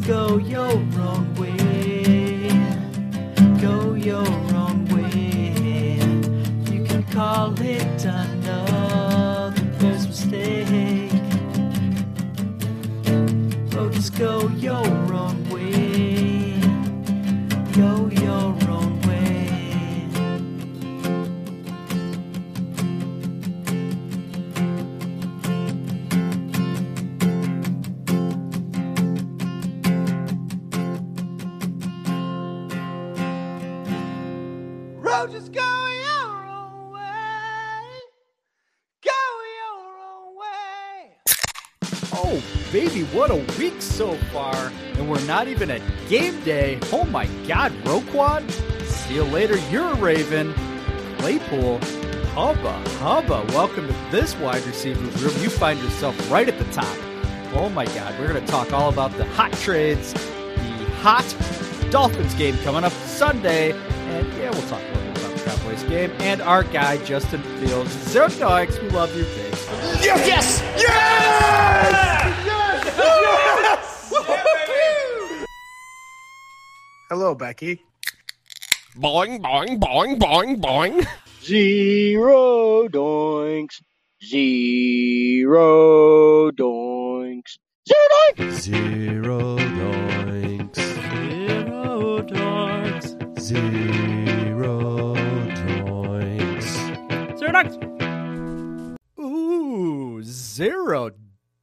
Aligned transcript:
go 0.00 0.38
your 0.38 0.64
own 0.64 1.34
way. 1.34 1.61
What 43.12 43.30
a 43.30 43.36
week 43.58 43.80
so 43.80 44.14
far. 44.32 44.72
And 44.94 45.10
we're 45.10 45.24
not 45.26 45.48
even 45.48 45.70
at 45.70 45.82
game 46.08 46.40
day. 46.44 46.78
Oh 46.92 47.04
my 47.04 47.26
god, 47.46 47.72
Roquan. 47.84 48.50
See 48.86 49.14
you 49.14 49.24
later. 49.24 49.56
You're 49.70 49.92
a 49.92 49.94
Raven. 49.96 50.54
Claypool. 51.18 51.78
Hubba, 52.34 52.72
hubba. 52.98 53.44
Welcome 53.48 53.86
to 53.86 53.94
this 54.10 54.34
wide 54.36 54.64
receiver 54.64 55.00
room. 55.00 55.42
You 55.42 55.50
find 55.50 55.78
yourself 55.80 56.30
right 56.30 56.48
at 56.48 56.58
the 56.58 56.64
top. 56.72 56.96
Oh 57.54 57.68
my 57.68 57.84
god, 57.84 58.18
we're 58.18 58.28
going 58.28 58.42
to 58.42 58.50
talk 58.50 58.72
all 58.72 58.88
about 58.88 59.12
the 59.18 59.26
hot 59.26 59.52
trades, 59.52 60.14
the 60.14 60.90
hot 61.02 61.36
Dolphins 61.90 62.34
game 62.34 62.56
coming 62.58 62.84
up 62.84 62.92
Sunday. 62.92 63.72
And 63.72 64.26
yeah, 64.38 64.50
we'll 64.50 64.66
talk 64.68 64.80
a 64.80 64.98
little 64.98 65.12
bit 65.12 65.24
about 65.24 65.36
the 65.36 65.44
Cowboys 65.44 65.82
game 65.84 66.10
and 66.20 66.40
our 66.40 66.64
guy, 66.64 66.96
Justin 67.04 67.42
Fields. 67.60 67.90
Zero 68.08 68.28
dogs, 68.28 68.80
we 68.80 68.88
love 68.88 69.14
you, 69.14 69.24
big. 69.24 69.52
Yes! 70.02 70.62
Yes! 70.78 72.21
Hello, 77.12 77.34
Becky. 77.34 77.84
Boing, 78.96 79.38
boing, 79.42 79.78
boing, 79.78 80.18
boing, 80.18 80.56
boing. 80.56 81.06
Zero 81.44 82.88
doinks. 82.88 83.82
Zero 84.24 85.60
doinks. 86.52 87.58
Zero 87.86 87.98
doinks. 88.38 88.60
Zero 88.62 89.58
doinks. 89.58 90.80
Zero 91.36 92.22
dogs. 92.22 93.16
Zero 93.38 95.14
doinks. 95.52 96.66
Zero 97.38 97.52
dogs. 97.52 97.76
Ooh, 99.20 100.22
zero 100.22 101.10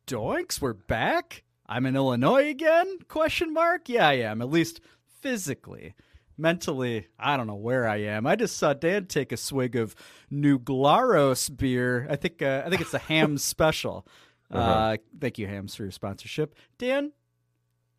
doinks. 0.05 0.61
We're 0.61 0.73
back. 0.73 1.41
I'm 1.67 1.87
in 1.87 1.95
Illinois 1.95 2.49
again? 2.49 2.99
Question 3.07 3.51
mark. 3.51 3.89
Yeah, 3.89 4.07
I 4.07 4.13
am. 4.13 4.43
At 4.43 4.49
least 4.49 4.81
physically. 5.21 5.95
Mentally, 6.37 7.07
I 7.19 7.35
don't 7.35 7.47
know 7.47 7.55
where 7.55 7.85
I 7.87 7.97
am. 7.97 8.25
I 8.25 8.37
just 8.37 8.55
saw 8.55 8.73
Dan 8.73 9.07
take 9.07 9.33
a 9.33 9.37
swig 9.37 9.75
of 9.75 9.93
New 10.29 10.57
Glarus 10.57 11.49
beer. 11.49 12.07
I 12.09 12.15
think 12.15 12.41
uh, 12.41 12.63
I 12.65 12.69
think 12.69 12.81
it's 12.81 12.93
a 12.93 12.99
Hamm's 12.99 13.43
special. 13.55 14.07
uh 14.49 14.95
thank 15.19 15.37
you, 15.37 15.47
Hamm's, 15.47 15.75
for 15.75 15.83
your 15.83 15.91
sponsorship. 15.91 16.55
Dan, 16.77 17.11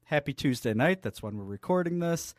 happy 0.04 0.32
Tuesday 0.32 0.72
night. 0.72 1.02
That's 1.02 1.22
when 1.22 1.36
we're 1.36 1.44
recording 1.44 1.98
this. 1.98 2.34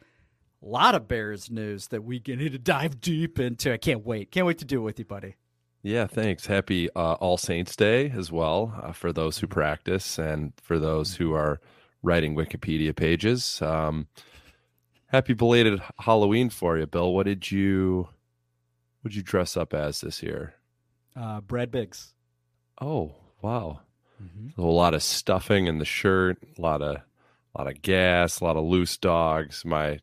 A 0.64 0.68
lot 0.68 0.96
of 0.96 1.08
Bears 1.08 1.50
news 1.52 1.88
that 1.90 2.04
we 2.04 2.22
need 2.26 2.52
to 2.52 2.60
dive 2.60 3.00
deep 3.00 3.40
into. 3.40 3.72
I 3.72 3.78
can't 3.78 4.04
wait. 4.06 4.32
Can't 4.32 4.46
wait 4.48 4.58
to 4.60 4.66
do 4.66 4.80
it 4.80 4.84
with 4.84 5.00
you, 5.00 5.06
buddy. 5.06 5.36
Yeah, 5.84 6.06
thanks. 6.06 6.46
Happy 6.46 6.90
uh, 6.96 7.14
All 7.14 7.38
Saints 7.38 7.76
Day 7.76 8.12
as 8.16 8.32
well 8.32 8.80
uh, 8.84 8.92
for 8.92 9.12
those 9.12 9.40
who 9.40 9.48
practice 9.48 10.20
and 10.20 10.54
for 10.62 10.78
those 10.78 11.16
who 11.16 11.34
are 11.34 11.60
writing 12.04 12.36
Wikipedia 12.36 12.96
pages. 12.96 13.62
Um, 13.64 14.08
happy 15.12 15.34
belated 15.34 15.82
Halloween 16.00 16.50
for 16.50 16.78
you, 16.78 16.88
Bill. 16.88 17.14
What 17.14 17.26
did 17.26 17.52
you 17.52 18.08
what 19.02 19.12
did 19.12 19.18
you 19.18 19.24
dress 19.24 19.58
up 19.58 19.74
as 19.74 20.02
this 20.02 20.24
year? 20.24 20.56
Uh, 21.16 21.42
Brad 21.42 21.72
Biggs. 21.72 22.14
Oh, 22.80 23.16
wow. 23.42 23.82
A 24.58 24.62
lot 24.62 24.94
of 24.94 25.02
stuffing 25.02 25.66
in 25.66 25.80
the 25.80 25.86
shirt, 25.86 26.38
a 26.58 26.62
lot 26.62 26.82
of 26.82 26.98
a 26.98 27.58
lot 27.58 27.68
of 27.68 27.82
gas, 27.82 28.40
a 28.40 28.44
lot 28.44 28.56
of 28.56 28.64
loose 28.64 28.98
dogs. 28.98 29.66
My 29.66 30.00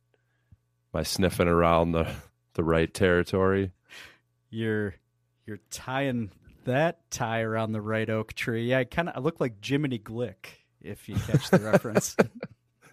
my 0.92 1.04
sniffing 1.04 1.48
around 1.48 1.92
the 1.92 2.10
the 2.54 2.64
right 2.64 2.92
territory. 2.92 3.72
You're 4.50 4.94
you're 5.46 5.60
tying 5.70 6.30
that 6.64 7.10
tie 7.10 7.42
around 7.42 7.72
the 7.72 7.80
right 7.80 8.10
oak 8.10 8.32
tree. 8.32 8.70
Yeah, 8.70 8.80
I 8.80 8.84
kind 8.84 9.08
of 9.08 9.16
I 9.16 9.20
look 9.20 9.40
like 9.40 9.64
Jiminy 9.64 10.00
Glick 10.00 10.46
if 10.80 11.08
you 11.08 11.14
catch 11.14 11.50
the 11.50 11.58
reference. 11.60 12.16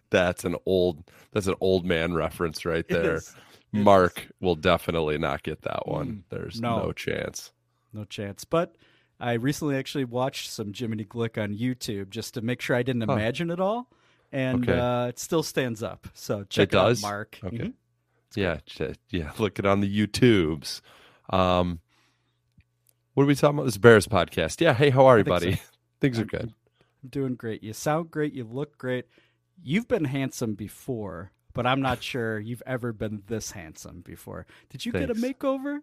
That's 0.10 0.44
an 0.46 0.56
old 0.66 1.04
that's 1.32 1.48
an 1.48 1.56
old 1.62 1.86
man 1.86 2.14
reference 2.14 2.66
right 2.66 2.88
there. 2.90 3.16
It 3.18 3.24
Mark 3.74 4.28
will 4.40 4.56
definitely 4.56 5.18
not 5.18 5.44
get 5.44 5.64
that 5.64 5.88
one. 5.88 6.08
Mm, 6.08 6.22
There's 6.30 6.62
no. 6.62 6.84
no. 6.84 6.92
chance. 6.94 7.52
no 7.92 8.06
chance. 8.06 8.46
But 8.46 8.76
I 9.20 9.34
recently 9.34 9.76
actually 9.78 10.06
watched 10.06 10.50
some 10.52 10.74
Jiminy 10.74 11.06
Glick 11.06 11.42
on 11.42 11.54
YouTube 11.56 12.10
just 12.10 12.36
to 12.36 12.42
make 12.42 12.62
sure 12.62 12.76
I 12.76 12.84
didn't 12.84 13.02
Huh. 13.08 13.14
imagine 13.14 13.50
it 13.52 13.60
all, 13.60 13.90
and 14.32 14.64
Okay. 14.70 14.80
uh, 14.80 15.08
it 15.08 15.20
still 15.20 15.44
stands 15.44 15.84
up. 15.84 16.08
So 16.14 16.44
check 16.46 16.70
it, 16.70 16.72
does? 16.72 17.04
out, 17.04 17.08
Mark. 17.08 17.40
Okay. 17.44 17.58
Mhm. 17.58 17.74
Yeah, 18.36 18.58
ch- 18.66 18.98
yeah. 19.10 19.32
Look 19.40 19.60
it 19.60 19.66
on 19.66 19.80
the 19.82 19.90
YouTubes. 20.08 20.82
Um, 21.30 21.80
what 23.14 23.24
are 23.24 23.28
we 23.28 23.36
talking 23.36 23.58
about? 23.58 23.66
This 23.66 23.78
Bears 23.78 24.08
podcast. 24.08 24.60
Yeah. 24.62 24.74
Hey, 24.74 24.90
how 24.90 25.06
are 25.06 25.16
I 25.16 25.18
you, 25.20 25.24
buddy? 25.24 25.56
so. 25.56 25.62
Things 26.02 26.18
are 26.18 26.22
I'm- 26.22 26.28
good. 26.28 26.54
I'm 27.04 27.10
doing 27.10 27.36
great. 27.36 27.62
You 27.64 27.72
sound 27.74 28.10
great. 28.12 28.34
You 28.34 28.44
look 28.46 28.78
great. 28.78 29.06
You've 29.64 29.88
been 29.88 30.06
handsome 30.06 30.56
before, 30.56 31.32
but 31.54 31.66
I'm 31.66 31.82
not 31.82 32.04
sure 32.04 32.40
you've 32.40 32.64
ever 32.66 32.94
been 32.94 33.24
this 33.28 33.52
handsome 33.52 34.02
before. 34.02 34.46
Did 34.70 34.86
you 34.86 34.92
get 34.92 35.10
a 35.10 35.16
makeover? 35.16 35.80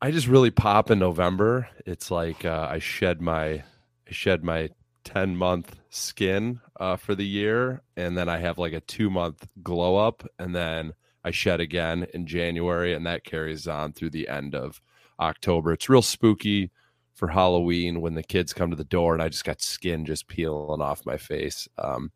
I 0.00 0.10
just 0.10 0.28
really 0.28 0.50
pop 0.50 0.90
in 0.90 0.98
November. 0.98 1.68
It's 1.86 2.10
like 2.10 2.44
uh, 2.44 2.68
I 2.70 2.78
shed 2.78 3.20
my 3.20 3.64
I 4.06 4.10
shed 4.10 4.44
my 4.44 4.70
ten 5.04 5.36
month 5.36 5.76
skin 5.90 6.60
uh, 6.78 6.96
for 6.96 7.14
the 7.14 7.26
year, 7.26 7.82
and 7.96 8.16
then 8.16 8.28
I 8.28 8.38
have 8.38 8.58
like 8.58 8.72
a 8.72 8.80
two 8.80 9.10
month 9.10 9.46
glow 9.62 9.96
up, 9.96 10.26
and 10.38 10.54
then 10.54 10.92
I 11.24 11.30
shed 11.30 11.60
again 11.60 12.06
in 12.12 12.26
January, 12.26 12.92
and 12.92 13.06
that 13.06 13.24
carries 13.24 13.66
on 13.66 13.92
through 13.92 14.10
the 14.10 14.28
end 14.28 14.54
of 14.54 14.80
October. 15.18 15.72
It's 15.72 15.88
real 15.88 16.02
spooky 16.02 16.70
for 17.14 17.28
Halloween 17.28 18.00
when 18.00 18.14
the 18.14 18.22
kids 18.22 18.52
come 18.52 18.70
to 18.70 18.76
the 18.76 18.84
door, 18.84 19.14
and 19.14 19.22
I 19.22 19.28
just 19.28 19.44
got 19.44 19.62
skin 19.62 20.04
just 20.04 20.26
peeling 20.28 20.80
off 20.82 21.06
my 21.06 21.16
face. 21.16 21.68
Um, 21.78 22.10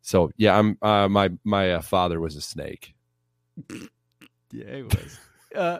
so 0.00 0.30
yeah, 0.36 0.58
I'm 0.58 0.78
uh, 0.82 1.08
my 1.08 1.30
my 1.44 1.72
uh, 1.74 1.80
father 1.80 2.20
was 2.20 2.36
a 2.36 2.40
snake. 2.40 2.94
Yeah, 4.52 4.66
it 4.66 4.84
was. 4.84 5.18
uh, 5.56 5.78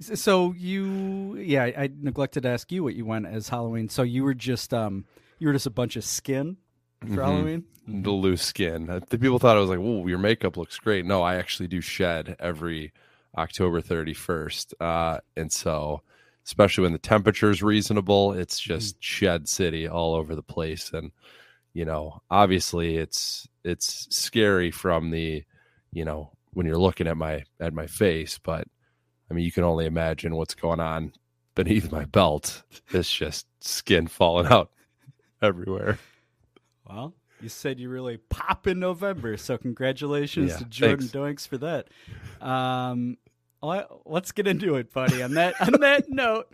so 0.00 0.52
you, 0.58 1.36
yeah, 1.36 1.62
I, 1.62 1.74
I 1.84 1.90
neglected 2.00 2.42
to 2.42 2.48
ask 2.48 2.72
you 2.72 2.82
what 2.82 2.94
you 2.94 3.04
went 3.04 3.26
as 3.26 3.48
Halloween. 3.48 3.88
So 3.88 4.02
you 4.02 4.24
were 4.24 4.34
just, 4.34 4.74
um, 4.74 5.04
you 5.38 5.46
were 5.46 5.52
just 5.52 5.66
a 5.66 5.70
bunch 5.70 5.94
of 5.94 6.02
skin 6.04 6.56
for 7.02 7.06
Mhm. 7.06 7.22
Halloween. 7.22 7.64
the 7.86 8.10
loose 8.10 8.42
skin. 8.42 8.90
Uh, 8.90 9.00
The 9.08 9.18
people 9.18 9.38
thought 9.38 9.56
I 9.56 9.60
was 9.60 9.68
like, 9.70 9.78
"Oh, 9.80 10.06
your 10.08 10.18
makeup 10.18 10.56
looks 10.56 10.76
great." 10.78 11.04
No, 11.06 11.22
I 11.22 11.36
actually 11.36 11.68
do 11.68 11.80
shed 11.80 12.34
every 12.40 12.92
October 13.36 13.80
31st, 13.80 14.74
uh, 14.80 15.18
and 15.36 15.52
so 15.52 16.02
especially 16.44 16.82
when 16.82 16.92
the 16.92 16.98
temperature 16.98 17.50
is 17.50 17.62
reasonable, 17.62 18.32
it's 18.32 18.58
just 18.58 19.02
shed 19.02 19.48
city 19.48 19.88
all 19.88 20.14
over 20.14 20.34
the 20.34 20.42
place, 20.42 20.92
and 20.92 21.12
you 21.74 21.84
know, 21.84 22.20
obviously, 22.30 22.96
it's 22.98 23.48
it's 23.64 24.06
scary 24.14 24.70
from 24.70 25.10
the, 25.10 25.44
you 25.92 26.04
know, 26.04 26.32
when 26.52 26.66
you're 26.66 26.76
looking 26.76 27.06
at 27.06 27.16
my 27.16 27.44
at 27.60 27.72
my 27.72 27.86
face, 27.86 28.38
but 28.42 28.66
I 29.30 29.34
mean, 29.34 29.44
you 29.44 29.52
can 29.52 29.64
only 29.64 29.86
imagine 29.86 30.36
what's 30.36 30.54
going 30.54 30.80
on 30.80 31.12
beneath 31.54 31.90
my 31.90 32.04
belt. 32.04 32.62
It's 32.90 33.12
just 33.12 33.46
skin 33.60 34.06
falling 34.06 34.46
out 34.46 34.70
everywhere. 35.40 35.98
Well, 36.86 37.14
you 37.40 37.48
said 37.48 37.80
you 37.80 37.88
really 37.88 38.18
pop 38.18 38.66
in 38.66 38.78
November, 38.78 39.36
so 39.36 39.56
congratulations 39.56 40.50
Yeah, 40.50 40.56
to 40.58 40.64
Jordan 40.66 41.08
thanks. 41.08 41.12
Doinks 41.12 41.48
for 41.48 41.58
that. 41.58 41.88
Um, 42.46 43.16
let's 43.62 44.32
get 44.32 44.46
into 44.46 44.76
it, 44.76 44.92
buddy. 44.92 45.22
On 45.22 45.34
that 45.34 45.60
on 45.60 45.80
that 45.80 46.08
note, 46.10 46.52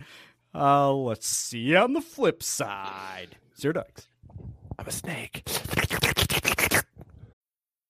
uh, 0.55 0.93
let's 0.93 1.27
see 1.27 1.75
on 1.75 1.93
the 1.93 2.01
flip 2.01 2.43
side. 2.43 3.37
Zero 3.59 3.75
Doinks. 3.75 4.07
I'm 4.79 4.87
a 4.87 4.93
snake. 4.93 5.43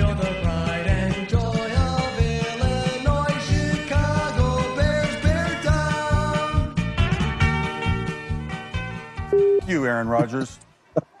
You're 0.00 0.14
the 0.14 0.32
pride 0.42 0.86
and 0.86 1.28
joy 1.28 1.40
of 1.40 2.18
Illinois, 2.18 3.38
Chicago 3.44 4.74
Bears, 4.74 5.14
Bear 5.22 5.60
Town. 5.62 6.74
you, 9.68 9.84
Aaron 9.84 10.08
Rodgers. 10.08 10.58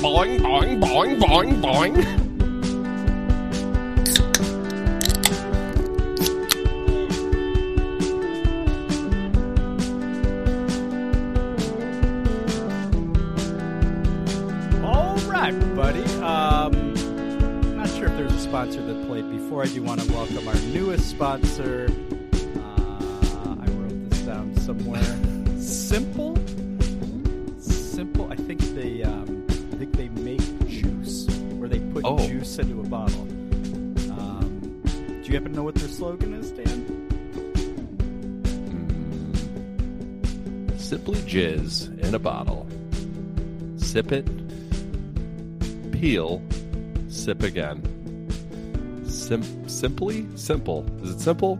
Boing, 0.00 0.40
boing, 0.40 0.80
boing, 0.80 1.20
boing, 1.20 1.60
boing. 1.60 2.25
Right, 15.46 15.76
buddy. 15.76 16.02
Um, 16.24 16.94
not 17.76 17.88
sure 17.90 18.06
if 18.08 18.16
there's 18.16 18.32
a 18.32 18.38
sponsor 18.40 18.84
that 18.84 19.06
played 19.06 19.30
before. 19.30 19.62
I 19.62 19.66
do 19.66 19.80
want 19.80 20.00
to 20.00 20.12
welcome 20.12 20.48
our 20.48 20.54
newest 20.72 21.08
sponsor. 21.08 21.86
Uh, 22.56 23.54
I 23.60 23.66
wrote 23.70 24.10
this 24.10 24.22
down 24.22 24.56
somewhere. 24.56 25.04
Simple. 25.60 26.34
Simple. 27.60 28.28
I 28.32 28.34
think 28.34 28.58
they. 28.74 29.04
Um, 29.04 29.46
I 29.48 29.76
think 29.76 29.92
they 29.96 30.08
make 30.08 30.40
juice, 30.68 31.28
where 31.58 31.68
they 31.68 31.78
put 31.78 32.04
Oh. 32.04 32.18
juice 32.26 32.58
into 32.58 32.80
a 32.80 32.84
bottle. 32.84 33.20
Um, 34.18 34.82
do 34.82 35.22
you 35.22 35.34
happen 35.34 35.52
to 35.52 35.56
know 35.58 35.62
what 35.62 35.76
their 35.76 35.86
slogan 35.86 36.34
is, 36.34 36.50
Dan? 36.50 36.82
Simply 40.76 41.20
jizz 41.20 42.00
in 42.04 42.16
a 42.16 42.18
bottle. 42.18 42.66
Sip 43.76 44.10
it. 44.10 44.26
Peel. 46.00 46.42
Sip 47.08 47.42
again. 47.42 47.82
Sim- 49.06 49.68
simply 49.68 50.26
simple. 50.36 50.84
Is 51.02 51.10
it 51.14 51.20
simple? 51.20 51.58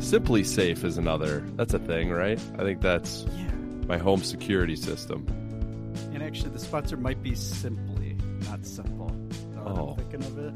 Simply 0.00 0.42
safe 0.42 0.82
is 0.84 0.98
another. 0.98 1.40
That's 1.56 1.72
a 1.72 1.78
thing, 1.78 2.10
right? 2.10 2.40
I 2.58 2.62
think 2.64 2.80
that's 2.80 3.24
Yeah. 3.36 3.50
my 3.86 3.96
home 3.98 4.22
security 4.24 4.74
system. 4.76 5.24
And 6.12 6.22
actually, 6.22 6.50
the 6.50 6.58
sponsor 6.58 6.96
might 6.96 7.22
be 7.22 7.34
Simply, 7.34 8.16
not 8.50 8.66
Simple. 8.66 9.14
Oh. 9.64 9.90
I'm 9.90 9.96
thinking 10.04 10.24
of 10.24 10.38
it. 10.38 10.54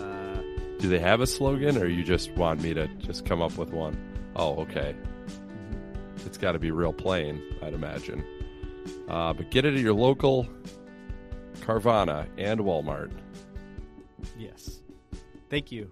Uh, 0.00 0.42
Do 0.80 0.88
they 0.88 0.98
have 0.98 1.20
a 1.20 1.26
slogan, 1.26 1.78
or 1.78 1.86
you 1.86 2.02
just 2.02 2.34
want 2.36 2.62
me 2.62 2.74
to 2.74 2.88
just 2.98 3.24
come 3.24 3.40
up 3.42 3.56
with 3.56 3.72
one? 3.72 3.96
Oh, 4.36 4.56
okay. 4.62 4.94
It's 6.26 6.36
got 6.38 6.52
to 6.52 6.58
be 6.58 6.70
real 6.72 6.92
plain, 6.92 7.40
I'd 7.62 7.74
imagine. 7.74 8.24
Uh, 9.08 9.32
but 9.34 9.50
get 9.50 9.64
it 9.64 9.74
at 9.74 9.80
your 9.80 9.94
local 9.94 10.46
Carvana 11.64 12.26
and 12.38 12.60
Walmart. 12.60 13.10
Yes. 14.38 14.80
Thank 15.48 15.72
you. 15.72 15.90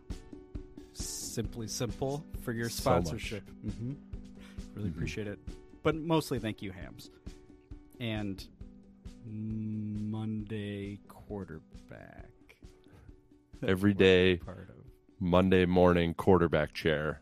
Simply 0.92 1.66
Simple 1.66 2.24
for 2.42 2.52
your 2.52 2.68
So 2.68 2.82
sponsorship. 2.82 3.48
hmm 3.48 3.92
Really 4.74 4.88
Mhm. 4.90 4.94
appreciate 4.94 5.26
it. 5.26 5.38
But 5.82 5.96
mostly 5.96 6.38
thank 6.38 6.62
you, 6.62 6.72
Hamm's. 6.72 7.10
And 8.00 8.46
Monday 9.26 10.98
quarterback. 11.08 12.28
That's 13.60 13.70
Every. 13.70 13.94
Part 14.38 14.68
of. 14.70 14.76
Monday 15.20 15.66
morning 15.66 16.14
quarterback 16.14 16.72
chair, 16.72 17.20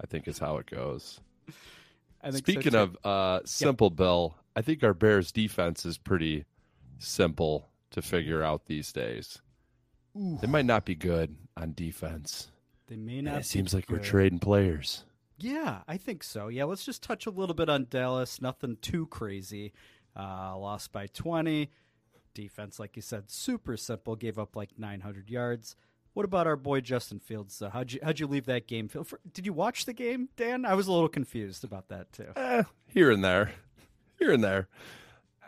I 0.00 0.06
think 0.06 0.26
is 0.26 0.38
how 0.38 0.56
it 0.56 0.66
goes. 0.66 1.20
I 2.22 2.30
think 2.30 2.46
so, 2.46 2.52
Speaking 2.52 2.72
too. 2.72 2.78
of 2.78 2.96
uh, 3.04 3.40
simple, 3.44 3.90
Bill, 3.90 4.36
I 4.56 4.62
think 4.62 4.82
our 4.82 4.94
Bears 4.94 5.32
defense 5.32 5.84
is 5.84 5.98
pretty 5.98 6.46
simple 6.98 7.68
to 7.92 8.02
figure 8.02 8.42
out 8.42 8.66
these 8.66 8.92
days. 8.92 9.40
Ooh, 10.16 10.38
They 10.40 10.46
might 10.46 10.66
not 10.66 10.84
be 10.84 10.94
good 10.94 11.36
on 11.56 11.72
defense. 11.74 12.50
they 12.88 12.96
may 12.96 13.22
not. 13.22 13.38
it 13.40 13.46
seems 13.46 13.72
like 13.72 13.88
we're 13.88 13.98
trading 13.98 14.38
players. 14.40 15.04
Yeah, 15.38 15.80
I 15.88 15.96
think 15.96 16.22
so. 16.22 16.48
Yeah, 16.48 16.64
let's 16.64 16.84
just 16.84 17.02
touch 17.02 17.26
a 17.26 17.30
little 17.30 17.54
bit 17.54 17.68
on 17.68 17.86
Dallas. 17.88 18.40
Nothing 18.40 18.76
too 18.82 19.06
crazy. 19.06 19.72
Uh, 20.16 20.56
lost 20.58 20.92
by 20.92 21.06
20. 21.06 21.70
Defense, 22.34 22.78
like 22.78 22.96
you 22.96 23.02
said, 23.02 23.30
super 23.30 23.76
simple. 23.76 24.14
Gave 24.16 24.38
up 24.38 24.54
like 24.56 24.78
900 24.78 25.28
yards. 25.30 25.76
What 26.14 26.24
about 26.24 26.46
our 26.46 26.56
boy 26.56 26.80
Justin 26.80 27.18
Fields? 27.18 27.60
Uh, 27.62 27.70
how'd 27.70 27.92
you 27.92 28.00
how'd 28.02 28.20
you 28.20 28.26
leave 28.26 28.44
that 28.46 28.66
game? 28.68 28.88
Feel- 28.88 29.06
Did 29.32 29.46
you 29.46 29.52
watch 29.54 29.84
the 29.86 29.92
game, 29.94 30.28
Dan? 30.36 30.64
I 30.66 30.74
was 30.74 30.86
a 30.86 30.92
little 30.92 31.08
confused 31.08 31.64
about 31.64 31.88
that 31.88 32.12
too. 32.12 32.28
Eh, 32.36 32.62
here 32.88 33.10
and 33.10 33.24
there, 33.24 33.52
here 34.18 34.32
and 34.32 34.44
there. 34.44 34.68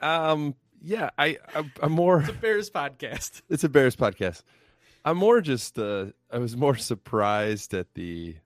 Um, 0.03 0.55
yeah, 0.85 1.11
I, 1.19 1.39
I'm 1.83 1.93
more. 1.93 2.21
It's 2.21 2.29
a 2.29 2.33
Bears 2.35 2.71
podcast. 2.71 3.43
It's 3.49 3.65
a 3.65 3.69
Bears 3.69 3.97
podcast. 3.97 4.43
I'm 5.05 5.17
more 5.17 5.41
just. 5.41 5.79
Uh, 5.79 6.07
I 6.31 6.39
was 6.39 6.57
more 6.57 6.77
surprised 6.77 7.75
at 7.75 7.93
the. 7.95 8.37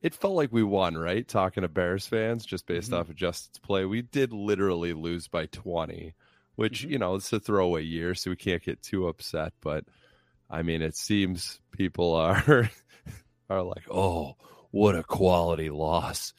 It 0.00 0.14
felt 0.14 0.34
like 0.34 0.52
we 0.52 0.62
won, 0.62 0.96
right? 0.96 1.26
Talking 1.26 1.62
to 1.62 1.68
Bears 1.68 2.06
fans, 2.06 2.46
just 2.46 2.66
based 2.66 2.90
Mhm. 2.92 2.98
off 3.00 3.08
of 3.08 3.16
Justin's 3.16 3.58
play, 3.58 3.84
we 3.84 4.02
did 4.02 4.32
literally 4.32 4.92
lose 4.92 5.26
by 5.26 5.46
20, 5.46 6.14
which 6.54 6.84
Mhm. 6.86 6.90
you 6.90 6.98
know 6.98 7.16
it's 7.16 7.32
a 7.32 7.40
throwaway 7.40 7.82
year, 7.82 8.14
so 8.14 8.30
we 8.30 8.36
can't 8.36 8.62
get 8.62 8.80
too 8.82 9.08
upset. 9.08 9.52
But 9.60 9.84
I 10.48 10.62
mean, 10.62 10.82
it 10.82 10.96
seems 10.96 11.60
people 11.72 12.14
are 12.14 12.70
are 13.50 13.62
like, 13.62 13.90
oh, 13.90 14.36
what 14.70 14.94
a 14.94 15.02
quality 15.02 15.68
loss. 15.70 16.32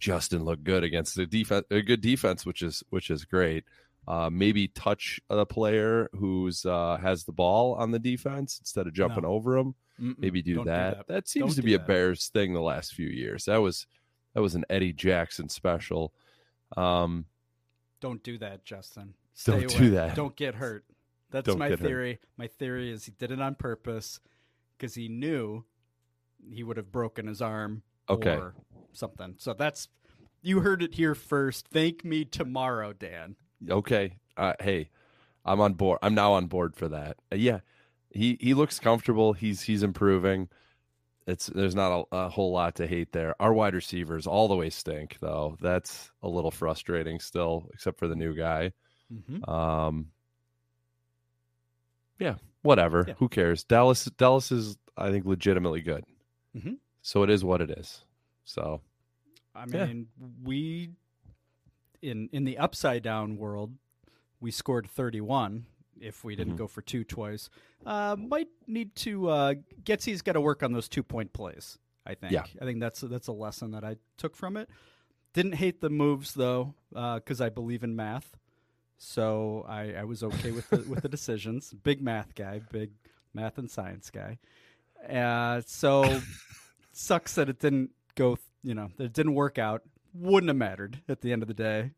Justin 0.00 0.44
looked 0.44 0.64
good 0.64 0.82
against 0.84 1.14
the 1.14 1.24
defense, 1.24 1.64
a 1.70 1.80
good 1.82 2.00
defense, 2.00 2.44
which 2.44 2.62
is 2.62 2.82
which 2.90 3.10
is 3.10 3.24
great. 3.24 3.64
Uh, 4.06 4.28
maybe 4.30 4.68
touch 4.68 5.18
a 5.30 5.46
player 5.46 6.10
who's 6.12 6.66
uh, 6.66 6.98
has 7.00 7.24
the 7.24 7.32
ball 7.32 7.74
on 7.74 7.90
the 7.90 7.98
defense 7.98 8.58
instead 8.60 8.86
of 8.86 8.92
jumping 8.92 9.22
No. 9.24 9.30
over 9.30 9.56
him. 9.56 9.74
Mm-mm, 10.00 10.18
Maybe 10.18 10.42
do 10.42 10.56
don't 10.56 10.66
that. 10.66 11.06
that. 11.06 11.28
seems 11.28 11.42
Don't 11.46 11.54
to 11.54 11.60
do 11.62 11.66
be 11.66 11.74
a 11.74 11.78
that. 11.78 11.86
Bears 11.86 12.28
thing 12.28 12.52
the 12.52 12.60
last 12.60 12.92
few 12.94 13.06
years. 13.08 13.44
That 13.46 13.58
was 13.58 13.86
that 14.34 14.40
was 14.42 14.54
an 14.56 14.64
Eddie 14.68 14.92
Jackson 14.92 15.48
special. 15.48 16.12
Um, 16.76 17.26
Don't 18.00 18.22
do 18.22 18.36
that, 18.38 18.64
Justin. 18.64 19.14
Stay 19.34 19.52
Don't 19.52 19.64
away. 19.70 19.78
do 19.78 19.90
that. 19.92 20.14
Don't 20.16 20.36
get 20.36 20.56
hurt. 20.56 20.84
That's 21.30 21.46
Don't 21.46 21.58
my 21.58 21.68
get 21.70 21.78
hurt. 21.78 21.86
theory. 21.86 22.18
My 22.36 22.46
theory 22.48 22.90
is 22.92 23.04
he 23.06 23.12
did 23.12 23.30
it 23.30 23.40
on 23.40 23.54
purpose 23.54 24.20
because 24.76 24.94
he 24.94 25.08
knew 25.08 25.64
he 26.52 26.62
would 26.62 26.76
have 26.76 26.92
broken 26.92 27.26
his 27.26 27.40
arm 27.40 27.82
Okay. 28.10 28.34
or 28.36 28.54
something. 28.92 29.36
So 29.38 29.54
that's 29.54 29.88
you 30.42 30.60
heard 30.60 30.82
it 30.82 30.94
here 30.96 31.14
first. 31.14 31.68
Thank 31.68 32.04
me 32.04 32.24
tomorrow, 32.24 32.92
Dan. 32.92 33.36
Okay, 33.70 34.18
uh, 34.36 34.54
hey, 34.60 34.90
I'm 35.44 35.60
on 35.60 35.74
board. 35.74 35.98
I'm 36.02 36.14
now 36.14 36.32
on 36.32 36.46
board 36.46 36.74
for 36.76 36.88
that. 36.88 37.16
Uh, 37.32 37.36
yeah, 37.36 37.60
he 38.10 38.36
he 38.40 38.54
looks 38.54 38.78
comfortable. 38.80 39.32
He's 39.32 39.62
he's 39.62 39.82
improving. 39.82 40.48
It's 41.26 41.46
there's 41.46 41.74
not 41.74 42.06
a, 42.12 42.16
a 42.16 42.28
whole 42.28 42.52
lot 42.52 42.74
to 42.76 42.86
hate 42.86 43.12
there. 43.12 43.34
Our 43.40 43.52
wide 43.54 43.74
receivers 43.74 44.26
all 44.26 44.46
the 44.48 44.56
way 44.56 44.68
stink 44.70 45.16
though. 45.20 45.56
That's 45.60 46.10
a 46.22 46.28
little 46.28 46.50
frustrating 46.50 47.18
still, 47.18 47.68
except 47.72 47.98
for 47.98 48.08
the 48.08 48.16
new 48.16 48.34
guy. 48.36 48.72
Mm-hmm. 49.12 49.48
Um, 49.50 50.10
yeah, 52.18 52.34
whatever. 52.62 53.04
Yeah. 53.08 53.14
Who 53.18 53.28
cares? 53.28 53.64
Dallas 53.64 54.04
Dallas 54.18 54.52
is 54.52 54.76
I 54.96 55.10
think 55.10 55.24
legitimately 55.24 55.80
good. 55.82 56.04
Mhm. 56.56 56.78
So 57.02 57.22
it 57.22 57.30
is 57.30 57.44
what 57.44 57.60
it 57.60 57.70
is. 57.70 58.04
So 58.44 58.80
I 59.54 59.64
Yeah. 59.66 59.86
mean, 59.86 60.08
we 60.42 60.90
in 62.04 62.28
in 62.32 62.44
the 62.44 62.58
upside 62.58 63.02
down 63.02 63.36
world, 63.36 63.72
we 64.40 64.50
scored 64.50 64.86
31 64.86 65.66
if 66.00 66.24
we 66.24 66.36
didn't 66.36 66.54
Mhm. 66.54 66.58
go 66.58 66.66
for 66.66 66.82
two 66.82 67.04
twice. 67.04 67.48
Uh, 67.86 68.16
might 68.18 68.48
need 68.66 68.94
to 68.96 69.28
uh 69.28 69.54
Getsy's 69.82 70.22
got 70.22 70.32
to 70.32 70.40
work 70.40 70.62
on 70.62 70.72
those 70.72 70.88
two 70.88 71.02
point 71.02 71.32
plays, 71.32 71.78
I 72.06 72.14
think. 72.14 72.32
Yeah. 72.32 72.44
I 72.60 72.64
think 72.64 72.80
that's 72.80 73.00
that's 73.00 73.28
a 73.28 73.32
lesson 73.32 73.70
that 73.72 73.84
I 73.84 73.96
took 74.16 74.36
from 74.36 74.56
it. 74.56 74.68
Didn't 75.32 75.54
hate 75.54 75.80
the 75.80 75.90
moves 75.90 76.34
though 76.34 76.74
cuz 76.94 77.40
I 77.40 77.48
believe 77.48 77.82
in 77.84 77.96
math. 77.96 78.36
So 78.96 79.64
I, 79.68 79.92
I 79.94 80.04
was 80.04 80.22
okay 80.22 80.52
with 80.52 80.70
the, 80.70 80.78
with 80.88 81.02
the 81.02 81.08
decisions. 81.08 81.72
Big 81.82 82.00
math 82.00 82.34
guy, 82.34 82.60
big 82.70 82.92
math 83.34 83.58
and 83.58 83.68
science 83.70 84.08
guy. 84.10 84.38
Uh, 85.08 85.60
so 85.66 86.20
sucks 86.92 87.34
that 87.34 87.48
it 87.48 87.58
didn't 87.58 87.90
go. 88.14 88.38
You 88.62 88.74
know, 88.74 88.90
that 88.96 89.04
it 89.04 89.12
didn't 89.12 89.34
work 89.34 89.58
out. 89.58 89.82
Wouldn't 90.14 90.48
have 90.48 90.56
mattered 90.56 91.02
at 91.08 91.20
the 91.20 91.32
end 91.32 91.42
of 91.42 91.48
the 91.48 91.54
day. 91.54 91.90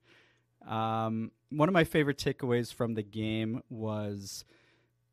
Um, 0.66 1.30
one 1.50 1.68
of 1.68 1.72
my 1.72 1.84
favorite 1.84 2.18
takeaways 2.18 2.72
from 2.72 2.94
the 2.94 3.02
game 3.02 3.62
was 3.68 4.44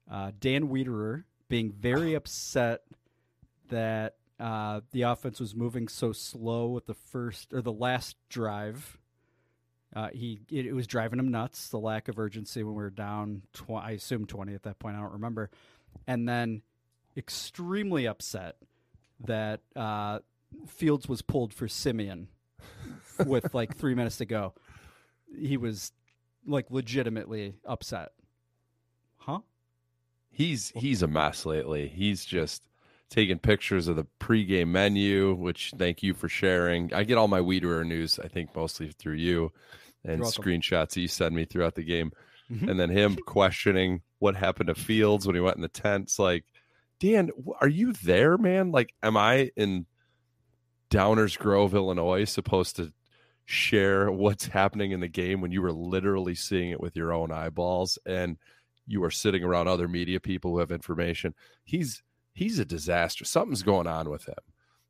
uh, 0.09 0.31
Dan 0.39 0.69
Wiederer 0.69 1.25
being 1.49 1.71
very 1.71 2.13
upset 2.15 2.81
that 3.69 4.15
uh, 4.39 4.81
the 4.91 5.03
offense 5.03 5.39
was 5.39 5.53
moving 5.53 5.87
so 5.87 6.11
slow 6.11 6.67
with 6.67 6.85
the 6.85 6.93
first 6.93 7.53
or 7.53 7.61
the 7.61 7.71
last 7.71 8.15
drive. 8.29 8.97
Uh, 9.95 10.09
he 10.11 10.39
it, 10.49 10.65
it 10.65 10.73
was 10.73 10.87
driving 10.87 11.19
him 11.19 11.29
nuts. 11.29 11.69
The 11.69 11.77
lack 11.77 12.07
of 12.07 12.17
urgency 12.17 12.63
when 12.63 12.73
we 12.73 12.81
were 12.81 12.89
down. 12.89 13.43
Tw- 13.53 13.71
I 13.71 13.91
assume 13.91 14.25
twenty 14.25 14.55
at 14.55 14.63
that 14.63 14.79
point. 14.79 14.95
I 14.95 15.01
don't 15.01 15.13
remember. 15.13 15.51
And 16.07 16.27
then 16.27 16.63
extremely 17.15 18.07
upset 18.07 18.55
that 19.19 19.61
uh, 19.75 20.19
Fields 20.67 21.07
was 21.07 21.21
pulled 21.21 21.53
for 21.53 21.67
Siemian 21.67 22.29
with 23.25 23.53
like 23.53 23.75
three 23.75 23.95
minutes 23.95 24.17
to 24.17 24.25
go. 24.25 24.53
He 25.35 25.57
was 25.57 25.91
like 26.45 26.69
legitimately 26.69 27.55
upset. 27.65 28.11
Huh? 29.17 29.39
He's 30.29 30.71
he's 30.75 31.01
a 31.01 31.07
mess 31.07 31.45
lately. 31.45 31.87
He's 31.87 32.25
just 32.25 32.63
taking 33.09 33.37
pictures 33.37 33.87
of 33.87 33.95
the 33.95 34.07
pregame 34.19 34.69
menu, 34.69 35.33
which 35.35 35.71
thank 35.77 36.01
you 36.01 36.13
for 36.13 36.27
sharing. 36.27 36.93
I 36.93 37.03
get 37.03 37.17
all 37.17 37.27
my 37.27 37.39
Wiederer 37.39 37.85
news, 37.85 38.19
I 38.19 38.27
think, 38.27 38.55
mostly 38.55 38.89
through 38.89 39.15
you 39.15 39.51
and 40.03 40.21
screenshots 40.23 40.95
you 40.95 41.07
send 41.07 41.35
me 41.35 41.45
throughout 41.45 41.75
the 41.75 41.83
game. 41.83 42.11
Mhm. 42.51 42.69
And 42.69 42.79
then 42.79 42.89
him 42.89 43.15
questioning 43.25 44.01
what 44.19 44.35
happened 44.35 44.67
to 44.67 44.75
Fields 44.75 45.25
when 45.27 45.35
he 45.35 45.41
went 45.41 45.55
in 45.57 45.61
the 45.61 45.67
tents. 45.67 46.17
Like, 46.19 46.43
Dan, 46.99 47.29
are 47.61 47.67
you 47.67 47.93
there, 47.93 48.37
man? 48.37 48.71
Like, 48.71 48.93
am 49.03 49.15
I 49.15 49.51
in 49.55 49.85
Downers 50.89 51.37
Grove, 51.37 51.73
Illinois, 51.75 52.25
supposed 52.25 52.75
to 52.77 52.91
share 53.45 54.11
what's 54.11 54.47
happening 54.47 54.91
in 54.91 54.99
the 54.99 55.07
game 55.07 55.41
when 55.41 55.51
you 55.51 55.61
were 55.61 55.71
literally 55.71 56.35
seeing 56.35 56.71
it 56.71 56.79
with 56.79 56.95
your 56.95 57.11
own 57.11 57.31
eyeballs 57.31 57.99
and 58.05 58.37
you 58.87 59.03
are 59.03 59.11
sitting 59.11 59.43
around 59.43 59.67
other 59.67 59.87
media 59.87 60.19
people 60.19 60.51
who 60.51 60.59
have 60.59 60.71
information? 60.71 61.33
He's 61.63 62.03
he's 62.33 62.59
a 62.59 62.65
disaster. 62.65 63.25
Something's 63.25 63.63
going 63.63 63.87
on 63.87 64.09
with 64.09 64.25
him. 64.25 64.35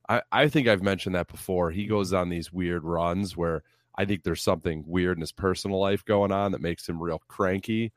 I, 0.10 0.22
I 0.32 0.48
think 0.50 0.68
I've 0.68 0.84
mentioned 0.84 1.16
that 1.16 1.28
before. 1.28 1.72
He 1.72 1.86
goes 1.86 2.14
on 2.14 2.30
these 2.30 2.52
weird 2.52 2.84
runs 2.84 3.38
where 3.38 3.64
I 3.96 4.06
think 4.06 4.24
there's 4.24 4.42
something 4.42 4.84
weird 4.88 5.18
in 5.18 5.22
his 5.22 5.32
personal 5.32 5.80
life 5.80 6.04
going 6.04 6.32
on 6.32 6.52
that 6.52 6.62
makes 6.62 6.88
him 6.88 7.02
real 7.02 7.22
cranky 7.28 7.94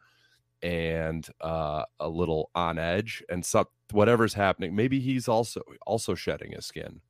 and 0.62 1.26
uh, 1.40 1.84
a 2.00 2.08
little 2.08 2.50
on 2.54 2.78
edge. 2.78 3.22
And 3.28 3.44
so 3.44 3.68
whatever's 3.90 4.34
happening, 4.34 4.74
maybe 4.74 5.00
he's 5.00 5.28
also 5.28 5.62
also 5.86 6.14
shedding 6.14 6.52
his 6.52 6.66
skin. 6.66 7.00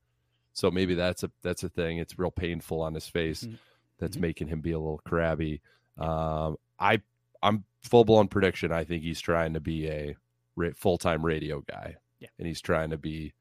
So 0.57 0.71
maybe 0.71 0.95
that's 0.95 1.21
a 1.23 1.29
that's 1.43 1.63
a 1.63 1.69
thing. 1.69 1.99
It's 1.99 2.17
real 2.17 2.31
painful 2.31 2.81
on 2.81 2.95
his 2.95 3.07
face. 3.07 3.43
Mhm. 3.43 3.59
That's 3.99 4.17
Mhm. 4.17 4.21
making 4.21 4.47
him 4.47 4.61
be 4.61 4.71
a 4.71 4.79
little 4.79 4.97
crabby. 5.05 5.61
Um, 5.99 6.57
I 6.79 7.03
I'm 7.43 7.63
full 7.83 8.05
blown 8.05 8.27
prediction. 8.27 8.71
I 8.71 8.83
think 8.83 9.03
he's 9.03 9.21
trying 9.21 9.53
to 9.53 9.59
be 9.59 9.87
a 9.87 10.15
ra- 10.55 10.71
full 10.75 10.97
time 10.97 11.23
radio 11.23 11.61
guy. 11.61 11.97
Yeah. 12.19 12.29
and 12.39 12.47
he's 12.47 12.61
trying 12.61 12.89
to 12.89 12.97
be 12.97 13.33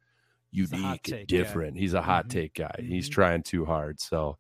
He's 0.51 0.71
unique 0.71 1.05
take 1.05 1.21
and 1.21 1.27
different. 1.29 1.79
He's 1.79 1.95
a 1.95 2.03
hot 2.03 2.27
Mhm. 2.27 2.31
take 2.31 2.53
guy. 2.55 2.75
He's 2.79 3.09
Mhm. 3.09 3.13
trying 3.13 3.43
too 3.43 3.65
hard. 3.65 3.99
So, 4.01 4.37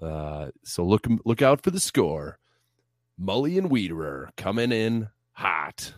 uh, 0.00 0.50
so 0.64 0.86
look 0.86 1.06
look 1.26 1.42
out 1.42 1.60
for 1.60 1.70
the 1.70 1.78
score. 1.80 2.38
Mully 3.20 3.58
and 3.58 3.68
Wiederer 3.70 4.34
coming 4.36 4.72
in 4.72 5.10
hot. 5.32 5.92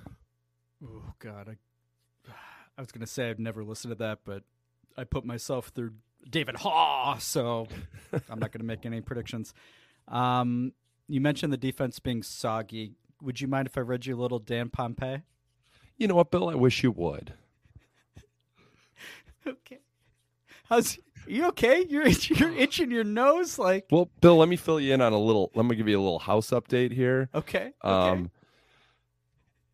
Oh 0.84 1.14
God, 1.20 1.48
I, 1.50 2.28
I 2.76 2.80
was 2.80 2.90
gonna 2.90 3.06
say 3.06 3.30
I've 3.30 3.38
never 3.38 3.62
listened 3.62 3.92
to 3.92 3.96
that, 3.98 4.24
but 4.24 4.42
I 5.00 5.04
put 5.04 5.24
myself 5.24 5.68
through 5.68 5.92
David 6.28 6.56
Haugh, 6.56 7.18
so 7.20 7.66
I'm 8.28 8.38
not 8.38 8.52
gonna 8.52 8.64
make 8.64 8.84
any 8.84 9.00
predictions. 9.00 9.54
Um, 10.08 10.72
you 11.08 11.20
mentioned 11.20 11.52
the 11.52 11.56
defense 11.56 11.98
being 11.98 12.22
soggy. 12.22 12.92
Would 13.22 13.40
you 13.40 13.48
mind 13.48 13.66
if 13.66 13.78
I 13.78 13.80
read 13.80 14.04
you 14.06 14.14
a 14.14 14.20
little 14.20 14.38
Dan 14.38 14.68
Pompey? 14.68 15.22
You 15.96 16.08
know 16.08 16.14
what, 16.14 16.30
Bill? 16.30 16.48
I 16.48 16.54
wish 16.54 16.82
you 16.82 16.90
would. 16.92 17.34
Okay. 19.46 19.78
How's 20.68 20.98
you 21.26 21.46
okay? 21.46 21.86
You're 21.88 22.06
you're 22.06 22.52
itching 22.52 22.90
your 22.90 23.04
nose 23.04 23.58
like 23.58 23.86
Well, 23.90 24.10
Bill, 24.20 24.36
let 24.36 24.50
me 24.50 24.56
fill 24.56 24.78
you 24.78 24.92
in 24.92 25.00
on 25.00 25.14
a 25.14 25.18
little. 25.18 25.50
Let 25.54 25.64
me 25.64 25.76
give 25.76 25.88
you 25.88 25.98
a 25.98 26.02
little 26.02 26.18
house 26.18 26.50
update 26.50 26.92
here. 26.92 27.30
okay. 27.34 27.72
okay. 27.82 28.10
Um, 28.10 28.30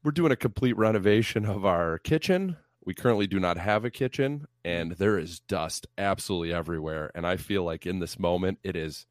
we're 0.04 0.12
doing 0.12 0.30
a 0.30 0.36
complete 0.36 0.76
renovation 0.76 1.44
of 1.44 1.64
our 1.64 1.98
kitchen. 1.98 2.56
We 2.86 2.94
currently 2.94 3.26
do 3.26 3.38
not 3.40 3.58
have 3.58 3.84
a 3.84 3.90
kitchen, 3.90 4.46
and 4.64 4.92
there 4.92 5.18
is 5.18 5.40
dust 5.40 5.86
absolutely 5.98 6.54
everywhere. 6.54 7.10
And 7.14 7.26
I 7.26 7.36
feel 7.36 7.64
like 7.64 7.84
in 7.84 7.98
this 7.98 8.18
moment, 8.18 8.58
it 8.62 8.76
is 8.76 9.06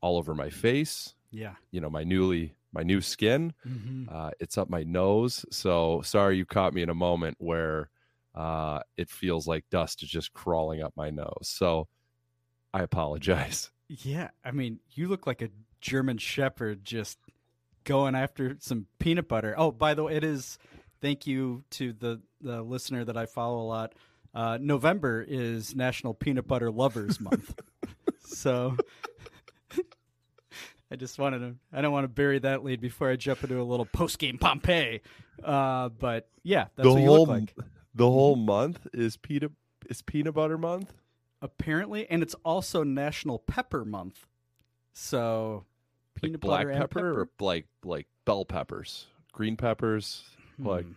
all 0.00 0.16
over 0.16 0.34
my 0.34 0.50
face. 0.50 1.14
yeah. 1.30 1.54
You 1.70 1.80
know, 1.80 1.90
my 1.90 2.02
newly 2.02 2.54
my 2.72 2.82
new 2.82 3.00
skin. 3.00 3.52
hmm 3.62 4.04
Uh, 4.10 4.30
it's 4.40 4.56
up 4.56 4.70
my 4.70 4.82
nose. 4.84 5.44
So 5.50 6.00
sorry 6.02 6.36
you 6.38 6.46
caught 6.46 6.72
me 6.72 6.82
in 6.82 6.88
a 6.88 6.94
moment 6.94 7.36
where 7.40 7.90
uh, 8.34 8.78
it 8.96 9.10
feels 9.10 9.46
like 9.46 9.64
dust 9.70 10.02
is 10.04 10.08
just 10.08 10.32
crawling 10.32 10.80
up 10.82 10.92
my 10.96 11.10
nose. 11.10 11.42
So 11.48 11.88
I 12.74 12.82
apologize. 12.82 13.70
Yeah. 13.88 14.28
I 14.44 14.52
mean, 14.52 14.78
you 14.92 15.08
look 15.08 15.26
like 15.26 15.42
a 15.42 15.48
German 15.80 16.16
Shepherd 16.18 16.84
just 16.84 17.18
going 17.82 18.14
after 18.14 18.56
some 18.60 18.86
peanut 19.00 19.26
butter. 19.26 19.52
Oh, 19.58 19.72
by 19.72 19.94
the 19.94 20.04
way, 20.04 20.14
it 20.14 20.22
is. 20.22 20.58
Thank 21.00 21.26
you 21.26 21.64
to 21.70 21.92
the 21.92 22.20
the 22.40 22.62
listener 22.62 23.04
that 23.04 23.16
I 23.16 23.26
follow 23.26 23.60
a 23.60 23.66
lot. 23.66 23.94
Uh, 24.34 24.58
November 24.60 25.24
is 25.26 25.74
National 25.74 26.14
Peanut 26.14 26.46
Butter 26.46 26.70
Lovers 26.70 27.20
Month, 27.20 27.54
so 28.24 28.76
I 30.90 30.96
just 30.96 31.18
wanted 31.18 31.38
to. 31.40 31.54
I 31.72 31.80
don't 31.80 31.92
want 31.92 32.04
to 32.04 32.08
bury 32.08 32.38
that 32.40 32.64
lead 32.64 32.80
before 32.80 33.10
I 33.10 33.16
jump 33.16 33.42
into 33.42 33.60
a 33.60 33.62
little 33.64 33.86
post 33.86 34.18
game 34.18 34.38
Pompey. 34.38 35.00
Uh, 35.42 35.88
but 35.88 36.28
yeah, 36.42 36.66
that's 36.76 36.86
the 36.86 36.92
what 36.92 37.00
you 37.00 37.06
whole 37.08 37.18
look 37.26 37.28
like. 37.28 37.54
the 37.94 38.06
whole 38.10 38.36
month 38.36 38.86
is 38.92 39.16
peanut 39.16 39.52
is 39.88 40.02
peanut 40.02 40.34
butter 40.34 40.58
month. 40.58 40.92
apparently, 41.42 42.08
and 42.10 42.22
it's 42.22 42.34
also 42.44 42.82
National 42.84 43.38
Pepper 43.38 43.84
Month. 43.84 44.26
So 44.92 45.64
Like 46.16 46.22
peanut 46.22 46.40
black 46.40 46.58
butter 46.66 46.70
and 46.70 46.80
pepper, 46.80 47.20
or 47.20 47.28
like 47.40 47.66
like 47.84 48.06
bell 48.26 48.44
peppers, 48.44 49.06
green 49.32 49.56
peppers, 49.56 50.24
like 50.64 50.84
Hmm, 50.86 50.92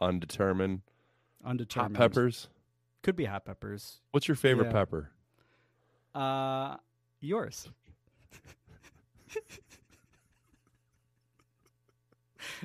undetermined 0.00 0.80
undetermined 1.44 1.96
hot 1.96 2.10
peppers. 2.12 2.48
could 3.02 3.16
be 3.16 3.24
hot 3.24 3.44
peppers. 3.44 4.00
What's 4.12 4.28
your 4.28 4.36
favorite 4.36 4.66
Yeah. 4.66 4.72
pepper? 4.72 5.10
Uh, 6.14 6.76
yours. 7.20 7.68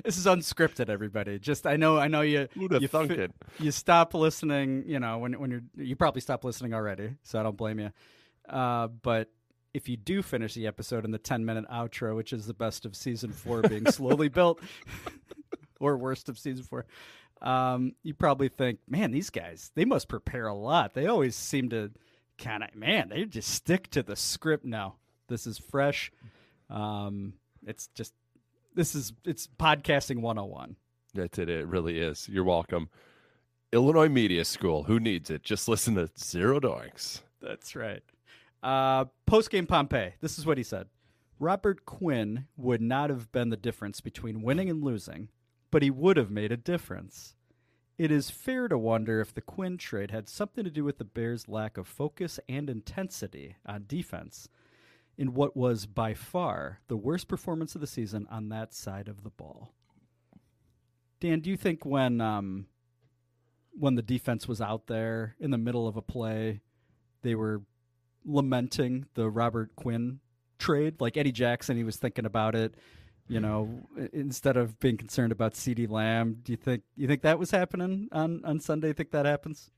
this 0.04 0.16
is 0.18 0.26
unscripted, 0.26 0.88
everybody. 0.88 1.38
Just 1.38 1.66
I 1.66 1.76
know, 1.76 1.98
I 1.98 2.08
know 2.08 2.20
you. 2.22 2.48
Who'd 2.54 2.72
have 2.72 2.82
you 2.82 2.88
thunk 2.88 3.12
fi- 3.12 3.22
it? 3.22 3.32
You 3.58 3.70
stop 3.70 4.14
listening. 4.14 4.84
You 4.86 4.98
know 5.00 5.18
when 5.18 5.34
when 5.38 5.50
you're 5.50 5.62
you 5.76 5.96
probably 5.96 6.20
stop 6.20 6.44
listening 6.44 6.74
already, 6.74 7.14
so 7.22 7.38
I 7.38 7.42
don't 7.42 7.56
blame 7.56 7.78
you. 7.78 7.90
Uh, 8.48 8.88
but 8.88 9.30
if 9.74 9.88
you 9.88 9.96
do 9.96 10.22
finish 10.22 10.54
the 10.54 10.66
episode 10.66 11.04
in 11.04 11.10
the 11.10 11.18
ten 11.18 11.44
minute 11.44 11.64
outro, 11.70 12.16
which 12.16 12.32
is 12.32 12.46
the 12.46 12.54
best 12.54 12.84
of 12.86 12.96
season 12.96 13.32
four 13.32 13.62
being 13.62 13.86
slowly 13.90 14.28
built, 14.28 14.60
or 15.80 15.96
worst 15.96 16.28
of 16.28 16.38
season 16.38 16.64
four, 16.64 16.86
um, 17.42 17.92
you 18.02 18.14
probably 18.14 18.48
think, 18.48 18.80
man, 18.88 19.10
these 19.10 19.30
guys 19.30 19.70
they 19.74 19.84
must 19.84 20.08
prepare 20.08 20.46
a 20.46 20.54
lot. 20.54 20.94
They 20.94 21.06
always 21.06 21.36
seem 21.36 21.68
to 21.70 21.90
kind 22.38 22.62
of 22.62 22.74
man, 22.74 23.08
they 23.08 23.24
just 23.24 23.50
stick 23.50 23.90
to 23.90 24.02
the 24.02 24.16
script 24.16 24.64
now. 24.64 24.96
This 25.28 25.46
is 25.46 25.58
fresh. 25.58 26.10
Um, 26.70 27.34
it's 27.66 27.88
just 27.94 28.14
this 28.74 28.94
is 28.94 29.12
it's 29.24 29.48
podcasting 29.58 30.20
101. 30.20 30.76
That's 31.14 31.38
it. 31.38 31.48
It 31.48 31.66
really 31.66 31.98
is. 31.98 32.28
You're 32.28 32.44
welcome. 32.44 32.88
Illinois 33.72 34.08
Media 34.08 34.44
School. 34.44 34.84
Who 34.84 34.98
needs 34.98 35.30
it? 35.30 35.42
Just 35.42 35.68
listen 35.68 35.94
to 35.96 36.08
Zero 36.18 36.60
Doinks. 36.60 37.20
That's 37.40 37.76
right. 37.76 38.02
Uh, 38.62 39.06
Post 39.26 39.50
game 39.50 39.66
Pompey. 39.66 40.14
This 40.20 40.38
is 40.38 40.46
what 40.46 40.58
he 40.58 40.64
said. 40.64 40.86
Robert 41.38 41.84
Quinn 41.84 42.46
would 42.56 42.80
not 42.80 43.10
have 43.10 43.30
been 43.30 43.50
the 43.50 43.56
difference 43.56 44.00
between 44.00 44.42
winning 44.42 44.68
and 44.68 44.82
losing, 44.82 45.28
but 45.70 45.82
he 45.82 45.90
would 45.90 46.16
have 46.16 46.30
made 46.30 46.52
a 46.52 46.56
difference. 46.56 47.34
It 47.96 48.10
is 48.10 48.30
fair 48.30 48.68
to 48.68 48.78
wonder 48.78 49.20
if 49.20 49.34
the 49.34 49.40
Quinn 49.40 49.76
trade 49.76 50.10
had 50.10 50.28
something 50.28 50.64
to 50.64 50.70
do 50.70 50.84
with 50.84 50.98
the 50.98 51.04
Bears' 51.04 51.48
lack 51.48 51.76
of 51.76 51.88
focus 51.88 52.38
and 52.48 52.70
intensity 52.70 53.56
on 53.66 53.84
defense 53.88 54.48
in 55.16 55.34
what 55.34 55.56
was 55.56 55.86
by 55.86 56.14
far 56.14 56.80
the 56.86 56.96
worst 56.96 57.26
performance 57.26 57.74
of 57.74 57.80
the 57.80 57.86
season 57.88 58.26
on 58.30 58.48
that 58.50 58.72
side 58.72 59.08
of 59.08 59.24
the 59.24 59.30
ball. 59.30 59.72
Dan, 61.20 61.40
do 61.40 61.50
you 61.50 61.56
think 61.56 61.84
when 61.84 62.20
um, 62.20 62.66
when 63.78 63.96
the 63.96 64.02
defense 64.02 64.46
was 64.46 64.60
out 64.60 64.86
there 64.86 65.34
in 65.40 65.50
the 65.50 65.58
middle 65.58 65.88
of 65.88 65.96
a 65.96 66.02
play, 66.02 66.60
they 67.22 67.34
were 67.34 67.62
lamenting 68.24 69.06
the 69.14 69.28
Robert 69.28 69.74
Quinn 69.76 70.20
trade. 70.58 71.00
Like 71.00 71.16
Eddie 71.16 71.32
Jackson, 71.32 71.76
he 71.76 71.84
was 71.84 71.96
thinking 71.96 72.26
about 72.26 72.54
it. 72.54 72.74
You 73.28 73.40
know, 73.40 73.86
instead 74.12 74.56
of 74.56 74.78
being 74.80 74.96
concerned 74.96 75.32
about 75.32 75.52
CeeDee 75.54 75.88
Lamb, 75.90 76.38
do 76.42 76.52
you 76.52 76.56
think 76.56 76.82
you 76.96 77.06
think 77.06 77.22
that 77.22 77.38
was 77.38 77.50
happening 77.50 78.08
on 78.12 78.42
on 78.44 78.58
Sunday? 78.60 78.92
Think 78.94 79.10
that 79.10 79.26
happens? 79.26 79.70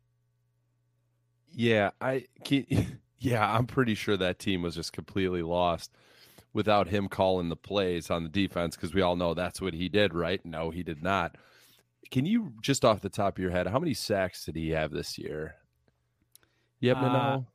Yeah, 1.53 1.91
I 2.01 2.27
can, 2.45 3.01
Yeah, 3.19 3.47
I'm 3.55 3.67
pretty 3.67 3.95
sure 3.95 4.17
that 4.17 4.39
team 4.39 4.63
was 4.63 4.75
just 4.75 4.93
completely 4.95 5.43
lost 5.43 5.93
without 6.55 6.89
him 6.89 7.09
calling 7.09 7.49
the 7.51 7.57
plays 7.57 8.11
on 8.11 8.23
the 8.25 8.31
defense 8.31 8.77
because 8.77 8.95
we 8.95 9.03
all 9.03 9.17
know 9.17 9.35
that's 9.35 9.61
what 9.61 9.75
he 9.75 9.89
did, 9.89 10.15
right? 10.15 10.45
No, 10.45 10.71
he 10.71 10.83
did 10.83 11.03
not. 11.03 11.37
Can 12.11 12.27
you 12.27 12.55
just 12.63 12.85
off 12.85 13.03
the 13.03 13.11
top 13.11 13.37
of 13.39 13.43
your 13.43 13.53
head, 13.53 13.67
how 13.69 13.79
many 13.79 13.95
sacks 13.95 14.45
did 14.47 14.57
he 14.57 14.71
have 14.71 14.91
this 14.93 15.19
year? 15.19 15.57
Yep, 16.81 16.97
Uh, 16.97 17.01
know? 17.13 17.47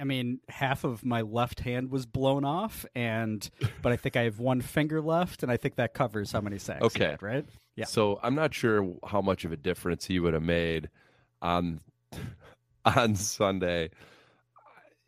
I 0.00 0.04
mean, 0.04 0.40
half 0.48 0.84
of 0.84 1.04
my 1.04 1.20
left 1.20 1.60
hand 1.60 1.90
was 1.90 2.06
blown 2.06 2.44
off, 2.44 2.86
and 2.94 3.48
but 3.82 3.92
I 3.92 3.96
think 3.96 4.16
I 4.16 4.22
have 4.22 4.38
one 4.38 4.62
finger 4.62 5.00
left, 5.00 5.42
and 5.42 5.52
I 5.52 5.58
think 5.58 5.76
that 5.76 5.92
covers 5.92 6.32
how 6.32 6.40
many 6.40 6.58
sacks. 6.58 6.82
Okay. 6.82 7.10
had, 7.10 7.22
right? 7.22 7.44
yeah. 7.76 7.84
So 7.84 8.18
I'm 8.22 8.34
not 8.34 8.54
sure 8.54 8.94
how 9.06 9.20
much 9.20 9.44
of 9.44 9.52
a 9.52 9.56
difference 9.56 10.06
he 10.06 10.18
would 10.18 10.34
have 10.34 10.42
made 10.42 10.88
on 11.42 11.80
on 12.84 13.14
Sunday. 13.14 13.90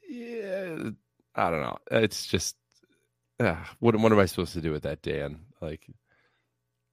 Yeah, 0.09 0.91
I 1.35 1.51
don't 1.51 1.63
know. 1.63 1.79
It's 1.91 2.27
just 2.27 2.57
uh, 3.41 3.57
what 3.79 3.97
what 3.97 4.13
am 4.13 4.19
I 4.19 4.27
supposed 4.27 4.53
to 4.55 4.61
do 4.61 4.73
with 4.73 4.83
that, 4.83 5.03
Dan? 5.03 5.41
Like 5.61 5.87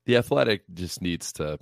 the 0.05 0.17
athletic 0.17 0.63
just 0.73 1.01
needs 1.01 1.33
to. 1.33 1.59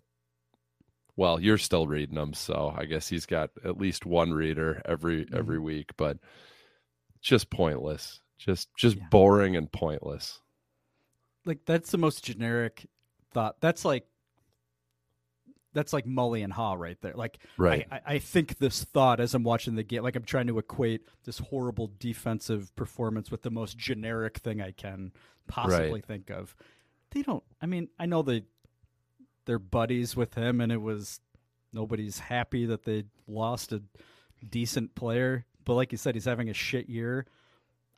Well, 1.17 1.39
you're 1.41 1.57
still 1.57 1.87
reading 1.87 2.15
them, 2.15 2.33
so 2.33 2.73
I 2.77 2.85
guess 2.85 3.09
he's 3.09 3.25
got 3.25 3.49
at 3.65 3.77
least 3.77 4.05
one 4.05 4.31
reader 4.33 4.81
every 4.85 5.25
Mm-hmm. 5.31 5.35
every 5.35 5.59
week, 5.59 5.91
but 5.97 6.17
just 7.21 7.49
pointless, 7.49 8.21
just 8.37 8.73
just 8.75 8.97
Yeah. 8.97 9.09
boring 9.09 9.55
and 9.55 9.71
pointless. 9.71 10.41
Like 11.45 11.65
that's 11.65 11.91
the 11.91 11.97
most 11.97 12.23
generic 12.23 12.87
thought. 13.31 13.59
That's 13.61 13.85
like 13.85 14.07
that's 15.73 15.93
like 15.93 16.05
Mully 16.05 16.43
and 16.43 16.51
Haugh 16.53 16.75
right 16.77 16.97
there. 17.01 17.13
Like 17.13 17.39
Right. 17.57 17.85
I, 17.91 17.95
I, 17.97 18.01
I 18.15 18.19
think 18.19 18.57
this 18.57 18.83
thought 18.83 19.19
as 19.19 19.33
I'm 19.35 19.43
watching 19.43 19.75
the 19.75 19.83
game, 19.83 20.01
like 20.03 20.15
I'm 20.15 20.23
trying 20.23 20.47
to 20.47 20.57
equate 20.57 21.01
this 21.23 21.37
horrible 21.39 21.91
defensive 21.99 22.75
performance 22.75 23.29
with 23.29 23.43
the 23.43 23.51
most 23.51 23.77
generic 23.77 24.37
thing 24.39 24.61
I 24.61 24.71
can 24.71 25.11
possibly 25.47 25.99
Right. 25.99 26.05
think 26.05 26.31
of. 26.31 26.55
They 27.11 27.21
don't. 27.21 27.43
I 27.61 27.67
mean, 27.67 27.89
I 27.99 28.05
know 28.05 28.21
they 28.21 28.43
they're 29.47 29.57
buddies 29.57 30.15
with 30.15 30.35
him, 30.35 30.61
and 30.61 30.71
it 30.71 30.81
was 30.81 31.19
nobody's 31.73 32.19
happy 32.19 32.67
that 32.67 32.83
they 32.83 33.05
lost 33.27 33.71
a 33.73 33.81
decent 34.47 34.93
player. 34.93 35.45
But 35.65 35.73
like 35.73 35.91
you 35.91 35.97
said, 35.97 36.13
he's 36.13 36.25
having 36.25 36.49
a 36.49 36.53
shit 36.53 36.87
year. 36.87 37.25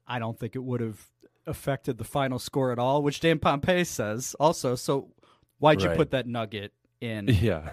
I 0.07 0.17
don't 0.19 0.39
think 0.39 0.55
it 0.55 0.63
would 0.63 0.79
have 0.79 1.05
affected 1.45 1.97
the 1.97 2.03
final 2.05 2.39
score 2.39 2.71
at 2.71 2.79
all, 2.79 3.03
which 3.03 3.19
Dan 3.19 3.39
Pompey 3.39 3.83
says 3.83 4.35
also. 4.39 4.75
So 4.75 5.09
why'd 5.59 5.81
you 5.81 5.89
put 5.89 6.11
that 6.11 6.25
nugget 6.27 6.71
in 7.01 7.27
Yeah. 7.41 7.71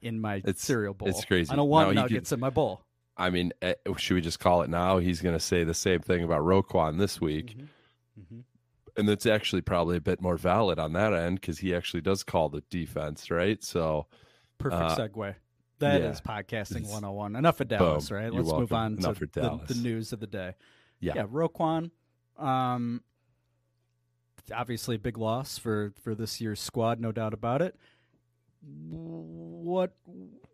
in 0.00 0.20
my 0.20 0.36
It's- 0.36 0.60
cereal 0.62 0.94
bowl? 0.94 1.08
it's 1.08 1.24
crazy. 1.24 1.50
I 1.52 1.56
don't 1.56 1.68
want 1.68 1.88
could- 1.88 1.96
nuggets 1.96 2.32
in 2.32 2.40
my 2.40 2.50
bowl. 2.50 2.82
I 3.16 3.30
mean, 3.30 3.52
eh, 3.62 3.74
should 3.96 4.14
we 4.14 4.20
just 4.20 4.40
call 4.40 4.60
it 4.62 4.68
now? 4.70 4.98
He's 4.98 5.22
going 5.22 5.34
to 5.34 5.40
say 5.40 5.64
the 5.64 5.72
same 5.72 6.00
thing 6.00 6.22
about 6.22 6.42
Roquan 6.42 6.98
this 6.98 7.18
week. 7.20 7.56
Mhm. 8.20 8.42
And 8.96 9.08
that's 9.08 9.26
actually 9.26 9.62
probably 9.62 9.96
a 9.98 10.00
bit 10.00 10.20
more 10.22 10.36
valid 10.36 10.78
on 10.78 10.92
that 10.94 11.12
end 11.12 11.40
because 11.40 11.58
he 11.58 11.74
actually 11.74 12.00
does 12.00 12.22
call 12.24 12.48
the 12.48 12.62
defense, 12.70 13.30
right? 13.30 13.62
So, 13.62 14.06
Perfect 14.58 14.82
Uh, 14.82 14.96
segue. 14.96 15.34
That 15.80 16.00
is 16.00 16.22
yeah. 16.24 16.32
podcasting 16.42 16.76
It's- 16.78 16.90
101. 16.90 17.36
Enough 17.36 17.60
of 17.60 17.68
Dallas, 17.68 18.08
Boom. 18.08 18.18
right? 18.18 18.32
Let's 18.32 18.50
move 18.50 18.72
on 18.72 18.94
Enough 18.94 19.18
to 19.18 19.26
the, 19.26 19.60
the 19.68 19.74
news 19.74 20.14
of 20.14 20.20
the 20.20 20.26
day. 20.26 20.54
yeah. 21.00 21.12
Yeah, 21.16 21.26
Roquan. 21.26 21.90
Um, 22.38 23.02
obviously 24.54 24.96
a 24.96 24.98
big 24.98 25.18
loss 25.18 25.58
for 25.58 25.92
for 26.02 26.14
this 26.14 26.40
year's 26.40 26.60
squad, 26.60 27.00
no 27.00 27.12
doubt 27.12 27.34
about 27.34 27.60
it. 27.60 27.76
What 28.62 29.92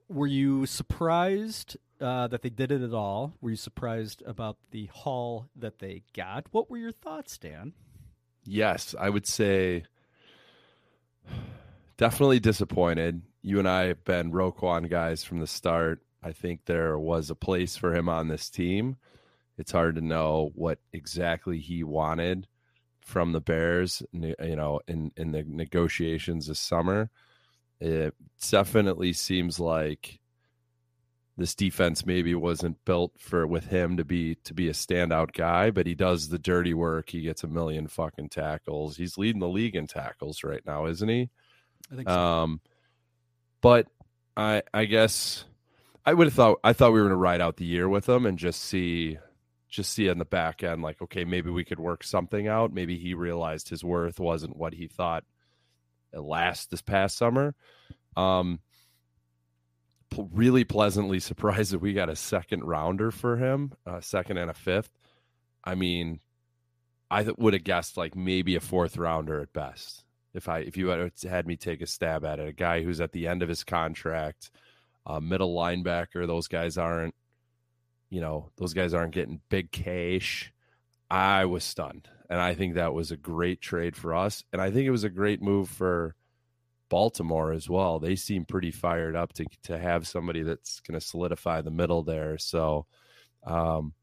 were 0.08 0.26
you 0.26 0.66
surprised 0.66 1.76
uh, 2.00 2.26
that 2.28 2.42
they 2.42 2.50
did 2.50 2.72
it 2.72 2.82
at 2.82 2.92
all? 2.92 3.34
Were 3.40 3.50
you 3.50 3.56
surprised 3.56 4.22
about 4.26 4.56
the 4.70 4.86
haul 4.86 5.48
that 5.56 5.78
they 5.78 6.02
got? 6.12 6.46
What 6.50 6.68
were 6.70 6.78
your 6.78 6.92
thoughts, 6.92 7.38
Dan? 7.38 7.72
Yes, 8.44 8.94
I 8.98 9.08
would 9.08 9.26
say 9.26 9.84
definitely 11.96 12.40
disappointed. 12.40 13.22
You 13.42 13.58
and 13.58 13.68
I 13.68 13.84
have 13.86 14.04
been 14.04 14.32
Roquan 14.32 14.88
guys 14.90 15.24
from 15.24 15.40
the 15.40 15.46
start. 15.46 16.00
I 16.22 16.32
think 16.32 16.64
there 16.64 16.98
was 16.98 17.30
a 17.30 17.34
place 17.34 17.76
for 17.76 17.94
him 17.94 18.08
on 18.08 18.28
this 18.28 18.48
team. 18.50 18.96
It's 19.58 19.72
hard 19.72 19.96
to 19.96 20.00
know 20.00 20.50
what 20.54 20.78
exactly 20.92 21.58
he 21.58 21.84
wanted 21.84 22.46
from 23.00 23.32
the 23.32 23.40
Bears, 23.40 24.02
you 24.12 24.34
know, 24.56 24.80
in 24.88 25.12
in 25.16 25.32
the 25.32 25.44
negotiations 25.46 26.46
this 26.46 26.60
summer. 26.60 27.10
It 27.80 28.14
definitely 28.50 29.12
seems 29.12 29.58
like 29.58 30.20
this 31.42 31.56
defense 31.56 32.06
maybe 32.06 32.36
wasn't 32.36 32.84
built 32.84 33.10
for 33.18 33.48
with 33.48 33.66
him 33.66 33.96
to 33.96 34.04
be 34.04 34.36
to 34.44 34.54
be 34.54 34.68
a 34.68 34.72
standout 34.72 35.32
guy, 35.32 35.72
but 35.72 35.88
he 35.88 35.94
does 35.96 36.28
the 36.28 36.38
dirty 36.38 36.72
work. 36.72 37.10
He 37.10 37.22
gets 37.22 37.42
a 37.42 37.48
million 37.48 37.88
fucking 37.88 38.28
tackles. 38.28 38.96
He's 38.96 39.18
leading 39.18 39.40
the 39.40 39.48
league 39.48 39.74
in 39.74 39.88
tackles 39.88 40.44
right 40.44 40.64
now, 40.64 40.86
isn't 40.86 41.08
he? 41.08 41.30
I 41.90 41.96
think 41.96 42.08
Um, 42.08 42.60
but 43.60 43.88
I 44.36 44.62
I 44.72 44.84
guess 44.84 45.44
I 46.06 46.14
would 46.14 46.28
have 46.28 46.34
thought 46.34 46.60
I 46.62 46.74
thought 46.74 46.92
we 46.92 47.00
were 47.00 47.08
going 47.08 47.10
to 47.10 47.16
ride 47.16 47.40
out 47.40 47.56
the 47.56 47.64
year 47.64 47.88
with 47.88 48.08
him 48.08 48.24
and 48.24 48.38
just 48.38 48.62
see 48.62 49.18
just 49.68 49.92
see 49.92 50.08
on 50.08 50.18
the 50.18 50.24
back 50.24 50.62
end 50.62 50.80
like 50.80 51.02
okay 51.02 51.24
maybe 51.24 51.50
we 51.50 51.64
could 51.64 51.80
work 51.80 52.04
something 52.04 52.46
out. 52.46 52.72
Maybe 52.72 52.96
he 52.98 53.14
realized 53.14 53.68
his 53.68 53.82
worth 53.82 54.20
wasn't 54.20 54.56
what 54.56 54.74
he 54.74 54.86
thought 54.86 55.24
at 56.14 56.22
last 56.22 56.70
this 56.70 56.82
past 56.82 57.18
summer. 57.18 57.56
Um, 58.16 58.60
really 60.32 60.64
pleasantly 60.64 61.20
surprised 61.20 61.72
that 61.72 61.80
we 61.80 61.92
got 61.92 62.08
a 62.08 62.16
second 62.16 62.64
rounder 62.64 63.10
for 63.10 63.36
him, 63.36 63.72
a 63.86 64.02
second 64.02 64.38
and 64.38 64.50
a 64.50 64.54
fifth. 64.54 64.90
I 65.64 65.74
mean, 65.74 66.20
I 67.10 67.24
th- 67.24 67.36
would 67.38 67.52
have 67.52 67.64
guessed 67.64 67.96
like 67.96 68.16
maybe 68.16 68.56
a 68.56 68.60
fourth 68.60 68.96
rounder 68.96 69.40
at 69.40 69.52
best. 69.52 70.04
If 70.34 70.48
I 70.48 70.60
if 70.60 70.76
you 70.76 70.88
had 70.88 71.12
had 71.28 71.46
me 71.46 71.56
take 71.56 71.82
a 71.82 71.86
stab 71.86 72.24
at 72.24 72.40
it, 72.40 72.48
a 72.48 72.52
guy 72.52 72.82
who's 72.82 73.00
at 73.00 73.12
the 73.12 73.28
end 73.28 73.42
of 73.42 73.48
his 73.48 73.64
contract, 73.64 74.50
uh, 75.06 75.20
middle 75.20 75.54
linebacker, 75.54 76.26
those 76.26 76.48
guys 76.48 76.78
aren't, 76.78 77.14
you 78.08 78.20
know, 78.20 78.50
those 78.56 78.72
guys 78.72 78.94
aren't 78.94 79.14
getting 79.14 79.40
big 79.50 79.70
cash. 79.70 80.52
I 81.10 81.44
was 81.44 81.64
stunned, 81.64 82.08
and 82.30 82.40
I 82.40 82.54
think 82.54 82.74
that 82.74 82.94
was 82.94 83.10
a 83.10 83.16
great 83.18 83.60
trade 83.60 83.94
for 83.94 84.14
us, 84.14 84.42
and 84.52 84.62
I 84.62 84.70
think 84.70 84.86
it 84.86 84.90
was 84.90 85.04
a 85.04 85.10
great 85.10 85.42
move 85.42 85.68
for 85.68 86.14
Baltimore 86.92 87.52
as 87.52 87.70
well. 87.70 87.98
They 87.98 88.16
seem 88.16 88.44
pretty 88.44 88.70
fired 88.70 89.16
up 89.16 89.32
to 89.32 89.46
to 89.62 89.78
have 89.78 90.06
somebody 90.06 90.42
that's 90.42 90.80
going 90.80 91.00
to 91.00 91.06
solidify 91.06 91.62
the 91.62 91.70
middle 91.70 92.02
there. 92.02 92.36
So, 92.36 92.84
um, 93.46 93.94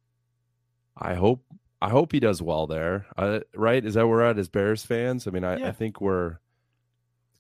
I 0.98 1.14
hope 1.14 1.46
I 1.80 1.90
hope 1.90 2.12
he 2.12 2.20
does 2.20 2.42
well 2.42 2.66
there. 2.66 3.06
Uh, 3.16 3.42
right? 3.54 3.86
Is 3.86 3.94
that 3.94 4.08
where 4.08 4.18
we're 4.18 4.24
at 4.24 4.40
as 4.40 4.50
Bears 4.50 4.84
fans? 4.84 5.28
I 5.28 5.30
mean, 5.30 5.44
I, 5.44 5.68
I 5.68 5.72
think 5.72 6.02
we're 6.02 6.40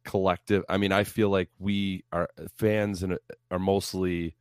collective. 0.03 0.65
I 0.69 0.77
mean, 0.77 0.91
I 0.91 1.03
feel 1.03 1.31
like 1.31 1.49
we 1.57 2.03
are 2.11 2.29
fans 2.57 3.01
and 3.01 3.17
are 3.49 3.57
mostly 3.57 4.35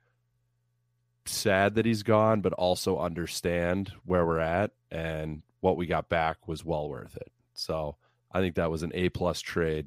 sad 1.24 1.76
that 1.76 1.86
he's 1.86 2.02
gone, 2.02 2.42
but 2.42 2.52
also 2.52 2.98
understand 2.98 3.92
where 4.04 4.26
we're 4.26 4.40
at 4.40 4.72
and 4.90 5.40
what 5.60 5.78
we 5.78 5.86
got 5.86 6.10
back 6.10 6.46
was 6.46 6.66
well 6.66 6.86
worth 6.86 7.16
it. 7.16 7.32
So 7.54 7.96
I 8.30 8.40
think 8.40 8.56
that 8.56 8.70
was 8.70 8.82
an 8.82 8.92
A 8.92 9.08
plus 9.08 9.40
trade 9.40 9.86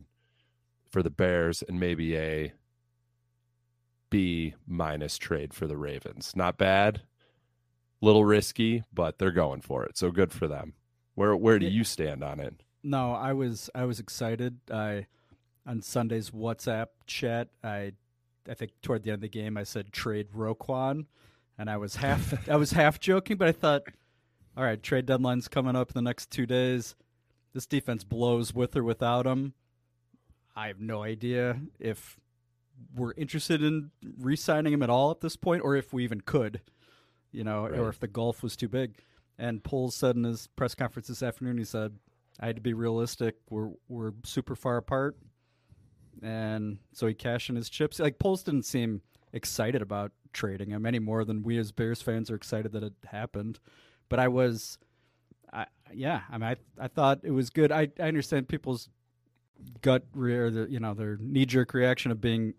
for 0.91 1.01
the 1.01 1.09
Bears 1.09 1.63
and 1.67 1.79
maybe 1.79 2.17
a 2.17 2.53
B 4.09 4.53
minus 4.67 5.17
trade 5.17 5.53
for 5.53 5.67
the 5.67 5.77
Ravens. 5.77 6.35
Not 6.35 6.57
bad, 6.57 7.01
little 8.01 8.25
risky, 8.25 8.83
but 8.93 9.17
they're 9.17 9.31
going 9.31 9.61
for 9.61 9.83
it. 9.85 9.97
So 9.97 10.11
good 10.11 10.31
for 10.31 10.47
them. 10.47 10.73
Where 11.15 11.35
where 11.35 11.59
do 11.59 11.65
you 11.65 11.83
stand 11.83 12.23
on 12.23 12.39
it? 12.39 12.61
No, 12.83 13.13
I 13.13 13.33
was 13.33 13.69
I 13.73 13.85
was 13.85 13.99
excited. 13.99 14.57
I 14.71 15.07
on 15.65 15.81
Sunday's 15.81 16.31
WhatsApp 16.31 16.87
chat, 17.05 17.49
I 17.63 17.93
I 18.49 18.53
think 18.53 18.71
toward 18.81 19.03
the 19.03 19.11
end 19.11 19.15
of 19.15 19.21
the 19.21 19.29
game 19.29 19.57
I 19.57 19.63
said 19.63 19.91
trade 19.91 20.29
Roquan, 20.35 21.05
and 21.57 21.69
I 21.69 21.77
was 21.77 21.95
half 21.95 22.49
I 22.49 22.55
was 22.55 22.71
half 22.71 22.99
joking, 22.99 23.37
but 23.37 23.47
I 23.47 23.51
thought, 23.51 23.83
all 24.57 24.63
right, 24.63 24.81
trade 24.81 25.05
deadline's 25.05 25.47
coming 25.47 25.75
up 25.75 25.89
in 25.89 25.93
the 25.93 26.01
next 26.01 26.31
two 26.31 26.45
days. 26.45 26.95
This 27.53 27.65
defense 27.65 28.03
blows 28.03 28.53
with 28.53 28.75
or 28.75 28.83
without 28.83 29.25
him. 29.25 29.53
I 30.55 30.67
have 30.67 30.79
no 30.79 31.03
idea 31.03 31.59
if 31.79 32.17
we're 32.95 33.13
interested 33.15 33.63
in 33.63 33.91
re-signing 34.17 34.73
him 34.73 34.81
at 34.83 34.89
all 34.89 35.11
at 35.11 35.21
this 35.21 35.35
point, 35.35 35.63
or 35.63 35.75
if 35.75 35.93
we 35.93 36.03
even 36.03 36.21
could, 36.21 36.61
you 37.31 37.43
know, 37.43 37.67
Right. 37.67 37.79
or 37.79 37.89
if 37.89 37.99
the 37.99 38.07
gulf 38.07 38.41
was 38.43 38.55
too 38.55 38.67
big. 38.67 38.97
And 39.37 39.63
Poles 39.63 39.95
said 39.95 40.15
in 40.15 40.23
his 40.23 40.47
press 40.47 40.75
conference 40.75 41.07
this 41.07 41.23
afternoon, 41.23 41.57
he 41.57 41.63
said, 41.63 41.97
I 42.39 42.47
had 42.47 42.55
to 42.55 42.61
be 42.61 42.73
realistic. 42.73 43.35
We're 43.49 43.69
we're 43.87 44.13
super 44.23 44.55
far 44.55 44.77
apart, 44.77 45.15
and 46.21 46.77
so 46.93 47.07
he 47.07 47.13
cashed 47.13 47.49
in 47.49 47.55
his 47.55 47.69
chips. 47.69 47.99
Like 47.99 48.19
Poles 48.19 48.43
didn't 48.43 48.63
seem 48.63 49.01
excited 49.33 49.81
about 49.81 50.11
trading 50.33 50.69
him 50.69 50.85
any 50.85 50.99
more 50.99 51.23
than 51.25 51.43
we 51.43 51.57
as 51.57 51.71
Bears 51.71 52.01
fans 52.01 52.29
are 52.31 52.35
excited 52.35 52.71
that 52.73 52.83
it 52.83 52.93
happened. 53.05 53.59
But 54.09 54.19
I 54.19 54.27
was, 54.27 54.77
I 55.53 55.65
yeah, 55.93 56.21
I 56.29 56.37
mean, 56.37 56.49
I 56.49 56.55
I 56.83 56.87
thought 56.87 57.19
it 57.23 57.31
was 57.31 57.49
good. 57.49 57.71
I 57.71 57.89
I 57.99 58.03
understand 58.07 58.47
people's 58.47 58.89
gut 59.81 60.03
re- 60.13 60.35
or 60.37 60.49
the, 60.51 60.67
you 60.69 60.79
know 60.79 60.93
their 60.93 61.17
knee 61.19 61.45
jerk 61.45 61.73
reaction 61.73 62.11
of 62.11 62.19
being 62.21 62.53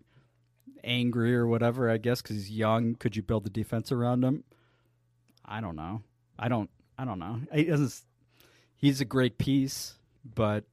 angry 0.83 1.35
or 1.35 1.47
whatever. 1.47 1.89
I 1.89 1.97
guess 1.97 2.21
because 2.21 2.35
he's 2.37 2.51
young, 2.51 2.95
could 2.95 3.15
you 3.15 3.21
build 3.23 3.43
the 3.45 3.49
defense 3.49 3.91
around 3.91 4.23
him? 4.23 4.43
I 5.45 5.61
don't 5.61 5.75
know. 5.75 6.01
I 6.37 6.47
don't. 6.47 6.69
I 6.97 7.05
don't 7.05 7.19
know. 7.19 7.39
He 7.53 7.65
doesn't. 7.65 7.93
He's 8.75 9.01
a 9.01 9.05
great 9.05 9.37
piece, 9.37 9.95
but 10.35 10.65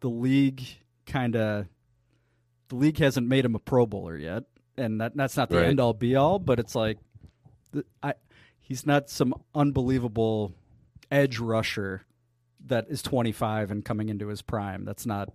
the 0.00 0.08
league 0.10 0.62
kind 1.06 1.36
of 1.36 1.66
the 2.68 2.76
league 2.76 2.98
hasn't 2.98 3.26
made 3.28 3.44
him 3.44 3.54
a 3.54 3.58
Pro 3.58 3.86
Bowler 3.86 4.16
yet, 4.16 4.44
and 4.76 5.00
that 5.00 5.16
that's 5.16 5.36
not 5.36 5.48
the 5.50 5.56
Right. 5.56 5.66
end 5.66 5.80
all 5.80 5.92
be 5.94 6.16
all. 6.16 6.38
But 6.38 6.58
it's 6.60 6.74
like, 6.74 6.98
the, 7.72 7.84
I 8.02 8.14
he's 8.60 8.86
not 8.86 9.08
some 9.10 9.34
unbelievable 9.54 10.54
edge 11.10 11.38
rusher 11.38 12.04
that 12.68 12.86
is 12.88 13.02
25 13.02 13.70
and 13.70 13.84
coming 13.84 14.08
into 14.08 14.28
his 14.28 14.42
prime. 14.42 14.84
That's 14.84 15.06
not. 15.06 15.28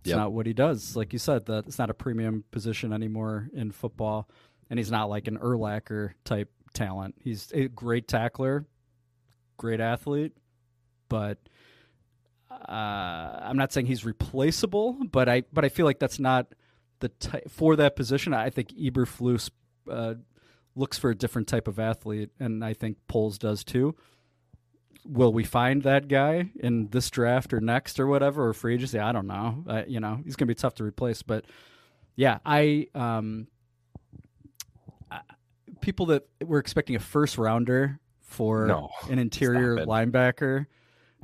It's 0.00 0.10
Yep. 0.10 0.16
not 0.18 0.32
what 0.32 0.46
he 0.46 0.52
does. 0.52 0.94
Like 0.94 1.12
you 1.12 1.18
said, 1.18 1.46
that 1.46 1.66
it's 1.66 1.78
not 1.78 1.90
a 1.90 1.94
premium 1.94 2.44
position 2.52 2.92
anymore 2.92 3.48
in 3.52 3.72
football, 3.72 4.28
and 4.70 4.78
he's 4.78 4.90
not 4.90 5.08
like 5.08 5.26
an 5.26 5.36
Urlacher 5.38 6.12
type 6.24 6.50
talent. 6.74 7.16
He's 7.24 7.50
a 7.52 7.66
great 7.68 8.06
tackler, 8.06 8.66
great 9.56 9.80
athlete, 9.80 10.32
but 11.08 11.38
uh, 12.50 13.40
I'm 13.42 13.56
not 13.56 13.72
saying 13.72 13.86
he's 13.86 14.04
replaceable. 14.04 14.96
But 15.10 15.28
I 15.28 15.42
but 15.52 15.64
I 15.64 15.68
feel 15.68 15.86
like 15.86 15.98
that's 15.98 16.18
not 16.20 16.46
the 17.00 17.08
ty- 17.08 17.42
for 17.48 17.76
that 17.76 17.96
position. 17.96 18.32
I 18.32 18.50
think 18.50 18.68
Eberflus 18.76 19.50
uh, 19.90 20.14
looks 20.74 20.98
for 20.98 21.10
a 21.10 21.14
different 21.14 21.48
type 21.48 21.68
of 21.68 21.78
athlete, 21.78 22.30
and 22.38 22.64
I 22.64 22.74
think 22.74 22.98
Poles 23.08 23.38
does 23.38 23.64
too. 23.64 23.94
Will 25.04 25.32
we 25.32 25.44
find 25.44 25.82
that 25.84 26.08
guy 26.08 26.50
in 26.58 26.88
this 26.88 27.10
draft 27.10 27.52
or 27.52 27.60
next 27.60 28.00
or 28.00 28.06
whatever 28.06 28.48
or 28.48 28.52
free 28.52 28.74
agency? 28.74 28.98
I 28.98 29.12
don't 29.12 29.26
know. 29.26 29.64
Uh, 29.68 29.82
you 29.86 30.00
know, 30.00 30.20
he's 30.24 30.34
going 30.36 30.46
to 30.48 30.54
be 30.54 30.54
tough 30.58 30.74
to 30.76 30.84
replace. 30.84 31.22
But 31.22 31.44
yeah, 32.16 32.38
I 32.44 32.88
um, 32.94 33.46
I- 35.10 35.20
people 35.80 36.06
that 36.06 36.26
were 36.44 36.58
expecting 36.58 36.96
a 36.96 37.00
first 37.00 37.38
rounder 37.38 38.00
for 38.22 38.66
No, 38.66 38.90
an 39.10 39.18
interior 39.18 39.76
linebacker 39.86 40.66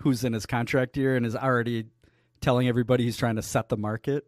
who's 0.00 0.24
in 0.24 0.32
his 0.32 0.46
contract 0.46 0.96
year 0.96 1.16
and 1.16 1.26
is 1.26 1.34
already 1.36 1.86
telling 2.40 2.68
everybody 2.68 3.04
he's 3.04 3.16
trying 3.16 3.36
to 3.36 3.42
set 3.42 3.68
the 3.68 3.76
market. 3.76 4.26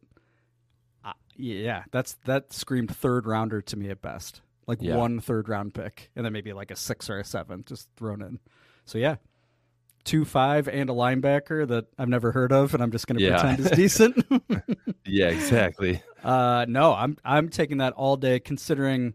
Uh, 1.04 1.12
yeah, 1.37 1.85
that's 1.92 2.14
that 2.24 2.52
screamed 2.52 2.94
third 2.94 3.26
rounder 3.26 3.61
to 3.62 3.76
me 3.76 3.90
at 3.90 4.02
best. 4.02 4.40
Like 4.66 4.78
Yeah. 4.80 4.96
one 4.96 5.20
third 5.20 5.48
round 5.48 5.74
pick, 5.74 6.11
and 6.16 6.24
then 6.24 6.33
maybe 6.33 6.52
like 6.52 6.70
a 6.70 6.76
six 6.76 7.11
or 7.11 7.18
a 7.18 7.24
seven 7.24 7.64
just 7.66 7.88
thrown 7.96 8.22
in. 8.22 8.40
So 8.87 8.98
yeah, 8.98 9.16
two 10.04 10.24
five 10.24 10.68
and 10.68 10.90
a 10.90 10.92
linebacker 10.92 11.66
that 11.68 11.86
I've 11.98 12.08
never 12.08 12.32
heard 12.32 12.52
of, 12.52 12.74
and 12.74 12.82
I'm 12.82 12.90
just 12.90 13.06
going 13.06 13.18
to 13.18 13.24
Yeah. 13.24 13.40
pretend 13.40 13.60
is 13.60 13.70
decent. 13.72 14.24
Yeah, 15.06 15.28
exactly. 15.28 16.02
Uh, 16.22 16.64
no, 16.68 16.94
I'm 16.94 17.18
I'm 17.24 17.48
taking 17.50 17.78
that 17.78 17.92
all 17.92 18.16
day, 18.16 18.40
considering 18.40 19.14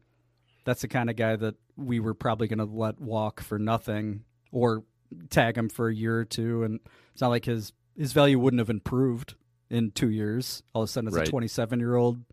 that's 0.66 0.82
the 0.82 0.88
kind 0.88 1.10
of 1.10 1.16
guy 1.16 1.36
that 1.36 1.56
we 1.76 2.00
were 2.00 2.14
probably 2.14 2.48
going 2.48 2.60
to 2.60 2.66
let 2.66 3.00
walk 3.00 3.42
for 3.42 3.58
nothing 3.58 4.24
or 4.52 4.84
tag 5.32 5.58
him 5.58 5.68
for 5.70 5.90
a 5.90 5.96
year 5.96 6.20
or 6.20 6.26
two, 6.26 6.64
and 6.64 6.80
it's 7.12 7.22
not 7.22 7.30
like 7.30 7.46
his 7.46 7.74
his 7.98 8.14
value 8.14 8.38
wouldn't 8.40 8.60
have 8.60 8.70
improved 8.70 9.34
in 9.72 9.90
two 9.92 10.10
years. 10.12 10.62
All 10.74 10.84
of 10.84 10.90
a 10.90 10.92
sudden, 10.92 11.08
it's 11.08 11.18
Right. 11.18 11.28
a 11.28 11.32
27 11.32 11.80
year 11.80 11.96
old 11.96 12.24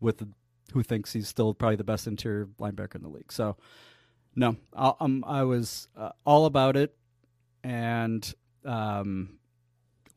with 0.00 0.22
who 0.72 0.82
thinks 0.82 1.12
he's 1.14 1.26
still 1.28 1.54
probably 1.54 1.76
the 1.76 1.84
best 1.84 2.06
interior 2.06 2.46
linebacker 2.60 2.96
in 2.96 3.02
the 3.02 3.08
league. 3.08 3.32
So, 3.32 3.56
no, 4.36 4.56
I, 4.74 4.92
um, 5.00 5.24
I 5.26 5.42
was 5.44 5.88
uh, 5.96 6.10
all 6.26 6.44
about 6.46 6.76
it, 6.76 6.94
and 7.64 8.32
um, 8.64 9.38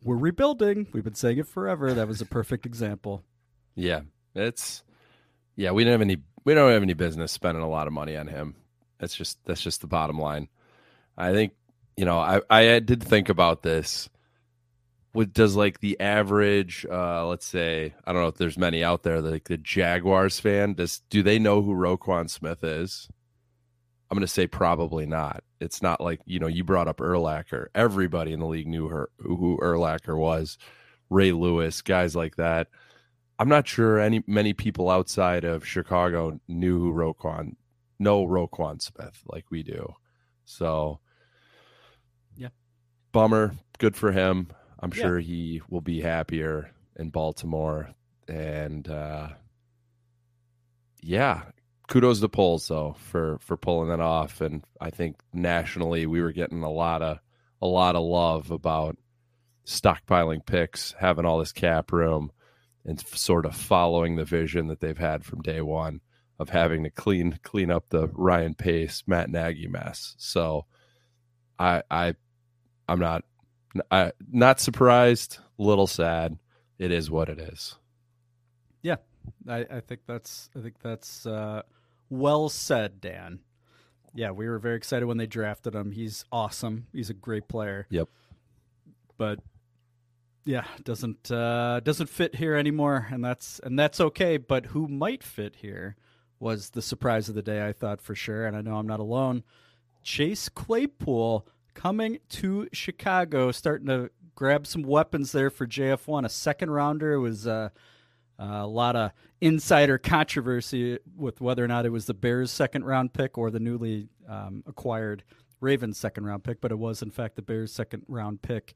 we're 0.03 0.17
rebuilding. 0.17 0.87
We've 0.93 1.03
been 1.03 1.15
saying 1.15 1.37
it 1.39 1.47
forever. 1.47 1.93
That 1.93 2.07
was 2.07 2.21
a 2.21 2.25
perfect 2.25 2.65
example. 2.65 3.23
Yeah, 3.75 4.01
it's 4.35 4.83
yeah. 5.55 5.71
We 5.71 5.83
don't 5.83 5.91
have 5.91 6.01
any. 6.01 6.17
We 6.45 6.53
don't 6.53 6.71
have 6.71 6.83
any 6.83 6.93
business 6.93 7.31
spending 7.31 7.63
a 7.63 7.69
lot 7.69 7.87
of 7.87 7.93
money 7.93 8.17
on 8.17 8.27
him. 8.27 8.55
That's 8.99 9.15
just 9.15 9.43
that's 9.45 9.61
just 9.61 9.81
the 9.81 9.87
bottom 9.87 10.19
line. 10.19 10.49
I 11.17 11.31
think 11.33 11.53
you 11.97 12.05
know. 12.05 12.19
I 12.19 12.41
I 12.49 12.79
did 12.79 13.03
think 13.03 13.29
about 13.29 13.63
this. 13.63 14.09
What 15.13 15.31
does 15.31 15.55
like 15.55 15.79
the 15.79 15.99
average? 15.99 16.85
uh 16.89 17.27
Let's 17.27 17.45
say 17.45 17.93
I 18.05 18.11
don't 18.11 18.21
know 18.21 18.27
if 18.27 18.37
there's 18.37 18.57
many 18.57 18.83
out 18.83 19.03
there. 19.03 19.21
Like 19.21 19.45
the 19.45 19.57
Jaguars 19.57 20.39
fan. 20.39 20.73
Does 20.73 21.01
do 21.09 21.23
they 21.23 21.39
know 21.39 21.61
who 21.61 21.73
Roquan 21.73 22.29
Smith 22.29 22.63
is? 22.63 23.07
I'm 24.09 24.17
going 24.17 24.27
to 24.27 24.31
say 24.31 24.45
probably 24.45 25.07
not. 25.07 25.43
It's 25.63 25.81
not 25.81 26.01
like 26.01 26.21
you 26.25 26.39
know 26.39 26.47
you 26.47 26.63
brought 26.63 26.87
up 26.87 26.97
Urlacher. 26.97 27.67
Everybody 27.73 28.33
in 28.33 28.39
the 28.39 28.45
league 28.45 28.67
knew 28.67 28.87
her 28.89 29.09
who 29.19 29.57
Urlacher 29.61 30.17
was. 30.17 30.57
Ray 31.09 31.31
Lewis, 31.31 31.81
guys 31.81 32.15
like 32.15 32.35
that. 32.37 32.67
I'm 33.39 33.49
not 33.49 33.67
sure 33.67 33.99
any 33.99 34.23
many 34.27 34.53
people 34.53 34.89
outside 34.89 35.43
of 35.43 35.65
Chicago 35.65 36.39
knew 36.47 36.79
who 36.79 36.93
Roquan, 36.93 37.55
know 37.99 38.25
Roquan 38.25 38.81
Smith 38.81 39.21
like 39.27 39.45
we 39.49 39.63
do. 39.63 39.93
So, 40.45 40.99
Yeah. 42.35 42.49
bummer. 43.11 43.53
Good 43.79 43.95
for 43.95 44.11
him. 44.11 44.47
I'm 44.79 44.91
Yeah. 44.95 45.01
sure 45.01 45.19
he 45.19 45.61
will 45.69 45.81
be 45.81 46.01
happier 46.01 46.71
in 46.97 47.09
Baltimore. 47.09 47.93
And 48.27 48.87
uh, 48.87 49.29
yeah, 51.01 51.43
kudos 51.87 52.19
to 52.21 52.29
Poles 52.29 52.67
though 52.67 52.95
for 52.97 53.37
for 53.39 53.57
pulling 53.57 53.89
that 53.89 53.99
off. 53.99 54.41
And 54.41 54.63
I 54.79 54.89
think 54.89 55.17
nationally 55.33 56.05
we 56.05 56.21
were 56.21 56.31
getting 56.31 56.63
a 56.63 56.71
lot 56.71 57.01
of 57.01 57.19
a 57.61 57.67
lot 57.67 57.95
of 57.95 58.03
love 58.03 58.51
about 58.51 58.97
stockpiling 59.65 60.45
picks, 60.45 60.93
having 60.99 61.25
all 61.25 61.39
this 61.39 61.51
cap 61.51 61.91
room, 61.91 62.31
and 62.85 62.99
sort 62.99 63.45
of 63.45 63.55
following 63.55 64.15
the 64.15 64.25
vision 64.25 64.67
that 64.67 64.79
they've 64.79 64.97
had 64.97 65.23
from 65.23 65.41
day 65.41 65.61
one 65.61 66.01
of 66.39 66.49
having 66.49 66.83
to 66.83 66.89
clean 66.89 67.39
clean 67.43 67.71
up 67.71 67.85
the 67.89 68.07
Ryan 68.13 68.55
Pace, 68.55 69.03
Matt 69.07 69.29
Nagy 69.29 69.67
mess. 69.67 70.15
So 70.17 70.65
I 71.59 71.83
I 71.89 72.15
I'm 72.87 72.99
not 72.99 73.23
I 73.91 74.11
not 74.31 74.59
surprised, 74.59 75.39
little 75.57 75.87
sad. 75.87 76.37
It 76.79 76.91
is 76.91 77.09
what 77.09 77.29
it 77.29 77.39
is. 77.39 77.77
I, 79.47 79.65
I 79.69 79.79
think 79.81 80.01
that's 80.07 80.49
I 80.55 80.61
think 80.61 80.75
that's 80.81 81.25
uh, 81.25 81.63
well 82.19 82.49
said, 82.49 83.01
Dan. 83.01 83.39
Yeah, 84.13 84.31
we 84.31 84.47
were 84.47 84.59
very 84.59 84.77
excited 84.77 85.05
when 85.05 85.17
they 85.17 85.25
drafted 85.25 85.73
him. 85.73 85.91
He's 85.91 86.23
awesome. 86.31 86.87
He's 86.93 87.09
a 87.09 87.15
great 87.15 87.47
player. 87.47 87.87
Yep. 87.89 88.09
But 89.17 89.39
yeah, 90.45 90.65
doesn't 90.83 91.31
uh, 91.31 91.79
doesn't 91.79 92.09
fit 92.09 92.35
here 92.35 92.55
anymore, 92.55 93.07
and 93.11 93.23
that's 93.23 93.59
and 93.63 93.77
that's 93.77 93.99
okay. 93.99 94.37
But 94.37 94.67
who 94.67 94.87
might 94.87 95.23
fit 95.23 95.55
here 95.57 95.95
was 96.39 96.71
the 96.71 96.81
surprise 96.81 97.29
of 97.29 97.35
the 97.35 97.41
day. 97.41 97.65
I 97.65 97.73
thought 97.73 98.01
for 98.01 98.13
sure, 98.13 98.45
and 98.45 98.55
I 98.55 98.61
know 98.61 98.75
I'm 98.75 98.87
not 98.87 98.99
alone. 98.99 99.43
Chase 100.03 100.49
Claypool 100.49 101.47
coming 101.73 102.19
to 102.29 102.67
Chicago, 102.71 103.51
starting 103.51 103.87
to 103.87 104.11
grab 104.35 104.67
some 104.67 104.83
weapons 104.83 105.31
there 105.31 105.49
for 105.49 105.65
JF1. 105.65 106.25
A 106.25 106.29
second 106.29 106.71
rounder 106.71 107.13
It 107.13 107.19
was. 107.19 107.47
Uh, 107.47 107.69
uh, 108.39 108.61
a 108.61 108.67
lot 108.67 108.95
of 108.95 109.11
insider 109.41 109.97
controversy 109.97 110.97
with 111.15 111.41
whether 111.41 111.63
or 111.63 111.67
not 111.67 111.85
it 111.85 111.89
was 111.89 112.05
the 112.05 112.13
Bears' 112.13 112.51
second 112.51 112.85
round 112.85 113.13
pick 113.13 113.37
or 113.37 113.51
the 113.51 113.59
newly 113.59 114.09
um, 114.27 114.63
acquired 114.65 115.23
Ravens' 115.59 115.97
second 115.97 116.25
round 116.25 116.43
pick, 116.43 116.61
but 116.61 116.71
it 116.71 116.79
was, 116.79 117.01
in 117.01 117.11
fact, 117.11 117.35
the 117.35 117.41
Bears' 117.41 117.71
second 117.71 118.03
round 118.07 118.41
pick 118.41 118.73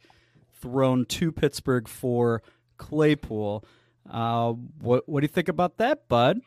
thrown 0.59 1.05
to 1.05 1.31
Pittsburgh 1.31 1.87
for 1.87 2.41
Claypool. 2.77 3.65
Uh, 4.09 4.53
what, 4.79 5.07
what 5.07 5.21
do 5.21 5.25
you 5.25 5.33
think 5.33 5.49
about 5.49 5.77
that, 5.77 6.07
bud? 6.07 6.39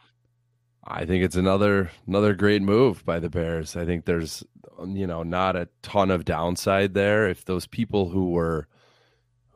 I 0.82 1.04
think 1.04 1.22
it's 1.22 1.36
another 1.36 1.90
another 2.06 2.34
great 2.34 2.62
move 2.62 3.04
by 3.04 3.20
the 3.20 3.28
Bears. 3.28 3.76
I 3.76 3.84
think 3.84 4.06
there's 4.06 4.42
you 4.86 5.06
know 5.06 5.22
not 5.22 5.54
a 5.54 5.68
ton 5.82 6.10
of 6.10 6.24
downside 6.24 6.94
there. 6.94 7.28
If 7.28 7.44
those 7.44 7.66
people 7.66 8.08
who 8.08 8.30
were 8.30 8.66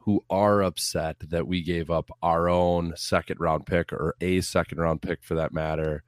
who 0.04 0.22
are 0.28 0.62
upset 0.62 1.16
that 1.20 1.46
we 1.46 1.62
gave 1.62 1.90
up 1.90 2.10
our 2.22 2.46
own 2.46 2.92
second 2.94 3.40
round 3.40 3.64
pick 3.64 3.90
or 3.90 4.14
a 4.20 4.42
second 4.42 4.78
round 4.78 5.00
pick 5.00 5.22
for 5.22 5.34
that 5.34 5.52
matter 5.52 6.02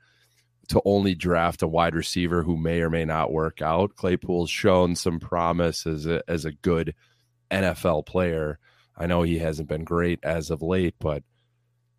to 0.69 0.83
only 0.85 1.15
draft 1.15 1.63
a 1.63 1.67
wide 1.67 1.95
receiver 1.95 2.43
who 2.43 2.59
may 2.59 2.83
or 2.83 2.91
may 2.91 3.07
not 3.07 3.33
work 3.33 3.63
out. 3.63 3.97
Claypool's 3.97 4.51
shown 4.51 4.97
some 4.97 5.19
promise 5.19 5.87
as 5.87 6.05
a, 6.07 6.23
as 6.29 6.45
a 6.45 6.53
good 6.53 6.95
NFL 7.51 8.05
player. 8.05 8.59
I 8.99 9.07
know 9.07 9.23
he 9.23 9.39
hasn't 9.39 9.69
been 9.69 9.85
great 9.85 10.19
as 10.23 10.51
of 10.51 10.61
late, 10.61 10.97
but 11.01 11.23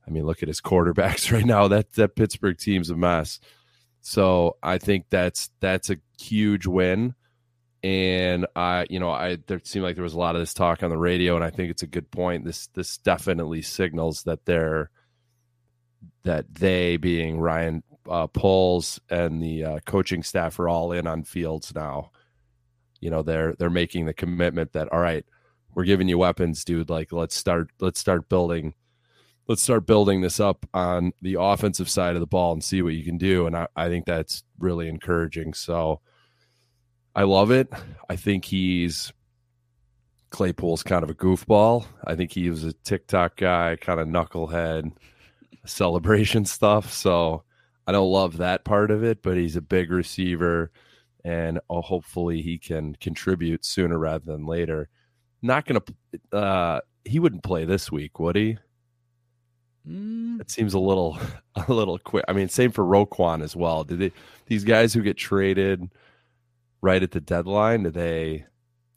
I 0.06 0.12
mean, 0.12 0.24
look 0.24 0.44
at 0.44 0.50
his 0.50 0.62
quarterbacks 0.62 1.32
right 1.34 1.46
now. 1.46 1.68
That 1.68 1.94
that 1.94 2.16
Pittsburgh 2.16 2.60
team's 2.60 2.92
a 2.92 2.96
mess. 2.96 3.40
So 4.02 4.58
I 4.62 4.78
think 4.78 5.06
that's 5.10 5.50
that's 5.62 5.90
a 5.90 5.98
huge 6.20 6.68
win. 6.68 7.16
And 7.88 8.48
I, 8.54 8.86
you 8.90 9.00
know, 9.00 9.12
I 9.12 9.38
there 9.48 9.62
seemed 9.64 9.84
like 9.84 9.96
there 9.96 10.04
was 10.04 10.14
a 10.14 10.20
lot 10.20 10.36
of 10.36 10.42
this 10.42 10.54
talk 10.54 10.84
on 10.84 10.90
the 10.90 10.98
radio, 10.98 11.36
and 11.36 11.44
I 11.44 11.52
think 11.52 11.72
it's 11.72 11.84
a 11.84 11.88
good 11.88 12.12
point. 12.12 12.44
This 12.44 12.68
this 12.74 12.98
definitely 12.98 13.62
signals 13.62 14.24
that 14.24 14.44
they're 14.44 14.90
that 16.24 16.54
they, 16.54 16.98
being 16.98 17.40
Ryan 17.40 17.84
uh, 18.10 18.28
Poles 18.28 19.00
and 19.10 19.42
the 19.42 19.64
uh, 19.64 19.80
coaching 19.86 20.22
staff, 20.22 20.60
are 20.60 20.68
all 20.68 20.92
in 20.92 21.08
on 21.08 21.24
Fields 21.24 21.74
now. 21.74 22.12
You 23.00 23.10
know, 23.10 23.22
they're 23.22 23.54
they're 23.54 23.70
making 23.70 24.06
the 24.06 24.14
commitment 24.14 24.74
that 24.74 24.92
all 24.92 25.00
right, 25.00 25.24
we're 25.74 25.86
giving 25.86 26.10
you 26.10 26.18
weapons, 26.18 26.66
dude. 26.66 26.90
Like 26.90 27.14
let's 27.14 27.38
start 27.38 27.70
let's 27.80 28.02
start 28.02 28.28
building 28.28 28.74
let's 29.48 29.64
start 29.64 29.88
building 29.88 30.20
this 30.20 30.42
up 30.42 30.66
on 30.74 31.14
the 31.22 31.38
offensive 31.40 31.90
side 31.90 32.16
of 32.16 32.20
the 32.20 32.28
ball 32.28 32.52
and 32.52 32.62
see 32.62 32.82
what 32.82 32.96
you 32.96 33.06
can 33.06 33.18
do. 33.18 33.48
And 33.48 33.56
I, 33.56 33.68
I 33.78 33.88
think 33.88 34.06
that's 34.06 34.44
really 34.60 34.90
encouraging. 34.90 35.54
So 35.54 36.02
I 37.18 37.24
love 37.24 37.50
it. 37.52 37.68
I 38.10 38.16
think 38.16 38.46
he's 38.46 39.12
Claypool's 40.30 40.84
kind 40.84 41.04
of 41.04 41.10
a 41.10 41.16
goofball. 41.16 41.86
I 42.06 42.16
think 42.16 42.32
he 42.32 42.50
was 42.52 42.64
a 42.64 42.74
TikTok 42.74 43.38
guy, 43.38 43.76
kind 43.82 44.00
of 44.00 44.08
knucklehead, 44.08 44.92
celebration 45.66 46.46
stuff. 46.58 46.94
So 46.94 47.44
I 47.88 47.92
don't 47.92 48.12
love 48.12 48.38
that 48.38 48.66
part 48.66 48.92
of 48.92 49.04
it, 49.04 49.24
but 49.24 49.36
he's 49.36 49.56
a 49.56 49.62
big 49.62 49.90
receiver, 49.90 50.72
and 51.26 51.60
uh, 51.72 51.82
hopefully 51.82 52.44
he 52.44 52.60
can 52.60 52.96
contribute 53.02 53.66
sooner 53.66 53.98
rather 53.98 54.26
than 54.26 54.46
later. 54.46 54.88
Not 55.42 55.66
gonna. 55.66 55.82
Uh, 56.32 56.82
he 57.04 57.20
wouldn't 57.20 57.44
play 57.44 57.66
this 57.66 57.92
week, 57.92 58.20
would 58.20 58.36
he? 58.36 58.58
Mm, 59.88 60.42
It 60.42 60.52
seems 60.52 60.74
a 60.76 60.80
little, 60.80 61.18
a 61.56 61.74
little 61.74 61.98
quick. 61.98 62.26
I 62.28 62.34
mean, 62.34 62.50
same 62.50 62.72
for 62.72 62.84
Roquan 62.84 63.42
as 63.42 63.56
well. 63.56 63.84
Did 63.84 64.00
they? 64.00 64.12
These 64.46 64.66
guys 64.66 64.94
who 64.94 65.02
get 65.02 65.18
traded 65.18 65.90
right 66.82 67.02
at 67.02 67.12
the 67.12 67.22
deadline, 67.22 67.84
do 67.84 67.92
they, 67.92 68.46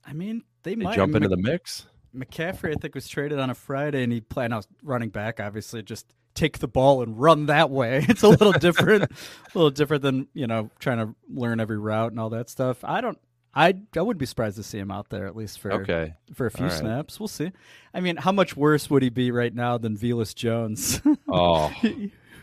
I 0.06 0.12
mean, 0.12 0.42
they 0.62 0.74
they 0.74 0.84
might 0.84 0.94
jump 0.96 1.14
into 1.14 1.28
Mc- 1.28 1.36
the 1.44 1.50
mix? 1.50 1.86
McCaffrey, 2.14 2.72
I 2.72 2.74
think, 2.80 2.94
was 2.94 3.06
traded 3.08 3.38
on 3.38 3.50
a 3.50 3.54
Friday, 3.54 4.02
and 4.02 4.12
he 4.12 4.20
planned 4.20 4.52
out 4.52 4.66
running 4.82 5.10
back. 5.10 5.38
Obviously, 5.40 5.82
just 5.82 6.06
take 6.34 6.58
the 6.58 6.68
ball 6.68 7.02
and 7.02 7.20
run 7.20 7.46
that 7.46 7.70
way. 7.70 8.04
It's 8.08 8.22
a 8.22 8.28
little 8.28 8.52
different, 8.52 9.04
a 9.04 9.08
little 9.54 9.70
different 9.70 10.02
than 10.02 10.26
you 10.34 10.46
know 10.46 10.70
trying 10.80 10.98
to 10.98 11.14
learn 11.32 11.60
every 11.60 11.78
route 11.78 12.10
and 12.10 12.20
all 12.20 12.30
that 12.30 12.50
stuff. 12.50 12.82
I 12.84 13.00
don't. 13.00 13.18
I 13.54 13.74
I 13.96 14.02
wouldn't 14.02 14.18
be 14.20 14.26
surprised 14.26 14.56
to 14.56 14.62
see 14.62 14.78
him 14.78 14.90
out 14.92 15.08
there 15.08 15.26
at 15.26 15.34
least 15.36 15.58
for 15.60 15.72
Okay. 15.72 16.14
for 16.34 16.46
a 16.46 16.50
few 16.50 16.66
right. 16.66 16.72
snaps. 16.78 17.18
We'll 17.18 17.26
see. 17.28 17.50
I 17.94 18.00
mean, 18.00 18.16
how 18.16 18.30
much 18.32 18.56
worse 18.56 18.88
would 18.90 19.02
he 19.02 19.08
be 19.08 19.30
right 19.32 19.52
now 19.54 19.76
than 19.78 19.96
Velus 19.96 20.34
Jones, 20.34 21.00
Oh, 21.28 21.72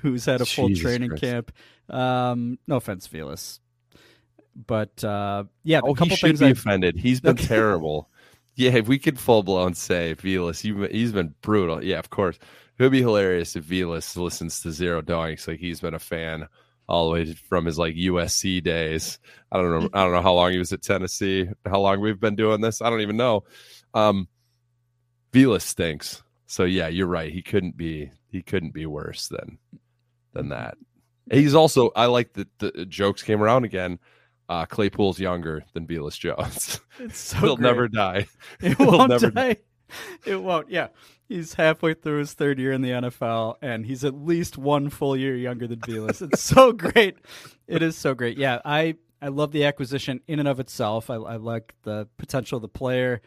who's 0.02 0.26
had 0.26 0.41
a 0.41 0.45
full 0.45 0.67
Jesus 0.69 0.82
training 0.84 1.10
Christ. 1.10 1.23
camp? 1.23 1.52
Um, 1.89 2.60
no 2.67 2.76
offense, 2.76 3.08
Velus, 3.08 3.60
but 4.65 5.03
uh, 5.03 5.43
yeah, 5.63 5.81
oh, 5.83 5.91
a 5.91 5.95
couple 5.95 6.09
he 6.09 6.15
should 6.15 6.27
things 6.27 6.39
be 6.39 6.47
I 6.47 6.49
offended. 6.49 6.97
He's 6.97 7.21
been 7.21 7.31
Okay. 7.31 7.45
terrible. 7.47 8.09
Yeah, 8.55 8.71
if 8.71 8.87
we 8.87 8.97
could 8.97 9.19
full 9.19 9.43
blown 9.43 9.75
say 9.75 10.15
Velus, 10.15 10.61
he's 10.91 11.11
been 11.11 11.35
brutal. 11.41 11.83
Yeah, 11.83 11.99
of 11.99 12.09
course. 12.09 12.37
It 12.77 12.83
would 12.83 12.91
be 12.91 13.01
hilarious 13.01 13.55
if 13.55 13.65
Velus 13.65 14.15
listens 14.17 14.61
to 14.61 14.71
Zero 14.71 15.01
Doinks 15.01 15.47
like 15.47 15.59
he's 15.59 15.79
been 15.79 15.93
a 15.93 15.99
fan 15.99 16.47
all 16.87 17.07
the 17.07 17.13
way 17.13 17.33
from 17.33 17.65
his 17.65 17.77
like 17.77 17.95
USC 17.95 18.63
days. 18.63 19.19
I 19.51 19.57
don't 19.57 19.79
know. 19.79 19.89
I 19.93 20.03
don't 20.03 20.13
know 20.13 20.21
how 20.21 20.33
long 20.33 20.51
he 20.51 20.57
was 20.57 20.73
at 20.73 20.81
Tennessee. 20.81 21.47
How 21.65 21.79
long 21.79 21.99
we've 21.99 22.19
been 22.19 22.35
doing 22.35 22.61
this? 22.61 22.81
I 22.81 22.89
don't 22.89 23.01
even 23.01 23.17
know. 23.17 23.43
Um, 23.93 24.27
Velus 25.31 25.61
stinks. 25.61 26.23
So 26.47 26.63
yeah, 26.63 26.87
you're 26.87 27.07
right. 27.07 27.31
He 27.31 27.41
couldn't 27.41 27.77
be. 27.77 28.11
He 28.29 28.41
couldn't 28.41 28.73
be 28.73 28.85
worse 28.85 29.27
than 29.27 29.59
than 30.33 30.49
that. 30.49 30.77
He's 31.29 31.55
also. 31.55 31.91
I 31.95 32.05
like 32.05 32.33
that 32.33 32.47
the 32.59 32.85
jokes 32.85 33.21
came 33.21 33.43
around 33.43 33.65
again. 33.65 33.99
Uh, 34.49 34.65
Claypool's 34.65 35.19
younger 35.19 35.65
than 35.73 35.86
Velus 35.86 36.17
Jones. 36.17 36.79
It's 36.99 37.17
so 37.31 37.38
He'll 37.39 37.55
great. 37.57 37.63
never 37.63 37.88
die. 37.88 38.27
It 38.62 38.77
He'll 38.77 38.91
won't 38.91 39.10
never 39.10 39.29
die. 39.29 39.57
It 40.25 40.41
won't. 40.41 40.69
Yeah, 40.69 40.88
he's 41.27 41.53
halfway 41.53 41.93
through 41.93 42.19
his 42.19 42.33
third 42.33 42.60
year 42.60 42.71
in 42.71 42.81
the 42.81 42.89
NFL, 42.91 43.55
and 43.62 43.86
he's 43.86 44.03
at 44.03 44.13
least 44.13 44.57
one 44.57 44.89
full 44.89 45.15
year 45.17 45.36
younger 45.36 45.67
than 45.67 45.79
Velus. 45.79 46.21
It's 46.21 46.41
so 46.41 46.71
great. 46.73 47.17
It 47.67 47.81
is 47.81 47.97
so 47.97 48.13
great. 48.13 48.38
Yeah, 48.38 48.62
I 48.63 48.95
I 49.21 49.29
love 49.29 49.51
the 49.51 49.65
acquisition 49.65 50.21
in 50.27 50.39
and 50.39 50.47
of 50.47 50.60
itself. 50.60 51.10
I, 51.10 51.15
I 51.15 51.36
like 51.38 51.73
the 51.83 52.07
potential 52.17 52.57
of 52.57 52.62
the 52.62 52.67
player. 52.69 53.21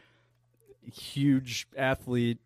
Huge 0.91 1.67
athlete, 1.77 2.39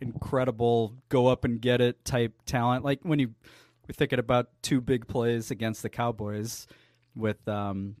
incredible, 0.00 0.94
go 1.08 1.26
up 1.26 1.44
and 1.44 1.60
get 1.60 1.80
it 1.80 2.04
type 2.04 2.32
talent. 2.46 2.84
Like 2.84 3.00
when 3.02 3.18
you 3.18 3.34
we're 3.86 3.92
thinking 3.92 4.18
about 4.18 4.48
two 4.62 4.80
big 4.80 5.06
plays 5.08 5.50
against 5.50 5.82
the 5.82 5.88
Cowboys 5.90 6.66
with 7.14 7.46
um 7.48 7.96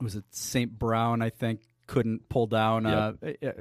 was 0.00 0.14
it 0.14 0.24
St. 0.30 0.78
Brown, 0.78 1.22
I 1.22 1.30
think, 1.30 1.60
couldn't 1.86 2.28
pull 2.28 2.46
down, 2.46 2.84
uh, 2.84 3.12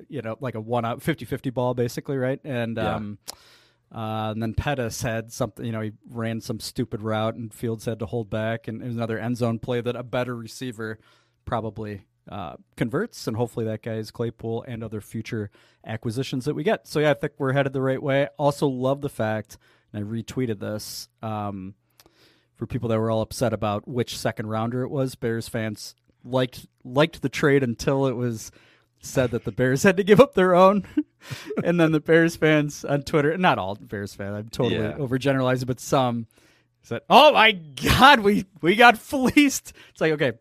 you 0.10 0.22
know, 0.22 0.36
like 0.42 0.56
a 0.56 0.60
one 0.60 0.84
out 0.84 1.02
50 1.02 1.24
50 1.26 1.50
ball, 1.52 1.74
basically, 1.74 2.18
right? 2.18 2.40
And, 2.44 2.76
Yeah. 2.76 2.96
um, 2.96 3.18
uh, 3.94 4.32
and 4.34 4.42
then 4.44 4.54
Pettis 4.54 5.02
had 5.02 5.32
something, 5.32 5.66
you 5.66 5.72
know, 5.72 5.80
he 5.82 5.94
ran 6.10 6.42
some 6.42 6.60
stupid 6.60 7.02
route 7.02 7.36
and 7.36 7.54
Fields 7.54 7.86
had 7.86 8.00
to 8.00 8.06
hold 8.06 8.30
back. 8.30 8.68
And 8.68 8.82
it 8.82 8.88
was 8.88 8.96
another 8.96 9.18
end 9.18 9.38
zone 9.38 9.60
play 9.60 9.80
that 9.80 9.96
a 9.96 10.04
better 10.04 10.36
receiver 10.36 11.00
probably 11.46 12.02
uh, 12.30 12.56
converts. 12.76 13.28
And 13.28 13.38
hopefully 13.38 13.66
that 13.68 13.84
guy 13.84 13.94
is 13.94 14.12
Claypool 14.12 14.66
and 14.68 14.84
other 14.84 15.00
future 15.00 15.52
acquisitions 15.86 16.44
that 16.46 16.56
we 16.56 16.64
get. 16.64 16.88
So, 16.88 17.00
yeah, 17.00 17.12
I 17.12 17.14
think 17.14 17.34
we're 17.38 17.54
headed 17.54 17.72
the 17.72 17.82
right 17.82 18.02
way. 18.02 18.28
Also, 18.38 18.68
love 18.68 19.00
the 19.02 19.10
fact, 19.10 19.58
and 19.94 20.04
I 20.04 20.08
retweeted 20.10 20.60
this. 20.60 21.08
Um, 21.22 21.76
for 22.56 22.66
people 22.66 22.90
that 22.90 23.00
were 23.00 23.12
all 23.12 23.22
upset 23.22 23.54
about 23.54 23.88
which 23.88 24.18
second 24.18 24.48
rounder 24.48 24.82
it 24.84 24.90
was. 24.90 25.16
Bears 25.16 25.48
fans 25.50 25.96
liked 26.24 26.66
liked 26.84 27.22
the 27.22 27.30
trade 27.30 27.64
until 27.64 28.08
it 28.08 28.14
was 28.16 28.52
said 29.00 29.32
that 29.32 29.44
the 29.44 29.52
Bears 29.52 29.84
had 29.84 29.98
to 29.98 30.04
give 30.04 30.20
up 30.20 30.34
their 30.34 30.56
own. 30.56 30.86
and 31.64 31.80
then 31.80 31.92
the 31.92 32.00
Bears 32.00 32.36
fans 32.36 32.84
on 32.86 33.04
Twitter, 33.04 33.38
not 33.38 33.58
all 33.60 33.76
Bears 33.76 34.14
fans, 34.16 34.36
I'm 34.36 34.50
totally 34.50 34.82
Yeah. 34.82 34.94
overgeneralizing, 34.94 35.68
but 35.68 35.80
some 35.80 36.28
said, 36.84 37.02
"Oh 37.10 37.34
my 37.34 37.52
god, 37.52 38.20
we 38.22 38.46
we 38.62 38.76
got 38.76 38.98
fleeced." 38.98 39.74
It's 39.90 40.02
like, 40.02 40.14
okay, 40.14 40.34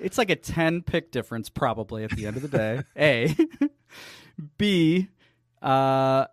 it's 0.00 0.18
like 0.18 0.30
a 0.30 0.36
10 0.36 0.82
pick 0.82 1.10
difference 1.12 1.48
probably 1.48 2.02
at 2.04 2.10
the 2.10 2.26
end 2.26 2.36
of 2.36 2.42
the 2.42 2.48
day. 2.48 2.82
A. 2.98 3.36
B 4.58 5.08
uh 5.60 6.26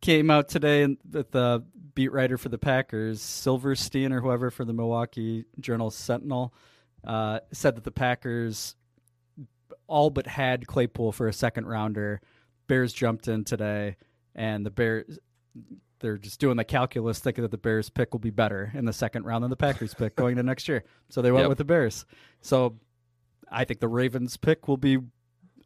came 0.00 0.30
out 0.30 0.48
today 0.48 0.96
that 1.10 1.30
the 1.30 1.62
beat 1.94 2.12
writer 2.12 2.38
for 2.38 2.48
the 2.48 2.58
Packers, 2.58 3.20
Silverstein 3.20 4.12
or 4.12 4.20
whoever 4.20 4.50
for 4.50 4.64
the 4.64 4.72
Milwaukee 4.72 5.44
Journal 5.60 5.90
Sentinel, 5.90 6.54
uh, 7.04 7.40
said 7.52 7.76
that 7.76 7.84
the 7.84 7.90
Packers 7.90 8.76
all 9.86 10.10
but 10.10 10.26
had 10.26 10.66
Claypool 10.66 11.12
for 11.12 11.28
a 11.28 11.32
second 11.32 11.66
rounder. 11.66 12.20
Bears 12.66 12.92
jumped 12.92 13.28
in 13.28 13.44
today, 13.44 13.96
and 14.34 14.64
the 14.64 14.70
Bears 14.70 15.18
they're 16.00 16.18
just 16.18 16.40
doing 16.40 16.56
the 16.56 16.64
calculus, 16.64 17.20
thinking 17.20 17.42
that 17.42 17.52
the 17.52 17.58
Bears 17.58 17.88
pick 17.88 18.12
will 18.12 18.18
be 18.18 18.30
better 18.30 18.72
in 18.74 18.84
the 18.84 18.92
second 18.92 19.24
round 19.24 19.44
than 19.44 19.50
the 19.50 19.56
Packers 19.56 19.94
pick 19.94 20.16
going 20.16 20.34
to 20.36 20.42
next 20.42 20.66
year. 20.68 20.82
So 21.10 21.22
they 21.22 21.30
went 21.30 21.44
Yep. 21.44 21.48
with 21.50 21.58
the 21.58 21.64
Bears. 21.64 22.04
So 22.40 22.76
I 23.48 23.64
think 23.64 23.78
the 23.78 23.86
Ravens 23.86 24.36
pick 24.36 24.66
will 24.66 24.76
be 24.76 24.98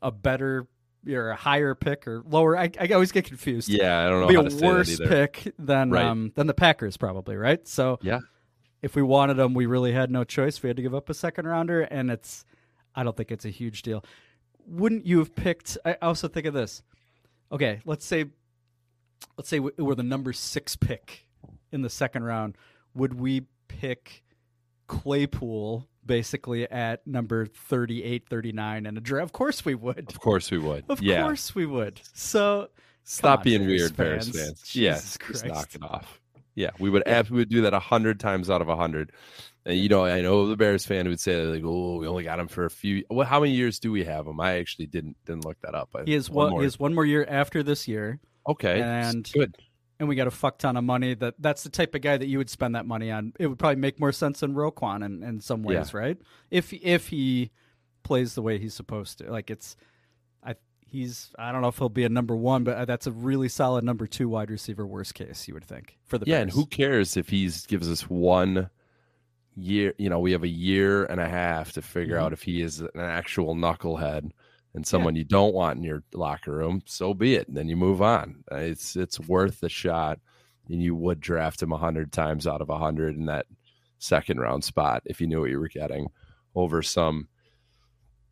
a 0.02 0.10
better 0.10 0.66
a 1.14 1.34
higher 1.36 1.74
pick 1.74 2.06
or 2.08 2.22
lower. 2.28 2.56
I, 2.58 2.70
I 2.80 2.88
always 2.88 3.12
get 3.12 3.24
confused 3.24 3.68
Yeah, 3.68 4.04
I 4.04 4.08
don't 4.08 4.20
know 4.20 4.26
be 4.28 4.34
how 4.34 4.40
a 4.40 4.44
to 4.44 4.50
say 4.50 4.56
that 4.60 4.66
worse 4.66 4.98
pick 4.98 5.54
than 5.58 5.90
Right. 5.90 6.04
um, 6.04 6.32
than 6.34 6.46
the 6.46 6.54
Packers 6.54 6.96
probably, 6.96 7.36
right? 7.36 7.66
So 7.68 7.98
Yeah. 8.02 8.20
if 8.82 8.94
we 8.96 9.02
wanted 9.02 9.34
them, 9.34 9.54
we 9.54 9.66
really 9.66 9.92
had 9.92 10.10
no 10.10 10.24
choice. 10.24 10.62
We 10.62 10.68
had 10.68 10.76
to 10.76 10.82
give 10.82 10.94
up 10.94 11.08
a 11.08 11.14
second 11.14 11.46
rounder, 11.46 11.82
and 11.82 12.10
it's 12.10 12.44
I 12.94 13.02
don't 13.04 13.16
think 13.16 13.30
it's 13.30 13.44
a 13.44 13.50
huge 13.50 13.82
deal. 13.82 14.04
Wouldn't 14.66 15.06
you 15.06 15.18
have 15.18 15.34
picked? 15.36 15.78
I 15.84 15.96
also 16.02 16.26
think 16.28 16.46
of 16.46 16.54
this. 16.54 16.82
Okay, 17.52 17.80
let's 17.84 18.04
say 18.04 18.26
let's 19.38 19.48
say 19.48 19.60
we- 19.60 19.70
we're 19.78 19.94
the 19.94 20.02
number 20.02 20.32
six 20.32 20.76
pick 20.76 21.26
in 21.72 21.82
the 21.82 21.90
second 21.90 22.24
round. 22.24 22.56
Would 22.94 23.14
we 23.14 23.42
pick 23.68 24.22
Claypool 24.88 25.86
basically 26.06 26.70
at 26.70 27.06
number 27.06 27.46
38, 27.46 28.28
39 28.28 28.86
in 28.86 28.96
a 28.96 29.00
draft? 29.00 29.24
Of 29.24 29.32
course 29.32 29.64
we 29.64 29.74
would. 29.74 30.08
Of 30.08 30.20
course 30.20 30.50
we 30.50 30.58
would. 30.58 30.84
Of 30.88 31.02
yeah. 31.02 31.22
course 31.22 31.54
we 31.54 31.66
would. 31.66 32.00
So 32.14 32.68
Stop 33.04 33.42
being 33.44 33.60
Bears 33.66 33.68
weird, 33.82 33.96
Bears 33.96 34.24
fans. 34.28 34.36
fans. 34.38 34.62
Jesus 34.62 34.74
yes, 34.76 35.18
just 35.28 35.46
knock 35.46 35.74
it 35.74 35.82
off. 35.82 36.20
Yeah, 36.54 36.70
we 36.78 36.88
would 36.90 37.06
ab- 37.06 37.28
we 37.28 37.36
would 37.38 37.50
do 37.50 37.62
that 37.62 37.74
a 37.74 37.78
hundred 37.78 38.18
times 38.18 38.48
out 38.50 38.62
of 38.62 38.68
a 38.68 38.76
hundred. 38.76 39.12
And 39.66 39.76
you 39.78 39.88
know, 39.88 40.04
I 40.06 40.22
know 40.22 40.48
the 40.48 40.56
Bears 40.56 40.86
fan 40.86 41.06
would 41.08 41.20
say 41.20 41.40
like, 41.42 41.62
"Oh, 41.64 41.98
we 41.98 42.06
only 42.08 42.24
got 42.24 42.38
him 42.40 42.48
for 42.48 42.64
a 42.64 42.70
few." 42.70 43.04
Well, 43.10 43.26
how 43.26 43.40
many 43.40 43.52
years 43.52 43.78
do 43.78 43.92
we 43.92 44.04
have 44.04 44.26
him? 44.26 44.40
I 44.40 44.52
actually 44.58 44.86
didn't 44.86 45.16
didn't 45.26 45.44
look 45.44 45.58
that 45.60 45.74
up. 45.74 45.90
I- 45.94 46.04
He 46.04 46.14
has 46.14 46.30
one 46.30 46.44
one. 46.44 46.50
more. 46.52 46.60
He 46.62 46.64
has 46.64 46.78
one 46.78 46.94
more 46.94 47.04
year 47.04 47.26
after 47.28 47.62
this 47.62 47.86
year, 47.86 48.20
okay, 48.48 48.80
and- 48.80 49.30
good. 49.34 49.54
And 49.98 50.08
we 50.08 50.14
got 50.14 50.26
a 50.26 50.30
fuck 50.30 50.58
ton 50.58 50.76
of 50.76 50.84
money. 50.84 51.14
That 51.14 51.34
that's 51.38 51.62
the 51.62 51.70
type 51.70 51.94
of 51.94 52.00
guy 52.02 52.16
that 52.16 52.26
you 52.26 52.38
would 52.38 52.50
spend 52.50 52.74
that 52.74 52.86
money 52.86 53.10
on. 53.10 53.32
It 53.38 53.46
would 53.46 53.58
probably 53.58 53.76
make 53.80 53.98
more 54.00 54.12
sense 54.12 54.40
than 54.40 54.54
Roquan 54.54 55.04
in, 55.04 55.22
in 55.22 55.40
some 55.40 55.62
ways, 55.62 55.94
right? 55.94 56.18
If 56.50 56.72
if 56.72 57.08
he 57.08 57.50
plays 58.02 58.34
the 58.34 58.42
way 58.42 58.58
he's 58.58 58.74
supposed 58.74 59.18
to, 59.18 59.30
like 59.32 59.50
it's, 59.50 59.76
I 60.44 60.54
he's 60.86 61.30
I 61.38 61.50
don't 61.52 61.62
know 61.62 61.68
if 61.68 61.78
he'll 61.78 61.88
be 61.88 62.04
a 62.04 62.08
number 62.08 62.36
one, 62.36 62.62
but 62.64 62.76
uh, 62.76 62.84
that's 62.84 63.06
a 63.06 63.12
really 63.12 63.48
solid 63.48 63.84
number 63.84 64.06
two 64.06 64.28
wide 64.28 64.50
receiver. 64.50 64.86
Worst 64.86 65.14
case, 65.14 65.48
you 65.48 65.54
would 65.54 65.64
think 65.64 65.98
for 66.04 66.18
the 66.18 66.26
Yeah, 66.26 66.38
and 66.40 66.50
who 66.50 66.66
cares 66.66 67.16
if 67.16 67.28
he's 67.28 67.66
gives 67.66 67.90
us 67.90 68.02
one 68.08 68.70
year? 69.56 69.94
You 69.98 70.10
know, 70.10 70.20
we 70.20 70.32
have 70.32 70.42
a 70.44 70.48
year 70.48 71.04
and 71.04 71.20
a 71.20 71.28
half 71.28 71.72
to 71.72 71.82
figure 71.82 72.16
Mhm. 72.16 72.20
out 72.22 72.32
if 72.32 72.42
he 72.42 72.60
is 72.60 72.80
an 72.80 72.90
actual 72.96 73.54
knucklehead 73.56 74.30
and 74.76 74.86
someone 74.86 75.16
you 75.16 75.24
don't 75.24 75.54
want 75.54 75.78
in 75.78 75.82
your 75.82 76.04
locker 76.14 76.52
room. 76.52 76.82
So 76.84 77.14
be 77.14 77.34
it. 77.34 77.48
And 77.48 77.56
then 77.56 77.66
you 77.68 77.76
move 77.76 78.00
on. 78.02 78.44
Uh, 78.52 78.56
It's 78.56 78.94
it's 78.94 79.18
worth 79.18 79.58
the 79.58 79.68
shot, 79.68 80.20
and 80.68 80.80
you 80.80 80.94
would 80.94 81.18
draft 81.18 81.60
him 81.62 81.72
a 81.72 81.78
hundred 81.78 82.12
times 82.12 82.46
out 82.46 82.60
of 82.60 82.68
a 82.70 82.78
hundred 82.78 83.16
in 83.16 83.26
that 83.26 83.46
second 83.98 84.38
round 84.38 84.62
spot 84.62 85.02
if 85.06 85.20
you 85.20 85.26
knew 85.26 85.40
what 85.40 85.50
you 85.50 85.58
were 85.58 85.68
getting 85.68 86.06
over 86.54 86.82
some 86.82 87.28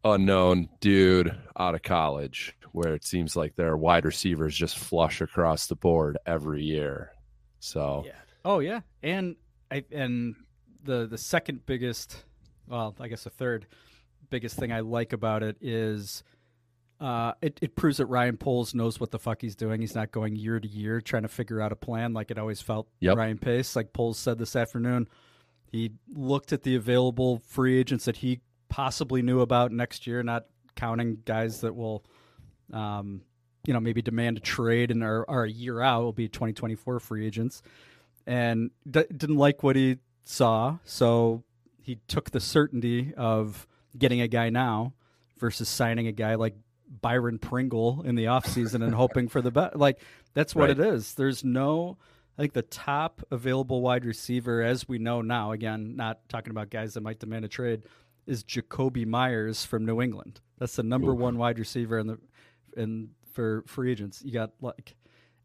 unknown 0.04 0.68
dude 0.80 1.34
out 1.58 1.74
of 1.74 1.82
college 1.82 2.54
where 2.72 2.92
it 2.94 3.04
seems 3.04 3.36
like 3.36 3.54
their 3.56 3.76
wide 3.76 4.04
receivers 4.04 4.54
just 4.54 4.76
flush 4.78 5.20
across 5.20 5.66
the 5.66 5.76
board 5.76 6.18
every 6.26 6.62
year. 6.62 7.12
So 7.60 8.02
Yeah. 8.06 8.12
Oh 8.44 8.58
yeah, 8.58 8.80
and 9.02 9.36
I 9.70 9.84
and 9.90 10.34
the 10.82 11.06
the 11.06 11.16
second 11.16 11.64
biggest, 11.64 12.24
well, 12.68 12.94
I 13.00 13.08
guess 13.08 13.24
the 13.24 13.30
third 13.30 13.66
biggest 14.28 14.56
thing 14.56 14.72
I 14.72 14.80
like 14.80 15.12
about 15.14 15.42
it 15.42 15.56
is 15.62 16.22
uh, 17.04 17.34
it, 17.42 17.58
it 17.60 17.76
proves 17.76 17.98
that 17.98 18.06
Ryan 18.06 18.38
Poles 18.38 18.74
knows 18.74 18.98
what 18.98 19.10
the 19.10 19.18
fuck 19.18 19.42
he's 19.42 19.54
doing. 19.54 19.82
He's 19.82 19.94
not 19.94 20.10
going 20.10 20.36
year 20.36 20.58
to 20.58 20.66
year 20.66 21.02
trying 21.02 21.24
to 21.24 21.28
figure 21.28 21.60
out 21.60 21.70
a 21.70 21.76
plan 21.76 22.14
like 22.14 22.30
it 22.30 22.38
always 22.38 22.62
felt 22.62 22.88
Yep. 23.00 23.18
Ryan 23.18 23.36
Pace. 23.36 23.76
Like 23.76 23.92
Poles 23.92 24.16
said 24.16 24.38
this 24.38 24.56
afternoon, 24.56 25.06
he 25.70 25.90
looked 26.14 26.54
at 26.54 26.62
the 26.62 26.76
available 26.76 27.42
free 27.46 27.78
agents 27.78 28.06
that 28.06 28.16
he 28.16 28.40
possibly 28.70 29.20
knew 29.20 29.40
about 29.40 29.70
next 29.70 30.06
year, 30.06 30.22
not 30.22 30.46
counting 30.76 31.18
guys 31.26 31.60
that 31.60 31.76
will, 31.76 32.06
um, 32.72 33.20
you 33.66 33.74
know, 33.74 33.80
maybe 33.80 34.00
demand 34.00 34.38
a 34.38 34.40
trade 34.40 34.90
and 34.90 35.04
are, 35.04 35.28
are 35.28 35.44
a 35.44 35.50
year 35.50 35.82
out. 35.82 36.04
Will 36.04 36.12
be 36.14 36.28
2024 36.28 37.00
free 37.00 37.26
agents, 37.26 37.60
and 38.26 38.70
d- 38.90 39.04
didn't 39.14 39.36
like 39.36 39.62
what 39.62 39.76
he 39.76 39.98
saw, 40.24 40.78
so 40.84 41.44
he 41.82 41.98
took 42.08 42.30
the 42.30 42.40
certainty 42.40 43.12
of 43.14 43.66
getting 43.98 44.22
a 44.22 44.28
guy 44.28 44.48
now 44.48 44.94
versus 45.38 45.68
signing 45.68 46.06
a 46.06 46.12
guy 46.12 46.36
like 46.36 46.54
Byron 47.00 47.38
Pringle 47.38 48.02
in 48.04 48.14
the 48.14 48.24
offseason 48.26 48.82
and 48.84 48.94
hoping 48.94 49.28
for 49.28 49.42
the 49.42 49.50
best. 49.50 49.76
Like 49.76 50.00
that's 50.34 50.54
what 50.54 50.68
Right. 50.68 50.78
it 50.78 50.80
is. 50.80 51.14
There's 51.14 51.44
no 51.44 51.98
I 52.36 52.42
think 52.42 52.52
the 52.52 52.62
top 52.62 53.22
available 53.30 53.80
wide 53.80 54.04
receiver 54.04 54.60
as 54.62 54.88
we 54.88 54.98
know 54.98 55.22
now, 55.22 55.52
again, 55.52 55.94
not 55.94 56.28
talking 56.28 56.50
about 56.50 56.68
guys 56.68 56.94
that 56.94 57.02
might 57.02 57.20
demand 57.20 57.44
a 57.44 57.48
trade, 57.48 57.84
is 58.26 58.42
Jakobi 58.42 59.06
Meyers 59.06 59.64
from 59.64 59.84
New 59.86 60.02
England. 60.02 60.40
That's 60.58 60.76
the 60.76 60.82
number 60.82 61.12
Oof. 61.12 61.18
one 61.18 61.38
wide 61.38 61.58
receiver 61.58 61.98
in 61.98 62.06
the 62.08 62.18
in 62.76 63.10
for 63.32 63.62
free 63.66 63.92
agents. 63.92 64.22
You 64.24 64.32
got 64.32 64.50
like 64.60 64.96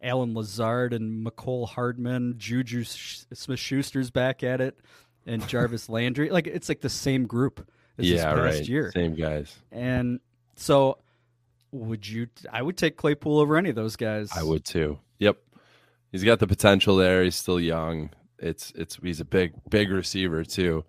Allen 0.01 0.33
Lazard 0.33 0.93
and 0.93 1.25
Mecole 1.25 1.67
Hardman, 1.67 2.35
Juju 2.37 2.83
Smith 2.85 3.59
Schuster's 3.59 4.09
back 4.09 4.43
at 4.43 4.61
it, 4.61 4.79
and 5.25 5.47
Jarvis 5.47 5.89
Landry. 5.89 6.29
Like 6.29 6.47
it's 6.47 6.69
like 6.69 6.81
the 6.81 6.89
same 6.89 7.27
group 7.27 7.59
as 7.97 8.05
this 8.05 8.19
yeah, 8.21 8.33
past 8.33 8.59
right. 8.59 8.67
year. 8.67 8.91
Same 8.93 9.15
guys. 9.15 9.55
And 9.71 10.19
so, 10.55 10.97
would 11.71 12.07
you? 12.07 12.27
I 12.51 12.61
would 12.61 12.77
take 12.77 12.97
Claypool 12.97 13.39
over 13.39 13.57
any 13.57 13.69
of 13.69 13.75
those 13.75 13.95
guys. 13.95 14.29
I 14.35 14.43
would 14.43 14.65
too. 14.65 14.99
Yep. 15.19 15.37
He's 16.11 16.23
got 16.23 16.39
the 16.39 16.47
potential 16.47 16.95
there. 16.95 17.23
He's 17.23 17.35
still 17.35 17.59
young. 17.59 18.09
It's 18.37 18.71
it's 18.75 18.97
he's 19.01 19.19
a 19.19 19.25
big 19.25 19.53
big 19.69 19.91
receiver 19.91 20.43
too. 20.43 20.85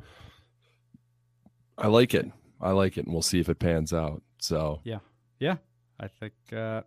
I 1.76 1.88
like 1.88 2.14
it. 2.14 2.30
I 2.60 2.72
like 2.72 2.96
it, 2.96 3.04
and 3.06 3.12
we'll 3.12 3.22
see 3.22 3.40
if 3.40 3.48
it 3.48 3.58
pans 3.58 3.92
out. 3.92 4.22
So 4.38 4.80
Yeah, 4.84 4.98
yeah, 5.38 5.56
I 5.98 6.08
think 6.08 6.34
uh, 6.54 6.82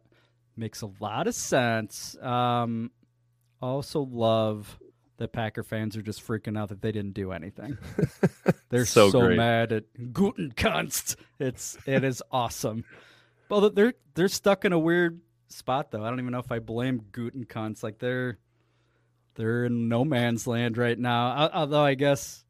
makes 0.56 0.82
a 0.82 0.89
lot 0.99 1.27
of 1.27 1.36
sense. 1.36 2.15
Um, 2.21 2.91
also 3.62 4.01
love 4.01 4.79
that 5.17 5.32
Packer 5.32 5.63
fans 5.63 5.95
are 5.95 6.01
just 6.01 6.25
freaking 6.25 6.58
out 6.58 6.69
that 6.69 6.82
they 6.82 6.91
didn't 6.91 7.13
do 7.13 7.32
anything. 7.32 7.77
They're 8.69 8.86
So 8.86 9.10
so, 9.10 9.29
mad 9.29 9.71
at 9.71 9.86
Gutenkunst. 9.97 11.15
It's 11.39 11.77
it 11.86 12.03
is 12.03 12.21
awesome. 12.32 12.84
Well, 13.49 13.69
they're 13.69 13.93
they're 14.15 14.27
stuck 14.27 14.65
in 14.65 14.73
a 14.73 14.79
weird 14.79 15.21
spot 15.49 15.91
though. 15.91 16.03
I 16.03 16.10
don't 16.10 16.19
even 16.19 16.32
know 16.32 16.39
if 16.39 16.51
I 16.51 16.60
blame 16.60 17.01
Gutenkunst. 17.12 17.84
Like 17.84 17.99
they're 17.99 18.38
they're 19.36 19.65
in 19.65 19.88
no 19.89 20.06
man's 20.06 20.47
land 20.47 20.77
right 20.77 20.97
now. 20.97 21.49
Although 21.53 21.84
I 21.84 21.95
guess 21.95 22.43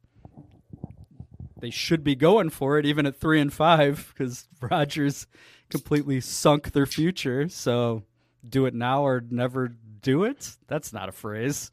they 1.60 1.70
should 1.70 2.04
be 2.04 2.14
going 2.14 2.50
for 2.50 2.78
it 2.78 2.86
even 2.86 3.06
at 3.06 3.18
three 3.18 3.40
and 3.40 3.52
five 3.52 4.12
because 4.12 4.46
Rodgers 4.60 5.26
completely 5.70 6.20
sunk 6.20 6.72
their 6.72 6.86
future. 6.86 7.48
So 7.48 8.02
do 8.46 8.66
it 8.66 8.74
now 8.74 9.02
or 9.02 9.24
never 9.30 9.68
do 10.02 10.24
it. 10.24 10.56
That's 10.66 10.92
not 10.92 11.08
a 11.08 11.12
phrase. 11.12 11.70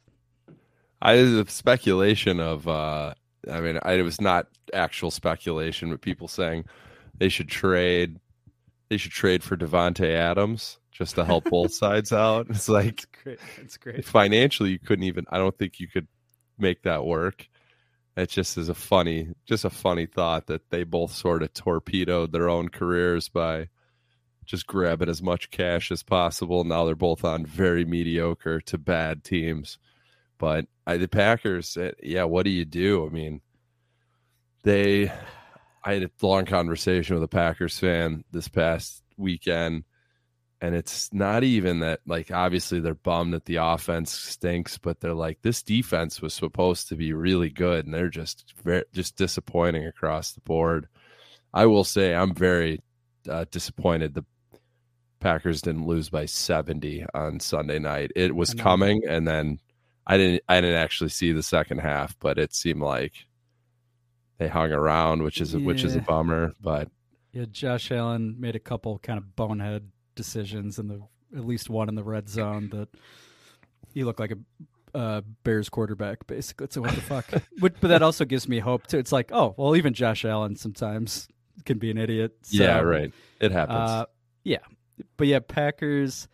I 1.00 1.16
the 1.16 1.44
speculation 1.48 2.40
of 2.40 2.66
uh 2.68 3.14
I 3.50 3.60
mean 3.60 3.78
I, 3.82 3.94
it 3.94 4.02
was 4.02 4.20
not 4.20 4.46
actual 4.72 5.10
speculation, 5.10 5.90
but 5.90 6.00
people 6.00 6.28
saying 6.28 6.64
they 7.18 7.28
should 7.28 7.48
trade 7.48 8.18
they 8.92 8.98
should 8.98 9.10
trade 9.12 9.42
for 9.42 9.56
Davante 9.56 10.06
Adams 10.06 10.78
just 10.90 11.14
to 11.14 11.24
help 11.24 11.44
both 11.44 11.72
sides 11.84 12.12
out. 12.12 12.46
It's 12.50 12.68
like 12.68 12.98
It's 12.98 13.22
great. 13.22 13.38
It's 13.56 13.76
great. 13.78 14.04
financially 14.04 14.68
you 14.68 14.78
couldn't 14.78 15.06
even 15.06 15.24
I 15.30 15.38
don't 15.38 15.56
think 15.56 15.80
you 15.80 15.88
could 15.88 16.06
make 16.58 16.82
that 16.82 17.06
work. 17.06 17.48
It 18.18 18.28
just 18.28 18.58
is 18.58 18.68
a 18.68 18.74
funny 18.74 19.30
just 19.46 19.64
a 19.64 19.70
funny 19.70 20.04
thought 20.04 20.48
that 20.48 20.68
they 20.68 20.84
both 20.84 21.12
sort 21.12 21.42
of 21.42 21.54
torpedoed 21.54 22.32
their 22.32 22.50
own 22.50 22.68
careers 22.68 23.30
by 23.30 23.68
just 24.44 24.66
grabbing 24.66 25.08
as 25.08 25.22
much 25.22 25.50
cash 25.50 25.90
as 25.90 26.02
possible. 26.02 26.62
Now 26.62 26.84
they're 26.84 26.94
both 26.94 27.24
on 27.24 27.46
very 27.46 27.86
mediocre 27.86 28.60
to 28.60 28.76
bad 28.76 29.24
teams. 29.24 29.78
But 30.36 30.66
I, 30.86 30.98
the 30.98 31.08
Packers, 31.08 31.78
eh, 31.78 31.92
yeah, 32.02 32.24
what 32.24 32.42
do 32.42 32.50
you 32.50 32.66
do? 32.66 33.06
I 33.06 33.08
mean, 33.08 33.40
they 34.64 35.10
I 35.84 35.94
had 35.94 36.02
a 36.04 36.10
long 36.20 36.44
conversation 36.44 37.14
with 37.14 37.24
a 37.24 37.28
Packers 37.28 37.78
fan 37.78 38.24
this 38.30 38.48
past 38.48 39.02
weekend 39.16 39.84
and 40.62 40.76
it's 40.76 41.12
not 41.12 41.42
even 41.42 41.80
that 41.80 42.00
like 42.06 42.30
obviously 42.30 42.78
they're 42.78 42.94
bummed 42.94 43.34
that 43.34 43.44
the 43.44 43.56
offense 43.56 44.12
stinks 44.12 44.78
but 44.78 45.00
they're 45.00 45.12
like 45.12 45.42
this 45.42 45.62
defense 45.62 46.22
was 46.22 46.32
supposed 46.32 46.88
to 46.88 46.94
be 46.94 47.12
really 47.12 47.50
good 47.50 47.84
and 47.84 47.92
they're 47.92 48.08
just 48.08 48.54
very 48.62 48.84
just 48.92 49.16
disappointing 49.16 49.86
across 49.86 50.32
the 50.32 50.40
board. 50.40 50.88
I 51.52 51.66
will 51.66 51.84
say 51.84 52.14
i'm 52.14 52.34
very 52.34 52.80
uh, 53.28 53.44
disappointed 53.50 54.14
the 54.14 54.24
packers 55.20 55.62
didn't 55.62 55.86
lose 55.86 56.08
by 56.08 56.26
70 56.26 57.06
on 57.12 57.40
sunday 57.40 57.78
night. 57.78 58.12
It 58.16 58.34
was 58.34 58.54
coming 58.54 59.02
and 59.06 59.26
then 59.26 59.58
i 60.06 60.16
didn't 60.16 60.42
i 60.48 60.60
didn't 60.60 60.76
actually 60.76 61.10
see 61.10 61.32
the 61.32 61.42
second 61.42 61.78
half 61.78 62.16
but 62.20 62.38
it 62.38 62.54
seemed 62.54 62.80
like 62.80 63.12
they 64.42 64.48
hung 64.48 64.72
around 64.72 65.22
which 65.22 65.40
is 65.40 65.54
a, 65.54 65.58
which 65.60 65.84
is 65.84 65.94
a 65.96 66.00
bummer 66.00 66.52
but 66.60 66.88
Yeah, 67.32 67.46
Josh 67.50 67.90
Allen 67.90 68.36
made 68.38 68.56
a 68.56 68.60
couple 68.60 68.98
kind 68.98 69.18
of 69.18 69.36
bonehead 69.36 69.90
decisions 70.14 70.78
in 70.78 70.88
the 70.88 71.00
at 71.36 71.46
least 71.46 71.70
one 71.70 71.88
in 71.88 71.94
the 71.94 72.04
red 72.04 72.28
zone 72.28 72.68
that 72.70 72.88
he 73.94 74.04
looked 74.04 74.20
like 74.20 74.32
a 74.32 74.38
uh, 74.94 75.22
Bears 75.42 75.70
quarterback 75.70 76.26
basically. 76.26 76.66
So 76.70 76.82
what 76.82 76.94
the 76.94 77.00
fuck? 77.00 77.24
but, 77.58 77.80
but 77.80 77.88
that 77.88 78.02
also 78.02 78.26
gives 78.26 78.46
me 78.46 78.58
hope 78.58 78.86
too. 78.86 78.98
It's 78.98 79.12
like, 79.12 79.30
oh 79.32 79.54
well, 79.56 79.74
even 79.76 79.94
Josh 79.94 80.24
Allen 80.26 80.56
sometimes 80.56 81.28
can 81.64 81.78
be 81.78 81.90
an 81.90 81.96
idiot. 81.96 82.36
So, 82.42 82.62
yeah 82.62 82.80
right 82.80 83.12
it 83.40 83.52
happens 83.52 83.78
Uh, 83.78 84.04
yeah, 84.44 84.58
but 85.16 85.26
yeah, 85.28 85.38
Packers. 85.40 86.28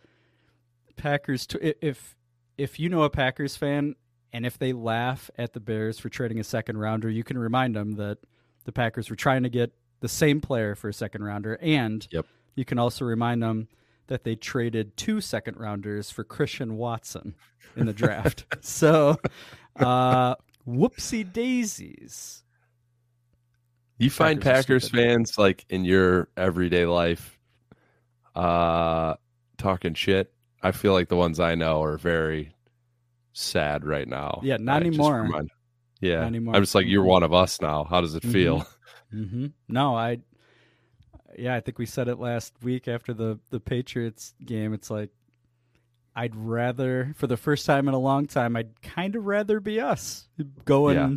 Packers. 0.97 1.47
t- 1.47 1.73
If 1.81 2.17
if 2.57 2.79
you 2.79 2.89
know 2.89 3.03
a 3.03 3.09
Packers 3.09 3.55
fan, 3.55 3.95
and 4.33 4.45
if 4.45 4.57
they 4.57 4.73
laugh 4.73 5.29
at 5.37 5.53
the 5.53 5.59
Bears 5.59 5.99
for 5.99 6.09
trading 6.09 6.39
a 6.39 6.43
second 6.43 6.77
rounder, 6.77 7.09
you 7.09 7.23
can 7.23 7.37
remind 7.37 7.75
them 7.75 7.93
that 7.93 8.19
the 8.65 8.71
Packers 8.71 9.09
were 9.09 9.15
trying 9.15 9.43
to 9.43 9.49
get 9.49 9.71
the 10.01 10.07
same 10.09 10.39
player 10.41 10.75
for 10.75 10.89
a 10.89 10.93
second 10.93 11.23
rounder, 11.23 11.57
and 11.61 12.07
Yep. 12.11 12.25
you 12.55 12.65
can 12.65 12.79
also 12.79 13.05
remind 13.05 13.41
them 13.43 13.67
that 14.07 14.23
they 14.23 14.35
traded 14.35 14.95
two 14.97 15.21
second 15.21 15.57
rounders 15.57 16.09
for 16.09 16.23
Christian 16.23 16.77
Watson 16.77 17.35
in 17.75 17.85
the 17.85 17.93
draft. 17.93 18.45
so, 18.61 19.17
uh, 19.75 20.35
whoopsie 20.67 21.31
daisies. 21.31 22.43
You 23.97 24.09
find 24.09 24.39
Packers 24.41 24.87
Packers 24.87 24.89
fans 24.89 25.37
like 25.37 25.65
in 25.69 25.83
your 25.83 26.29
everyday 26.37 26.85
life 26.85 27.37
uh 28.35 29.15
talking 29.57 29.93
shit. 29.93 30.31
I 30.61 30.71
feel 30.71 30.93
like 30.93 31.09
the 31.09 31.15
ones 31.17 31.39
I 31.39 31.55
know 31.55 31.83
are 31.83 31.97
very 31.97 32.53
sad 33.39 33.85
right 33.85 34.07
now. 34.07 34.39
Yeah, 34.43 34.57
not 34.57 34.83
I 34.83 34.87
anymore. 34.87 35.21
remind- 35.23 35.51
yeah. 36.01 36.17
Not 36.19 36.27
anymore. 36.27 36.55
I'm 36.55 36.61
just 36.63 36.75
like 36.75 36.87
you're 36.87 37.03
Mhm. 37.03 37.07
one 37.09 37.23
of 37.23 37.33
us 37.33 37.59
now. 37.61 37.83
How 37.83 38.01
does 38.01 38.15
it 38.15 38.23
Mhm. 38.23 38.31
feel? 38.31 38.67
hmm 39.11 39.47
No, 39.67 39.95
I. 39.95 40.19
Yeah, 41.37 41.55
I 41.55 41.59
think 41.61 41.77
we 41.77 41.85
said 41.85 42.07
it 42.07 42.17
last 42.19 42.53
week 42.63 42.87
after 42.87 43.13
the 43.13 43.39
the 43.49 43.59
Patriots 43.59 44.33
game. 44.45 44.73
It's 44.73 44.89
like 44.89 45.09
I'd 46.15 46.35
rather, 46.35 47.13
for 47.15 47.27
the 47.27 47.37
first 47.37 47.65
time 47.65 47.87
in 47.87 47.93
a 47.93 47.99
long 47.99 48.25
time, 48.27 48.55
I'd 48.55 48.81
kind 48.81 49.15
of 49.15 49.25
rather 49.25 49.59
be 49.59 49.79
us 49.79 50.27
going 50.65 50.97
Yeah. 50.97 51.15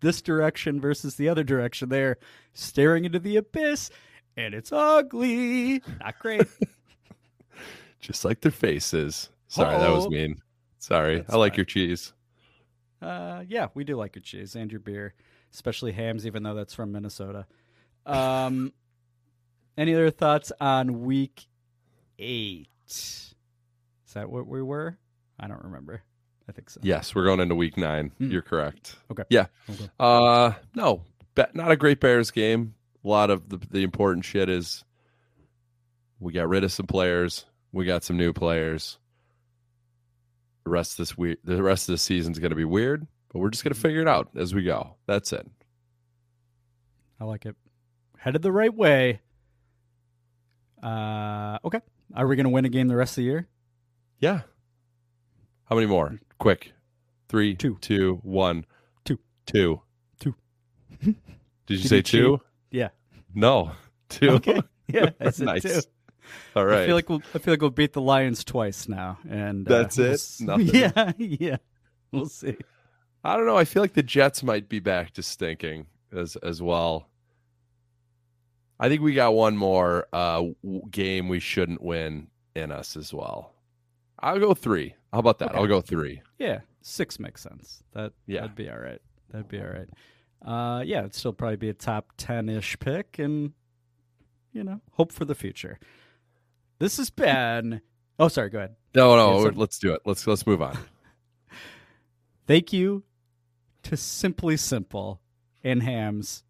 this 0.00 0.20
direction 0.20 0.80
versus 0.80 1.14
the 1.16 1.28
other 1.28 1.44
direction. 1.44 1.88
They're 1.88 2.18
staring 2.52 3.04
into 3.06 3.18
the 3.18 3.36
abyss, 3.36 3.88
and 4.36 4.52
it's 4.52 4.72
ugly, 4.72 5.80
not 6.00 6.18
great. 6.18 6.42
Just 8.00 8.24
like 8.24 8.40
their 8.40 8.52
faces. 8.52 9.30
Sorry, 9.48 9.76
that 9.78 9.90
was 9.90 10.08
mean. 10.08 10.36
Sorry. 10.78 11.18
That's 11.18 11.32
I 11.32 11.36
like 11.36 11.52
fine. 11.52 11.58
your 11.58 11.64
cheese. 11.64 12.12
Uh, 13.02 13.44
yeah, 13.48 13.68
we 13.74 13.84
do 13.84 13.96
like 13.96 14.14
your 14.14 14.22
cheese 14.22 14.54
and 14.56 14.70
your 14.70 14.80
beer, 14.80 15.14
especially 15.52 15.92
Hamm's, 15.92 16.26
even 16.26 16.42
though 16.42 16.54
that's 16.54 16.74
from 16.74 16.92
Minnesota. 16.92 17.46
Um, 18.04 18.72
any 19.78 19.94
other 19.94 20.10
thoughts 20.10 20.52
on 20.60 21.02
week 21.02 21.46
eight? 22.18 22.68
Is 22.88 23.34
that 24.14 24.30
what 24.30 24.46
we 24.46 24.62
were? 24.62 24.96
I 25.38 25.48
don't 25.48 25.62
remember. 25.64 26.02
I 26.48 26.52
think 26.52 26.70
so. 26.70 26.80
Yes, 26.82 27.14
we're 27.14 27.24
going 27.24 27.40
into 27.40 27.54
week 27.54 27.76
nine. 27.76 28.12
Hmm. 28.18 28.30
You're 28.30 28.42
correct. 28.42 28.96
Okay. 29.10 29.24
Yeah. 29.28 29.46
Okay. 29.68 29.88
Uh 29.98 30.52
no. 30.74 31.02
Not 31.52 31.70
a 31.70 31.76
great 31.76 32.00
Bears 32.00 32.30
game. 32.30 32.74
A 33.04 33.08
lot 33.08 33.30
of 33.30 33.48
the, 33.48 33.58
the 33.70 33.82
important 33.82 34.24
shit 34.24 34.48
is 34.48 34.84
we 36.18 36.32
got 36.32 36.48
rid 36.48 36.64
of 36.64 36.72
some 36.72 36.86
players. 36.86 37.44
We 37.72 37.84
got 37.84 38.04
some 38.04 38.16
new 38.16 38.32
players. 38.32 38.98
The 40.66 40.70
rest 40.72 40.92
of 40.94 40.96
this 40.96 41.16
week, 41.16 41.38
the 41.44 41.62
rest 41.62 41.88
of 41.88 41.92
the 41.92 41.98
season's 41.98 42.40
gonna 42.40 42.56
be 42.56 42.64
weird, 42.64 43.06
but 43.32 43.38
we're 43.38 43.50
just 43.50 43.62
gonna 43.62 43.76
figure 43.76 44.00
it 44.00 44.08
out 44.08 44.30
as 44.34 44.52
we 44.52 44.64
go. 44.64 44.96
That's 45.06 45.32
it. 45.32 45.46
I 47.20 47.24
like 47.24 47.46
it. 47.46 47.54
headed 48.18 48.42
the 48.42 48.50
right 48.50 48.74
way. 48.74 49.20
Uh, 50.82 51.58
okay. 51.64 51.80
Are 52.16 52.26
we 52.26 52.34
going 52.34 52.44
to 52.44 52.50
win 52.50 52.64
a 52.64 52.68
game 52.68 52.88
the 52.88 52.96
rest 52.96 53.12
of 53.12 53.16
the 53.16 53.22
year? 53.22 53.48
Yeah. 54.18 54.40
How 55.66 55.76
many 55.76 55.86
more? 55.86 56.18
Quick. 56.38 56.72
Three, 57.28 57.54
Two. 57.54 57.78
two, 57.80 58.18
one, 58.22 58.66
Two. 59.04 59.18
two. 59.46 59.80
Two. 60.20 60.34
Did 61.00 61.14
you 61.68 61.76
Did 61.76 61.88
say 61.88 61.96
you 61.98 62.02
two? 62.02 62.40
Yeah. 62.70 62.88
No. 63.34 63.70
Two. 64.08 64.30
Okay. 64.30 64.60
Yeah, 64.88 65.10
said 65.30 65.46
nice. 65.46 65.62
two. 65.62 65.80
All 66.54 66.64
right. 66.64 66.82
I 66.82 66.86
feel 66.86 66.94
like 66.96 67.08
we'll 67.08 67.22
I 67.34 67.38
feel 67.38 67.52
like 67.52 67.60
we'll 67.60 67.70
beat 67.70 67.92
the 67.92 68.00
Lions 68.00 68.44
twice 68.44 68.88
now, 68.88 69.18
and 69.28 69.70
uh, 69.70 69.82
That's 69.82 69.96
we'll 69.98 70.06
it? 70.08 70.12
s-? 70.14 70.40
Yeah, 70.58 71.12
yeah. 71.18 71.56
We'll 72.12 72.26
see. 72.28 72.56
I 73.24 73.36
don't 73.36 73.46
know. 73.46 73.56
I 73.56 73.64
feel 73.64 73.82
like 73.82 73.94
the 73.94 74.02
Jets 74.02 74.42
might 74.42 74.68
be 74.68 74.78
back 74.80 75.12
to 75.12 75.22
stinking 75.22 75.86
as 76.12 76.36
as 76.36 76.62
well. 76.62 77.08
I 78.78 78.88
think 78.88 79.00
we 79.02 79.14
got 79.14 79.34
one 79.34 79.56
more 79.56 80.06
uh, 80.12 80.42
game 80.90 81.28
we 81.28 81.40
shouldn't 81.40 81.82
win 81.82 82.28
in 82.54 82.70
us 82.70 82.96
as 82.96 83.12
well. 83.12 83.54
I'll 84.18 84.38
go 84.38 84.54
three. 84.54 84.94
How 85.12 85.18
about 85.20 85.38
that? 85.38 85.50
Okay. 85.50 85.58
I'll 85.58 85.66
go 85.66 85.80
three. 85.80 86.22
Yeah, 86.38 86.60
six 86.82 87.18
makes 87.18 87.42
sense. 87.42 87.82
That 87.92 88.12
Yeah. 88.26 88.42
that'd 88.42 88.56
be 88.56 88.68
all 88.68 88.78
right. 88.78 89.00
That'd 89.30 89.48
be 89.48 89.60
all 89.60 89.66
right. 89.68 89.88
Uh, 90.44 90.82
yeah, 90.82 91.00
it'd 91.00 91.14
still 91.14 91.32
probably 91.32 91.56
be 91.56 91.70
a 91.70 91.74
top 91.74 92.12
ten 92.18 92.48
ish 92.48 92.78
pick, 92.78 93.18
and 93.18 93.52
you 94.52 94.62
know, 94.62 94.80
hope 94.92 95.10
for 95.12 95.24
the 95.24 95.34
future. 95.34 95.78
This 96.78 96.98
has 96.98 97.10
been. 97.10 97.80
Oh, 98.18 98.28
sorry. 98.28 98.50
Go 98.50 98.58
ahead. 98.58 98.76
No, 98.94 99.16
no. 99.16 99.44
so- 99.44 99.52
let's 99.54 99.78
do 99.78 99.92
it. 99.92 100.02
Let's 100.04 100.26
let's 100.26 100.46
move 100.46 100.62
on. 100.62 100.76
Thank 102.46 102.72
you 102.72 103.02
to 103.84 103.96
Simply 103.96 104.56
Simple 104.56 105.20
and 105.64 105.82
Hamm's. 105.82 106.44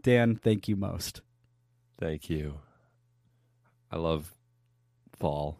Dan, 0.00 0.36
thank 0.36 0.68
you 0.68 0.76
most. 0.76 1.22
Thank 1.98 2.28
you. 2.28 2.60
I 3.90 3.96
love 3.96 4.32
fall. 5.18 5.58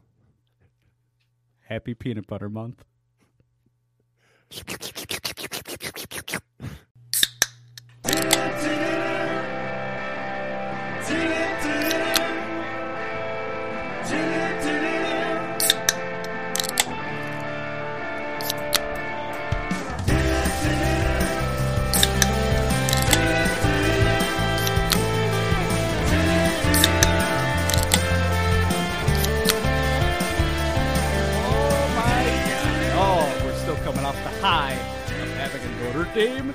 Happy 1.67 1.95
Peanut 1.95 2.27
Butter 2.27 2.51
Month. 2.51 2.85
Dame, 36.15 36.55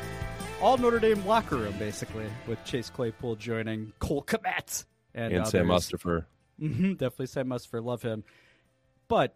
all 0.62 0.78
Notre 0.78 0.99
Dame 0.99 1.26
locker 1.26 1.57
room 1.57 1.78
basically, 1.78 2.26
with 2.47 2.64
Chase 2.64 2.89
Claypool 2.89 3.36
joining 3.36 3.91
Cole 3.99 4.24
Kmet 4.24 4.86
and, 5.14 5.34
And 5.34 5.45
Sam. 5.47 5.68
Mustipher. 5.68 6.26
hmm 6.57 6.93
definitely 6.93 7.26
Sam 7.28 7.49
Musfer. 7.49 7.82
Love 7.84 8.01
him. 8.01 8.24
But 9.10 9.36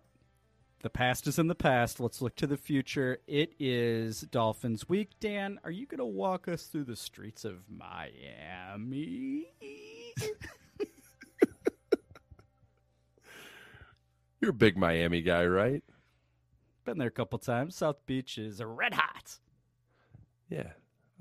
the 0.82 0.89
past 0.89 1.28
is 1.28 1.39
in 1.39 1.47
the 1.47 1.55
past. 1.55 1.99
Let's 1.99 2.21
look 2.21 2.36
to 2.38 2.47
the 2.47 2.55
future. 2.55 3.17
It 3.28 3.53
is 3.59 4.21
Dolphins 4.21 4.88
week. 4.88 5.09
Dan, 5.19 5.59
are 5.65 5.71
you 5.71 5.86
going 5.86 5.99
to 5.99 6.05
walk 6.05 6.47
us 6.47 6.63
through 6.67 6.86
the 6.86 6.95
streets 6.95 7.43
of 7.43 7.63
Miami? 7.69 9.47
You're 14.39 14.51
a 14.51 14.53
big 14.53 14.78
Miami 14.78 15.21
guy, 15.21 15.45
right? 15.45 15.84
Been 16.86 16.97
there 16.97 17.07
a 17.07 17.11
couple 17.11 17.39
times. 17.39 17.76
South 17.78 18.05
Beach 18.05 18.38
is 18.38 18.61
red 18.63 18.93
hot. 18.93 19.39
Yeah. 20.53 20.71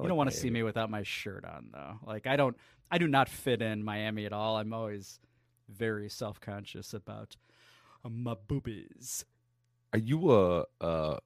You 0.01 0.09
don't 0.09 0.17
want 0.17 0.31
to 0.31 0.37
see 0.37 0.51
me 0.51 0.63
without 0.65 0.91
my 0.91 1.03
shirt 1.05 1.45
on, 1.45 1.69
though. 1.73 1.99
Like 2.05 2.27
I 2.27 2.37
don't, 2.37 2.57
I 2.91 2.99
do 2.99 3.07
not 3.07 3.29
fit 3.29 3.63
in 3.63 3.85
Miami 3.85 4.27
at 4.27 4.33
all. 4.33 4.57
I'm 4.57 4.73
always 4.73 5.21
very 5.69 6.09
self 6.09 6.41
conscious 6.41 6.93
about 6.93 7.37
my 8.09 8.35
boobies. 8.49 9.25
Are 9.93 9.99
you 9.99 10.33
a, 10.33 10.65
a 10.81 11.19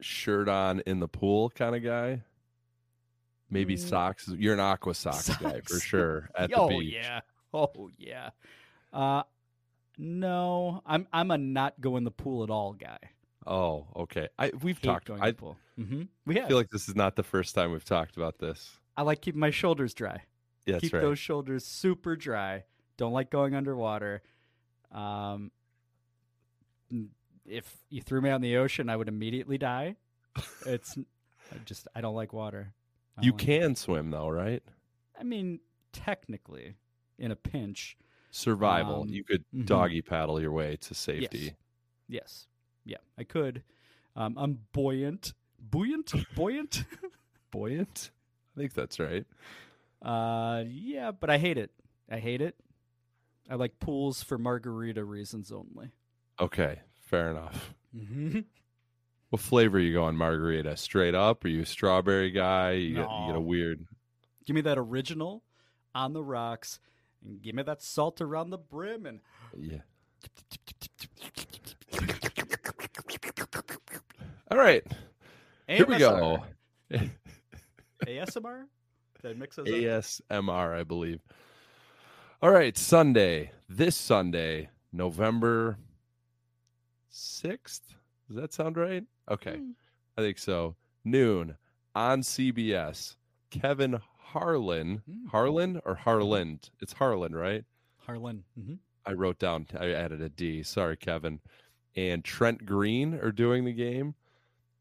shirt 0.00 0.48
on 0.48 0.80
in 0.86 1.00
the 1.00 1.08
pool 1.08 1.50
kind 1.50 1.74
of 1.74 1.82
guy? 1.82 2.22
Maybe 3.50 3.74
Mm. 3.76 3.78
socks. 3.80 4.28
You're 4.28 4.54
an 4.54 4.60
aqua 4.60 4.94
socks, 4.94 5.28
guy 5.36 5.60
for 5.62 5.80
sure 5.80 6.28
at 6.36 6.50
the 6.50 6.56
oh 6.56 6.68
beach. 6.68 6.94
yeah, 6.94 7.20
oh 7.54 7.90
yeah. 7.98 8.30
Uh, 8.92 9.22
no, 9.98 10.82
I'm 10.86 11.06
I'm 11.12 11.30
a 11.30 11.38
not 11.38 11.80
go 11.80 11.96
in 11.96 12.04
the 12.04 12.10
pool 12.10 12.44
at 12.44 12.50
all 12.50 12.72
guy. 12.72 12.98
Oh, 13.46 13.86
okay. 13.96 14.28
I 14.38 14.50
we've 14.62 14.78
Hate 14.78 14.84
talked. 14.84 15.06
going 15.06 15.22
I 15.22 15.32
in 15.76 15.82
the 15.84 15.88
pool. 15.88 15.96
hmm 15.98 16.02
We 16.26 16.36
have. 16.36 16.48
feel 16.48 16.56
like 16.56 16.70
this 16.70 16.88
is 16.88 16.94
not 16.96 17.16
the 17.16 17.22
first 17.22 17.54
time 17.54 17.72
we've 17.72 17.84
talked 17.84 18.16
about 18.16 18.38
this. 18.38 18.78
I 18.96 19.02
like 19.02 19.20
keeping 19.20 19.40
my 19.40 19.50
shoulders 19.50 19.94
dry. 19.94 20.22
Yeah, 20.64 20.78
Keep 20.78 20.94
right. 20.94 21.00
those 21.02 21.18
shoulders 21.18 21.64
super 21.64 22.16
dry. 22.16 22.64
Don't 22.96 23.12
like 23.12 23.30
going 23.30 23.54
underwater. 23.54 24.22
Um, 24.90 25.50
if 27.44 27.76
you 27.90 28.00
threw 28.02 28.20
me 28.20 28.30
out 28.30 28.36
in 28.36 28.40
the 28.42 28.56
ocean, 28.56 28.88
I 28.88 28.96
would 28.96 29.08
immediately 29.08 29.58
die. 29.58 29.96
It's 30.66 30.96
I 31.52 31.58
just 31.64 31.88
I 31.94 32.00
don't 32.00 32.14
like 32.14 32.32
water. 32.32 32.72
You 33.20 33.30
don't 33.30 33.38
like- 33.40 33.46
can 33.46 33.74
swim 33.76 34.10
though, 34.10 34.28
right? 34.28 34.62
I 35.18 35.22
mean, 35.22 35.60
technically, 35.92 36.74
in 37.18 37.30
a 37.30 37.36
pinch, 37.36 37.96
Survival. 38.30 39.02
Um, 39.02 39.08
you 39.08 39.24
could 39.24 39.44
mhm. 39.54 39.64
doggy 39.66 40.02
paddle 40.02 40.40
your 40.40 40.52
way 40.52 40.76
to 40.76 40.94
safety. 40.94 41.54
yes, 42.08 42.48
yeah, 42.84 42.98
I 43.16 43.24
could. 43.24 43.62
Um, 44.14 44.34
I'm 44.36 44.58
buoyant, 44.72 45.32
buoyant, 45.70 46.12
buoyant. 46.34 46.84
Buoyant. 47.52 48.10
I 48.54 48.60
think 48.60 48.74
that's 48.74 48.98
right. 48.98 49.24
Uh, 50.02 50.64
yeah, 50.68 51.10
but 51.10 51.30
I 51.30 51.38
hate 51.38 51.56
it. 51.56 51.70
I 52.10 52.18
hate 52.18 52.42
it. 52.42 52.56
I 53.48 53.54
like 53.54 53.78
pools 53.78 54.22
for 54.22 54.36
margarita 54.36 55.04
reasons 55.04 55.52
only. 55.52 55.92
Okay, 56.40 56.80
fair 57.06 57.30
enough. 57.30 57.74
Mm-hmm. 57.96 58.40
What 59.30 59.40
flavor 59.40 59.78
you 59.78 59.92
going 59.92 60.16
margarita? 60.16 60.76
Straight 60.76 61.14
up? 61.14 61.44
Are 61.44 61.48
you 61.48 61.62
a 61.62 61.66
strawberry 61.66 62.30
guy? 62.30 62.72
You, 62.72 62.96
get, 62.96 63.08
you 63.10 63.26
get 63.26 63.36
a 63.36 63.40
weird. 63.40 63.86
Give 64.44 64.54
me 64.54 64.60
that 64.62 64.78
original 64.78 65.42
on 65.94 66.12
the 66.12 66.22
rocks, 66.22 66.78
and 67.24 67.40
give 67.40 67.54
me 67.54 67.62
that 67.62 67.82
salt 67.82 68.20
around 68.20 68.50
the 68.50 68.58
brim, 68.58 69.06
and 69.06 69.20
Yeah. 69.56 69.78
All 74.50 74.58
right. 74.58 74.84
Here 75.68 75.84
we 75.86 75.98
go. 75.98 76.44
ASMR. 78.06 78.64
Did 79.22 79.30
I 79.30 79.34
mix 79.34 79.56
those 79.56 79.66
up? 79.68 79.74
ASMR, 79.74 80.78
I 80.78 80.84
believe. 80.84 81.20
All 82.42 82.50
right, 82.50 82.76
Sunday. 82.76 83.50
This 83.68 83.96
Sunday, 83.96 84.68
November 84.92 85.78
6th. 87.12 87.80
Does 88.28 88.36
that 88.36 88.52
sound 88.52 88.76
right? 88.76 89.04
Okay. 89.30 89.56
Hmm. 89.56 89.70
I 90.16 90.20
think 90.22 90.38
so. 90.38 90.76
Noon 91.04 91.56
on 91.94 92.22
CBS. 92.22 93.16
Kevin 93.50 94.00
Harlan. 94.18 95.02
Hmm. 95.10 95.26
Harlan 95.28 95.80
or 95.84 95.94
Harland? 95.94 96.70
It's 96.80 96.92
Harlan, 96.92 97.34
right? 97.34 97.64
Harlan. 97.98 98.44
hmm 98.54 98.74
I 99.08 99.12
wrote 99.12 99.38
down, 99.38 99.68
I 99.78 99.92
added 99.92 100.20
a 100.20 100.28
D. 100.28 100.64
Sorry, 100.64 100.96
Kevin. 100.96 101.40
And 101.94 102.24
Trent 102.24 102.66
Green 102.66 103.14
are 103.14 103.30
doing 103.30 103.64
the 103.64 103.72
game. 103.72 104.16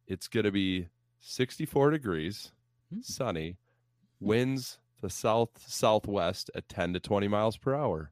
It's 0.07 0.27
going 0.27 0.43
to 0.45 0.51
be 0.51 0.87
64 1.19 1.91
degrees, 1.91 2.51
Hmm. 2.93 3.01
sunny, 3.01 3.57
winds 4.19 4.79
the 5.01 5.09
south 5.09 5.63
southwest 5.67 6.49
at 6.55 6.69
10 6.69 6.93
to 6.93 6.99
20 6.99 7.27
miles 7.27 7.57
per 7.57 7.73
hour. 7.75 8.11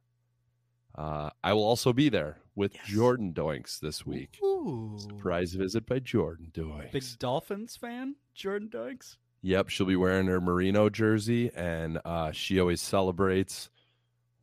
Uh, 0.94 1.30
I 1.42 1.52
will 1.52 1.64
also 1.64 1.92
be 1.92 2.08
there 2.08 2.38
with 2.54 2.74
Yes. 2.74 2.86
Jordan 2.86 3.32
Doinks 3.32 3.80
this 3.80 4.06
week. 4.06 4.38
Ooh. 4.42 4.96
Surprise 4.98 5.54
visit 5.54 5.86
by 5.86 5.98
Jordan 5.98 6.50
Doinks. 6.52 6.92
Big 6.92 7.04
Dolphins 7.18 7.76
fan, 7.76 8.16
Jordan 8.34 8.68
Doinks. 8.68 9.16
Yep, 9.42 9.68
she'll 9.68 9.86
be 9.86 9.96
wearing 9.96 10.26
her 10.28 10.40
Marino 10.40 10.88
jersey, 10.88 11.50
and 11.54 12.00
uh, 12.04 12.30
she 12.32 12.58
always 12.60 12.80
celebrates 12.80 13.70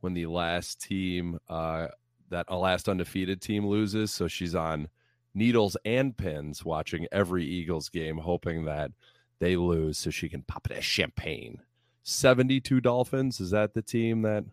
when 0.00 0.14
the 0.14 0.26
last 0.26 0.80
team, 0.80 1.38
uh, 1.48 1.88
that 2.28 2.46
uh, 2.50 2.58
last 2.58 2.88
undefeated 2.88 3.40
team 3.40 3.66
loses. 3.66 4.12
So 4.12 4.28
she's 4.28 4.54
on 4.54 4.88
needles 5.34 5.76
and 5.84 6.16
pins, 6.16 6.64
watching 6.64 7.06
every 7.10 7.44
Eagles 7.44 7.88
game, 7.88 8.18
hoping 8.18 8.64
that 8.64 8.92
they 9.38 9.56
lose, 9.56 9.98
so 9.98 10.10
she 10.10 10.28
can 10.28 10.42
pop 10.42 10.66
it 10.70 10.76
as 10.76 10.84
champagne. 10.84 11.62
Seventy-two 12.02 12.80
Dolphins 12.80 13.40
is 13.40 13.50
that 13.50 13.74
the 13.74 13.82
team 13.82 14.22
that? 14.22 14.44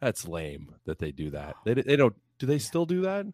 That's 0.00 0.28
lame 0.28 0.74
that 0.84 0.98
they 0.98 1.10
do 1.10 1.30
that. 1.30 1.56
They 1.64 1.74
they 1.74 1.96
don't. 1.96 2.14
Do 2.38 2.46
they 2.46 2.58
still 2.58 2.84
do 2.84 3.00
that? 3.02 3.26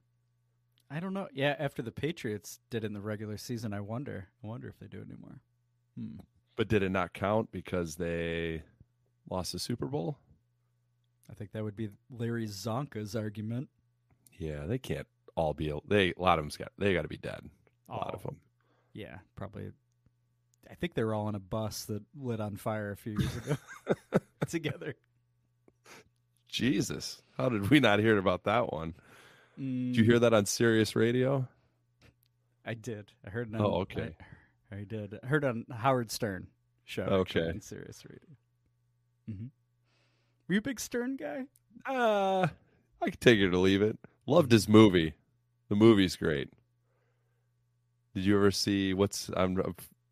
I 0.90 1.00
don't 1.00 1.14
know. 1.14 1.28
Yeah, 1.32 1.56
after 1.58 1.82
the 1.82 1.90
Patriots 1.90 2.60
did 2.70 2.84
in 2.84 2.92
the 2.92 3.00
regular 3.00 3.36
season, 3.36 3.72
I 3.72 3.80
wonder. 3.80 4.28
I 4.44 4.46
wonder 4.46 4.68
if 4.68 4.78
they 4.78 4.86
do 4.86 4.98
it 4.98 5.08
anymore. 5.08 5.40
Hmm. 5.98 6.20
But 6.54 6.68
did 6.68 6.82
it 6.82 6.90
not 6.90 7.14
count 7.14 7.50
because 7.50 7.96
they 7.96 8.62
lost 9.30 9.52
the 9.52 9.58
Super 9.58 9.86
Bowl. 9.86 10.18
I 11.30 11.34
think 11.34 11.52
that 11.52 11.64
would 11.64 11.76
be 11.76 11.88
Larry 12.10 12.46
Csonka's 12.46 13.16
argument. 13.16 13.70
Yeah, 14.38 14.66
they 14.66 14.78
can't 14.78 15.06
all 15.34 15.54
be. 15.54 15.72
They 15.88 16.10
a 16.16 16.20
lot 16.22 16.38
of 16.38 16.44
them's 16.44 16.56
got 16.56 16.72
they 16.78 16.92
got 16.94 17.02
to 17.02 17.08
be 17.08 17.16
dead. 17.16 17.40
A 17.88 17.92
lot 17.92 18.10
Oh. 18.12 18.16
of 18.16 18.22
them. 18.22 18.36
Yeah, 18.92 19.18
probably. 19.36 19.70
I 20.70 20.74
think 20.74 20.94
they 20.94 21.04
were 21.04 21.14
all 21.14 21.26
on 21.26 21.34
a 21.34 21.40
bus 21.40 21.84
that 21.86 22.02
lit 22.18 22.40
on 22.40 22.56
fire 22.56 22.92
a 22.92 22.96
few 22.96 23.16
years 23.18 23.36
ago 23.36 23.56
together. 24.48 24.94
Jesus, 26.48 27.22
how 27.36 27.48
did 27.48 27.70
we 27.70 27.80
not 27.80 27.98
hear 27.98 28.18
about 28.18 28.44
that 28.44 28.72
one? 28.72 28.94
Mm, 29.58 29.88
Did 29.88 29.96
you 29.96 30.04
hear 30.04 30.18
that 30.18 30.34
on 30.34 30.46
Sirius 30.46 30.94
Radio? 30.94 31.48
I 32.64 32.74
did. 32.74 33.10
I 33.26 33.30
heard 33.30 33.48
it 33.48 33.54
on, 33.54 33.60
Oh, 33.62 33.80
okay. 33.82 34.14
I, 34.70 34.76
I 34.76 34.84
did. 34.84 35.18
I 35.22 35.26
heard 35.26 35.44
on 35.44 35.64
Howard 35.74 36.10
Stern 36.10 36.46
show. 36.84 37.02
Okay. 37.04 37.48
on 37.48 37.60
Sirius 37.60 38.04
Radio. 38.04 38.28
hmm 39.38 39.46
Were 40.48 40.54
you 40.54 40.58
a 40.58 40.62
big 40.62 40.78
Stern 40.80 41.16
guy? 41.16 41.44
Uh, 41.86 42.46
I 43.02 43.10
can 43.10 43.18
take 43.18 43.38
it 43.40 43.48
or 43.48 43.56
leave 43.56 43.82
it. 43.82 43.98
Loved 44.26 44.52
his 44.52 44.68
movie. 44.68 45.14
The 45.72 45.76
movie's 45.76 46.16
great. 46.16 46.50
Did 48.14 48.26
you 48.26 48.36
ever 48.36 48.50
see 48.50 48.92
what's 48.92 49.30
I'm 49.34 49.56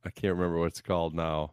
I 0.06 0.08
can't 0.08 0.32
remember 0.34 0.58
what 0.58 0.68
it's 0.68 0.80
called 0.80 1.14
now. 1.14 1.52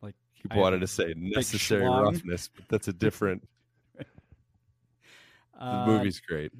Like 0.00 0.14
I 0.50 0.56
wanted 0.56 0.80
to 0.80 0.86
say 0.86 1.12
necessary 1.14 1.82
schlong. 1.82 2.02
roughness, 2.02 2.48
but 2.48 2.66
that's 2.70 2.88
a 2.88 2.94
different. 2.94 3.46
the 3.98 4.06
uh, 5.60 5.84
movie's 5.84 6.18
great. 6.18 6.50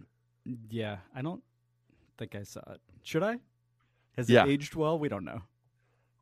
Yeah, 0.69 0.99
I 1.15 1.23
don't 1.23 1.43
think 2.19 2.35
I 2.35 2.43
saw 2.43 2.61
it. 2.73 2.83
Should 3.05 3.23
I? 3.23 3.39
Has 4.19 4.29
Yeah. 4.29 4.45
it 4.45 4.51
aged 4.51 4.75
well? 4.75 4.99
We 4.99 5.09
don't 5.09 5.25
know. 5.25 5.41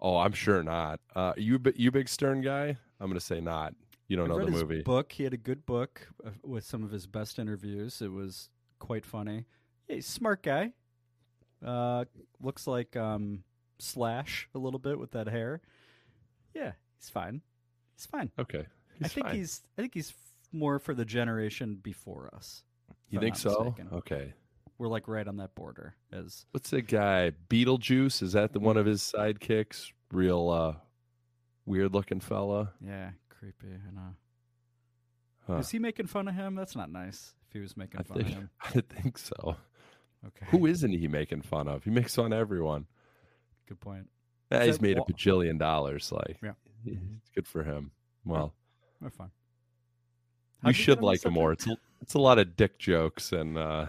Oh, 0.00 0.18
I'm 0.18 0.34
sure 0.34 0.62
not. 0.62 1.00
Uh, 1.16 1.32
you 1.36 1.58
you 1.74 1.90
big 1.90 2.08
Stern 2.08 2.42
guy? 2.42 2.76
I'm 3.00 3.10
gonna 3.10 3.18
say 3.18 3.40
not. 3.40 3.74
You 4.06 4.16
don't 4.16 4.30
I 4.30 4.36
know 4.36 4.44
the 4.44 4.52
movie. 4.52 4.82
book. 4.82 5.10
He 5.10 5.24
had 5.24 5.34
a 5.34 5.36
good 5.36 5.66
book 5.66 6.06
uh, 6.24 6.30
with 6.44 6.62
some 6.62 6.84
of 6.84 6.92
his 6.92 7.08
best 7.08 7.40
interviews. 7.40 8.00
It 8.00 8.12
was 8.12 8.50
quite 8.78 9.04
funny. 9.04 9.46
He's 9.90 10.06
smart 10.06 10.42
guy. 10.42 10.72
Uh, 11.64 12.04
looks 12.40 12.66
like 12.66 12.96
um, 12.96 13.44
Slash 13.78 14.48
a 14.54 14.58
little 14.58 14.78
bit 14.78 14.98
with 14.98 15.12
that 15.12 15.28
hair. 15.28 15.60
Yeah, 16.54 16.72
he's 16.98 17.10
fine. 17.10 17.42
He's 17.96 18.06
fine. 18.06 18.30
Okay, 18.38 18.66
I 19.02 19.08
think 19.08 19.26
fine. 19.26 19.36
he's. 19.36 19.62
I 19.76 19.82
think 19.82 19.94
he's 19.94 20.10
f- 20.10 20.16
more 20.52 20.78
for 20.78 20.94
the 20.94 21.04
generation 21.04 21.78
before 21.82 22.30
us. 22.34 22.62
You 23.08 23.20
think 23.20 23.36
so? 23.36 23.64
mistaken. 23.64 23.88
Okay. 23.98 24.32
We're 24.78 24.88
like 24.88 25.08
right 25.08 25.26
on 25.28 25.36
that 25.38 25.54
border. 25.54 25.94
As 26.10 26.46
What's 26.52 26.70
the 26.70 26.80
guy? 26.80 27.32
Beetlejuice? 27.50 28.22
Is 28.22 28.32
that 28.32 28.52
the 28.52 28.60
one 28.60 28.78
of 28.78 28.86
his 28.86 29.02
sidekicks? 29.02 29.92
Real 30.10 30.48
uh, 30.48 30.74
weird 31.66 31.92
looking 31.92 32.20
fella. 32.20 32.72
yeah, 32.80 33.10
creepy. 33.28 33.66
I 33.68 33.94
know. 33.94 34.14
Huh. 35.46 35.56
Is 35.58 35.70
he 35.70 35.78
making 35.78 36.06
fun 36.06 36.28
of 36.28 36.34
him? 36.34 36.54
That's 36.54 36.76
not 36.76 36.90
nice. 36.90 37.34
If 37.48 37.52
he 37.52 37.58
was 37.60 37.76
making 37.76 38.00
I 38.00 38.02
fun 38.04 38.16
think 38.18 38.28
of 38.28 38.34
him. 38.34 38.50
I 38.62 38.80
think 39.02 39.18
so. 39.18 39.56
Okay. 40.26 40.46
Who 40.50 40.66
isn't 40.66 40.90
he 40.92 41.08
making 41.08 41.42
fun 41.42 41.66
of? 41.68 41.84
He 41.84 41.90
makes 41.90 42.14
fun 42.14 42.32
of 42.32 42.38
everyone. 42.38 42.86
Good 43.68 43.80
point. 43.80 44.08
He's 44.50 44.78
that 44.78 44.82
made 44.82 44.98
a 44.98 45.00
bajillion 45.02 45.58
dollars. 45.58 46.10
Like, 46.12 46.38
Yeah. 46.42 46.52
it's 46.84 47.30
good 47.34 47.46
for 47.46 47.62
him. 47.62 47.92
Well, 48.24 48.52
We're 49.00 49.10
fine. 49.10 49.28
you 49.28 49.32
How'd 50.64 50.74
get 50.74 50.80
should 50.82 51.02
like 51.02 51.24
him 51.24 51.32
more. 51.34 51.52
It's 51.52 51.66
a, 51.66 51.76
it's 52.02 52.14
a 52.14 52.18
lot 52.18 52.38
of 52.38 52.56
dick 52.56 52.78
jokes 52.78 53.32
and. 53.32 53.56
uh 53.56 53.86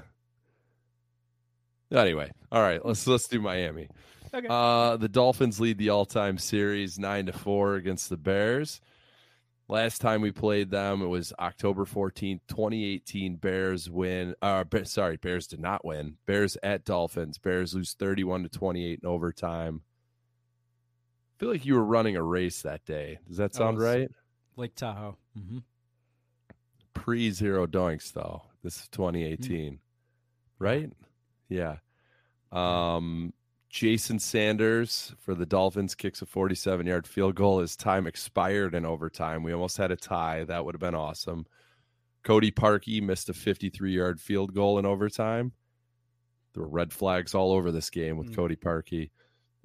Anyway, 1.92 2.32
all 2.54 2.62
right, 2.62 2.84
let's 2.86 3.06
let's 3.06 3.28
do 3.28 3.42
Miami. 3.42 3.90
Okay. 4.34 4.48
Uh, 4.50 4.96
the 4.96 5.10
Dolphins 5.10 5.60
lead 5.60 5.78
the 5.78 5.90
all-time 5.90 6.38
series 6.38 6.98
nine 6.98 7.26
to 7.26 7.34
four 7.34 7.76
against 7.76 8.10
the 8.10 8.16
Bears. 8.16 8.80
Last 9.72 10.02
time 10.02 10.20
we 10.20 10.34
played 10.34 10.70
them, 10.70 11.02
it 11.02 11.06
was 11.06 11.32
October 11.40 11.86
fourteenth, 11.86 12.42
twenty 12.46 12.84
eighteen. 12.84 13.38
Bears 13.38 13.90
win. 13.90 14.36
Uh, 14.42 14.66
sorry, 14.84 15.16
Bears 15.16 15.48
did 15.48 15.62
not 15.62 15.86
win. 15.86 16.18
Bears 16.26 16.58
at 16.62 16.84
Dolphins. 16.84 17.38
Bears 17.38 17.74
lose 17.74 17.94
thirty-one 17.94 18.44
to 18.44 18.50
twenty-eight 18.50 19.00
in 19.02 19.08
overtime. 19.08 19.84
I 20.90 21.40
feel 21.40 21.50
like 21.50 21.66
you 21.66 21.76
were 21.76 21.86
running 21.86 22.18
a 22.18 22.22
race 22.22 22.64
that 22.64 22.84
day. 22.84 23.20
Does 23.30 23.38
that 23.38 23.56
sound 23.56 23.80
right? 23.80 24.12
Lake 24.58 24.76
Tahoe. 24.76 25.16
Mm-hmm. 25.40 25.60
Pre 26.94 27.32
zero 27.32 27.66
doinks 27.66 28.12
though. 28.12 28.42
This 28.66 28.76
is 28.76 28.90
twenty 28.90 29.24
eighteen, 29.24 29.80
right? 30.60 30.92
Yeah. 31.48 31.78
Um, 32.52 33.32
Jason 33.72 34.20
Sanders 34.20 35.14
for 35.20 35.34
the 35.34 35.46
Dolphins 35.46 35.96
kicks 35.96 36.22
a 36.22 36.26
47 36.26 36.86
yard 36.86 37.08
field 37.08 37.36
goal. 37.36 37.60
His 37.60 37.78
time 37.78 38.06
expired 38.06 38.76
in 38.76 38.86
overtime. 38.86 39.44
We 39.44 39.54
almost 39.54 39.78
had 39.78 39.92
a 39.92 39.96
tie. 39.96 40.44
That 40.44 40.66
would 40.66 40.76
have 40.76 40.82
been 40.82 40.94
awesome. 40.96 41.46
Cody 42.24 42.52
Parkey 42.52 43.02
missed 43.02 43.30
a 43.30 43.34
53 43.34 43.94
yard 43.96 44.20
field 44.20 44.54
goal 44.54 44.78
in 44.78 44.86
overtime. 44.86 45.54
There 46.54 46.64
were 46.64 46.70
red 46.70 46.92
flags 46.92 47.34
all 47.34 47.54
over 47.54 47.72
this 47.72 47.90
game 47.90 48.18
with 48.18 48.32
Mm. 48.32 48.36
Cody 48.36 48.56
Parkey. 48.58 49.10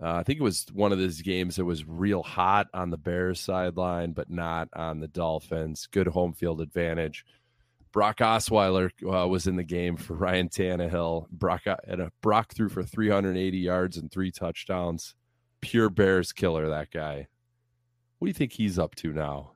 Uh, 0.00 0.14
I 0.14 0.22
think 0.22 0.38
it 0.38 0.42
was 0.44 0.66
one 0.72 0.92
of 0.92 0.98
those 0.98 1.20
games 1.22 1.56
that 1.56 1.64
was 1.64 1.84
real 1.84 2.22
hot 2.22 2.68
on 2.72 2.90
the 2.90 2.98
Bears 2.98 3.40
sideline, 3.40 4.12
but 4.12 4.30
not 4.30 4.68
on 4.74 5.00
the 5.00 5.08
Dolphins. 5.08 5.88
Good 5.90 6.06
home 6.06 6.32
field 6.32 6.60
advantage. 6.60 7.24
Brock 7.96 8.18
Osweiler 8.18 8.90
uh, 9.10 9.26
was 9.26 9.46
in 9.46 9.56
the 9.56 9.64
game 9.64 9.96
for 9.96 10.12
Ryan 10.12 10.50
Tannehill. 10.50 11.30
Brock 11.30 11.62
and 11.88 12.02
a 12.02 12.12
Brock 12.20 12.52
threw 12.52 12.68
for 12.68 12.82
380 12.82 13.56
yards 13.56 13.96
and 13.96 14.12
three 14.12 14.30
touchdowns. 14.30 15.14
Pure 15.62 15.88
Bears 15.88 16.30
killer, 16.30 16.68
that 16.68 16.90
guy. 16.90 17.26
What 18.18 18.26
do 18.26 18.28
you 18.28 18.34
think 18.34 18.52
he's 18.52 18.78
up 18.78 18.96
to 18.96 19.14
now? 19.14 19.52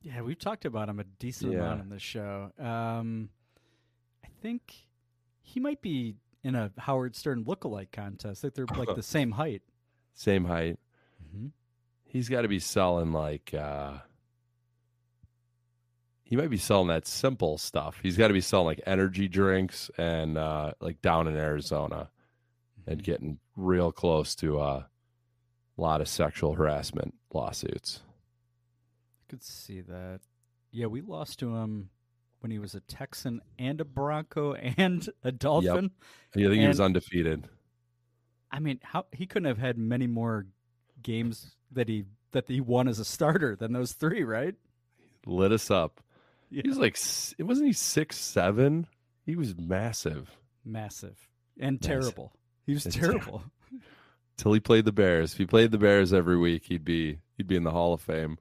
Yeah, 0.00 0.22
we've 0.22 0.38
talked 0.38 0.64
about 0.64 0.88
him 0.88 0.98
a 0.98 1.04
decent 1.04 1.52
Yeah. 1.52 1.58
amount 1.58 1.82
in 1.82 1.88
the 1.90 1.98
show. 1.98 2.50
Um, 2.58 3.28
I 4.24 4.28
think 4.40 4.86
he 5.42 5.60
might 5.60 5.82
be 5.82 6.16
in 6.42 6.54
a 6.54 6.72
Howard 6.78 7.14
Stern 7.14 7.44
lookalike 7.44 7.92
contest. 7.92 8.40
Think 8.40 8.54
they're 8.54 8.64
like 8.74 8.96
the 8.96 9.02
same 9.02 9.32
height. 9.32 9.60
Same 10.14 10.46
height. 10.46 10.78
Mhm. 11.22 11.50
He's 12.06 12.30
got 12.30 12.40
to 12.40 12.48
be 12.48 12.58
selling 12.58 13.12
like 13.12 13.52
uh 13.52 13.98
he 16.26 16.34
might 16.36 16.50
be 16.50 16.56
selling 16.56 16.88
that 16.88 17.06
simple 17.06 17.56
stuff. 17.56 18.00
He's 18.02 18.16
got 18.16 18.28
to 18.28 18.34
be 18.34 18.40
selling 18.40 18.66
like 18.66 18.80
energy 18.84 19.28
drinks 19.28 19.90
and 19.96 20.36
uh 20.36 20.72
like 20.80 21.00
down 21.00 21.28
in 21.28 21.36
Arizona 21.36 22.10
and 22.86 23.02
getting 23.02 23.38
real 23.56 23.92
close 23.92 24.34
to 24.36 24.58
uh, 24.58 24.82
a 25.78 25.80
lot 25.80 26.00
of 26.00 26.08
sexual 26.08 26.54
harassment 26.54 27.14
lawsuits. 27.32 28.00
I 29.20 29.30
could 29.30 29.42
see 29.42 29.80
that. 29.82 30.20
Yeah, 30.70 30.86
we 30.86 31.00
lost 31.00 31.38
to 31.40 31.56
him 31.56 31.90
when 32.40 32.50
he 32.50 32.58
was 32.58 32.74
a 32.74 32.80
Texan 32.80 33.40
and 33.58 33.80
a 33.80 33.84
Bronco 33.84 34.54
and 34.76 35.08
a 35.22 35.32
Dolphin. 35.32 35.90
I 36.34 36.40
think 36.40 36.60
he 36.60 36.68
was 36.68 36.80
undefeated. 36.80 37.48
I 38.50 38.60
mean, 38.60 38.80
how 38.82 39.06
he 39.12 39.26
couldn't 39.26 39.48
have 39.48 39.58
had 39.58 39.76
many 39.78 40.06
more 40.06 40.46
games 41.02 41.56
that 41.72 41.88
he 41.88 42.04
that 42.32 42.48
he 42.48 42.60
won 42.60 42.88
as 42.88 42.98
a 42.98 43.04
starter 43.04 43.56
than 43.56 43.72
those 43.72 43.92
three, 43.92 44.22
right? 44.22 44.54
Lit 45.24 45.52
us 45.52 45.70
up. 45.70 46.00
Yeah. 46.50 46.62
He 46.62 46.68
was 46.68 46.78
like, 46.78 46.94
s- 46.96 47.34
wasn't 47.38 47.66
he 47.68 47.72
six 47.72 48.16
seven? 48.16 48.86
He 49.24 49.34
was 49.36 49.56
massive 49.56 50.30
Massive 50.64 51.28
and 51.60 51.80
Massive. 51.80 52.02
terrible. 52.02 52.32
He 52.66 52.74
was 52.74 52.84
And 52.86 52.94
terrible. 52.94 53.42
till 54.36 54.52
he 54.52 54.60
played 54.60 54.84
the 54.84 54.92
Bears. 54.92 55.32
If 55.32 55.38
he 55.38 55.46
played 55.46 55.70
the 55.70 55.78
Bears 55.78 56.12
every 56.12 56.36
week, 56.38 56.64
he'd 56.66 56.84
be 56.84 57.18
he'd 57.36 57.46
be 57.46 57.56
in 57.56 57.64
the 57.64 57.70
Hall 57.72 57.92
of 57.92 58.00
Fame. 58.00 58.38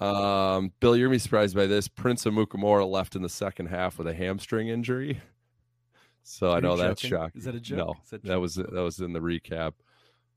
Um, 0.00 0.72
Bill, 0.80 0.96
you're 0.96 1.08
gonna 1.08 1.14
be 1.16 1.18
surprised 1.18 1.54
by 1.54 1.66
this. 1.66 1.88
Prince 1.88 2.24
Amukamara 2.24 2.88
left 2.88 3.14
in 3.16 3.22
the 3.22 3.28
second 3.28 3.66
half 3.66 3.98
with 3.98 4.06
a 4.08 4.14
hamstring 4.14 4.68
injury. 4.68 5.20
So 6.30 6.52
I 6.52 6.60
know 6.60 6.76
that's 6.76 7.00
shocking. 7.00 7.38
Is 7.38 7.44
that 7.46 7.54
a 7.54 7.60
joke? 7.60 7.78
No, 7.78 7.94
that 8.10 8.22
that 8.24 8.38
was 8.38 8.56
that 8.56 8.70
was 8.70 9.00
in 9.00 9.14
the 9.14 9.20
recap. 9.20 9.72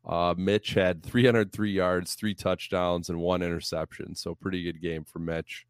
Uh, 0.06 0.34
Mitch 0.38 0.74
had 0.74 1.04
303 1.04 1.70
yards, 1.70 2.16
three 2.16 2.34
touchdowns, 2.34 3.10
and 3.10 3.20
one 3.20 3.42
interception. 3.42 4.16
So 4.16 4.34
pretty 4.34 4.64
good 4.64 4.82
game 4.82 5.04
for 5.04 5.20
Mitch. 5.20 5.66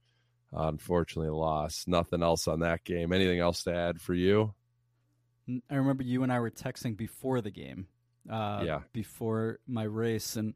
Unfortunately, 0.53 1.31
lost. 1.31 1.87
Nothing 1.87 2.21
else 2.23 2.47
on 2.47 2.59
that 2.59 2.83
game. 2.83 3.13
Anything 3.13 3.39
else 3.39 3.63
to 3.63 3.73
add 3.73 4.01
for 4.01 4.13
you? 4.13 4.53
I 5.69 5.75
remember 5.75 6.03
you 6.03 6.23
and 6.23 6.31
I 6.31 6.39
were 6.39 6.51
texting 6.51 6.95
before 6.95 7.41
the 7.41 7.51
game. 7.51 7.87
Uh, 8.29 8.63
Yeah. 8.65 8.79
Before 8.93 9.59
my 9.67 9.83
race, 9.83 10.35
and 10.35 10.55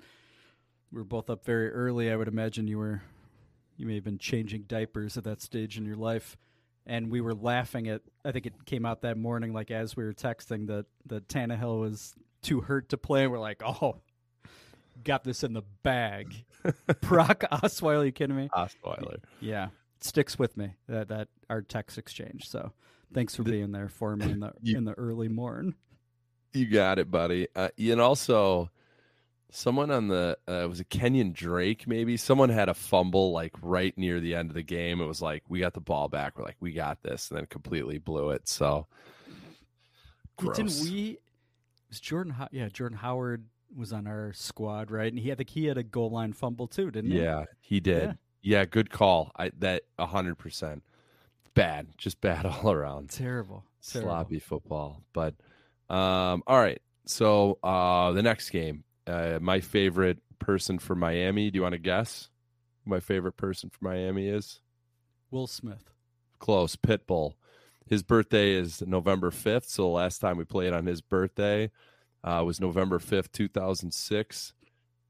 we 0.91 0.99
were 0.99 1.05
both 1.05 1.29
up 1.29 1.43
very 1.45 1.71
early. 1.71 2.11
I 2.11 2.15
would 2.15 2.27
imagine 2.27 2.67
you 2.67 2.77
were, 2.77 3.01
you 3.77 3.85
may 3.87 3.95
have 3.95 4.03
been 4.03 4.19
changing 4.19 4.63
diapers 4.63 5.17
at 5.17 5.23
that 5.23 5.41
stage 5.41 5.77
in 5.77 5.85
your 5.85 5.95
life, 5.95 6.37
and 6.85 7.09
we 7.09 7.21
were 7.21 7.33
laughing 7.33 7.87
at. 7.87 8.01
I 8.23 8.31
think 8.31 8.45
it 8.45 8.65
came 8.65 8.85
out 8.85 9.01
that 9.01 9.17
morning, 9.17 9.51
like 9.53 9.71
as 9.71 9.95
we 9.95 10.03
were 10.03 10.13
texting, 10.13 10.67
that 10.67 10.85
that 11.07 11.27
Tannehill 11.27 11.79
was 11.79 12.13
too 12.41 12.61
hurt 12.61 12.89
to 12.89 12.97
play. 12.97 13.23
And 13.23 13.31
We're 13.31 13.39
like, 13.39 13.63
oh, 13.65 14.01
got 15.03 15.23
this 15.23 15.43
in 15.43 15.53
the 15.53 15.63
bag. 15.83 16.45
Brock 17.01 17.43
Osweiler, 17.51 18.05
you 18.05 18.11
kidding 18.11 18.35
me? 18.35 18.49
Osweiler. 18.53 19.17
Yeah, 19.41 19.69
sticks 20.01 20.37
with 20.39 20.55
me 20.57 20.73
that 20.87 21.07
that 21.09 21.27
our 21.49 21.61
text 21.61 21.97
exchange. 21.97 22.49
So 22.49 22.71
thanks 23.13 23.35
for 23.35 23.43
being 23.43 23.71
there 23.71 23.89
for 23.89 24.15
me 24.15 24.31
in 24.31 24.39
the 24.39 24.53
You- 24.61 24.77
in 24.77 24.85
the 24.85 24.93
early 24.93 25.27
morn. 25.27 25.75
You 26.53 26.65
got 26.67 26.99
it, 26.99 27.11
buddy. 27.11 27.47
Uh, 27.55 27.69
and 27.77 27.99
also, 28.01 28.69
Someone 29.51 29.89
on 29.89 30.09
the 30.09 30.37
uh, 30.49 30.65
was 30.67 30.81
it 30.81 30.89
Kenyan 30.89 31.31
Drake 31.31 31.87
maybe? 31.87 32.17
Someone 32.17 32.49
had 32.49 32.67
a 32.67 32.73
fumble 32.73 33.31
like 33.31 33.53
right 33.61 33.97
near 33.97 34.19
the 34.19 34.35
end 34.35 34.49
of 34.49 34.53
the 34.55 34.63
game. 34.63 34.99
It 34.99 35.05
was 35.05 35.21
like 35.21 35.43
we 35.47 35.59
got 35.61 35.73
the 35.73 35.79
ball 35.79 36.09
back. 36.09 36.37
We're 36.37 36.43
like 36.43 36.57
we 36.59 36.73
got 36.73 37.01
this, 37.03 37.29
and 37.29 37.37
then 37.37 37.45
completely 37.45 37.97
blew 37.97 38.31
it. 38.31 38.49
So 38.49 38.87
Well, 40.41 40.53
Didn't 40.53 40.81
we? 40.83 41.19
Was 41.89 41.99
Jordan? 42.01 42.33
Ho- 42.33 42.47
yeah, 42.51 42.67
Jordan 42.67 42.97
Howard 42.97 43.45
was 43.73 43.93
on 43.93 44.07
our 44.07 44.33
squad, 44.33 44.91
right? 44.91 45.11
And 45.11 45.19
he 45.19 45.29
had 45.29 45.37
the 45.37 45.45
he 45.47 45.65
had 45.65 45.77
a 45.77 45.83
goal 45.83 46.09
line 46.09 46.33
fumble 46.33 46.67
too, 46.67 46.91
didn't 46.91 47.11
he? 47.11 47.21
Yeah, 47.21 47.45
he 47.61 47.79
did. 47.79 48.03
Yeah. 48.03 48.13
Yeah, 48.45 48.65
good 48.65 48.91
call. 48.91 49.31
I 49.35 49.49
that 49.59 49.81
hundred 49.99 50.35
percent 50.35 50.83
bad, 51.55 51.87
just 51.97 52.21
bad 52.21 52.45
all 52.45 52.71
around. 52.71 53.09
Terrible. 53.09 53.65
Terrible. 53.81 54.09
sloppy 54.11 54.39
football. 54.39 55.01
But 55.13 55.33
um, 55.89 56.43
all 56.45 56.59
right. 56.59 56.81
So 57.05 57.57
uh, 57.63 58.11
the 58.11 58.21
next 58.23 58.51
game, 58.51 58.83
uh, 59.07 59.39
my 59.41 59.61
favorite 59.61 60.19
person 60.37 60.77
for 60.77 60.93
Miami. 60.95 61.49
Do 61.49 61.57
you 61.57 61.63
want 61.63 61.73
to 61.73 61.79
guess? 61.79 62.29
who 62.83 62.91
My 62.91 62.99
favorite 62.99 63.35
person 63.35 63.71
for 63.71 63.83
Miami 63.83 64.27
is 64.27 64.59
Will 65.31 65.47
Smith. 65.47 65.89
close. 66.37 66.75
Pitbull. 66.75 67.33
His 67.87 68.03
birthday 68.03 68.51
is 68.53 68.81
November 68.85 69.31
fifth. 69.31 69.69
So 69.69 69.81
the 69.83 69.87
last 69.89 70.19
time 70.19 70.37
we 70.37 70.43
played 70.45 70.73
on 70.73 70.85
his 70.85 71.01
birthday 71.01 71.71
uh, 72.23 72.43
was 72.45 72.59
November 72.59 72.99
fifth, 72.99 73.31
two 73.31 73.47
thousand 73.47 73.91
six. 73.91 74.53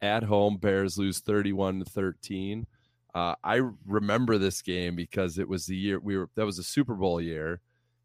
At 0.02 0.24
home, 0.24 0.56
Bears 0.58 0.98
lose 0.98 1.20
thirty-one 1.20 1.80
to 1.80 1.86
thirteen. 1.86 2.68
Uh, 3.16 3.34
I 3.46 3.62
remember 3.88 4.38
this 4.38 4.62
game 4.62 4.94
because 4.98 5.40
it 5.40 5.48
was 5.48 5.66
the 5.66 5.76
year 5.76 6.00
we 6.00 6.18
were. 6.18 6.30
That 6.36 6.46
was 6.46 6.60
a 6.60 6.64
Super 6.64 6.96
Bowl 6.96 7.22
year, 7.22 7.62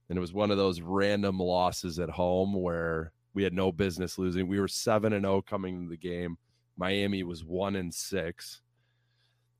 and 0.09 0.17
it 0.17 0.21
was 0.21 0.33
one 0.33 0.53
of 0.53 0.57
those 0.57 0.81
random 0.81 1.41
losses 1.41 1.99
at 1.99 2.11
home 2.11 2.55
where 2.55 3.13
we 3.35 3.43
had 3.43 3.53
no 3.53 3.73
business 3.73 4.19
losing. 4.19 4.47
We 4.47 4.61
were 4.61 4.69
seven 4.69 5.13
and 5.13 5.25
zero 5.25 5.43
coming 5.43 5.77
into 5.79 5.91
the 5.91 5.97
game. 5.97 6.39
Miami 6.77 7.25
was 7.25 7.45
one 7.45 7.75
and 7.75 7.93
six. 7.93 8.63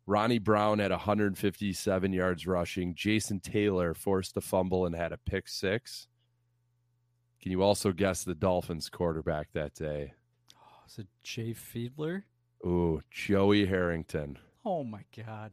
Ronnie 0.07 0.38
Brown 0.38 0.78
had 0.78 0.92
157 0.92 2.12
yards 2.12 2.46
rushing. 2.46 2.94
Jason 2.94 3.40
Taylor 3.40 3.92
forced 3.92 4.36
a 4.36 4.40
fumble 4.40 4.86
and 4.86 4.94
had 4.94 5.12
a 5.12 5.18
pick 5.18 5.48
six. 5.48 6.07
Can 7.42 7.51
you 7.51 7.62
also 7.62 7.90
guess 7.92 8.22
the 8.22 8.34
Dolphins 8.34 8.88
quarterback 8.88 9.48
that 9.53 9.74
day? 9.74 10.12
Oh, 10.57 10.84
is 10.86 10.98
it 10.98 11.07
Jay 11.22 11.55
Fiedler? 11.55 12.22
Ooh, 12.64 13.03
Joey 13.11 13.66
Harrington. 13.66 14.38
Oh 14.64 14.84
my 14.84 15.02
God! 15.16 15.52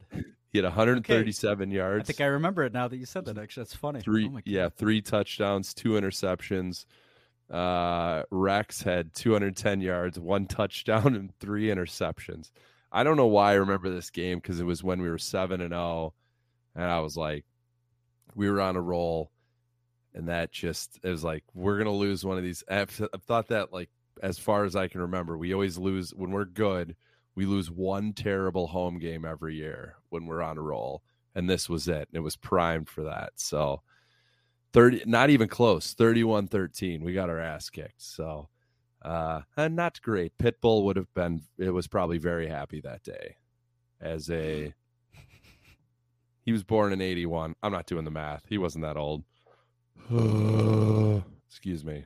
He 0.50 0.58
had 0.58 0.64
137 0.64 1.70
I 1.70 1.74
yards. 1.74 2.02
I 2.02 2.12
think 2.12 2.20
I 2.20 2.26
remember 2.26 2.62
it 2.64 2.72
now 2.72 2.88
that 2.88 2.96
you 2.96 3.06
said 3.06 3.24
that. 3.26 3.38
Actually, 3.38 3.64
that's 3.64 3.74
funny. 3.74 4.00
three 4.00 4.26
Oh 4.26 4.30
my 4.30 4.40
God. 4.40 4.46
yeah 4.46 4.68
three 4.68 5.00
touchdowns 5.02 5.74
two 5.74 5.90
interceptions 5.90 6.84
uh 7.50 8.22
rex 8.30 8.82
had 8.82 9.14
210 9.14 9.80
yards 9.80 10.18
one 10.18 10.46
touchdown 10.46 11.14
and 11.14 11.32
three 11.40 11.68
interceptions 11.68 12.50
i 12.92 13.02
don't 13.02 13.16
know 13.16 13.26
why 13.26 13.52
i 13.52 13.54
remember 13.54 13.88
this 13.88 14.10
game 14.10 14.36
because 14.36 14.60
it 14.60 14.64
was 14.64 14.84
when 14.84 15.00
we 15.00 15.08
were 15.08 15.16
7 15.16 15.62
and 15.62 15.70
0 15.72 16.12
and 16.74 16.84
i 16.84 17.00
was 17.00 17.16
like 17.16 17.46
we 18.34 18.50
were 18.50 18.60
on 18.60 18.76
a 18.76 18.82
roll 18.82 19.30
and 20.12 20.28
that 20.28 20.52
just 20.52 21.00
it 21.02 21.08
was 21.08 21.24
like 21.24 21.42
we're 21.54 21.78
gonna 21.78 21.90
lose 21.90 22.22
one 22.22 22.36
of 22.36 22.44
these 22.44 22.62
i've, 22.70 23.00
I've 23.14 23.22
thought 23.22 23.48
that 23.48 23.72
like 23.72 23.88
as 24.22 24.38
far 24.38 24.64
as 24.64 24.76
i 24.76 24.86
can 24.86 25.00
remember 25.00 25.38
we 25.38 25.54
always 25.54 25.78
lose 25.78 26.10
when 26.14 26.32
we're 26.32 26.44
good 26.44 26.96
we 27.38 27.46
lose 27.46 27.70
one 27.70 28.12
terrible 28.12 28.66
home 28.66 28.98
game 28.98 29.24
every 29.24 29.54
year 29.54 29.94
when 30.08 30.26
we're 30.26 30.42
on 30.42 30.58
a 30.58 30.60
roll 30.60 31.04
and 31.36 31.48
this 31.48 31.68
was 31.68 31.86
it. 31.86 32.08
It 32.12 32.18
was 32.18 32.34
primed 32.34 32.88
for 32.88 33.04
that. 33.04 33.34
So 33.36 33.82
30 34.72 35.04
not 35.06 35.30
even 35.30 35.46
close. 35.46 35.94
31-13. 35.94 37.00
We 37.00 37.12
got 37.12 37.30
our 37.30 37.38
ass 37.38 37.70
kicked. 37.70 38.02
So 38.02 38.48
uh 39.02 39.42
and 39.56 39.76
not 39.76 40.02
great. 40.02 40.36
Pitbull 40.36 40.82
would 40.82 40.96
have 40.96 41.14
been 41.14 41.42
it 41.56 41.70
was 41.70 41.86
probably 41.86 42.18
very 42.18 42.48
happy 42.48 42.80
that 42.80 43.04
day 43.04 43.36
as 44.00 44.28
a 44.30 44.74
he 46.42 46.50
was 46.50 46.64
born 46.64 46.92
in 46.92 47.00
81. 47.00 47.54
I'm 47.62 47.70
not 47.70 47.86
doing 47.86 48.04
the 48.04 48.10
math. 48.10 48.46
He 48.48 48.58
wasn't 48.58 48.82
that 48.82 48.96
old. 48.96 49.22
Excuse 51.48 51.84
me. 51.84 52.04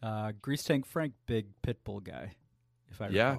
Uh, 0.00 0.30
Grease 0.40 0.62
Tank 0.62 0.86
Frank, 0.86 1.14
big 1.26 1.46
pitbull 1.66 2.04
guy. 2.04 2.36
If 2.92 3.00
I 3.00 3.08
Yeah. 3.08 3.38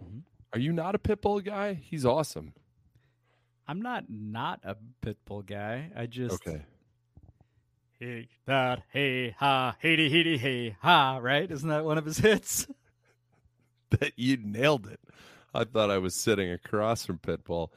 Recall. 0.00 0.22
Are 0.52 0.58
you 0.58 0.72
not 0.72 0.94
a 0.94 0.98
Pitbull 0.98 1.44
guy? 1.44 1.74
He's 1.74 2.04
awesome. 2.06 2.52
I'm 3.66 3.82
not 3.82 4.04
not 4.08 4.60
a 4.64 4.76
pitbull 5.04 5.44
guy. 5.44 5.90
I 5.94 6.06
just 6.06 6.34
Okay. 6.46 6.62
hey 8.00 8.28
that 8.46 8.82
hey 8.92 9.34
ha 9.38 9.76
hey 9.78 10.08
hey 10.08 10.36
hey 10.38 10.76
ha 10.80 11.18
right? 11.20 11.50
Isn't 11.50 11.68
that 11.68 11.84
one 11.84 11.98
of 11.98 12.06
his 12.06 12.16
hits? 12.16 12.66
that 13.90 14.12
you 14.16 14.38
nailed 14.42 14.86
it. 14.86 15.00
I 15.52 15.64
thought 15.64 15.90
I 15.90 15.98
was 15.98 16.14
sitting 16.14 16.50
across 16.50 17.04
from 17.04 17.18
Pitbull. 17.18 17.68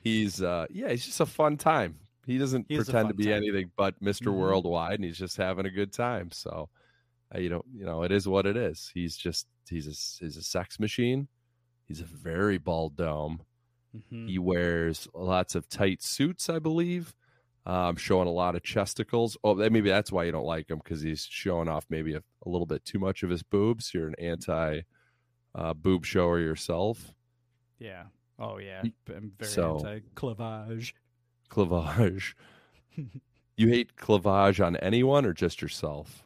He's 0.00 0.40
uh 0.40 0.66
yeah, 0.70 0.90
he's 0.90 1.06
just 1.06 1.18
a 1.20 1.26
fun 1.26 1.56
time. 1.56 1.98
He 2.24 2.38
doesn't 2.38 2.68
pretend 2.68 3.08
to 3.08 3.14
be 3.14 3.24
time. 3.24 3.32
anything 3.34 3.72
but 3.76 4.00
mister 4.00 4.30
Mhm. 4.30 4.36
Worldwide, 4.38 4.94
and 4.94 5.04
he's 5.04 5.18
just 5.18 5.36
having 5.36 5.66
a 5.66 5.70
good 5.70 5.92
time. 5.92 6.30
So, 6.30 6.68
uh, 7.34 7.40
you 7.40 7.48
know, 7.50 7.64
you 7.74 7.84
know, 7.84 8.04
it 8.04 8.12
is 8.12 8.28
what 8.28 8.46
it 8.46 8.56
is. 8.56 8.92
He's 8.94 9.16
just 9.16 9.48
he's 9.68 9.88
a 9.88 10.24
he's 10.24 10.36
a 10.36 10.42
sex 10.42 10.78
machine. 10.78 11.26
He's 11.92 12.00
a 12.00 12.04
very 12.04 12.56
bald 12.56 12.96
dome. 12.96 13.42
Mhm. 13.94 14.26
He 14.26 14.38
wears 14.38 15.06
lots 15.12 15.54
of 15.54 15.68
tight 15.68 16.02
suits, 16.02 16.48
I 16.48 16.58
believe. 16.58 17.14
Um, 17.66 17.96
showing 17.96 18.26
a 18.26 18.32
lot 18.32 18.56
of 18.56 18.62
chesticles. 18.62 19.36
Oh, 19.44 19.54
that- 19.56 19.70
maybe 19.70 19.90
that's 19.90 20.10
why 20.10 20.24
you 20.24 20.32
don't 20.32 20.46
like 20.46 20.70
him 20.70 20.78
because 20.78 21.02
he's 21.02 21.26
showing 21.26 21.68
off 21.68 21.84
maybe 21.90 22.14
a, 22.14 22.22
a 22.46 22.48
little 22.48 22.64
bit 22.64 22.82
too 22.86 22.98
much 22.98 23.22
of 23.22 23.28
his 23.28 23.42
boobs. 23.42 23.92
You're 23.92 24.08
an 24.08 24.14
anti 24.18 24.80
uh, 25.54 25.74
boob 25.74 26.06
shower 26.06 26.40
yourself. 26.40 27.12
Yeah. 27.78 28.04
Oh 28.38 28.56
yeah. 28.56 28.80
I'm 29.14 29.32
very 29.38 29.50
so- 29.50 29.76
anti 29.76 30.00
clavage. 30.16 30.94
Clavage. 31.50 32.32
you 33.58 33.68
hate 33.68 33.96
clavage 33.96 34.64
on 34.64 34.76
anyone 34.76 35.26
or 35.26 35.34
just 35.34 35.60
yourself? 35.60 36.24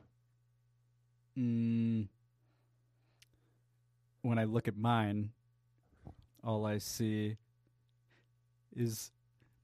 Mm, 1.36 2.06
when 4.22 4.38
I 4.38 4.44
look 4.44 4.68
at 4.68 4.76
mine, 4.76 5.32
all 6.46 6.64
I 6.64 6.78
see 6.78 7.36
is 8.74 9.10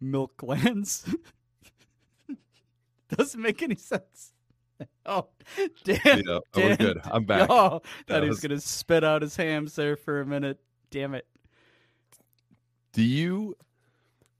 milk 0.00 0.36
glands. 0.36 1.06
Doesn't 3.16 3.40
make 3.40 3.62
any 3.62 3.76
sense. 3.76 4.32
Oh, 5.06 5.28
damn. 5.84 6.00
Yeah, 6.04 6.22
oh, 6.28 6.40
we're 6.56 6.76
good. 6.76 7.00
I'm 7.04 7.24
back. 7.24 7.48
Oh, 7.48 7.68
thought 7.68 7.84
That 8.08 8.22
he 8.24 8.28
was 8.28 8.38
was- 8.38 8.48
going 8.48 8.60
to 8.60 8.66
spit 8.66 9.04
out 9.04 9.22
his 9.22 9.36
Hamm's 9.36 9.76
there 9.76 9.96
for 9.96 10.20
a 10.20 10.26
minute. 10.26 10.58
Damn 10.90 11.14
it. 11.14 11.24
Do 12.92 13.02
you, 13.02 13.54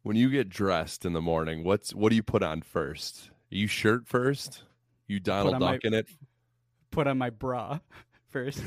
when 0.03 0.17
you 0.17 0.31
get 0.31 0.49
dressed 0.49 1.05
in 1.05 1.13
the 1.13 1.21
morning, 1.21 1.63
what's 1.63 1.95
what 1.95 2.11
do 2.11 2.17
you 2.17 2.25
put 2.25 2.43
on 2.43 2.61
first? 2.63 3.31
Are 3.53 3.57
you 3.57 3.69
shirt 3.69 4.09
first? 4.09 4.65
You 5.07 5.21
Donald 5.21 5.61
Duck 5.61 5.85
in 5.85 5.95
it? 5.95 6.09
Put 6.91 7.07
on 7.07 7.19
my 7.19 7.31
bra 7.31 7.79
first. 8.29 8.61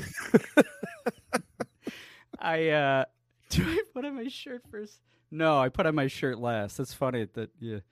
I, 2.38 2.68
uh, 2.70 3.04
do 3.50 3.62
I 3.64 3.82
put 3.94 4.04
on 4.04 4.14
my 4.16 4.28
shirt 4.28 4.62
first? 4.70 5.00
No, 5.30 5.58
I 5.58 5.68
put 5.68 5.86
on 5.86 5.94
my 5.94 6.06
shirt 6.06 6.38
last. 6.38 6.76
That's 6.76 6.92
funny 6.92 7.26
that 7.34 7.50
you, 7.60 7.82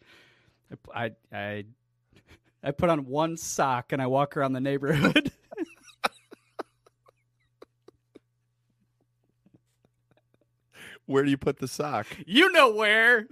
I, 0.94 1.12
I, 1.32 1.64
I 2.62 2.70
put 2.70 2.90
on 2.90 3.06
one 3.06 3.36
sock 3.36 3.92
and 3.92 4.00
I 4.00 4.06
walk 4.06 4.36
around 4.36 4.52
the 4.52 4.60
neighborhood. 4.60 5.32
Where 11.06 11.22
do 11.22 11.30
you 11.30 11.36
put 11.36 11.58
the 11.58 11.68
sock? 11.68 12.06
you 12.26 12.50
know 12.52 12.72
where. 12.72 13.26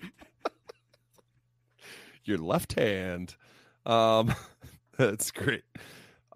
Your 2.25 2.39
left 2.39 2.79
hand. 2.79 3.35
Um, 3.87 4.35
that's 4.99 5.31
great. 5.31 5.64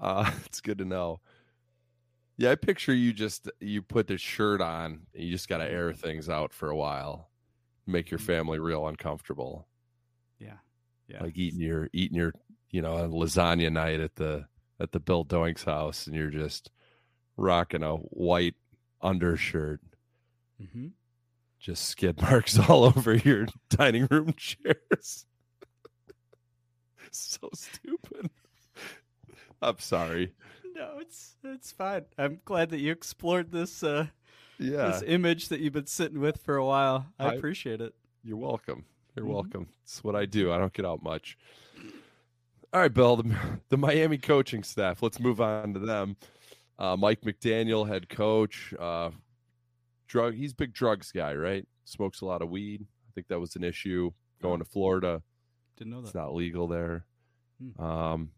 Uh, 0.00 0.30
it's 0.46 0.60
good 0.60 0.78
to 0.78 0.84
know. 0.84 1.20
Yeah, 2.38 2.50
I 2.50 2.54
picture 2.54 2.92
you 2.94 3.12
just 3.12 3.50
you 3.60 3.80
put 3.82 4.06
this 4.08 4.20
shirt 4.20 4.60
on 4.60 5.06
and 5.14 5.24
you 5.24 5.30
just 5.32 5.48
got 5.48 5.58
to 5.58 5.64
air 5.70 5.92
things 5.94 6.28
out 6.28 6.52
for 6.52 6.68
a 6.68 6.76
while, 6.76 7.30
make 7.86 8.10
your 8.10 8.18
family 8.18 8.58
real 8.58 8.86
uncomfortable. 8.88 9.66
Yeah. 10.38 10.58
Yeah. 11.08 11.22
like 11.22 11.36
eating 11.36 11.60
your 11.60 11.88
eating 11.92 12.16
your 12.16 12.32
you 12.70 12.82
know 12.82 12.94
lasagna 13.08 13.72
night 13.72 14.00
at 14.00 14.16
the 14.16 14.46
at 14.80 14.92
the 14.92 15.00
Bill 15.00 15.24
Doink's 15.24 15.64
house, 15.64 16.06
and 16.06 16.14
you're 16.16 16.30
just 16.30 16.70
rocking 17.36 17.82
a 17.82 17.94
white 17.96 18.54
undershirt, 19.00 19.80
Mm-hmm. 20.62 20.88
just 21.58 21.84
skid 21.86 22.20
marks 22.22 22.58
all 22.58 22.84
over 22.84 23.14
your 23.14 23.46
dining 23.70 24.08
room 24.10 24.34
chairs. 24.36 25.26
so 27.10 27.48
stupid. 27.54 28.30
I'm 29.62 29.78
sorry. 29.78 30.32
No, 30.76 30.98
it's 31.00 31.36
it's 31.42 31.72
fine. 31.72 32.04
I'm 32.18 32.40
glad 32.44 32.68
that 32.70 32.80
you 32.80 32.92
explored 32.92 33.50
this 33.50 33.82
uh, 33.82 34.08
Yeah, 34.58 34.88
this 34.90 35.02
image 35.06 35.48
that 35.48 35.60
you've 35.60 35.72
been 35.72 35.86
sitting 35.86 36.20
with 36.20 36.38
for 36.42 36.56
a 36.56 36.64
while. 36.64 37.06
I, 37.18 37.28
I- 37.28 37.34
appreciate 37.34 37.80
it. 37.80 37.94
you're 38.22 38.36
welcome. 38.36 38.84
You're 39.14 39.24
Mhm. 39.24 39.30
welcome. 39.32 39.68
It's 39.84 40.04
what 40.04 40.14
I 40.14 40.26
do. 40.26 40.52
I 40.52 40.58
don't 40.58 40.72
get 40.74 40.84
out 40.84 41.02
much. 41.02 41.38
All 42.74 42.80
right, 42.80 42.92
Bill. 42.92 43.16
The, 43.16 43.34
the 43.70 43.78
Miami 43.78 44.18
coaching 44.18 44.62
staff. 44.62 45.02
Let's 45.02 45.18
move 45.18 45.40
on 45.40 45.72
to 45.72 45.80
them. 45.80 46.16
Uh, 46.78 46.96
Mike 46.98 47.22
McDaniel, 47.22 47.88
head 47.88 48.10
coach. 48.10 48.74
Uh, 48.78 49.10
drug. 50.08 50.34
He's 50.34 50.52
a 50.52 50.56
big 50.56 50.74
drugs 50.74 51.10
guy, 51.12 51.34
right? 51.34 51.66
Smokes 51.86 52.20
a 52.20 52.26
lot 52.26 52.42
of 52.42 52.50
weed. 52.50 52.82
I 52.82 53.10
think 53.14 53.28
that 53.28 53.40
was 53.40 53.56
an 53.56 53.64
issue 53.64 54.10
going 54.42 54.58
to 54.58 54.66
Florida. 54.66 55.22
Didn't 55.78 55.92
know 55.92 56.00
that. 56.02 56.08
It's 56.08 56.14
not 56.14 56.34
legal 56.34 56.66
there. 56.68 57.06
Hmm. 57.78 57.82
Um, 57.82 58.30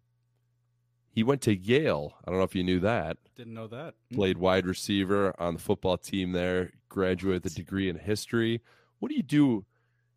he 1.18 1.24
went 1.24 1.40
to 1.42 1.52
Yale. 1.56 2.14
I 2.24 2.30
don't 2.30 2.38
know 2.38 2.44
if 2.44 2.54
you 2.54 2.62
knew 2.62 2.78
that. 2.78 3.16
Didn't 3.34 3.54
know 3.54 3.66
that. 3.66 3.94
Mm. 4.12 4.14
Played 4.14 4.38
wide 4.38 4.66
receiver 4.66 5.34
on 5.40 5.54
the 5.54 5.60
football 5.60 5.98
team 5.98 6.30
there. 6.30 6.70
Graduated 6.88 7.42
with 7.42 7.52
a 7.52 7.56
degree 7.56 7.88
in 7.88 7.98
history. 7.98 8.60
What 9.00 9.08
do 9.08 9.16
you 9.16 9.24
do? 9.24 9.64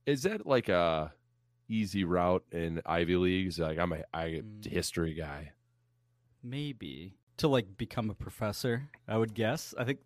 Is 0.05 0.21
that 0.23 0.45
like 0.45 0.69
a 0.69 1.11
easy 1.67 2.03
route 2.03 2.43
in 2.51 2.81
Ivy 2.85 3.15
leagues? 3.15 3.57
Like 3.57 3.79
I'm 3.79 3.93
a 3.93 4.03
I, 4.13 4.25
Mm. 4.43 4.63
history 4.67 5.15
guy. 5.15 5.53
Maybe 6.43 7.15
to 7.37 7.47
like 7.47 7.77
become 7.77 8.11
a 8.11 8.13
professor. 8.13 8.89
I 9.07 9.17
would 9.17 9.33
guess. 9.33 9.73
I 9.79 9.83
think 9.83 9.99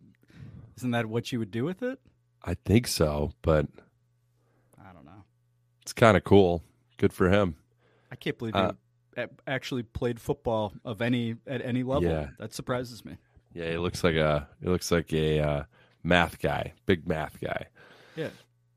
isn't 0.77 0.91
that 0.91 1.07
what 1.07 1.31
you 1.33 1.39
would 1.39 1.51
do 1.51 1.65
with 1.65 1.83
it? 1.83 1.99
I 2.41 2.53
think 2.53 2.87
so, 2.87 3.33
but 3.41 3.67
I 4.81 4.93
don't 4.93 5.05
know. 5.05 5.23
it's 5.81 5.91
kind 5.93 6.15
of 6.15 6.23
cool. 6.23 6.63
Good 6.97 7.11
for 7.11 7.29
him. 7.29 7.55
I 8.11 8.15
can't 8.15 8.37
believe 8.37 8.55
Uh, 8.55 8.71
actually 9.47 9.83
played 9.83 10.19
football 10.19 10.73
of 10.83 11.01
any 11.01 11.35
at 11.47 11.63
any 11.63 11.83
level. 11.83 12.09
Yeah. 12.09 12.29
That 12.39 12.53
surprises 12.53 13.05
me. 13.05 13.17
Yeah, 13.53 13.71
he 13.71 13.77
looks 13.77 14.03
like 14.03 14.15
a 14.15 14.47
he 14.61 14.67
looks 14.69 14.91
like 14.91 15.13
a 15.13 15.39
uh, 15.39 15.63
math 16.03 16.39
guy, 16.39 16.73
big 16.85 17.07
math 17.07 17.39
guy. 17.39 17.67
Yeah. 18.15 18.29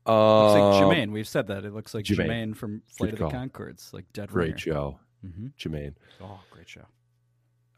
Um, 0.05 0.15
Looks 0.15 0.53
like 0.55 0.97
Jermaine. 0.97 1.11
We've 1.11 1.27
said 1.27 1.47
that. 1.47 1.65
It 1.65 1.73
looks 1.73 1.93
like 1.93 2.05
Jermaine. 2.05 2.27
Jermaine, 2.51 2.55
from 2.55 2.81
Flight 2.87 3.13
of 3.13 3.19
the 3.19 3.25
Conchords, 3.25 3.93
like 3.93 4.05
dead 4.13 4.29
Great 4.29 4.59
show, 4.59 4.99
Mm-hmm. 5.25 5.47
Jermaine. 5.59 5.93
Oh, 6.21 6.39
great 6.49 6.67
show. 6.69 6.85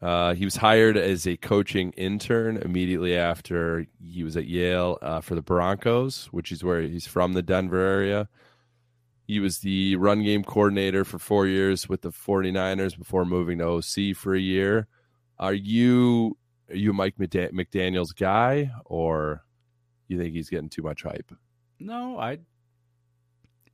Uh, 0.00 0.34
he 0.34 0.44
was 0.44 0.56
hired 0.56 0.96
as 0.96 1.26
a 1.26 1.36
coaching 1.36 1.92
intern 1.92 2.56
immediately 2.56 3.16
after 3.16 3.86
he 4.04 4.24
was 4.24 4.36
at 4.36 4.46
Yale 4.46 4.98
uh, 5.02 5.20
for 5.20 5.34
the 5.34 5.42
Broncos, 5.42 6.26
which 6.32 6.50
is 6.50 6.64
where 6.64 6.80
he's 6.82 7.06
from, 7.06 7.34
the 7.34 7.42
Denver 7.42 7.78
area. 7.78 8.28
He 9.32 9.40
was 9.40 9.60
the 9.60 9.96
run 9.96 10.22
game 10.22 10.44
coordinator 10.44 11.06
for 11.06 11.18
four 11.18 11.46
years 11.46 11.88
with 11.88 12.02
the 12.02 12.10
49ers 12.10 12.98
before 12.98 13.24
moving 13.24 13.58
to 13.58 13.66
OC 13.66 14.14
for 14.14 14.34
a 14.34 14.40
year. 14.40 14.88
Are 15.38 15.54
you 15.54 16.36
are 16.68 16.76
you 16.76 16.92
Mike 16.92 17.16
McDaniel's 17.16 18.12
guy, 18.12 18.70
or 18.84 19.42
you 20.06 20.18
think 20.18 20.34
he's 20.34 20.50
getting 20.50 20.68
too 20.68 20.82
much 20.82 21.02
hype? 21.02 21.32
No, 21.80 22.18
I. 22.18 22.40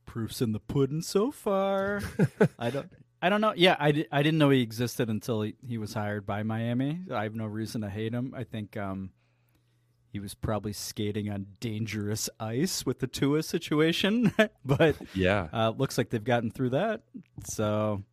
Proofs 0.05 0.41
in 0.41 0.53
the 0.53 0.61
pudding 0.61 1.01
so 1.01 1.29
far. 1.29 2.01
I 2.59 2.69
don't. 2.69 2.89
I 3.21 3.27
don't 3.27 3.41
know. 3.41 3.53
Yeah, 3.53 3.75
I, 3.77 3.91
di- 3.91 4.07
I 4.13 4.23
didn't 4.23 4.37
know 4.37 4.49
he 4.49 4.61
existed 4.61 5.09
until 5.09 5.41
he, 5.41 5.55
he 5.67 5.77
was 5.77 5.93
hired 5.93 6.25
by 6.25 6.43
Miami. 6.43 7.01
I 7.13 7.23
have 7.23 7.35
no 7.35 7.47
reason 7.47 7.81
to 7.81 7.89
hate 7.89 8.13
him. 8.13 8.33
I 8.33 8.45
think 8.45 8.77
um, 8.77 9.09
he 10.11 10.19
was 10.19 10.33
probably 10.33 10.73
skating 10.73 11.29
on 11.29 11.45
dangerous 11.59 12.29
ice 12.39 12.85
with 12.85 12.99
the 12.99 13.07
Tua 13.07 13.43
situation, 13.43 14.33
but 14.65 14.95
Yeah, 15.13 15.47
uh, 15.53 15.69
looks 15.77 15.97
like 15.97 16.09
they've 16.09 16.23
gotten 16.23 16.49
through 16.51 16.71
that. 16.71 17.01
So 17.45 18.03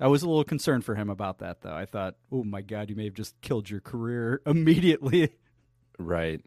I 0.00 0.06
was 0.08 0.22
a 0.22 0.28
little 0.28 0.44
concerned 0.44 0.84
for 0.84 0.94
him 0.94 1.10
about 1.10 1.38
that, 1.38 1.60
though. 1.60 1.74
I 1.74 1.84
thought, 1.86 2.16
oh 2.32 2.42
my 2.44 2.62
God, 2.62 2.88
you 2.90 2.96
may 2.96 3.04
have 3.04 3.14
just 3.14 3.40
killed 3.42 3.68
your 3.70 3.80
career 3.80 4.40
immediately. 4.46 5.30
right. 5.98 6.40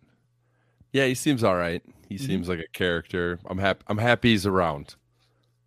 Yeah, 0.94 1.06
he 1.06 1.16
seems 1.16 1.44
all 1.44 1.56
right. 1.56 1.84
He 2.10 2.16
Mm-hmm. 2.16 2.26
seems 2.26 2.50
like 2.50 2.60
a 2.60 2.68
character. 2.74 3.40
I'm 3.46 3.58
happy. 3.58 3.84
I'm 3.88 3.98
happy 3.98 4.30
he's 4.32 4.46
around. 4.46 4.96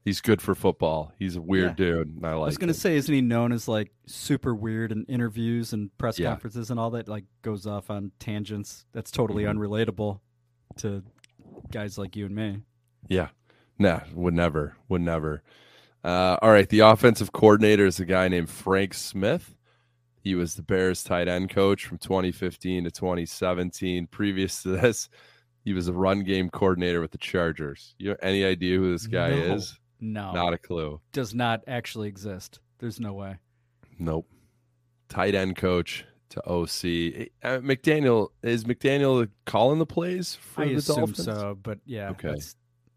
He's 0.04 0.20
good 0.22 0.40
for 0.40 0.54
football. 0.54 1.12
He's 1.18 1.36
a 1.36 1.42
weird 1.42 1.78
Yeah. 1.78 1.86
dude. 1.86 2.08
And 2.16 2.26
I 2.26 2.30
like. 2.34 2.44
I 2.44 2.46
was 2.46 2.58
going 2.58 2.68
to 2.68 2.74
him. 2.74 2.80
say, 2.80 2.96
isn't 2.96 3.14
he 3.14 3.20
known 3.20 3.52
as 3.52 3.68
like 3.68 3.92
super 4.06 4.54
weird 4.54 4.92
in 4.92 5.04
interviews 5.04 5.72
and 5.74 5.96
press 5.98 6.18
Yeah. 6.18 6.30
conferences 6.30 6.70
and 6.70 6.80
all 6.80 6.90
that? 6.92 7.06
Like 7.08 7.24
goes 7.42 7.66
off 7.66 7.90
on 7.90 8.12
tangents. 8.18 8.86
That's 8.92 9.10
totally 9.10 9.44
Mhm. 9.44 9.56
unrelatable 9.58 10.20
to 10.78 11.02
guys 11.70 11.98
like 11.98 12.16
you 12.16 12.26
and 12.26 12.34
me. 12.34 12.62
Yeah. 13.08 13.28
Nah, 13.78 14.00
would 14.14 14.34
never. 14.34 14.76
Would 14.88 15.02
never. 15.02 15.42
Uh, 16.02 16.38
all 16.40 16.50
right. 16.50 16.68
The 16.68 16.80
offensive 16.80 17.32
coordinator 17.32 17.84
is 17.84 18.00
a 18.00 18.06
guy 18.06 18.28
named 18.28 18.48
Frank 18.48 18.94
Smith. 18.94 19.54
He 20.22 20.34
was 20.34 20.54
the 20.54 20.62
Bears 20.62 21.02
tight 21.04 21.28
end 21.28 21.50
coach 21.50 21.84
from 21.86 21.98
2015 21.98 22.84
to 22.84 22.90
2017. 22.90 24.06
Previous 24.06 24.62
to 24.62 24.70
this, 24.70 25.08
he 25.64 25.72
was 25.74 25.88
a 25.88 25.92
run 25.92 26.24
game 26.24 26.48
coordinator 26.50 27.00
with 27.02 27.10
the 27.10 27.18
Chargers. 27.18 27.94
You 27.98 28.10
have 28.10 28.18
any 28.22 28.44
idea 28.44 28.78
who 28.78 28.92
this 28.92 29.06
guy 29.06 29.30
No. 29.30 29.54
is? 29.56 29.78
No, 30.00 30.32
Not 30.32 30.52
a 30.54 30.58
clue. 30.58 31.00
does 31.12 31.34
not 31.34 31.62
actually 31.66 32.08
exist. 32.08 32.58
There's 32.78 32.98
no 33.00 33.12
way. 33.12 33.36
Nope. 33.98 34.26
Tight 35.08 35.34
end 35.34 35.56
coach 35.56 36.04
to 36.30 36.40
OC. 36.48 37.28
Uh, 37.42 37.58
McDaniel 37.60 38.28
is 38.42 38.64
McDaniel 38.64 39.28
calling 39.44 39.78
the 39.78 39.86
plays 39.86 40.36
for 40.36 40.62
I 40.62 40.68
the 40.68 40.74
assume 40.76 40.96
Dolphins? 40.96 41.24
so, 41.24 41.58
but 41.62 41.80
yeah, 41.84 42.10
Okay. 42.10 42.36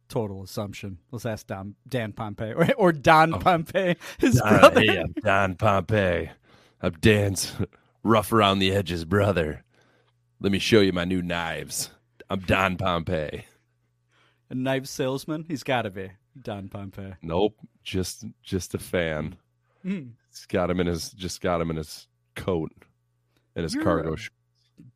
total 0.07 0.43
assumption. 0.43 0.99
Let's 1.11 1.25
ask 1.25 1.47
Don, 1.47 1.75
Dan 1.87 2.13
Pompey 2.13 2.53
or, 2.53 2.69
or 2.77 2.91
Don 2.93 3.33
Oh. 3.33 3.39
Pompey, 3.39 3.97
his 4.19 4.39
Ah, 4.39 4.59
brother. 4.59 4.79
hey, 4.81 4.99
I'm 4.99 5.13
Don 5.23 5.55
Pompey. 5.55 6.29
I'm 6.81 6.93
Dan's 7.01 7.53
rough 8.03 8.31
around 8.31 8.59
the 8.59 8.71
edges 8.71 9.03
brother. 9.05 9.63
Let 10.39 10.51
me 10.51 10.59
show 10.59 10.81
you 10.81 10.93
my 10.93 11.05
new 11.05 11.21
knives. 11.21 11.89
I'm 12.29 12.41
Don 12.41 12.77
Pompey. 12.77 13.45
A 14.49 14.55
knife 14.55 14.85
salesman. 14.85 15.45
He's 15.47 15.63
got 15.63 15.81
to 15.83 15.89
be 15.89 16.11
Don 16.41 16.69
Pompey. 16.69 17.13
Nope, 17.21 17.59
just 17.83 18.25
just 18.41 18.73
a 18.73 18.79
fan. 18.79 19.35
Mm. 19.85 20.11
It's 20.29 20.45
got 20.45 20.69
him 20.69 20.79
in 20.79 20.87
his 20.87 21.11
just 21.11 21.41
got 21.41 21.61
him 21.61 21.69
in 21.69 21.77
his 21.77 22.07
coat 22.35 22.71
and 23.55 23.63
his 23.63 23.75
You're 23.75 23.83
cargo. 23.83 24.13
a- 24.13 24.17
sh- 24.17 24.29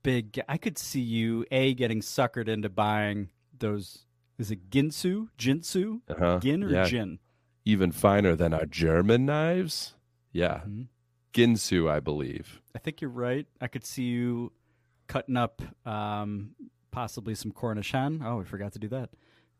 Big. 0.01 0.41
I 0.49 0.57
could 0.57 0.77
see 0.77 1.01
you 1.01 1.45
a 1.51 1.73
getting 1.75 2.01
suckered 2.01 2.47
into 2.47 2.67
buying 2.69 3.29
those. 3.57 4.05
Is 4.39 4.49
it 4.51 4.69
Ginsu, 4.69 5.29
Jinsu, 5.37 6.01
Uh-huh. 6.09 6.39
Gin 6.39 6.63
or 6.63 6.69
yeah, 6.69 6.85
Gin? 6.85 7.19
even 7.65 7.91
finer 7.91 8.35
than 8.35 8.53
our 8.53 8.65
German 8.65 9.25
knives. 9.25 9.93
Yeah, 10.31 10.61
Mhm. 10.67 10.87
Ginsu, 11.33 11.89
I 11.89 11.99
believe. 11.99 12.61
I 12.75 12.79
think 12.79 13.01
you're 13.01 13.09
right. 13.11 13.45
I 13.61 13.67
could 13.67 13.85
see 13.85 14.03
you 14.05 14.51
cutting 15.07 15.37
up 15.37 15.61
um, 15.87 16.55
possibly 16.91 17.35
some 17.35 17.51
Cornish 17.51 17.91
hen. 17.91 18.21
Oh, 18.23 18.37
we 18.37 18.45
forgot 18.45 18.73
to 18.73 18.79
do 18.79 18.87
that. 18.89 19.09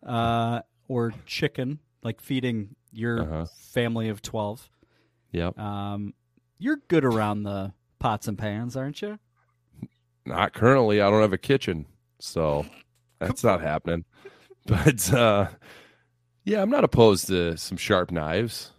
Uh, 0.03 0.61
or 0.87 1.13
chicken, 1.25 1.79
like 2.03 2.21
feeding 2.21 2.75
your 2.91 3.21
Uh-huh. 3.21 3.45
family 3.71 4.09
of 4.09 4.21
12. 4.21 4.69
Yep. 5.31 5.57
Um, 5.59 6.13
you're 6.57 6.77
good 6.87 7.03
around 7.05 7.43
the 7.43 7.73
pots 7.99 8.27
and 8.27 8.37
pans, 8.37 8.75
aren't 8.75 9.01
you? 9.01 9.19
Not 10.25 10.53
currently. 10.53 11.01
I 11.01 11.09
don't 11.09 11.21
have 11.21 11.33
a 11.33 11.37
kitchen, 11.37 11.85
so 12.19 12.65
that's 13.19 13.43
not 13.43 13.61
happening. 13.61 14.05
But 14.65 15.13
uh, 15.13 15.47
yeah, 16.43 16.61
I'm 16.61 16.69
not 16.69 16.83
opposed 16.83 17.27
to 17.27 17.55
some 17.55 17.77
sharp 17.77 18.11
knives. 18.11 18.71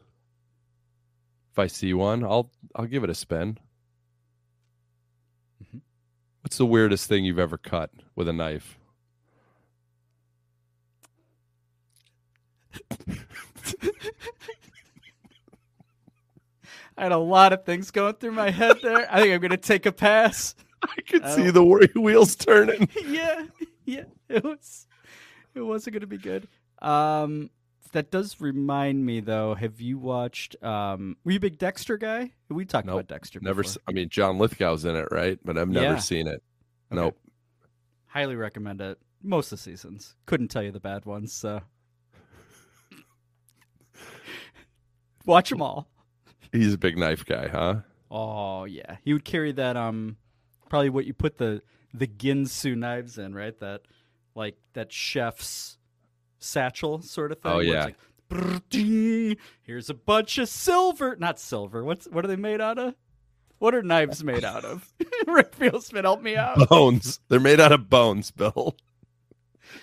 If 1.53 1.59
I 1.59 1.67
see 1.67 1.95
one, 1.95 2.23
I'll 2.25 2.51
I'll 2.75 2.85
give 2.87 3.05
it 3.05 3.11
a 3.11 3.15
spin. 3.15 3.57
Mhm. 5.65 5.81
What's 6.43 6.59
the 6.59 6.67
weirdest 6.67 7.09
thing 7.09 7.25
you've 7.25 7.39
ever 7.39 7.57
cut 7.57 7.91
with 8.15 8.29
a 8.29 8.35
knife? 8.35 8.78
I 16.97 17.03
had 17.05 17.13
a 17.13 17.19
lot 17.19 17.53
of 17.53 17.65
things 17.65 17.91
going 17.91 18.15
through 18.15 18.33
my 18.33 18.51
head 18.51 18.79
there. 18.83 19.07
I 19.13 19.21
think 19.21 19.35
I'm 19.35 19.41
going 19.41 19.51
to 19.53 19.57
take 19.57 19.87
a 19.87 19.93
pass. 19.93 20.55
I 20.83 21.01
could 21.03 21.23
I 21.23 21.35
see 21.35 21.51
the 21.51 21.65
whe- 21.65 21.95
wheels 22.01 22.35
turning. 22.37 22.89
yeah, 23.07 23.47
yeah, 23.85 24.05
it 24.29 24.43
was. 24.45 24.87
It 25.55 25.61
wasn't 25.63 25.95
going 25.95 26.01
to 26.03 26.07
be 26.07 26.19
good. 26.19 26.49
Um, 26.81 27.51
that 27.93 28.11
does 28.11 28.41
remind 28.41 29.05
me, 29.05 29.21
though. 29.21 29.55
Have 29.55 29.81
you 29.81 29.99
watched? 29.99 30.61
Um, 30.63 31.17
were 31.25 31.33
you 31.33 31.37
a 31.39 31.41
big 31.41 31.59
Dexter 31.59 31.97
guy? 31.99 32.33
We 32.49 32.65
talked 32.65 32.87
Nope, 32.87 32.95
about 32.95 33.09
Dexter. 33.09 33.41
Never. 33.41 33.63
before. 33.63 33.83
I 33.89 33.93
mean, 33.93 34.09
John 34.09 34.39
Lithgow's 34.39 34.85
in 34.85 34.95
it, 34.97 35.09
right? 35.11 35.39
But 35.45 35.57
I've 35.59 35.69
never 35.69 35.95
Yeah. 35.95 35.99
seen 35.99 36.27
it. 36.27 36.43
Okay. 36.93 37.01
Nope. 37.01 37.19
Highly 38.07 38.37
recommend 38.37 38.81
it. 38.81 38.99
Most 39.23 39.53
of 39.53 39.59
the 39.59 39.63
seasons. 39.63 40.15
Couldn't 40.27 40.49
tell 40.49 40.63
you 40.63 40.71
the 40.71 40.81
bad 40.81 41.05
ones. 41.07 41.33
So 41.33 41.61
watch 45.29 45.51
them 45.51 45.63
all. 45.63 45.89
He's 46.53 46.75
a 46.75 46.79
big 46.79 46.99
knife 46.99 47.25
guy, 47.25 47.49
huh? 47.49 47.81
Oh 48.11 48.65
yeah, 48.65 48.97
he 49.05 49.13
would 49.13 49.25
carry 49.25 49.53
that. 49.53 49.77
Um, 49.77 50.17
probably 50.69 50.91
what 50.91 51.05
you 51.05 51.15
put 51.15 51.39
the 51.39 51.63
the 51.95 52.07
Ginsu 52.07 52.77
knives 52.77 53.19
in, 53.19 53.35
right? 53.35 53.59
That 53.61 53.83
like 54.35 54.57
that 54.73 54.93
chef's 54.93 55.79
satchel 56.39 57.03
sort 57.03 57.33
of 57.33 57.41
thing. 57.41 57.53
Oh, 57.53 57.59
yeah. 57.59 57.85
like, 57.85 57.97
here's 59.63 59.91
a 59.91 59.95
bunch 59.95 60.39
of 60.39 60.49
silver, 60.49 61.17
not 61.19 61.39
silver. 61.39 61.85
What's 61.85 62.07
what 62.07 62.25
are 62.25 62.29
they 62.29 62.37
made 62.37 62.61
out 62.61 62.79
of? 62.79 62.95
What 63.59 63.75
are 63.75 63.83
knives 63.83 64.23
made 64.23 64.45
out 64.45 64.65
of? 64.65 64.93
Rick 65.27 65.57
Fieldsman, 65.57 66.05
help 66.05 66.23
me 66.23 66.37
out. 66.37 66.69
Bones. 66.69 67.21
They're 67.29 67.41
made 67.41 67.61
out 67.61 67.73
of 67.73 67.91
bones, 67.91 68.31
Bill. 68.31 68.77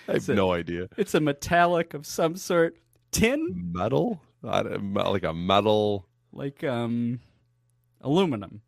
I 0.08 0.14
have 0.14 0.28
no 0.28 0.52
idea. 0.52 0.88
It's 0.96 1.14
a 1.14 1.20
metallic 1.20 1.92
of 1.92 2.06
some 2.06 2.36
sort. 2.36 2.76
Tin, 3.12 3.70
Metal? 3.72 4.20
Like 4.46 5.22
a 5.24 5.32
metal. 5.34 6.06
like 6.32 6.62
um, 6.64 7.20
aluminum. 8.00 8.62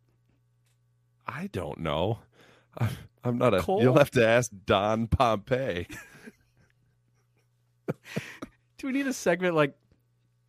I 1.25 1.47
don't 1.47 1.79
know. 1.79 2.19
I'm 3.23 3.37
not 3.37 3.53
a. 3.53 3.61
Cole? 3.61 3.81
You'll 3.81 3.97
have 3.97 4.11
to 4.11 4.25
ask 4.27 4.51
Don 4.65 5.07
Pompey. 5.07 5.87
Do 8.77 8.87
we 8.87 8.93
need 8.93 9.07
a 9.07 9.13
segment 9.13 9.55
like 9.55 9.75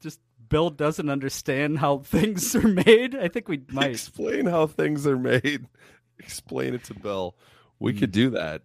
just 0.01 0.21
Bill 0.49 0.71
doesn't 0.71 1.09
understand 1.09 1.79
how 1.79 1.99
things 1.99 2.55
are 2.55 2.67
made? 2.69 3.15
I 3.17 3.29
think 3.29 3.49
we 3.49 3.63
might. 3.71 3.91
Explain 3.91 4.47
how 4.47 4.67
things 4.67 5.07
are 5.07 5.19
made. 5.19 5.67
Explain 6.19 6.75
it 6.75 6.85
to 6.85 6.95
Bill. 6.95 7.35
We 7.79 7.93
Hmm. 7.93 7.99
could 7.99 8.13
do 8.13 8.31
that 8.31 8.63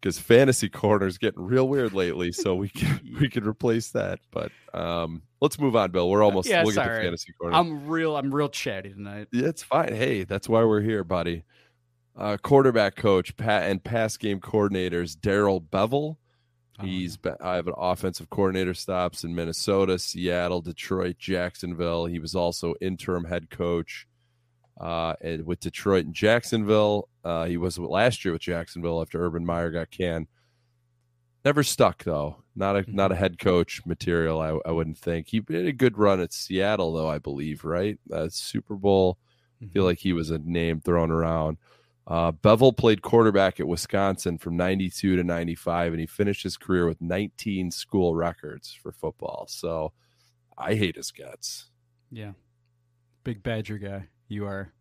because 0.00 0.18
fantasy 0.18 0.68
corner 0.68 1.06
is 1.06 1.18
getting 1.18 1.42
real 1.42 1.68
weird 1.68 1.92
lately. 1.92 2.32
So 2.32 2.54
we 2.54 2.68
can 2.68 3.00
we 3.20 3.28
could 3.28 3.46
replace 3.46 3.90
that. 3.90 4.20
But 4.30 4.52
um, 4.74 5.22
let's 5.40 5.58
move 5.58 5.76
on, 5.76 5.90
Bill. 5.90 6.08
We're 6.08 6.22
almost 6.22 6.48
Yeah, 6.48 6.62
we'll 6.62 6.72
get 6.74 6.84
sorry. 6.84 6.98
to 6.98 7.04
fantasy 7.04 7.32
corner. 7.32 7.56
I'm 7.56 7.86
real. 7.86 8.16
I'm 8.16 8.34
real 8.34 8.48
chatty 8.48 8.90
tonight. 8.90 9.28
Yeah, 9.32 9.48
it's 9.48 9.62
fine. 9.62 9.94
Hey, 9.94 10.24
that's 10.24 10.48
why 10.48 10.64
we're 10.64 10.82
here, 10.82 11.04
buddy. 11.04 11.44
Uh, 12.16 12.36
quarterback 12.38 12.96
coach 12.96 13.36
Pat 13.36 13.70
and 13.70 13.82
pass 13.84 14.16
game 14.16 14.40
coordinators 14.40 15.20
Darrell 15.20 15.60
Bevell. 15.60 16.16
Oh, 16.78 16.84
He's 16.84 17.16
been, 17.16 17.36
I 17.40 17.56
have 17.56 17.68
an 17.68 17.74
offensive 17.76 18.28
coordinator 18.28 18.74
stops 18.74 19.24
in 19.24 19.34
Minnesota, 19.34 19.98
Seattle, 19.98 20.60
Detroit, 20.60 21.16
Jacksonville. 21.18 22.06
He 22.06 22.18
was 22.18 22.34
also 22.34 22.74
interim 22.80 23.24
head 23.24 23.48
coach 23.50 24.06
uh, 24.80 25.14
and 25.20 25.46
with 25.46 25.60
Detroit 25.60 26.06
and 26.06 26.14
Jacksonville. 26.14 27.08
Uh, 27.24 27.44
he 27.44 27.56
was 27.56 27.78
last 27.78 28.24
year 28.24 28.32
with 28.32 28.42
Jacksonville 28.42 29.00
after 29.00 29.24
Urban 29.24 29.44
Meyer 29.44 29.70
got 29.70 29.90
canned. 29.90 30.28
Never 31.44 31.62
stuck 31.62 32.04
though. 32.04 32.42
Not 32.54 32.76
a 32.76 32.84
not 32.88 33.12
a 33.12 33.16
head 33.16 33.38
coach 33.38 33.82
material. 33.86 34.40
I, 34.40 34.58
I 34.68 34.72
wouldn't 34.72 34.98
think 34.98 35.28
he 35.28 35.42
had 35.48 35.66
a 35.66 35.72
good 35.72 35.96
run 35.96 36.20
at 36.20 36.32
Seattle 36.32 36.92
though. 36.92 37.08
I 37.08 37.18
believe 37.18 37.64
right. 37.64 37.98
Uh, 38.12 38.28
Super 38.30 38.74
Bowl. 38.74 39.18
I 39.62 39.66
feel 39.66 39.84
like 39.84 39.98
he 39.98 40.12
was 40.12 40.30
a 40.30 40.38
name 40.38 40.80
thrown 40.80 41.10
around. 41.10 41.58
Uh, 42.06 42.30
Bevell 42.30 42.76
played 42.76 43.02
quarterback 43.02 43.58
at 43.58 43.66
Wisconsin 43.66 44.38
from 44.38 44.56
92 44.56 45.16
to 45.16 45.24
95, 45.24 45.92
and 45.92 46.00
he 46.00 46.06
finished 46.06 46.42
his 46.42 46.56
career 46.56 46.86
with 46.86 47.00
19 47.00 47.70
school 47.70 48.14
records 48.14 48.72
for 48.72 48.92
football. 48.92 49.46
So 49.48 49.92
I 50.56 50.74
hate 50.74 50.96
his 50.96 51.10
guts. 51.10 51.66
Yeah. 52.10 52.32
Big 53.24 53.42
Badger 53.42 53.78
guy. 53.78 54.08
You 54.28 54.46
are. 54.46 54.72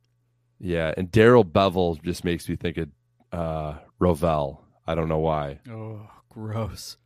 Yeah. 0.59 0.93
And 0.95 1.11
Darrell 1.11 1.45
Bevell 1.45 2.01
just 2.03 2.23
makes 2.23 2.47
me 2.47 2.55
think 2.55 2.77
of 2.77 2.89
uh, 3.31 3.75
Rovell. 3.99 4.59
I 4.87 4.95
don't 4.95 5.09
know 5.09 5.19
why. 5.19 5.59
Oh, 5.69 6.07
gross. 6.29 6.97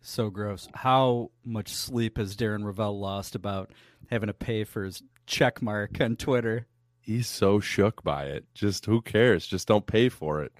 So 0.00 0.30
gross. 0.30 0.68
How 0.74 1.30
much 1.44 1.68
sleep 1.68 2.18
has 2.18 2.36
Darren 2.36 2.62
Rovell 2.62 2.98
lost 2.98 3.34
about 3.34 3.72
having 4.08 4.28
to 4.28 4.34
pay 4.34 4.64
for 4.64 4.84
his 4.84 5.02
check 5.26 5.60
mark 5.60 6.00
on 6.00 6.16
Twitter? 6.16 6.66
He's 7.00 7.28
so 7.28 7.60
shook 7.60 8.02
by 8.04 8.26
it. 8.26 8.44
Just 8.54 8.86
who 8.86 9.00
cares? 9.00 9.46
Just 9.46 9.68
don't 9.68 9.86
pay 9.86 10.08
for 10.08 10.42
it. 10.42 10.52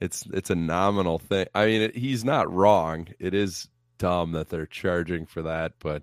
It's 0.00 0.26
it's 0.32 0.50
a 0.50 0.54
nominal 0.54 1.18
thing. 1.18 1.46
I 1.54 1.66
mean, 1.66 1.82
it, 1.82 1.96
he's 1.96 2.24
not 2.24 2.52
wrong. 2.52 3.08
It 3.18 3.34
is 3.34 3.68
dumb 3.98 4.32
that 4.32 4.48
they're 4.48 4.66
charging 4.66 5.26
for 5.26 5.42
that, 5.42 5.74
but 5.78 6.02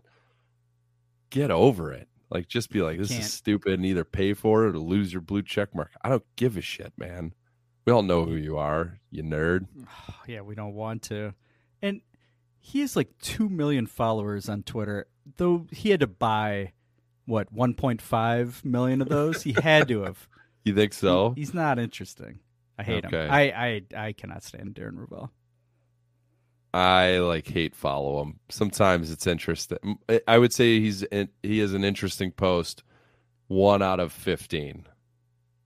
get 1.29 1.51
over 1.51 1.91
it. 1.91 2.07
Like, 2.29 2.47
just 2.47 2.69
be 2.69 2.81
like, 2.81 2.97
this 2.99 3.09
Can't. 3.09 3.21
is 3.23 3.33
stupid, 3.33 3.73
and 3.73 3.85
either 3.85 4.03
pay 4.03 4.33
for 4.33 4.65
it 4.67 4.75
or 4.75 4.79
lose 4.79 5.11
your 5.11 5.21
blue 5.21 5.41
check 5.41 5.73
mark. 5.73 5.91
I 6.03 6.09
don't 6.09 6.25
give 6.35 6.57
a 6.57 6.61
shit, 6.61 6.93
man. 6.97 7.33
We 7.85 7.93
all 7.93 8.03
know 8.03 8.25
who 8.25 8.35
you 8.35 8.57
are, 8.57 8.99
you 9.09 9.23
nerd. 9.23 9.67
Mm, 9.75 9.87
yeah, 10.27 10.41
we 10.41 10.53
don't 10.55 10.75
want 10.75 11.01
to. 11.03 11.33
And 11.81 12.01
he 12.59 12.81
has 12.81 12.95
like 12.95 13.17
2 13.21 13.49
million 13.49 13.87
followers 13.87 14.47
on 14.47 14.61
Twitter, 14.63 15.07
though 15.37 15.65
he 15.71 15.89
had 15.89 16.01
to 16.01 16.07
buy, 16.07 16.73
what, 17.25 17.51
1.5 17.53 18.63
million 18.65 19.01
of 19.01 19.09
those? 19.09 19.41
he 19.43 19.53
had 19.53 19.87
to 19.87 20.03
have. 20.03 20.27
You 20.65 20.75
think 20.75 20.93
so? 20.93 21.31
He's 21.37 21.53
not 21.53 21.79
interesting. 21.79 22.39
I 22.77 22.83
hate 22.83 23.05
Okay. 23.05 23.23
him. 23.25 23.31
I, 23.31 23.41
I, 23.95 24.07
I 24.07 24.11
cannot 24.11 24.43
stand 24.43 24.75
Darren 24.75 24.97
Rovell. 24.97 25.29
I 26.73 27.17
like 27.19 27.47
hate 27.47 27.75
follow 27.75 28.21
him. 28.21 28.39
Sometimes 28.49 29.09
it's 29.11 29.25
interesting. 29.27 29.97
I- 30.27 30.37
would 30.37 30.53
say 30.53 30.79
he's 30.79 31.03
he 31.41 31.59
is 31.59 31.73
an 31.73 31.83
interesting 31.83 32.31
post. 32.31 32.83
One 33.47 33.81
out 33.81 33.99
of 33.99 34.11
fifteen. 34.11 34.85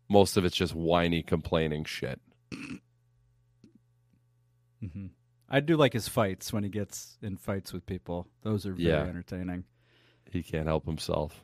Most 0.09 0.37
of 0.37 0.45
it's 0.45 0.55
just 0.55 0.73
whiny, 0.75 1.21
complaining 1.23 1.83
shit. 1.85 2.21
hmm 4.79 5.07
I 5.49 5.59
do 5.59 5.77
like 5.77 5.93
his 5.93 6.07
fights 6.07 6.51
when 6.51 6.63
he 6.63 6.69
gets 6.69 7.17
in 7.21 7.37
fights 7.37 7.71
with 7.73 7.85
people. 7.85 8.27
Those 8.41 8.65
are 8.65 8.73
very 8.73 8.89
Yeah. 8.89 9.01
entertaining. 9.03 9.65
He 10.31 10.41
can't 10.41 10.65
help 10.65 10.85
himself. 10.87 11.43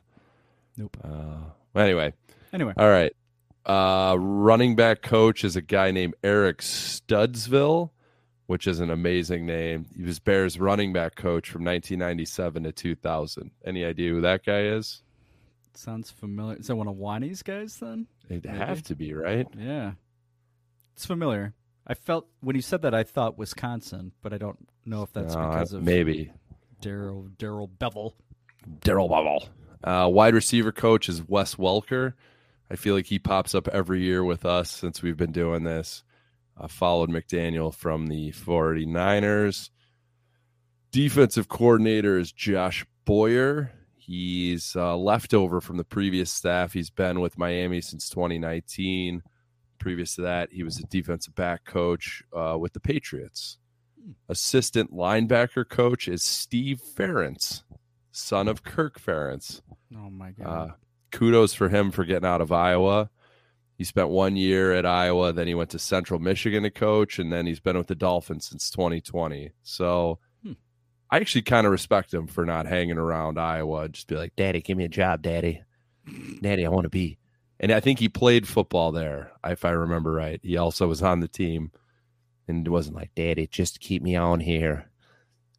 Nope. 0.76 0.96
Uh, 1.04 1.78
anyway, 1.78 2.12
Anyway, 2.52 2.72
all 2.76 2.88
right. 2.88 3.12
Uh, 3.64 4.16
running 4.18 4.74
back 4.74 5.02
coach 5.02 5.44
is 5.44 5.54
a 5.54 5.60
guy 5.60 5.92
named 5.92 6.14
Eric 6.24 6.58
Studesville, 6.58 7.90
which 8.50 8.66
is 8.66 8.80
an 8.80 8.90
amazing 8.90 9.46
name. 9.46 9.86
He 9.96 10.02
was 10.02 10.18
Bears 10.18 10.58
running 10.58 10.92
back 10.92 11.14
coach 11.14 11.48
from 11.48 11.62
1997 11.62 12.64
to 12.64 12.72
2000. 12.72 13.52
Any 13.64 13.84
idea 13.84 14.10
who 14.10 14.20
that 14.22 14.44
guy 14.44 14.62
is? 14.62 15.04
sounds 15.72 16.10
familiar. 16.10 16.58
Is 16.58 16.66
that 16.66 16.74
one 16.74 16.88
of 16.88 16.96
Wani's 16.96 17.44
guys 17.44 17.76
then? 17.76 18.08
It'd 18.28 18.44
Maybe. 18.44 18.58
have 18.58 18.82
to 18.82 18.96
be 18.96 19.14
right. 19.14 19.46
Yeah. 19.56 19.92
It's 20.96 21.06
familiar. 21.06 21.54
I 21.86 21.94
felt 21.94 22.26
when 22.40 22.56
you 22.56 22.60
said 22.62 22.82
that 22.82 22.92
I 22.92 23.04
thought 23.04 23.38
Wisconsin, 23.38 24.10
but 24.20 24.32
I 24.34 24.38
don't 24.38 24.68
know 24.84 25.04
if 25.04 25.12
that's 25.12 25.36
Uh, 25.36 25.48
because 25.48 25.72
of 25.72 25.84
maybe 25.84 26.32
Daryl 26.82 27.30
Darrell 27.38 27.68
Bevell. 27.68 28.14
Daryl 28.80 29.08
Bubble. 29.08 29.48
Uh, 29.84 30.08
wide 30.12 30.34
receiver 30.34 30.72
coach 30.72 31.08
is 31.08 31.22
Wes 31.28 31.54
Welker. 31.54 32.14
I 32.68 32.74
feel 32.74 32.96
like 32.96 33.06
he 33.06 33.20
pops 33.20 33.54
up 33.54 33.68
every 33.68 34.02
year 34.02 34.24
with 34.24 34.44
us 34.44 34.70
since 34.70 35.02
we've 35.02 35.16
been 35.16 35.30
doing 35.32 35.62
this. 35.62 36.02
Uh, 36.60 36.66
followed 36.68 37.08
McDaniel 37.08 37.74
from 37.74 38.08
the 38.08 38.32
49ers. 38.32 39.70
Defensive 40.92 41.48
coordinator 41.48 42.18
is 42.18 42.32
Josh 42.32 42.84
Boyer. 43.04 43.72
He's 43.96 44.74
uh, 44.76 44.96
leftover 44.96 45.60
from 45.60 45.76
the 45.76 45.84
previous 45.84 46.32
staff. 46.32 46.72
He's 46.72 46.90
been 46.90 47.20
with 47.20 47.38
Miami 47.38 47.80
since 47.80 48.08
2019. 48.10 49.22
Previous 49.78 50.16
to 50.16 50.22
that, 50.22 50.50
he 50.52 50.62
was 50.64 50.78
a 50.78 50.82
defensive 50.84 51.34
back 51.34 51.64
coach 51.64 52.22
uh, 52.36 52.56
with 52.58 52.72
the 52.72 52.80
Patriots. 52.80 53.56
Assistant 54.28 54.92
linebacker 54.92 55.66
coach 55.68 56.08
is 56.08 56.22
Steve 56.22 56.82
Ferentz, 56.96 57.62
son 58.10 58.48
of 58.48 58.64
Kirk 58.64 59.00
Ferentz. 59.00 59.60
Oh 59.94 60.10
my 60.10 60.30
Uh, 60.30 60.66
god. 60.66 60.72
kudos 61.12 61.54
for 61.54 61.68
him 61.68 61.90
for 61.90 62.04
getting 62.04 62.28
out 62.28 62.40
of 62.40 62.50
Iowa. 62.50 63.10
He 63.80 63.84
spent 63.84 64.10
one 64.10 64.36
year 64.36 64.74
at 64.74 64.84
Iowa, 64.84 65.32
then 65.32 65.46
he 65.46 65.54
went 65.54 65.70
to 65.70 65.78
Central 65.78 66.20
Michigan 66.20 66.64
to 66.64 66.70
coach, 66.70 67.18
and 67.18 67.32
then 67.32 67.46
he's 67.46 67.60
been 67.60 67.78
with 67.78 67.86
the 67.86 67.94
Dolphins 67.94 68.46
since 68.46 68.68
2020. 68.68 69.52
So 69.62 70.18
Hmm. 70.44 70.52
I 71.10 71.16
actually 71.16 71.40
kind 71.40 71.66
of 71.66 71.72
respect 71.72 72.12
him 72.12 72.26
for 72.26 72.44
not 72.44 72.66
hanging 72.66 72.98
around 72.98 73.38
Iowa. 73.38 73.88
Just 73.88 74.06
be 74.06 74.16
like, 74.16 74.36
Daddy, 74.36 74.60
give 74.60 74.76
me 74.76 74.84
a 74.84 74.88
job, 74.90 75.22
Daddy. 75.22 75.62
Daddy, 76.42 76.66
I 76.66 76.68
want 76.68 76.84
to 76.84 76.90
be. 76.90 77.16
And 77.58 77.72
I 77.72 77.80
think 77.80 78.00
he 78.00 78.10
played 78.10 78.46
football 78.46 78.92
there, 78.92 79.32
if 79.46 79.64
I 79.64 79.70
remember 79.70 80.12
right. 80.12 80.40
He 80.42 80.58
also 80.58 80.86
was 80.86 81.02
on 81.02 81.20
the 81.20 81.28
team 81.28 81.72
and 82.46 82.66
it 82.66 82.70
wasn't 82.70 82.96
like, 82.96 83.14
Daddy, 83.14 83.46
just 83.46 83.80
keep 83.80 84.02
me 84.02 84.14
on 84.14 84.40
here. 84.40 84.90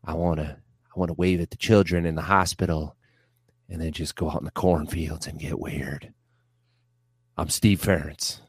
I 0.06 0.14
want 0.14 0.38
to. 0.42 0.58
I 0.96 1.00
want 1.00 1.10
to 1.10 1.16
wave 1.16 1.42
at 1.42 1.50
the 1.50 1.58
children 1.58 2.06
in 2.06 2.14
the 2.14 2.22
hospital 2.22 2.96
and 3.68 3.82
then 3.82 3.94
just 3.94 4.16
go 4.16 4.30
out 4.30 4.42
in 4.42 4.46
the 4.46 4.52
cornfields 4.52 5.26
and 5.26 5.40
get 5.40 5.58
weird. 5.58 6.14
I'm 7.38 7.50
Steve 7.50 7.82
Ferentz. 7.82 8.40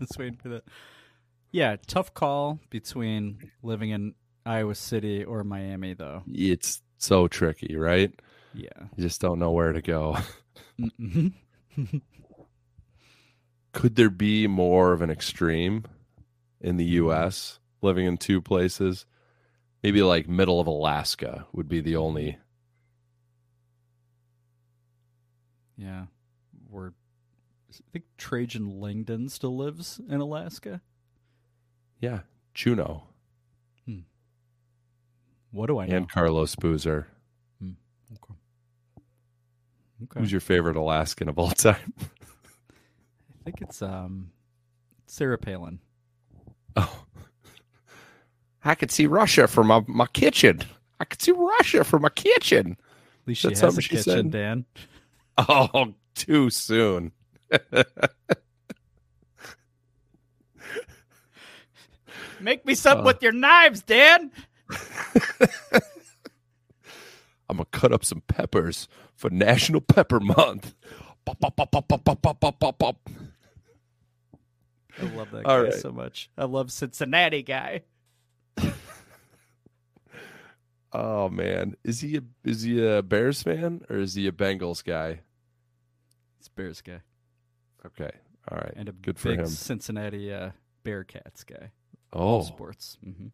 Let's 0.00 0.16
wait 0.18 0.40
for 0.40 0.48
that. 0.48 0.64
Yeah, 1.50 1.76
tough 1.86 2.14
call 2.14 2.58
between 2.70 3.50
living 3.62 3.90
in 3.90 4.14
Iowa 4.46 4.74
City 4.74 5.22
or 5.24 5.44
Miami, 5.44 5.94
though. 5.94 6.22
It's 6.26 6.80
so 6.98 7.28
tricky, 7.28 7.76
right? 7.76 8.12
Yeah. 8.54 8.68
You 8.96 9.04
just 9.04 9.20
don't 9.20 9.38
know 9.38 9.50
where 9.52 9.72
to 9.72 9.82
go. 9.82 10.16
Mhm. 10.80 11.32
Could 13.72 13.96
there 13.96 14.10
be 14.10 14.46
more 14.46 14.92
of 14.92 15.00
an 15.02 15.10
extreme 15.10 15.84
in 16.60 16.76
the 16.76 16.84
U.S. 16.84 17.58
living 17.80 18.06
in 18.06 18.18
two 18.18 18.40
places? 18.42 19.06
Maybe 19.82 20.02
like 20.02 20.28
middle 20.28 20.60
of 20.60 20.66
Alaska 20.66 21.46
would 21.52 21.68
be 21.68 21.80
the 21.80 21.96
only. 21.96 22.38
yeah. 25.76 26.04
We're, 26.70 26.92
I 27.80 27.90
think 27.92 28.04
Trajan 28.18 28.80
Langdon 28.80 29.28
still 29.28 29.56
lives 29.56 30.00
in 30.08 30.20
Alaska. 30.20 30.80
Yeah, 32.00 32.20
Juneau 32.54 33.04
What 35.52 35.66
do 35.66 35.78
I 35.78 35.86
know? 35.86 35.96
and 35.96 36.10
Carlos 36.10 36.56
Boozer. 36.56 37.06
Okay. 37.62 38.34
Okay. 40.04 40.20
Who's 40.20 40.32
your 40.32 40.40
favorite 40.40 40.76
Alaskan 40.76 41.28
of 41.28 41.38
all 41.38 41.50
time? 41.50 41.92
I 42.00 43.44
think 43.44 43.60
it's 43.60 43.82
um, 43.82 44.30
Sarah 45.06 45.38
Palin. 45.38 45.78
Oh, 46.74 47.04
I 48.64 48.74
could 48.74 48.90
see 48.90 49.06
Russia 49.06 49.46
from 49.46 49.66
my, 49.68 49.82
my 49.86 50.06
kitchen. 50.06 50.62
I 50.98 51.04
could 51.04 51.20
see 51.20 51.32
Russia 51.32 51.84
from 51.84 52.02
my 52.02 52.08
kitchen. 52.08 52.72
At 53.22 53.28
least 53.28 53.42
she 53.42 53.48
That's 53.48 53.60
has 53.60 53.78
a 53.78 53.82
she 53.82 53.90
kitchen, 53.90 54.02
said? 54.02 54.30
Dan. 54.30 54.64
oh, 55.38 55.94
too 56.14 56.48
soon. 56.50 57.12
Make 62.40 62.66
me 62.66 62.74
something 62.74 63.04
uh, 63.04 63.06
with 63.06 63.22
your 63.22 63.32
knives, 63.32 63.82
Dan. 63.82 64.32
I'm 67.48 67.58
gonna 67.58 67.66
cut 67.70 67.92
up 67.92 68.04
some 68.04 68.22
peppers 68.26 68.88
for 69.14 69.30
National 69.30 69.80
Pepper 69.80 70.18
Month. 70.18 70.74
I 71.28 71.34
love 75.14 75.30
that 75.30 75.46
All 75.46 75.58
guy 75.58 75.62
right. 75.64 75.74
so 75.74 75.92
much. 75.92 76.30
I 76.36 76.44
love 76.44 76.72
Cincinnati 76.72 77.42
guy. 77.42 77.82
oh 80.92 81.28
man, 81.28 81.76
is 81.84 82.00
he 82.00 82.16
a 82.16 82.22
is 82.44 82.62
he 82.62 82.84
a 82.84 83.02
Bears 83.02 83.42
fan 83.42 83.82
or 83.88 83.98
is 83.98 84.14
he 84.14 84.26
a 84.26 84.32
Bengals 84.32 84.84
guy? 84.84 85.20
It's 86.38 86.48
Bears 86.48 86.80
guy. 86.80 87.02
Okay, 87.86 88.10
all 88.50 88.58
right, 88.58 88.72
and 88.76 88.88
a 88.88 88.92
good 88.92 89.18
for 89.18 89.28
big 89.30 89.40
him. 89.40 89.46
Cincinnati 89.46 90.32
uh, 90.32 90.50
Bearcats 90.84 91.44
guy. 91.46 91.70
Oh, 92.12 92.42
Sports. 92.42 92.98
hmm 93.02 93.28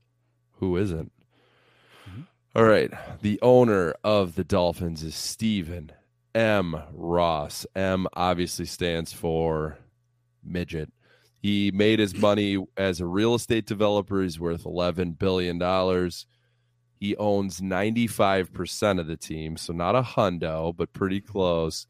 who 0.53 0.77
isn't? 0.77 1.13
Mhm. 2.11 2.27
All 2.57 2.65
right, 2.65 2.91
the 3.23 3.39
owner 3.43 3.95
of 4.03 4.35
the 4.35 4.43
Dolphins 4.43 5.05
is 5.05 5.15
Stephen 5.15 5.93
M. 6.35 6.83
Ross. 6.93 7.65
M 7.77 8.07
obviously 8.15 8.65
stands 8.65 9.13
for 9.13 9.79
midget. 10.43 10.91
He 11.41 11.71
made 11.73 12.01
his 12.01 12.17
money 12.17 12.59
as 12.77 13.01
a 13.01 13.07
real 13.07 13.35
estate 13.37 13.67
developer. 13.67 14.21
He's 14.23 14.41
worth 14.41 14.67
eleven 14.67 15.13
billion 15.13 15.59
dollars. 15.59 16.27
He 16.99 17.17
owns 17.17 17.63
ninety 17.63 18.09
five 18.09 18.53
percent 18.53 18.99
of 18.99 19.07
the 19.07 19.17
team, 19.17 19.57
so 19.57 19.73
not 19.73 19.95
a 19.95 20.03
hundo, 20.03 20.77
but 20.77 20.93
pretty 20.93 21.21
close. 21.21 21.87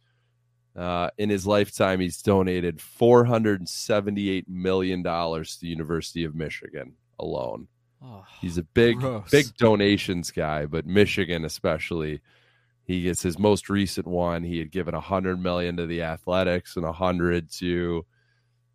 Uh, 0.76 1.10
in 1.18 1.28
his 1.28 1.46
lifetime, 1.46 1.98
he's 2.00 2.22
donated 2.22 2.80
four 2.80 3.24
hundred 3.24 3.60
and 3.60 3.68
seventy 3.68 4.30
eight 4.30 4.48
million 4.48 5.02
dollars 5.02 5.54
to 5.54 5.62
the 5.62 5.68
University 5.68 6.24
of 6.24 6.34
Michigan 6.34 6.94
alone. 7.18 7.66
Oh, 8.02 8.24
He's 8.40 8.58
a 8.58 8.62
big, 8.62 9.00
Gross. 9.00 9.28
big 9.30 9.46
donations 9.56 10.30
guy, 10.30 10.66
but 10.66 10.86
Michigan 10.86 11.44
especially. 11.44 12.20
He 12.84 13.02
gets 13.02 13.20
his 13.22 13.38
most 13.38 13.68
recent 13.68 14.06
one. 14.06 14.44
He 14.44 14.58
had 14.58 14.70
given 14.70 14.94
a 14.94 15.00
hundred 15.00 15.42
million 15.42 15.76
to 15.76 15.86
the 15.86 16.02
athletics 16.02 16.76
and 16.76 16.86
a 16.86 16.92
hundred 16.92 17.50
to 17.58 18.06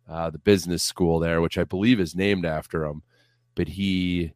uh, 0.08 0.30
the 0.30 0.38
business 0.38 0.82
school 0.84 1.18
there, 1.18 1.40
which 1.40 1.58
I 1.58 1.64
believe 1.64 1.98
is 1.98 2.14
named 2.14 2.46
after 2.46 2.84
him. 2.84 3.02
But 3.56 3.66
he, 3.66 4.34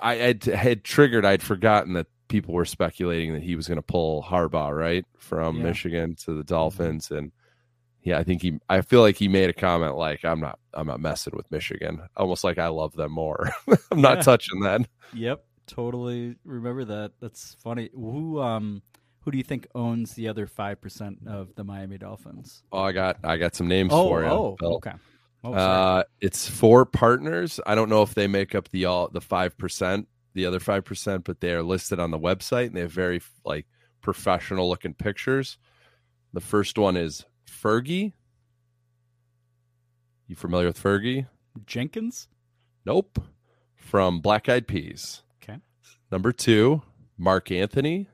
I 0.00 0.14
had, 0.14 0.44
had 0.44 0.84
triggered. 0.84 1.24
I'd 1.26 1.42
forgotten 1.42 1.94
that 1.94 2.06
people 2.28 2.54
were 2.54 2.64
speculating 2.64 3.32
that 3.34 3.42
he 3.42 3.54
was 3.56 3.68
going 3.68 3.76
to 3.76 3.82
pull 3.82 4.22
Harbaugh 4.22 4.76
right 4.76 5.04
from 5.18 5.56
Yeah. 5.58 5.62
Michigan 5.64 6.14
to 6.24 6.34
the 6.34 6.44
Dolphins, 6.44 7.10
and 7.10 7.32
yeah, 8.02 8.18
I 8.18 8.24
think 8.24 8.42
he. 8.42 8.58
I 8.68 8.80
feel 8.82 9.00
like 9.00 9.16
he 9.16 9.28
made 9.28 9.50
a 9.50 9.52
comment 9.52 9.96
like, 9.96 10.24
"I'm 10.24 10.40
not, 10.40 10.58
I'm 10.74 10.86
not 10.86 11.00
messing 11.00 11.34
with 11.36 11.50
Michigan," 11.50 12.00
almost 12.16 12.44
like 12.44 12.58
I 12.58 12.68
love 12.68 12.94
them 12.94 13.12
more. 13.12 13.50
I'm 13.90 14.00
not 14.00 14.18
Yeah. 14.18 14.22
touching 14.22 14.60
that. 14.60 14.82
Yep, 15.14 15.44
totally 15.66 16.36
remember 16.44 16.84
that. 16.84 17.12
That's 17.20 17.56
funny. 17.62 17.90
Who 17.94 18.40
um 18.40 18.82
who 19.20 19.32
do 19.32 19.38
you 19.38 19.44
think 19.44 19.66
owns 19.74 20.14
the 20.14 20.28
other 20.28 20.46
five 20.46 20.80
percent 20.80 21.18
of 21.26 21.54
the 21.56 21.64
Miami 21.64 21.98
Dolphins? 21.98 22.62
Oh, 22.70 22.82
I 22.82 22.92
got, 22.92 23.16
I 23.24 23.36
got 23.38 23.56
some 23.56 23.66
names 23.66 23.90
Oh, 23.92 24.06
for 24.08 24.22
you. 24.22 24.28
oh, 24.28 24.56
Bill. 24.58 24.74
okay. 24.76 24.92
Oh. 25.42 25.52
Uh, 25.52 26.02
it's 26.20 26.48
four 26.48 26.84
partners. 26.86 27.58
I 27.66 27.74
don't 27.74 27.88
know 27.88 28.02
if 28.02 28.14
they 28.14 28.26
make 28.28 28.54
up 28.54 28.68
the 28.70 28.84
all 28.84 29.08
the 29.08 29.20
five 29.20 29.56
percent, 29.58 30.06
the 30.36 30.46
other 30.46 30.60
five 30.60 30.84
percent, 30.84 31.24
but 31.24 31.40
they 31.40 31.52
are 31.52 31.62
listed 31.62 31.98
on 31.98 32.12
the 32.12 32.18
website 32.18 32.66
and 32.66 32.76
they 32.76 32.80
have 32.82 32.92
very 32.92 33.20
like 33.44 33.66
professional 34.02 34.68
looking 34.68 34.94
pictures. 34.94 35.58
The 36.32 36.40
first 36.40 36.78
one 36.78 36.96
is 36.96 37.24
Fergie. 37.50 38.12
You 40.28 40.36
familiar 40.36 40.66
with 40.66 40.80
Fergie? 40.80 41.26
Jenkins. 41.66 42.28
Nope. 42.84 43.18
From 43.74 44.20
Black 44.20 44.48
Eyed 44.48 44.66
Peas. 44.68 45.22
Okay. 45.42 45.58
Number 46.12 46.32
two, 46.32 46.82
Marc 47.16 47.50
Anthony. 47.50 48.08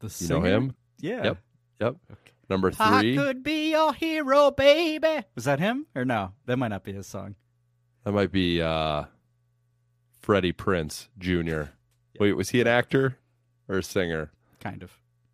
The 0.00 0.14
You 0.20 0.28
know 0.28 0.40
him? 0.42 0.76
Yeah. 1.00 1.24
Yep. 1.24 1.38
Yep. 1.80 1.96
Okay. 2.12 2.32
Number 2.48 2.70
I 2.78 3.00
three, 3.00 3.16
could 3.16 3.42
be 3.42 3.70
your 3.72 3.92
hero, 3.92 4.52
baby. 4.52 5.24
Was 5.34 5.46
that 5.46 5.58
him 5.58 5.86
or 5.96 6.04
no? 6.04 6.32
That 6.44 6.58
might 6.58 6.68
not 6.68 6.84
be 6.84 6.92
his 6.92 7.08
song. 7.08 7.34
that 8.04 8.12
might 8.12 8.30
be 8.30 8.62
uh, 8.62 9.04
Freddie 10.26 10.52
Prinze 10.52 11.06
Jr. 11.20 11.70
Wait, 12.18 12.32
was 12.32 12.50
he 12.50 12.60
an 12.60 12.66
actor 12.66 13.16
or 13.68 13.78
a 13.78 13.82
singer? 13.84 14.32
Kind 14.58 14.82
of. 14.82 14.90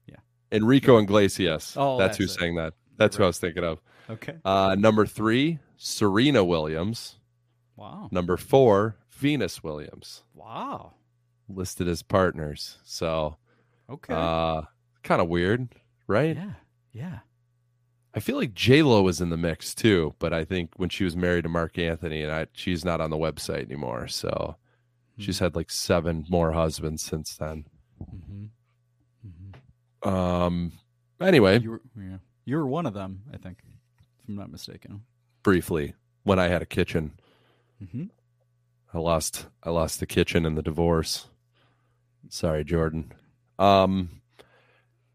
Yeah. 0.07 0.17
Enrique 0.53 0.95
Iglesias. 0.95 1.75
Oh, 1.79 1.97
that's, 1.97 2.19
that's 2.19 2.19
who 2.19 2.25
it. 2.25 2.39
sang 2.41 2.57
that. 2.57 2.75
That's 2.99 3.17
who 3.17 3.25
I 3.25 3.29
was 3.29 3.39
thinking 3.39 3.65
of. 3.65 3.81
Okay. 4.11 4.35
Uh, 4.45 4.77
number 4.79 5.07
three, 5.07 5.61
Serena 5.79 6.45
Williams. 6.45 7.17
Wow. 7.75 8.11
Number 8.13 8.37
four, 8.37 8.97
Venus 9.13 9.63
Williams, 9.65 10.25
Wow. 10.35 10.93
listed 11.49 11.89
as 11.89 12.03
partners. 12.03 12.77
So, 12.85 13.39
Okay. 13.89 14.13
uh, 14.15 14.61
kind 15.03 15.23
of 15.23 15.29
weird, 15.31 15.71
right? 16.07 16.37
yeah. 16.37 16.53
Yeah. 16.93 17.19
I 18.13 18.21
feel 18.21 18.37
like 18.37 18.53
J 18.53 18.83
Lo 18.83 19.01
was 19.01 19.23
in 19.23 19.31
the 19.31 19.39
mix 19.39 19.75
too, 19.75 20.15
but 20.19 20.35
I 20.35 20.45
think 20.45 20.73
when 20.77 20.91
she 20.91 21.05
was 21.05 21.17
married 21.17 21.45
to 21.45 21.49
Marc 21.49 21.79
Anthony, 21.79 22.23
and 22.23 22.31
I, 22.31 22.47
she's 22.53 22.85
not 22.85 23.01
on 23.01 23.09
the 23.09 23.17
website 23.17 23.63
anymore. 23.65 24.07
So, 24.07 24.57
she's 25.19 25.39
had 25.39 25.55
like 25.57 25.71
seven 25.71 26.25
more 26.29 26.53
husbands 26.53 27.03
since 27.03 27.37
then. 27.37 27.65
Mm-hmm. 28.03 28.45
Mm-hmm. 29.29 30.09
Um. 30.09 30.73
Anyway, 31.21 31.61
You 31.61 31.71
were, 31.73 31.81
yeah. 31.97 32.17
You 32.45 32.57
were 32.57 32.67
one 32.67 32.87
of 32.87 32.95
them, 32.95 33.23
I 33.33 33.37
think, 33.37 33.59
if 34.21 34.29
I'm 34.29 34.35
not 34.35 34.51
mistaken. 34.51 35.03
briefly, 35.43 35.95
when 36.25 36.39
I 36.39 36.49
had 36.49 36.63
a 36.63 36.67
kitchen. 36.67 37.13
Mm-hmm. 37.83 38.05
I 38.95 38.99
lost 38.99 39.47
I 39.63 39.71
lost 39.71 40.01
the 40.01 40.07
kitchen 40.07 40.45
in 40.45 40.55
the 40.55 40.63
divorce. 40.63 41.27
Sorry, 42.29 42.65
Jordan. 42.65 43.13
Um 43.59 44.21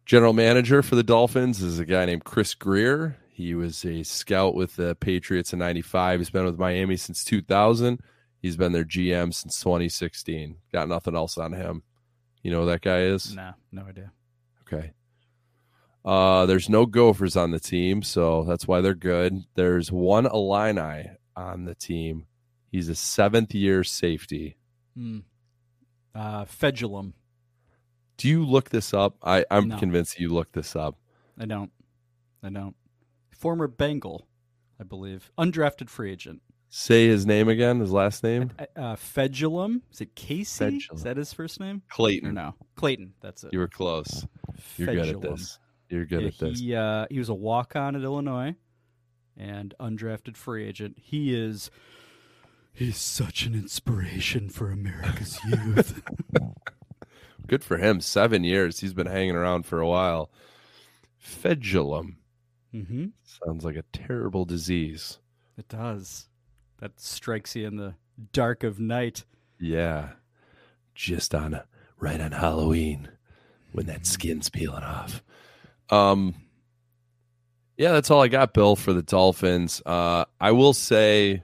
general 0.06 0.34
manager 0.34 0.82
for 0.82 0.96
the 0.96 1.04
Dolphins 1.04 1.62
is 1.62 1.80
a 1.80 1.86
guy 1.86 2.06
named 2.06 2.24
Chris 2.24 2.54
Grier. 2.54 3.18
He 3.30 3.54
was 3.54 3.84
a 3.86 4.04
scout 4.04 4.56
with 4.56 4.78
the 4.78 4.96
Patriots 4.96 5.52
in 5.54 5.60
95. 5.60 6.20
He's 6.22 6.30
been 6.30 6.46
with 6.46 6.58
Miami 6.58 6.96
since 6.98 7.24
2000. 7.26 8.02
He's 8.48 8.56
been 8.56 8.72
their 8.72 8.86
GM 8.86 9.34
since 9.34 9.60
2016. 9.60 10.56
Got 10.72 10.88
nothing 10.88 11.18
else 11.18 11.38
on 11.38 11.52
him. 11.52 11.84
You 12.44 12.52
know 12.52 12.62
who 12.62 12.68
that 12.68 12.80
guy 12.80 13.02
is? 13.02 13.36
Nah, 13.36 13.52
no 13.74 13.82
idea. 13.82 14.14
Okay. 14.62 14.94
Uh, 16.06 16.46
there's 16.46 16.70
no 16.70 16.86
Gophers 16.86 17.36
on 17.36 17.52
the 17.52 17.60
team, 17.60 18.02
so 18.04 18.46
that's 18.46 18.66
why 18.66 18.80
they're 18.80 18.96
good. 18.96 19.44
There's 19.56 19.92
one 19.92 20.26
Illini 20.28 21.10
on 21.36 21.66
the 21.66 21.76
team. 21.76 22.28
He's 22.72 22.88
a 22.88 22.96
seventh 22.96 23.54
year 23.54 23.84
safety. 23.84 24.56
Mm. 24.98 25.24
Uh, 26.16 26.46
Fejedelem. 26.46 27.12
Do 28.16 28.30
you 28.30 28.46
look 28.46 28.70
this 28.70 28.94
up? 28.94 29.18
I, 29.22 29.44
I'm 29.52 29.68
No. 29.68 29.78
convinced 29.78 30.22
you 30.22 30.30
looked 30.30 30.54
this 30.54 30.74
up. 30.74 30.96
I 31.38 31.44
don't. 31.44 31.72
I 32.42 32.50
don't. 32.50 32.78
Former 33.32 33.68
Bengal, 33.68 34.26
I 34.80 34.86
believe. 34.86 35.34
Undrafted 35.38 35.90
free 35.90 36.14
agent. 36.14 36.42
Say 36.70 37.08
his 37.08 37.26
name 37.26 37.48
again, 37.48 37.80
his 37.80 37.92
last 37.92 38.24
name? 38.24 38.52
Uh, 38.76 38.96
Fejedelem. 38.96 39.82
Is 39.92 40.02
it 40.02 40.16
Casey? 40.16 40.66
Fejedelem. 40.66 40.96
Is 40.96 41.04
that 41.04 41.18
his 41.18 41.32
first 41.34 41.60
name? 41.60 41.82
Clayton. 41.90 42.30
Or 42.30 42.34
no? 42.34 42.56
Clayton. 42.76 43.14
That's 43.22 43.44
it. 43.46 43.54
You 43.54 43.60
were 43.60 43.68
close. 43.70 44.26
You're 44.78 44.94
good 44.94 45.16
at 45.16 45.22
this. 45.22 45.60
You're 45.90 46.06
good 46.06 46.22
Yeah, 46.24 46.28
at 46.28 46.38
this. 46.38 46.60
He 46.60 46.76
uh, 46.76 47.06
he 47.10 47.20
was 47.20 47.30
a 47.30 47.34
walk 47.34 47.76
on 47.78 47.96
at 47.96 48.02
Illinois, 48.04 48.56
and 49.38 49.74
undrafted 49.80 50.36
free 50.36 50.66
agent. 50.68 50.98
He 51.02 51.34
is. 51.34 51.72
He's 52.74 52.98
such 52.98 53.46
an 53.46 53.56
inspiration 53.56 54.50
for 54.50 54.70
America's 54.70 55.40
youth. 55.48 56.02
Good 57.48 57.64
for 57.64 57.78
him. 57.78 58.02
Seven 58.02 58.44
years. 58.44 58.82
He's 58.82 58.94
been 58.94 59.08
hanging 59.08 59.36
around 59.36 59.66
for 59.66 59.80
a 59.80 59.88
while. 59.88 60.30
Fejedelem. 61.20 62.18
mm-hmm. 62.74 63.06
Sounds 63.24 63.64
like 63.64 63.78
a 63.78 63.84
terrible 63.94 64.46
disease. 64.46 65.18
It 65.58 65.68
does. 65.70 66.28
That 66.80 67.00
strikes 67.00 67.56
you 67.56 67.66
in 67.68 67.78
the 67.78 67.96
dark 68.34 68.64
of 68.64 68.80
night. 68.80 69.26
Yeah. 69.60 70.10
Just 70.94 71.34
on 71.34 71.60
right 72.00 72.22
on 72.22 72.32
Halloween 72.32 73.10
when 73.72 73.88
that 73.88 74.06
skin's 74.06 74.50
peeling 74.50 74.84
off. 74.84 75.24
Um 75.90 76.36
Yeah, 77.78 77.94
that's 77.94 78.12
all 78.12 78.22
I 78.22 78.28
got, 78.28 78.54
Bill, 78.54 78.76
for 78.76 78.94
the 78.94 79.02
Dolphins. 79.02 79.82
Uh 79.86 80.26
I 80.40 80.52
will 80.52 80.74
say 80.74 81.44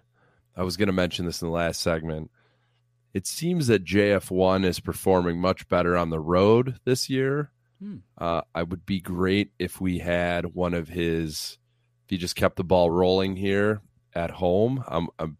I 0.55 0.63
was 0.63 0.77
gonna 0.77 0.91
mention 0.91 1.25
this 1.25 1.41
in 1.41 1.47
the 1.47 1.53
last 1.53 1.81
segment. 1.81 2.29
It 3.13 3.27
seems 3.27 3.67
that 3.67 3.85
JF1 3.85 4.65
is 4.65 4.79
performing 4.79 5.39
much 5.39 5.67
better 5.67 5.95
on 5.95 6.09
the 6.09 6.19
road 6.19 6.79
this 6.83 7.09
year. 7.11 7.51
Hmm. 7.79 7.97
Uh, 8.17 8.41
I 8.55 8.63
would 8.63 8.87
be 8.87 8.99
great 8.99 9.51
if 9.59 9.79
we 9.79 9.99
had 9.99 10.55
one 10.55 10.73
of 10.73 10.89
his. 10.89 11.59
If 12.05 12.09
he 12.09 12.17
just 12.17 12.35
kept 12.35 12.55
the 12.55 12.63
ball 12.63 12.89
rolling 12.89 13.35
here 13.35 13.81
at 14.15 14.31
home, 14.31 14.83
I'm 14.87 15.07
I'm 15.19 15.37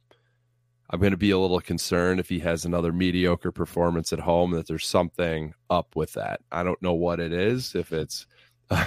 I'm 0.90 1.00
going 1.00 1.12
to 1.12 1.18
be 1.18 1.32
a 1.32 1.40
little 1.40 1.60
concerned 1.60 2.20
if 2.20 2.30
he 2.30 2.40
has 2.40 2.66
another 2.66 2.92
mediocre 2.92 3.52
performance 3.52 4.14
at 4.14 4.20
home. 4.20 4.52
That 4.52 4.68
there's 4.68 4.86
something 4.86 5.54
up 5.70 5.96
with 5.96 6.14
that. 6.14 6.42
I 6.52 6.64
don't 6.64 6.82
know 6.82 6.94
what 6.94 7.20
it 7.20 7.34
is. 7.34 7.74
If 7.76 7.92
it's, 7.92 8.28
I, 8.70 8.86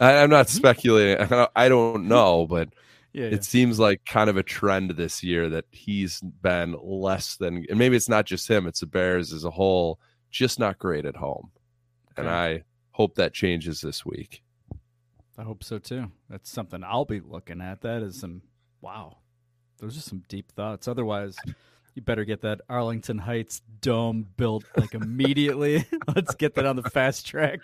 I'm 0.00 0.30
not 0.30 0.46
mm-hmm. 0.46 0.56
speculating. 0.56 1.16
I 1.54 1.68
don't- 1.68 1.94
mm-hmm. 1.98 2.08
know, 2.08 2.46
but 2.46 2.70
Yeah, 3.12 3.26
it 3.26 3.44
seems 3.44 3.78
like 3.78 4.04
kind 4.04 4.30
of 4.30 4.36
a 4.36 4.42
trend 4.42 4.92
this 4.92 5.22
year 5.22 5.50
that 5.50 5.66
he's 5.70 6.20
been 6.20 6.76
less 6.82 7.36
than, 7.36 7.64
and 7.68 7.78
maybe 7.78 7.96
it's 7.96 8.08
not 8.08 8.26
just 8.26 8.48
him; 8.48 8.66
it's 8.66 8.80
the 8.80 8.86
Bears 8.86 9.32
as 9.32 9.44
a 9.44 9.50
whole, 9.50 10.00
just 10.30 10.58
not 10.58 10.78
great 10.78 11.04
at 11.04 11.16
home. 11.16 11.50
And. 12.16 12.28
I 12.28 12.62
hope 12.96 13.16
that 13.16 13.34
changes 13.34 13.82
this 13.82 14.06
week. 14.06 14.42
I 15.36 15.42
hope 15.42 15.62
so 15.62 15.78
too. 15.78 16.10
That's 16.30 16.50
something 16.50 16.82
I'll 16.82 17.04
be 17.04 17.20
looking 17.20 17.60
at. 17.60 17.82
That 17.82 18.02
is 18.02 18.18
some 18.18 18.40
wow. 18.80 19.18
Those 19.78 19.96
are 19.96 20.02
some 20.02 20.22
deep 20.28 20.52
thoughts. 20.52 20.88
Otherwise, 20.88 21.36
you 21.94 22.02
better 22.02 22.24
get 22.24 22.42
that 22.42 22.60
Arlington 22.68 23.18
Heights 23.18 23.62
dome 23.80 24.26
built 24.36 24.64
like 24.76 24.94
immediately. 24.94 25.86
Let's 26.14 26.34
get 26.34 26.54
that 26.54 26.66
on 26.66 26.76
the 26.76 26.90
fast 26.90 27.26
track. 27.26 27.60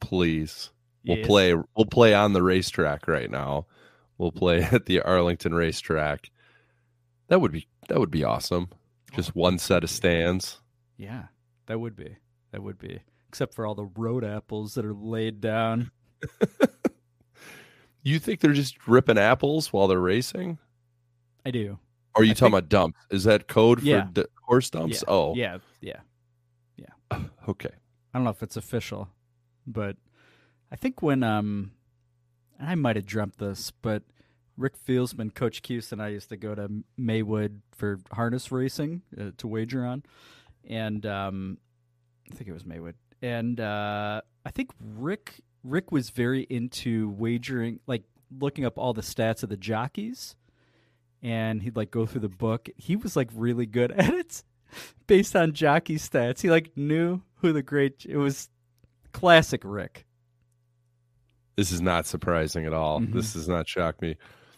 Please, 0.00 0.70
we'll 1.06 1.24
play. 1.24 1.54
We'll 1.54 1.86
play 1.90 2.14
on 2.14 2.32
the 2.32 2.42
racetrack 2.42 3.08
right 3.08 3.30
now. 3.30 3.66
We'll 4.18 4.32
play 4.32 4.62
at 4.72 4.86
the 4.86 5.00
Arlington 5.00 5.54
racetrack. 5.54 6.30
That 7.28 7.40
would 7.40 7.52
be 7.52 7.66
that 7.88 7.98
would 7.98 8.10
be 8.10 8.24
awesome. 8.24 8.68
Just 9.12 9.34
one 9.34 9.58
set 9.58 9.84
of 9.84 9.90
stands. 9.90 10.60
Yeah, 10.96 11.24
that 11.66 11.78
would 11.78 11.96
be. 11.96 12.16
That 12.52 12.62
would 12.62 12.78
be. 12.78 13.00
Except 13.28 13.54
for 13.54 13.66
all 13.66 13.74
the 13.74 13.90
road 13.96 14.24
apples 14.24 14.74
that 14.74 14.84
are 14.84 14.94
laid 14.94 15.40
down. 15.40 15.90
You 18.04 18.18
think 18.20 18.40
they're 18.40 18.52
just 18.52 18.86
ripping 18.86 19.18
apples 19.18 19.72
while 19.72 19.88
they're 19.88 19.98
racing? 19.98 20.58
I 21.44 21.50
do. 21.50 21.78
Or 22.14 22.22
are 22.22 22.24
you 22.24 22.30
I 22.30 22.34
talking 22.34 22.52
think- 22.52 22.58
about 22.60 22.68
dumps? 22.68 22.98
Is 23.10 23.24
that 23.24 23.48
code 23.48 23.80
for 23.80 24.08
d- 24.12 24.24
horse 24.44 24.70
dumps? 24.70 25.02
yeah. 25.06 25.12
Oh, 25.12 25.34
yeah, 25.34 25.58
Yeah, 25.80 26.00
yeah. 26.76 27.18
okay. 27.48 27.70
I 28.12 28.18
don't 28.18 28.24
know 28.24 28.30
if 28.30 28.42
it's 28.42 28.56
official, 28.56 29.08
but 29.66 29.96
I 30.70 30.76
think 30.76 31.02
when 31.02 31.22
um, 31.24 31.72
and 32.60 32.68
I 32.70 32.74
might 32.76 32.94
have 32.96 33.06
dreamt 33.06 33.38
this, 33.38 33.72
but 33.72 34.04
Rick 34.56 34.74
Fieldsman, 34.86 35.34
Coach 35.34 35.62
Cuse, 35.62 35.90
and 35.90 36.00
I 36.00 36.08
used 36.08 36.28
to 36.28 36.36
go 36.36 36.54
to 36.54 36.68
Maywood 36.96 37.62
for 37.72 37.98
harness 38.12 38.52
racing 38.52 39.02
uh, 39.20 39.30
to 39.38 39.48
wager 39.48 39.84
on, 39.84 40.04
and 40.68 41.04
um, 41.06 41.58
I 42.30 42.34
think 42.36 42.48
it 42.48 42.52
was 42.52 42.64
Maywood, 42.64 42.94
and 43.20 43.58
uh, 43.58 44.20
I 44.46 44.50
think 44.52 44.70
Rick 44.80 45.40
Rick 45.64 45.90
was 45.90 46.10
very 46.10 46.42
into 46.42 47.08
wagering, 47.10 47.80
like 47.86 48.04
looking 48.38 48.64
up 48.64 48.78
all 48.78 48.92
the 48.92 49.02
stats 49.02 49.42
of 49.42 49.48
the 49.48 49.56
jockeys, 49.56 50.36
and 51.22 51.62
he'd 51.62 51.74
like 51.76 51.90
go 51.90 52.04
through 52.06 52.20
the 52.20 52.28
book. 52.28 52.68
He 52.76 52.94
was 52.96 53.16
like 53.16 53.30
really 53.34 53.66
good 53.66 53.90
at 53.96 54.12
it 54.14 54.42
based 55.06 55.34
on 55.34 55.52
jockey 55.54 55.96
stats. 55.96 56.42
He 56.42 56.50
like 56.50 56.76
knew 56.76 57.22
who 57.36 57.52
the 57.52 57.62
great. 57.62 58.04
It 58.08 58.18
was 58.18 58.48
classic 59.12 59.62
Rick. 59.64 60.04
This 61.56 61.70
is 61.72 61.80
not 61.80 62.06
surprising 62.06 62.66
at 62.66 62.74
all. 62.74 63.00
Mhm. 63.00 63.12
This 63.12 63.32
does 63.32 63.48
not 63.48 63.68
shock 63.68 64.02
me. 64.02 64.16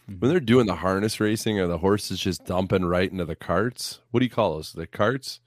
Mhm. 0.09 0.19
When 0.19 0.29
they're 0.31 0.39
doing 0.39 0.65
the 0.65 0.75
harness 0.77 1.19
racing, 1.19 1.59
are 1.59 1.67
the 1.67 1.77
horses 1.77 2.19
just 2.19 2.43
dumping 2.45 2.85
right 2.85 3.11
into 3.11 3.23
the 3.25 3.35
carts? 3.35 4.01
What 4.11 4.19
do 4.21 4.25
you 4.25 4.29
call 4.31 4.55
those? 4.55 4.73
The 4.73 4.87
carts? 4.87 5.39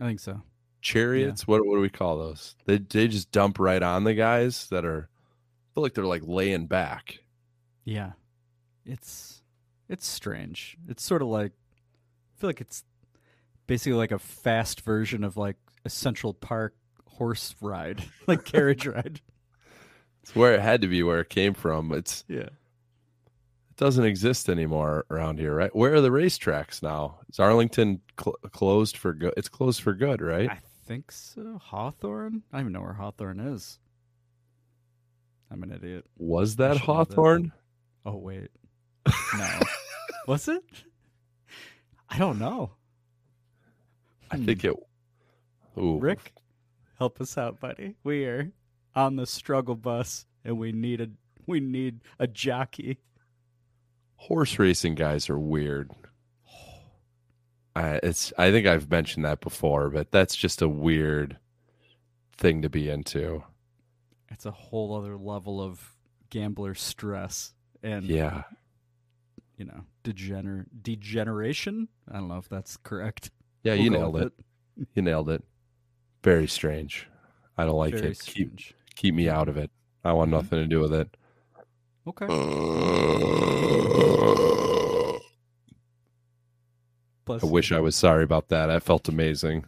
I 0.00 0.06
think 0.06 0.20
so. 0.20 0.42
Chariots? 0.80 1.46
What 1.46 1.66
what 1.66 1.74
do 1.76 1.80
we 1.80 1.88
call 1.90 2.18
those? 2.18 2.54
They 2.66 2.78
they 2.78 3.08
just 3.08 3.30
dump 3.32 3.58
right 3.58 3.82
on 3.82 4.04
the 4.04 4.14
guys 4.14 4.68
that 4.68 4.84
are 4.84 5.08
I 5.10 5.68
feel 5.74 5.82
like 5.82 5.94
they're 5.94 6.04
like 6.04 6.22
laying 6.24 6.66
back. 6.66 7.18
Yeah, 7.84 8.12
it's 8.86 9.42
it's 9.88 10.06
strange. 10.06 10.76
It's 10.88 11.02
sort 11.02 11.22
of 11.22 11.28
like 11.28 11.52
I 11.52 12.40
feel 12.40 12.48
like 12.48 12.60
it's 12.60 12.84
basically 13.66 13.98
like 13.98 14.12
a 14.12 14.18
fast 14.18 14.80
version 14.82 15.24
of 15.24 15.36
like 15.36 15.56
a 15.84 15.90
Central 15.90 16.32
Park 16.34 16.74
horse 17.06 17.54
ride, 17.60 18.02
like 18.26 18.44
carriage 18.44 18.86
ride. 18.86 19.20
It's 20.22 20.34
where 20.34 20.54
it 20.54 20.60
had 20.60 20.82
to 20.82 20.88
be 20.88 21.02
where 21.02 21.20
it 21.20 21.30
came 21.30 21.54
from. 21.54 21.92
It's 21.92 22.24
Yeah. 22.28 22.40
it 22.40 23.76
doesn't 23.76 24.04
exist 24.04 24.48
anymore 24.48 25.06
around 25.10 25.38
here, 25.38 25.54
right? 25.54 25.74
Where 25.74 25.94
are 25.94 26.00
the 26.00 26.10
racetracks 26.10 26.82
now? 26.82 27.18
Is 27.30 27.38
Arlington 27.40 28.00
cl- 28.20 28.36
closed 28.52 28.96
for 28.96 29.12
good? 29.14 29.32
It's 29.36 29.48
closed 29.48 29.80
for 29.80 29.94
good, 29.94 30.20
right? 30.20 30.50
I 30.50 30.58
think 30.90 31.12
so. 31.12 31.40
Uh, 31.54 31.58
Hawthorne? 31.58 32.42
I 32.52 32.56
don't 32.56 32.62
even 32.62 32.72
know 32.72 32.80
where 32.80 32.94
Hawthorne 32.94 33.38
is. 33.38 33.78
I'm 35.48 35.62
an 35.62 35.70
idiot. 35.70 36.04
Was 36.18 36.56
that. 36.56 36.78
Hawthorne? 36.78 37.52
Oh 38.04 38.16
wait. 38.16 38.48
No. 39.36 39.60
Was 40.26 40.48
it? 40.48 40.64
I 42.08 42.18
don't 42.18 42.40
know. 42.40 42.72
I 44.32 44.36
think 44.36 44.64
it. 44.64 44.74
Ooh, 45.78 45.98
Rick, 45.98 46.32
help 46.98 47.20
us 47.20 47.38
out, 47.38 47.60
buddy. 47.60 47.94
We 48.02 48.24
are 48.24 48.50
on 48.94 49.14
the 49.14 49.26
struggle 49.26 49.76
bus 49.76 50.26
and 50.44 50.58
we 50.58 50.72
need 50.72 51.00
a 51.00 51.08
we 51.46 51.60
need 51.60 52.00
a 52.18 52.26
jockey. 52.26 52.98
horse 54.16 54.58
racing 54.58 54.96
guys 54.96 55.30
are 55.30 55.38
weird. 55.38 55.92
I 57.76 58.00
it's 58.02 58.32
I 58.38 58.50
think 58.50 58.66
I've 58.66 58.90
mentioned 58.90 59.24
that 59.24 59.40
before, 59.40 59.90
but 59.90 60.10
that's 60.10 60.34
just 60.36 60.62
a 60.62 60.68
weird 60.68 61.38
thing 62.36 62.62
to 62.62 62.68
be 62.70 62.88
into. 62.90 63.44
It's 64.30 64.46
a 64.46 64.50
whole 64.50 64.96
other 64.96 65.16
level 65.16 65.60
of 65.60 65.96
gambler 66.30 66.74
stress 66.74 67.52
and 67.82 68.04
Yeah. 68.04 68.44
you 69.56 69.64
know, 69.66 69.84
degener 70.04 70.64
degeneration. 70.82 71.88
I 72.10 72.14
don't 72.14 72.28
know 72.28 72.38
if 72.38 72.48
that's 72.48 72.76
correct. 72.78 73.30
Yeah, 73.62 73.74
We'll 73.74 73.82
you 73.84 73.90
nailed 73.90 74.14
with 74.14 74.22
it. 74.24 74.32
You 74.94 75.02
nailed 75.02 75.28
it. 75.30 75.44
Very 76.22 76.46
strange. 76.48 77.08
I 77.58 77.64
don't 77.64 77.76
like 77.76 77.94
Very 77.94 78.12
it. 78.12 78.20
Keep 78.20 78.60
strange. 78.60 78.74
keep 78.94 79.14
me 79.14 79.28
out 79.28 79.48
of 79.48 79.56
it. 79.56 79.70
I 80.04 80.12
want 80.12 80.28
Mhm. 80.30 80.34
nothing 80.34 80.58
to 80.60 80.66
do 80.66 80.80
with 80.80 80.94
it. 80.94 81.16
Okay. 82.06 82.26
Bless 87.30 87.44
I 87.44 87.46
you. 87.46 87.52
wish 87.52 87.70
I 87.70 87.78
was 87.78 87.94
sorry 87.94 88.24
about 88.24 88.48
that. 88.48 88.70
I 88.70 88.80
felt 88.80 89.08
amazing. 89.08 89.64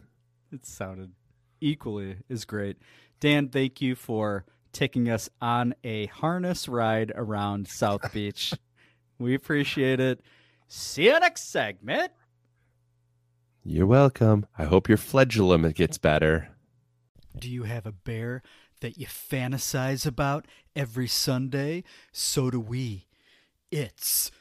It 0.51 0.65
sounded 0.65 1.13
equally 1.61 2.17
as 2.29 2.43
great. 2.43 2.77
Dan, 3.21 3.47
thank 3.47 3.81
you 3.81 3.95
for 3.95 4.43
taking 4.73 5.09
us 5.09 5.29
on 5.41 5.73
a 5.83 6.07
harness 6.07 6.67
ride 6.67 7.13
around 7.15 7.69
South 7.69 8.11
Beach. 8.11 8.53
we 9.17 9.33
appreciate 9.33 10.01
it. 10.01 10.19
See 10.67 11.05
you 11.05 11.17
next 11.19 11.49
segment. 11.51 12.11
You're 13.63 13.87
welcome. 13.87 14.45
I 14.57 14.65
hope 14.65 14.89
your 14.89 14.97
flagellum 14.97 15.69
gets 15.71 15.97
better. 15.97 16.49
Do 17.39 17.49
you 17.49 17.63
have 17.63 17.85
a 17.85 17.93
bear 17.93 18.41
that 18.81 18.97
you 18.97 19.07
fantasize 19.07 20.05
about 20.05 20.47
every 20.75 21.07
Sunday? 21.07 21.85
So 22.11 22.49
do 22.51 22.59
we. 22.59 23.07
It's 23.71 24.31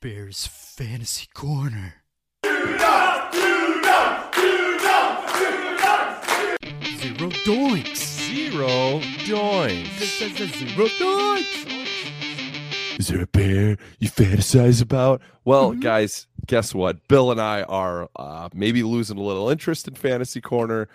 Bear's 0.00 0.46
Fantasy 0.46 1.26
Corner. 1.34 1.99
Zero 7.00 7.30
doinks. 7.44 7.96
Zero 8.28 9.00
doinks. 9.26 10.36
Zero 10.36 10.86
doinks. 10.88 11.66
Is 12.98 13.08
there 13.08 13.22
a 13.22 13.26
bear 13.26 13.76
you 13.98 14.08
fantasize 14.08 14.82
about? 14.82 15.20
Well, 15.44 15.70
Mm-hmm. 15.72 15.80
guys, 15.80 16.26
guess 16.46 16.74
what? 16.74 17.06
Bill 17.08 17.30
and 17.30 17.40
I 17.40 17.62
are 17.62 18.08
uh, 18.16 18.48
maybe 18.54 18.82
losing 18.82 19.18
a 19.18 19.22
little 19.22 19.48
interest 19.50 19.88
in 19.88 19.94
Fantasy 19.94 20.40
Corner. 20.40 20.88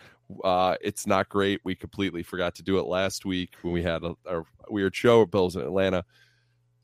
Uh, 0.44 0.76
it's 0.82 1.06
not 1.08 1.30
great. 1.30 1.62
We 1.64 1.76
completely 1.76 2.24
forgot 2.24 2.56
to 2.56 2.64
do 2.64 2.78
it 2.80 2.86
last 2.86 3.26
week 3.26 3.54
when 3.62 3.74
we 3.74 3.84
had 3.84 4.04
a, 4.04 4.16
a 4.28 4.42
weird 4.70 4.96
show. 4.96 5.26
Bill's 5.26 5.56
in 5.56 5.62
Atlanta. 5.62 6.04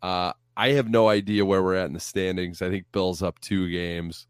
Uh, 0.01 0.33
I 0.57 0.69
have 0.73 0.89
no 0.89 1.07
idea 1.07 1.45
where 1.45 1.63
we're 1.63 1.75
at 1.75 1.87
in 1.87 1.93
the 1.93 1.99
standings. 1.99 2.61
I 2.61 2.69
think 2.69 2.85
Bill's 2.91 3.23
up 3.23 3.39
two 3.39 3.69
games. 3.71 4.27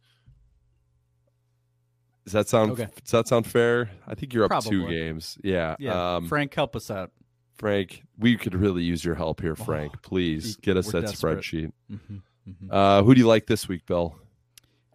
Does 2.26 2.34
that 2.34 2.48
sound 2.50 2.72
Okay. 2.72 2.88
does 3.04 3.12
that 3.12 3.28
sound 3.28 3.48
fair? 3.48 3.90
I 4.08 4.16
think 4.16 4.34
you're 4.34 4.52
up 4.52 4.64
two 4.64 4.88
games. 4.88 5.38
Yeah. 5.44 5.76
Yeah, 5.80 6.16
Um, 6.16 6.28
Frank, 6.28 6.54
help 6.54 6.76
us 6.76 6.92
out. 6.92 7.12
Frank, 7.58 8.04
we 8.18 8.38
could 8.38 8.56
really 8.56 8.84
use 8.84 9.04
your 9.06 9.16
help 9.16 9.42
here, 9.42 9.56
Frank. 9.56 9.94
Oh, 9.96 10.00
Please 10.02 10.56
get 10.58 10.78
us 10.78 10.92
that 10.92 11.02
desperate. 11.02 11.40
spreadsheet. 11.40 11.72
Mm-hmm, 11.92 12.16
mm-hmm. 12.50 12.72
Uh, 12.72 13.04
who 13.04 13.14
do 13.14 13.20
you 13.22 13.28
like 13.28 13.46
this 13.48 13.68
week, 13.68 13.86
Bill? 13.86 14.16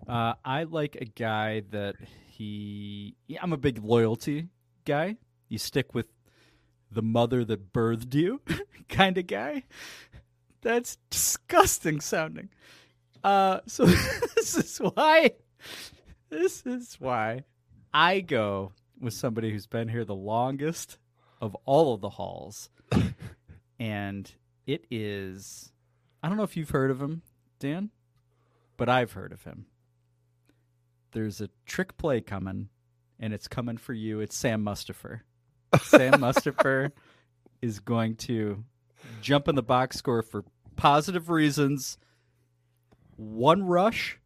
Uh, 0.09 0.35
I 0.45 0.65
like 0.65 0.97
a 0.97 1.05
guy 1.05 1.63
that 1.71 1.97
he. 2.29 3.15
Yeah, 3.27 3.41
I'm 3.43 3.53
a 3.53 3.57
big 3.57 3.83
loyalty 3.85 4.49
guy. 4.85 5.17
You 5.49 5.59
stick 5.59 5.95
with 5.95 6.09
the 6.91 7.03
mother 7.03 7.45
that 7.45 7.73
birthed 7.73 8.15
you, 8.15 8.41
kind 8.89 9.19
of 9.19 9.27
guy. 9.27 9.65
That's 10.63 10.97
disgusting 11.11 12.01
sounding. 12.01 12.49
Uh, 13.23 13.61
so 13.67 13.85
this 14.37 14.57
is 14.57 14.79
why. 14.79 15.33
This 16.29 16.65
is 16.67 16.97
why 16.99 17.45
I 17.93 18.21
go 18.21 18.73
with 19.01 19.15
somebody 19.15 19.51
who's 19.51 19.67
been 19.67 19.89
here 19.89 20.05
the 20.05 20.15
longest 20.15 20.99
of 21.41 21.55
all 21.65 21.95
of 21.95 22.01
the 22.01 22.11
halls, 22.11 22.71
and 23.79 24.31
it 24.67 24.87
is. 24.91 25.73
I 26.23 26.29
don't 26.29 26.37
know 26.37 26.43
if 26.43 26.57
you've 26.57 26.71
heard 26.71 26.91
of 26.91 27.01
him, 27.01 27.23
Dan, 27.61 27.91
but 28.77 28.89
I've 28.89 29.13
heard 29.13 29.33
of 29.33 29.45
him 29.45 29.67
there's 31.17 31.41
a 31.41 31.49
trick 31.65 31.97
play 31.97 32.21
coming, 32.21 32.69
and 33.19 33.33
it's 33.33 33.49
coming 33.49 33.79
for 33.79 33.95
you. 33.95 34.21
It's 34.21 34.37
Sam 34.37 34.63
Mustipher. 34.63 35.21
Sam 35.81 36.13
Mustipher 36.21 36.93
is 37.63 37.81
going 37.81 38.17
to 38.17 38.63
jump 39.23 39.49
in 39.49 39.55
the 39.55 39.63
box 39.63 39.97
score 39.97 40.21
for 40.21 40.45
positive 40.77 41.31
reasons 41.31 41.97
one 43.17 43.63
rush, 43.63 44.19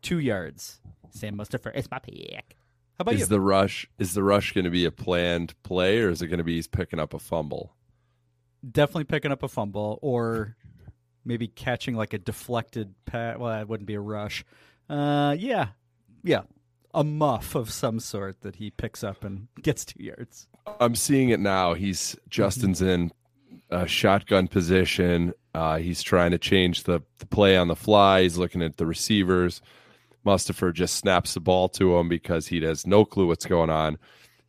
two 0.00 0.20
yards. 0.20 0.80
Sam 1.10 1.36
Mustipher 1.36 1.74
is 1.74 1.90
my 1.90 1.98
pick. 1.98 2.56
How 2.98 3.02
about 3.02 3.14
is 3.14 3.20
you? 3.20 3.26
the 3.26 3.40
rush 3.40 3.88
is 3.98 4.14
the 4.14 4.22
rush 4.22 4.52
going 4.52 4.64
to 4.64 4.70
be 4.70 4.84
a 4.86 4.90
planned 4.90 5.54
play 5.62 6.00
or 6.00 6.08
is 6.08 6.22
it 6.22 6.28
going 6.28 6.38
to 6.38 6.44
be 6.44 6.54
he's 6.54 6.66
picking 6.66 6.98
up 6.98 7.12
a 7.12 7.18
fumble? 7.18 7.74
Definitely 8.68 9.04
picking 9.04 9.32
up 9.32 9.42
a 9.42 9.48
fumble 9.48 9.98
or 10.00 10.56
maybe 11.24 11.46
catching 11.46 11.94
like 11.94 12.14
a 12.14 12.18
deflected 12.18 12.94
pass. 13.04 13.36
Well, 13.38 13.50
that 13.50 13.68
wouldn't 13.68 13.86
be 13.86 13.94
a 13.94 14.00
rush. 14.00 14.44
Uh, 14.88 15.36
yeah, 15.38 15.68
yeah, 16.22 16.42
a 16.94 17.04
muff 17.04 17.54
of 17.54 17.70
some 17.70 18.00
sort 18.00 18.40
that 18.40 18.56
he 18.56 18.70
picks 18.70 19.04
up 19.04 19.24
and 19.24 19.48
gets 19.62 19.84
two 19.84 20.02
yards. 20.02 20.48
I'm 20.80 20.94
seeing 20.94 21.28
it 21.28 21.40
now. 21.40 21.74
He's 21.74 22.16
Justin's 22.30 22.80
in 22.80 23.12
a 23.70 23.86
shotgun 23.86 24.48
position. 24.48 25.34
Uh, 25.54 25.76
he's 25.78 26.02
trying 26.02 26.30
to 26.30 26.38
change 26.38 26.84
the, 26.84 27.00
the 27.18 27.26
play 27.26 27.56
on 27.56 27.68
the 27.68 27.76
fly. 27.76 28.22
He's 28.22 28.38
looking 28.38 28.62
at 28.62 28.76
the 28.76 28.86
receivers. 28.86 29.60
Mustipher 30.26 30.74
just 30.74 30.96
snaps 30.96 31.34
the 31.34 31.40
ball 31.40 31.68
to 31.70 31.96
him 31.96 32.08
because 32.08 32.46
he 32.48 32.60
has 32.62 32.86
no 32.86 33.04
clue 33.04 33.28
what's 33.28 33.46
going 33.46 33.70
on. 33.70 33.98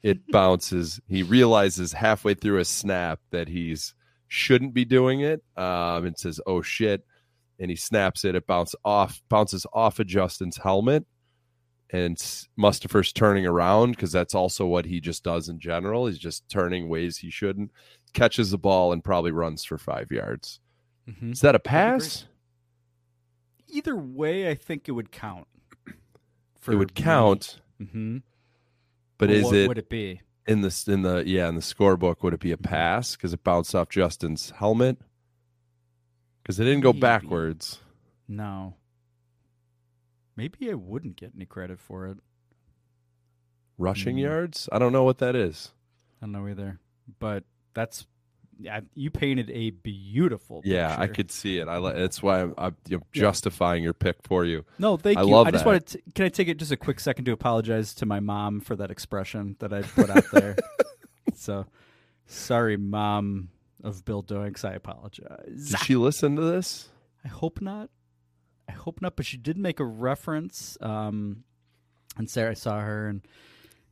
It 0.04 0.20
bounces. 0.32 1.00
He 1.08 1.24
realizes 1.24 1.94
halfway 1.94 2.34
through 2.34 2.60
a 2.60 2.66
snap 2.66 3.20
that 3.32 3.48
he's 3.48 3.94
shouldn't 4.28 4.74
be 4.74 4.86
doing 4.86 5.22
it. 5.22 5.44
Um, 5.56 6.06
and 6.06 6.18
says, 6.18 6.42
"Oh 6.48 6.62
shit!" 6.62 7.06
And 7.60 7.70
he 7.70 7.78
snaps 7.78 8.26
it. 8.26 8.36
It 8.36 8.48
bounces 8.48 8.76
off, 8.84 9.22
bounces 9.30 9.66
off 9.74 10.00
of 10.00 10.08
Justin's 10.08 10.58
helmet, 10.58 11.06
and 11.92 12.18
Mustipher's 12.60 13.14
turning 13.14 13.46
around 13.46 13.92
because 13.92 14.12
that's 14.12 14.36
also 14.36 14.66
what 14.66 14.86
he 14.86 15.00
just 15.00 15.24
does 15.24 15.48
in 15.50 15.60
general. 15.60 16.08
He's 16.08 16.20
just 16.20 16.48
turning 16.50 16.90
ways 16.90 17.18
he 17.18 17.30
shouldn't. 17.30 17.72
Catches 18.14 18.52
the 18.52 18.58
ball 18.58 18.94
and 18.94 19.04
probably 19.04 19.32
runs 19.32 19.64
for 19.64 19.78
five 19.78 20.12
yards. 20.12 20.60
Mm-hmm. 21.10 21.32
Is 21.32 21.42
that 21.42 21.56
a 21.56 21.60
pass? 21.60 22.26
Either 23.70 23.96
way, 23.96 24.50
I 24.50 24.56
think 24.56 24.88
it 24.88 24.94
would 24.94 25.12
count. 25.12 25.48
It 26.68 26.76
would 26.76 26.96
count, 26.96 27.60
Mm-hmm. 27.82 28.18
but 29.18 29.30
is 29.30 29.44
what 29.46 29.56
it 29.56 29.68
would 29.68 29.78
it 29.78 29.90
be? 29.90 30.22
in 30.48 30.62
the 30.62 30.84
in 30.88 31.02
the 31.04 31.24
yeah 31.28 31.48
in 31.50 31.56
the 31.56 31.62
scorebook? 31.62 32.24
Would 32.24 32.34
it 32.34 32.40
be 32.40 32.52
a 32.52 32.58
pass 32.58 33.16
because 33.16 33.34
it 33.34 33.44
bounced 33.44 33.76
off 33.76 33.90
Justin's 33.90 34.52
helmet? 34.52 34.98
Because 36.42 36.60
it 36.60 36.64
didn't 36.64 36.82
go 36.82 36.92
Maybe. 36.94 37.02
backwards. 37.02 37.80
No. 38.28 38.76
Maybe 40.36 40.70
I 40.72 40.76
wouldn't 40.76 41.16
get 41.18 41.32
any 41.36 41.46
credit 41.46 41.80
for 41.80 42.08
it. 42.08 42.18
Rushing 43.78 44.18
Mm. 44.18 44.22
yards? 44.22 44.70
I 44.72 44.80
don't 44.80 44.94
know 44.94 45.04
what 45.04 45.18
that 45.20 45.36
is. 45.36 45.72
I 46.22 46.26
don't 46.26 46.32
know 46.32 46.48
either. 46.48 46.80
But 47.20 47.44
that's 47.74 48.08
yeah, 48.60 48.82
you 48.96 49.12
painted 49.12 49.50
a 49.52 49.72
beautiful 49.72 50.62
Yeah, 50.64 50.96
I 50.98 51.08
could 51.08 51.32
see 51.32 51.58
it. 51.60 51.68
I 51.68 51.80
that's 51.94 52.22
why 52.24 52.42
I'm, 52.42 52.54
I'm 52.58 52.76
justifying 53.12 53.84
your 53.84 53.94
pick 53.94 54.18
for 54.24 54.46
you. 54.46 54.66
No, 54.80 54.98
thank 54.98 55.18
I 55.18 55.22
you. 55.22 55.28
love 55.28 55.48
I 55.48 55.52
just 55.52 55.64
that. 55.64 55.68
wanted 55.68 55.86
to, 55.88 56.02
can 56.16 56.26
I 56.26 56.30
take 56.30 56.48
it 56.48 56.58
just 56.58 56.72
a 56.72 56.78
quick 56.78 57.00
second 57.00 57.26
to 57.26 57.32
apologize 57.32 57.94
to 57.96 58.06
my 58.06 58.20
mom 58.20 58.60
for 58.60 58.76
that 58.76 58.92
expression 58.92 59.56
that 59.60 59.74
I 59.74 59.82
put 59.82 60.10
out 60.10 60.26
there. 60.32 60.56
so 61.36 61.66
sorry, 62.26 62.78
mom 62.78 63.50
of 63.84 64.04
Bill 64.06 64.24
Doinks. 64.24 64.66
I 64.66 64.74
apologize. 64.74 65.70
Did 65.70 65.80
she 65.80 65.96
listen 65.96 66.36
to 66.36 66.42
this? 66.42 66.90
I 67.24 67.28
hope 67.28 67.62
not. 67.62 67.90
I 68.68 68.74
hope 68.74 69.02
not. 69.02 69.16
But 69.16 69.26
she 69.26 69.38
did 69.38 69.58
make 69.58 69.80
a 69.80 69.86
reference. 69.86 70.78
Um, 70.82 71.44
and 72.18 72.30
Sarah 72.30 72.52
I 72.52 72.56
saw 72.56 72.80
her 72.80 73.08
and 73.08 73.22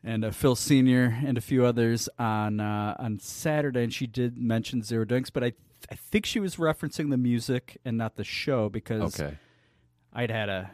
and 0.06 0.24
uh, 0.24 0.32
Phil 0.32 0.56
Senior 0.56 1.18
and 1.26 1.38
a 1.38 1.42
few 1.42 1.66
others 1.66 2.08
on 2.18 2.60
uh, 2.62 2.96
on 3.00 3.20
Saturday, 3.20 3.84
and 3.84 3.94
she 3.94 4.08
did 4.08 4.38
mention 4.38 4.82
Zero 4.84 5.04
Dunks. 5.06 5.30
But 5.34 5.44
I 5.44 5.54
I 5.92 5.96
think 5.96 6.26
she 6.26 6.40
was 6.40 6.56
referencing 6.56 7.10
the 7.10 7.18
music 7.18 7.78
and 7.84 7.98
not 7.98 8.16
the 8.16 8.24
show 8.24 8.70
because 8.70 9.20
Okay. 9.20 9.38
I'd 10.14 10.32
had 10.32 10.48
a 10.50 10.72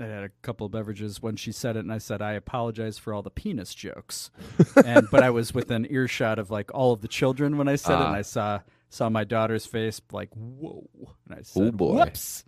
I 0.00 0.04
had 0.04 0.22
a 0.22 0.28
couple 0.42 0.64
of 0.66 0.70
beverages 0.72 1.20
when 1.20 1.34
she 1.34 1.50
said 1.50 1.74
it, 1.76 1.80
and 1.80 1.92
I 1.92 1.98
said 1.98 2.22
I 2.22 2.34
apologize 2.34 2.98
for 2.98 3.12
all 3.12 3.22
the 3.22 3.30
penis 3.30 3.74
jokes, 3.74 4.30
and 4.84 5.08
but 5.10 5.22
I 5.24 5.30
was 5.30 5.52
within 5.54 5.86
earshot 5.90 6.38
of 6.38 6.50
like 6.50 6.70
all 6.72 6.92
of 6.92 7.00
the 7.00 7.08
children 7.08 7.56
when 7.58 7.66
I 7.66 7.74
said 7.76 7.94
it, 8.00 8.04
and 8.04 8.14
Ah. 8.14 8.18
I 8.18 8.22
saw 8.22 8.60
saw 8.90 9.08
my 9.08 9.24
daughter's 9.24 9.66
face 9.66 10.00
like 10.12 10.30
whoa, 10.34 10.86
and 11.28 11.38
I 11.38 11.42
said 11.42 11.62
Oh, 11.62 11.72
boy. 11.72 11.94
whoops, 11.96 12.44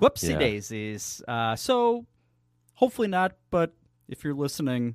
whoopsie 0.00 0.30
Yeah. 0.30 0.38
daisies. 0.38 1.22
Uh, 1.28 1.56
so 1.56 2.06
hopefully 2.74 3.08
not, 3.08 3.36
but 3.50 3.74
if 4.08 4.24
you're 4.24 4.32
listening, 4.34 4.94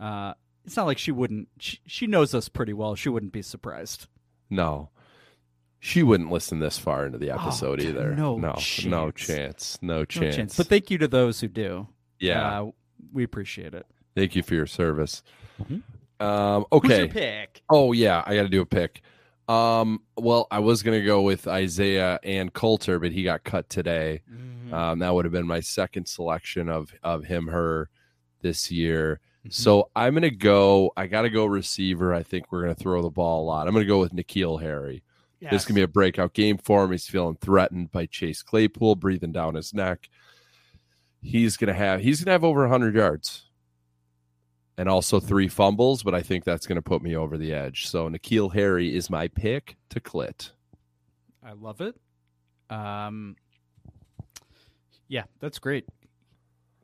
uh, 0.00 0.34
it's 0.64 0.76
not 0.76 0.86
like 0.86 0.98
she 0.98 1.12
wouldn't. 1.12 1.48
She, 1.58 1.78
she 1.86 2.06
knows 2.06 2.34
us 2.34 2.48
pretty 2.48 2.72
well. 2.72 2.94
She 2.94 3.08
wouldn't 3.08 3.32
be 3.32 3.42
surprised. 3.42 4.06
No. 4.50 4.90
She 5.78 6.02
wouldn't 6.02 6.30
listen 6.30 6.60
this 6.60 6.78
far 6.78 7.04
into 7.04 7.18
the 7.18 7.30
episode 7.30 7.78
God, 7.80 7.86
either. 7.88 8.14
no 8.16 8.36
no, 8.38 8.54
no 8.86 9.10
chance. 9.10 9.26
chance. 9.26 9.78
No 9.82 9.98
No 9.98 10.04
chance. 10.06 10.36
chance. 10.36 10.56
But 10.56 10.68
thank 10.68 10.90
you 10.90 10.96
to 10.98 11.08
those 11.08 11.40
who 11.40 11.48
do. 11.48 11.88
yeah. 12.18 12.62
Uh, 12.62 12.70
we 13.12 13.22
appreciate 13.22 13.74
it. 13.74 13.84
Thank 14.16 14.34
you 14.34 14.42
for 14.42 14.54
your 14.54 14.66
service. 14.66 15.22
Mhm. 15.62 15.82
Um, 16.20 16.64
Who's 16.70 16.78
okay. 16.84 16.98
your 17.00 17.08
pick? 17.08 17.62
Oh 17.68 17.92
yeah, 17.92 18.22
I 18.24 18.34
got 18.34 18.44
to 18.44 18.48
do 18.48 18.62
a 18.62 18.66
pick. 18.66 19.02
Um, 19.46 20.00
well, 20.16 20.46
I 20.50 20.60
was 20.60 20.82
gonna 20.82 21.04
go 21.04 21.20
with 21.20 21.46
Isaiah 21.46 22.18
and 22.22 22.50
Coulter, 22.52 22.98
but 22.98 23.12
he 23.12 23.22
got 23.24 23.44
cut 23.44 23.68
today. 23.68 24.22
Mm-hmm. 24.32 24.72
Um, 24.72 24.98
that 25.00 25.12
would 25.14 25.26
have 25.26 25.32
been 25.32 25.46
my 25.46 25.60
second 25.60 26.06
selection 26.06 26.70
of 26.70 26.94
of 27.02 27.24
him 27.24 27.48
her 27.48 27.90
this 28.40 28.70
year. 28.70 29.20
Mm-hmm. 29.44 29.50
So 29.50 29.90
I'm 29.94 30.14
gonna 30.14 30.30
go. 30.30 30.92
I 30.96 31.06
got 31.06 31.22
to 31.22 31.30
go 31.30 31.44
receiver. 31.44 32.14
I 32.14 32.22
think 32.22 32.50
we're 32.50 32.62
gonna 32.62 32.74
throw 32.74 33.02
the 33.02 33.10
ball 33.10 33.42
a 33.42 33.46
lot. 33.46 33.68
I'm 33.68 33.74
gonna 33.74 33.84
go 33.84 34.00
with 34.00 34.14
N'Keal 34.14 34.62
Harry. 34.62 35.02
This 35.50 35.66
can 35.66 35.74
be 35.74 35.82
a 35.82 35.88
breakout 35.88 36.32
game 36.32 36.56
for 36.56 36.84
him. 36.84 36.92
He's 36.92 37.06
feeling 37.06 37.36
threatened 37.36 37.92
by 37.92 38.06
Chase 38.06 38.42
Claypool 38.42 38.96
breathing 38.96 39.32
down 39.32 39.54
his 39.54 39.74
neck. 39.74 40.08
He's 41.20 41.58
gonna 41.58 41.74
have 41.74 42.00
he's 42.00 42.22
gonna 42.22 42.32
have 42.32 42.44
over 42.44 42.60
100 42.62 42.94
yards 42.94 43.44
and 44.76 44.88
also 44.88 45.20
three 45.20 45.48
fumbles, 45.48 46.02
but 46.02 46.14
I 46.14 46.22
think 46.22 46.44
that's 46.44 46.66
gonna 46.66 46.82
put 46.82 47.02
me 47.02 47.14
over 47.14 47.36
the 47.36 47.52
edge. 47.52 47.86
So 47.88 48.08
N'Keal 48.08 48.54
Harry 48.54 48.96
is 48.96 49.10
my 49.10 49.28
pick 49.28 49.76
to 49.90 50.00
clit. 50.00 50.50
I 51.42 51.52
love 51.52 51.82
it. 51.82 51.94
Um, 52.70 53.36
yeah, 55.08 55.24
that's 55.40 55.58
great. 55.58 55.86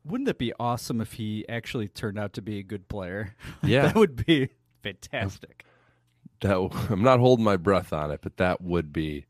Wouldn't 0.04 0.28
it 0.28 0.38
be 0.38 0.52
awesome 0.58 1.00
if 1.00 1.14
he 1.14 1.46
actually 1.48 1.88
turned 1.88 2.18
out 2.18 2.32
to 2.34 2.42
be 2.42 2.58
a 2.58 2.62
good 2.62 2.88
player? 2.88 3.34
Yeah. 3.62 3.86
that 3.86 3.94
would 3.94 4.24
be 4.26 4.48
fantastic. 4.82 5.64
That 6.40 6.56
I'm 6.90 7.02
not 7.02 7.20
holding 7.20 7.44
my 7.44 7.56
breath 7.56 7.92
on 7.92 8.10
it, 8.10 8.20
but 8.22 8.38
that 8.38 8.60
would 8.62 8.92
be 8.92 9.26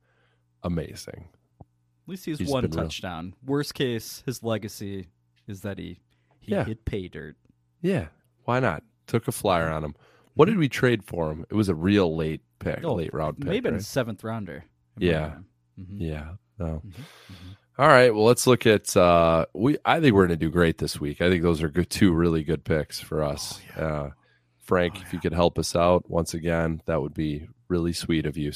amazing. 0.62 1.28
At 1.60 1.66
least 2.08 2.24
he 2.24 2.30
has 2.32 2.38
He's 2.40 2.48
one 2.50 2.62
been 2.62 2.70
real. 2.72 2.84
touchdown. 2.84 3.34
Worst 3.44 3.74
case, 3.74 4.22
his 4.26 4.42
legacy 4.42 5.08
is 5.48 5.62
that 5.62 5.78
he 5.78 5.98
he 6.40 6.52
Yeah. 6.52 6.64
hit 6.64 6.84
pay 6.84 7.08
dirt. 7.08 7.36
Yeah, 7.82 8.06
why 8.44 8.60
not? 8.60 8.82
Took 9.06 9.26
a 9.28 9.32
flyer 9.32 9.68
on 9.70 9.82
him. 9.84 9.94
What 10.34 10.46
did 10.46 10.56
we 10.58 10.68
trade 10.68 11.02
for 11.04 11.30
him? 11.32 11.44
It 11.50 11.54
was 11.54 11.68
a 11.68 11.74
real 11.74 12.14
late 12.16 12.42
pick, 12.60 12.84
Oh, 12.84 12.94
late 12.94 13.12
round 13.12 13.38
pick. 13.38 13.46
maybe 13.48 13.70
right? 13.70 13.80
a 13.80 13.82
seventh 13.82 14.22
rounder. 14.22 14.64
Yeah. 14.96 15.38
Mhm. 15.78 15.86
Yeah. 15.98 16.34
No. 16.58 16.82
Mhm. 16.86 17.56
All 17.80 17.88
right. 17.88 18.14
Well, 18.14 18.24
let's 18.24 18.46
look 18.46 18.66
at. 18.66 18.94
uh 18.94 19.46
We. 19.54 19.78
I 19.86 20.00
think 20.00 20.14
we're 20.14 20.26
going 20.26 20.38
to 20.38 20.44
do 20.44 20.50
great 20.50 20.76
this 20.76 21.00
week. 21.00 21.22
I 21.22 21.30
think 21.30 21.42
those 21.42 21.62
are 21.62 21.70
good, 21.70 21.88
two 21.88 22.12
really 22.12 22.44
good 22.44 22.62
picks 22.62 23.00
for 23.00 23.24
us. 23.24 23.58
uh, 23.74 24.10
Frank, 24.64 25.00
if 25.00 25.14
you 25.14 25.18
could 25.18 25.32
help 25.32 25.58
us 25.58 25.74
out 25.74 26.08
once 26.10 26.34
again, 26.34 26.82
that 26.84 27.00
would 27.00 27.14
be 27.14 27.48
really 27.68 27.94
sweet 27.94 28.26
of 28.26 28.36
you, 28.36 28.52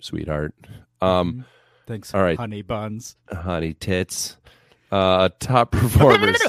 sweetheart. 0.00 0.54
Um, 1.02 1.32
Mhm. 1.34 1.44
Thanks, 1.86 2.14
all 2.14 2.22
right. 2.22 2.38
honey 2.38 2.62
buns. 2.62 3.14
honey 3.30 3.74
tits. 3.74 4.38
Uh, 4.90 5.28
top 5.38 5.70
performers. 5.72 6.40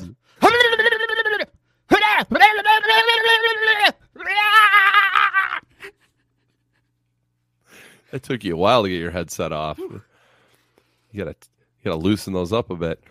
It 8.12 8.24
took 8.24 8.44
you 8.44 8.54
a 8.54 8.58
while 8.58 8.84
to 8.84 8.90
get 8.90 9.00
your 9.00 9.12
headset 9.12 9.52
off. 9.52 9.78
You 9.80 10.02
gotta, 11.18 11.36
you 11.86 11.92
gotta 11.92 12.02
loosen 12.04 12.34
those 12.34 12.52
up 12.52 12.72
a 12.72 12.76
bit. 12.76 13.04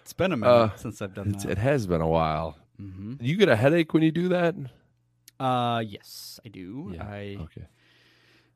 It's 0.00 0.12
been 0.14 0.32
a 0.32 0.36
minute 0.36 0.52
Uh, 0.52 0.76
since 0.76 1.02
I've 1.02 1.12
done 1.14 1.32
that. 1.32 1.44
it 1.50 1.58
has 1.58 1.86
been 1.86 2.00
a 2.00 2.08
while. 2.08 2.56
hmm 2.78 3.14
You 3.20 3.36
get 3.36 3.48
a 3.50 3.56
headache 3.56 3.92
when 3.92 4.02
you 4.02 4.10
do 4.10 4.28
that? 4.28 4.54
Uh, 5.38 5.82
yes, 5.86 6.40
I 6.44 6.48
do. 6.48 6.92
Yeah, 6.94 7.04
I 7.04 7.36
Okay. 7.40 7.66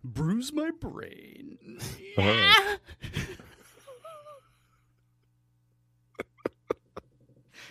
bruise 0.03 0.53
my 0.53 0.71
brain. 0.81 1.59
Right. 2.17 2.79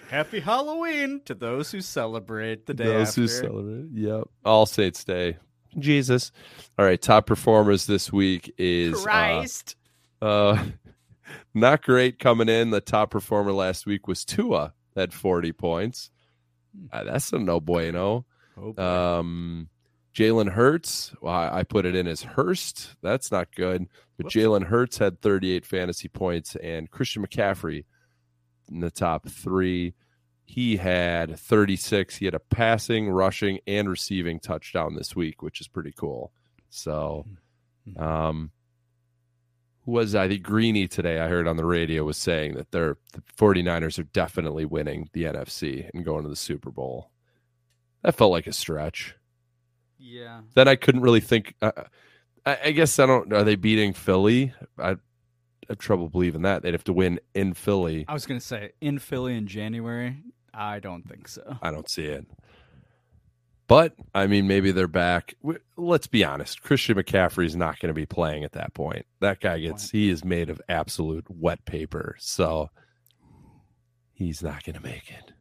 Happy 0.10 0.40
Halloween 0.40 1.22
to 1.26 1.34
those 1.34 1.72
who 1.72 1.82
celebrate 1.82 2.66
the 2.68 2.74
day 2.74 2.86
Those 2.86 3.10
after. 3.10 3.22
who 3.22 3.28
celebrate. 3.28 3.86
Yep. 3.94 4.24
All 4.46 4.66
Saints 4.66 5.04
Day. 5.04 5.38
Jesus. 5.80 6.32
All 6.78 6.86
right. 6.86 7.02
Top 7.02 7.26
performers 7.26 7.86
this 7.88 8.14
week 8.14 8.54
is 8.58 8.94
uh, 8.96 9.02
Christ. 9.04 9.76
Uh, 10.22 10.64
not 11.54 11.84
great 11.84 12.20
coming 12.20 12.50
in. 12.50 12.70
The 12.72 12.82
top 12.82 13.12
performer 13.12 13.52
last 13.52 13.86
week 13.86 14.08
was 14.08 14.26
Tua 14.26 14.74
at 14.96 15.14
40 15.14 15.52
points. 15.54 16.10
Uh, 16.92 17.04
that's 17.04 17.32
a 17.34 17.40
no 17.40 17.60
bueno. 17.60 18.26
oh. 18.58 18.84
Um, 18.84 19.70
Jalen 20.14 20.50
Hurts, 20.52 21.14
well, 21.22 21.34
I 21.34 21.60
I 21.60 21.64
put 21.64 21.86
it 21.86 21.94
in 21.96 22.08
as 22.08 22.24
Hurst. 22.24 22.96
That's 23.02 23.32
not 23.32 23.54
good. 23.54 23.88
But 24.18 24.26
Whoops. 24.28 24.36
Jalen 24.36 24.64
Hurts 24.64 24.98
had 24.98 25.22
38 25.22 25.66
fantasy 25.66 26.08
points, 26.08 26.56
and 26.56 26.90
Christian 26.90 27.26
McCaffrey 27.26 27.84
in 28.72 28.80
the 28.80 28.92
top 28.92 29.28
three. 29.28 29.94
He 30.46 30.78
had 30.78 31.38
36. 31.38 32.16
He 32.18 32.26
had 32.26 32.34
a 32.34 32.40
passing, 32.40 33.10
rushing, 33.10 33.60
and 33.68 33.90
receiving 33.90 34.40
touchdown 34.40 34.96
this 34.96 35.16
week, 35.16 35.42
which 35.42 35.60
is 35.60 35.68
pretty 35.68 35.92
cool. 35.92 36.32
So, 36.70 37.26
Mhm. 37.90 38.00
um, 38.02 38.52
who 39.86 39.92
was 39.92 40.16
I 40.16 40.28
think 40.28 40.44
Greeny 40.44 40.88
today? 40.88 41.20
I 41.20 41.28
heard 41.28 41.48
on 41.48 41.58
the 41.58 41.66
radio 41.66 42.04
was 42.04 42.18
saying 42.18 42.56
that 42.56 42.72
they're 42.72 42.98
the 43.14 43.22
49ers 43.38 44.00
are 44.00 44.04
definitely 44.04 44.66
winning 44.66 45.10
the 45.14 45.24
NFC 45.24 45.90
and 45.94 46.04
going 46.04 46.24
to 46.24 46.30
the 46.30 46.36
Super 46.36 46.72
Bowl. 46.72 47.12
That 48.02 48.16
felt 48.16 48.32
like 48.32 48.48
a 48.48 48.54
stretch. 48.54 49.16
Yeah. 49.98 50.42
Then 50.54 50.68
I 50.68 50.76
couldn't 50.76 51.02
really 51.02 51.20
think. 51.20 51.56
Uh, 51.62 51.72
I, 52.46 52.58
I 52.66 52.72
guess 52.72 53.00
I 53.00 53.06
don't. 53.06 53.32
Are 53.34 53.44
they 53.44 53.56
beating 53.56 53.94
Philly? 53.94 54.54
I, 54.78 54.92
I 54.92 54.98
have 55.70 55.78
trouble 55.80 56.10
believing 56.10 56.44
that 56.44 56.62
they'd 56.62 56.74
have 56.74 56.84
to 56.86 56.94
win 56.94 57.20
in 57.34 57.54
Philly. 57.54 58.06
I 58.08 58.14
was 58.14 58.26
gonna 58.26 58.40
say 58.40 58.72
in 58.82 59.00
Philly 59.00 59.36
in 59.36 59.48
January. 59.48 60.18
I 60.54 60.80
don't 60.80 61.08
think 61.08 61.28
so. 61.28 61.58
I 61.62 61.72
don't 61.72 61.90
see 61.90 62.06
it. 62.06 62.26
But 63.68 63.96
I 64.14 64.28
mean, 64.28 64.48
maybe 64.48 64.72
they're 64.72 64.88
back. 64.88 65.34
Let's 65.76 66.08
be 66.08 66.24
honest. 66.24 66.62
Christian 66.62 66.98
McCaffrey 66.98 67.46
is 67.46 67.56
not 67.56 67.80
going 67.80 67.88
to 67.88 67.96
be 67.96 68.06
playing 68.06 68.44
at 68.44 68.52
that 68.52 68.74
point. 68.74 69.06
That 69.22 69.40
guy 69.40 69.60
gets. 69.60 69.90
He 69.90 70.10
is 70.10 70.24
made 70.24 70.50
of 70.50 70.62
absolute 70.70 71.26
wet 71.30 71.66
paper. 71.66 72.16
So 72.20 72.70
he's 74.14 74.44
not 74.44 74.64
going 74.64 74.76
to 74.76 74.84
make 74.84 75.12
it. 75.12 75.32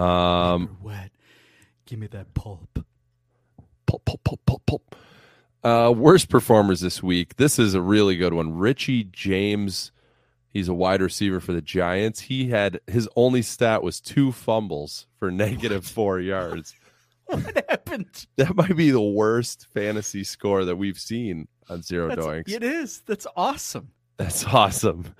Um. 0.00 0.78
wet. 0.82 1.10
Give 1.86 1.98
me 1.98 2.06
that 2.08 2.32
pulp. 2.32 2.78
pulp, 3.86 4.04
pulp, 4.06 4.24
pulp, 4.24 4.40
pulp, 4.46 4.62
pulp. 4.66 4.96
Uh, 5.62 5.90
worst 5.90 6.28
performers 6.30 6.80
this 6.80 7.02
week. 7.02 7.36
This 7.36 7.58
is 7.58 7.74
a 7.74 7.80
really 7.80 8.16
good 8.16 8.32
one. 8.32 8.56
Richie 8.56 9.04
James. 9.04 9.92
He's 10.54 10.68
a 10.68 10.74
wide 10.74 11.02
receiver 11.02 11.40
for 11.40 11.52
the 11.52 11.60
Giants. 11.60 12.20
He 12.20 12.48
had 12.48 12.80
his 12.86 13.08
only 13.16 13.42
stat 13.42 13.82
was 13.82 14.00
two 14.00 14.32
fumbles 14.32 15.06
for 15.18 15.30
negative 15.30 15.84
four 15.84 16.18
yards. 16.20 16.74
What 17.26 17.64
happened? 17.68 18.26
That 18.36 18.54
might 18.54 18.76
be 18.76 18.90
the 18.90 19.00
worst 19.00 19.66
fantasy 19.74 20.24
score 20.24 20.64
that 20.64 20.76
we've 20.76 20.98
seen 20.98 21.48
on 21.68 21.82
Zero 21.82 22.08
That's, 22.08 22.20
Doinks. 22.24 22.52
it 22.52 22.62
is. 22.62 23.02
That's 23.06 23.26
awesome. 23.36 23.90
That's 24.16 24.44
awesome. 24.46 25.14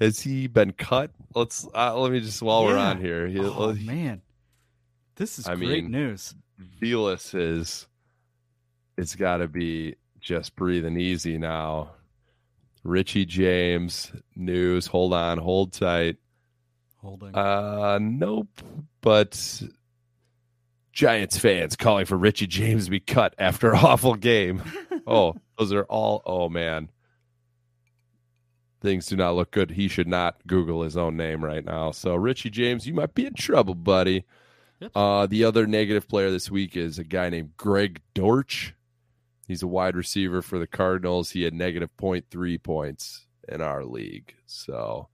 Has 0.00 0.20
he 0.20 0.46
been 0.46 0.72
cut? 0.72 1.10
Let's 1.34 1.66
uh, 1.74 1.98
let 1.98 2.12
me 2.12 2.20
just 2.20 2.40
while 2.40 2.64
we're 2.64 2.78
on 2.78 3.00
here. 3.00 3.26
He, 3.26 3.40
Oh 3.40 3.72
he- 3.72 3.84
man, 3.84 4.22
this 5.16 5.40
is 5.40 5.48
I 5.48 5.56
great 5.56 5.82
mean, 5.84 5.90
news. 5.90 6.34
Velus 6.80 7.34
is 7.34 7.88
it's 8.96 9.16
got 9.16 9.38
to 9.38 9.48
be 9.48 9.96
just 10.20 10.54
breathing 10.54 11.00
easy 11.00 11.36
now. 11.38 11.90
Richie 12.88 13.26
James 13.26 14.12
news. 14.34 14.86
Hold 14.86 15.12
on, 15.12 15.38
hold 15.38 15.72
tight. 15.72 16.16
Holding. 16.96 17.34
Uh, 17.34 17.98
nope. 18.00 18.48
But 19.00 19.62
Giants 20.92 21.38
fans 21.38 21.76
calling 21.76 22.06
for 22.06 22.16
Richie 22.16 22.46
James 22.46 22.86
to 22.86 22.90
be 22.90 23.00
cut 23.00 23.34
after 23.38 23.74
awful 23.74 24.14
game. 24.14 24.62
oh, 25.06 25.34
those 25.58 25.72
are 25.72 25.84
all. 25.84 26.22
Oh 26.26 26.48
man, 26.48 26.88
things 28.80 29.06
do 29.06 29.16
not 29.16 29.36
look 29.36 29.50
good. 29.50 29.70
He 29.70 29.88
should 29.88 30.08
not 30.08 30.44
Google 30.46 30.82
his 30.82 30.96
own 30.96 31.16
name 31.16 31.44
right 31.44 31.64
now. 31.64 31.92
So 31.92 32.14
Richie 32.14 32.50
James, 32.50 32.86
you 32.86 32.94
might 32.94 33.14
be 33.14 33.26
in 33.26 33.34
trouble, 33.34 33.74
buddy. 33.74 34.24
Yep. 34.80 34.92
Uh, 34.94 35.26
the 35.26 35.44
other 35.44 35.66
negative 35.66 36.08
player 36.08 36.30
this 36.30 36.50
week 36.50 36.76
is 36.76 36.98
a 36.98 37.04
guy 37.04 37.30
named 37.30 37.56
Greg 37.56 38.00
Dortch. 38.14 38.74
He's 39.48 39.62
a 39.62 39.66
wide 39.66 39.96
receiver 39.96 40.42
for 40.42 40.58
the 40.58 40.66
Cardinals. 40.66 41.30
He 41.30 41.42
had 41.42 41.54
negative 41.54 41.90
0.3 41.96 42.62
points 42.62 43.26
in 43.48 43.60
our 43.62 43.82
league. 43.84 44.34
So 44.46 45.08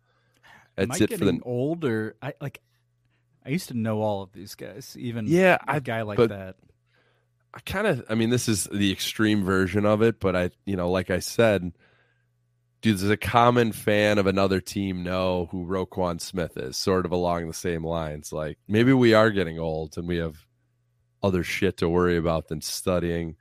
that's 0.77 1.01
I 1.01 1.05
it 1.05 1.11
for 1.13 1.19
getting 1.19 1.39
the. 1.39 1.45
older? 1.45 2.17
I 2.21 2.35
like. 2.41 2.61
I 3.47 3.51
used 3.51 3.69
to 3.69 3.75
know 3.75 4.01
all 4.03 4.23
of 4.23 4.33
these 4.33 4.55
guys. 4.55 4.97
Even 4.99 5.27
Yeah, 5.29 5.59
a 5.67 5.75
I 5.75 5.79
guy 5.81 6.03
like 6.03 6.17
but- 6.19 6.31
that. 6.31 6.57
I 7.57 7.61
kind 7.61 7.87
of, 7.87 8.05
I 8.11 8.17
mean, 8.17 8.31
this 8.31 8.49
is 8.49 8.65
the 8.65 8.91
extreme 8.91 9.45
version 9.45 9.87
of 9.87 10.03
it, 10.03 10.19
but 10.19 10.35
I, 10.35 10.51
you 10.67 10.75
know, 10.75 10.91
like 10.91 11.11
I 11.11 11.21
said, 11.21 11.71
dude, 12.83 12.99
does 12.99 13.09
a 13.09 13.17
common 13.17 13.71
fan 13.71 14.19
of 14.19 14.27
another 14.27 14.61
team 14.61 15.05
know 15.05 15.47
who 15.53 15.65
Roquan 15.65 16.21
Smith 16.21 16.57
is? 16.57 16.77
Sort 16.77 17.07
of 17.07 17.13
along 17.13 17.47
the 17.47 17.55
same 17.55 17.85
lines. 17.85 18.33
Like 18.33 18.59
maybe 18.67 18.93
we 18.93 19.15
are 19.15 19.31
getting 19.31 19.61
old 19.61 19.97
and 19.97 20.09
we 20.09 20.17
have 20.17 20.37
other 21.23 21.45
shit 21.45 21.77
to 21.77 21.89
worry 21.89 22.17
about 22.17 22.49
than 22.49 22.61
studying 22.61 23.37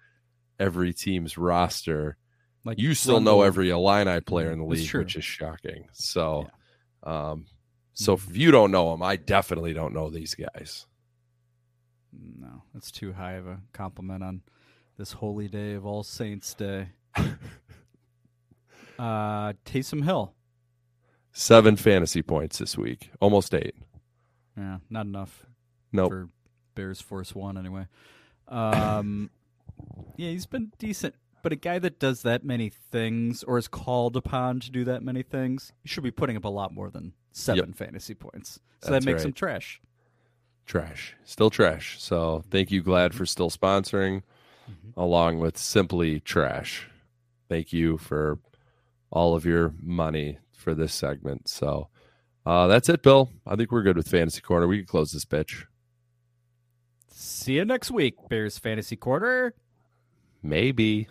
every 0.64 0.94
team's 0.94 1.38
roster. 1.38 2.18
Like 2.66 2.80
You 2.80 2.94
still 2.94 3.20
know 3.20 3.42
every 3.42 3.70
Illini 3.70 4.22
player 4.22 4.52
in 4.52 4.60
the 4.60 4.66
league, 4.66 4.94
which 4.94 5.16
is 5.18 5.26
shocking. 5.26 5.90
So, 5.92 6.48
um, 7.04 7.46
so 7.94 8.14
if 8.14 8.38
you 8.38 8.52
don't 8.52 8.72
know 8.72 8.92
them, 8.92 9.04
I 9.04 9.18
definitely 9.18 9.74
don't 9.74 9.94
know 9.94 10.10
these 10.10 10.34
guys. 10.34 10.86
No, 12.14 12.64
that's 12.74 12.92
too 12.92 13.12
high 13.14 13.34
of 13.34 13.48
a 13.48 13.60
compliment 13.74 14.24
on 14.24 14.42
this 14.98 15.12
holy 15.14 15.50
day 15.50 15.74
of 15.74 15.86
All 15.86 16.04
Saints 16.04 16.54
Day. 16.54 16.90
uh, 18.98 19.54
Taysom 19.66 20.06
Hill. 20.06 20.34
Seven 21.34 21.76
fantasy 21.76 22.22
points 22.22 22.60
this 22.60 22.78
week, 22.78 23.10
almost 23.20 23.54
eight. 23.56 23.76
Yeah, 24.56 24.78
not 24.90 25.08
enough 25.08 25.48
Nope. 25.92 26.12
for 26.12 26.30
Bears 26.76 27.02
Force 27.02 27.34
One 27.34 27.58
anyway. 27.58 27.88
Um, 28.48 29.32
yeah, 30.18 30.30
he's 30.30 30.46
been 30.46 30.72
decent, 30.78 31.16
but 31.42 31.52
a 31.52 31.56
guy 31.56 31.80
that 31.80 32.00
does 32.00 32.22
that 32.22 32.44
many 32.44 32.70
things 32.70 33.44
or 33.44 33.58
is 33.58 33.68
called 33.68 34.16
upon 34.16 34.60
to 34.62 34.72
do 34.72 34.84
that 34.86 35.04
many 35.04 35.24
things, 35.24 35.74
he 35.82 35.90
should 35.90 36.04
be 36.04 36.12
putting 36.12 36.38
up 36.38 36.46
a 36.46 36.50
lot 36.50 36.74
more 36.74 36.90
than 36.90 37.14
seven 37.32 37.74
fantasy 37.74 38.14
points. 38.14 38.60
So 38.82 38.92
That's 38.92 39.06
that 39.06 39.12
makes 39.12 39.24
him 39.24 39.34
trash. 39.34 39.82
trash. 40.66 41.16
Still 41.24 41.50
trash. 41.50 42.02
So 42.02 42.44
thank 42.50 42.72
you 42.72 42.82
glad 42.82 43.14
for 43.14 43.26
still 43.26 43.50
sponsoring 43.50 44.24
along 44.96 45.40
with 45.40 45.58
simply 45.58 46.20
trash. 46.20 46.88
Thank 47.50 47.74
you 47.74 47.98
for 47.98 48.40
all 49.12 49.36
of 49.36 49.46
your 49.46 49.74
money 49.82 50.40
for 50.54 50.74
this 50.74 50.94
segment. 50.94 51.48
So 51.50 51.90
uh, 52.46 52.68
that's 52.68 52.90
it 52.90 53.04
bill. 53.04 53.30
I 53.46 53.56
think 53.56 53.72
we're 53.72 53.84
good 53.84 53.98
with 53.98 54.08
fantasy 54.08 54.42
corner. 54.42 54.68
We 54.68 54.78
can 54.78 54.88
close 54.88 55.12
this 55.12 55.26
bitch. 55.26 55.66
See 57.10 57.56
you 57.56 57.66
next 57.66 57.92
week, 57.92 58.16
Bears 58.30 58.58
Fantasy 58.58 58.96
Quarter. 58.96 59.54
Maybe 60.44 61.08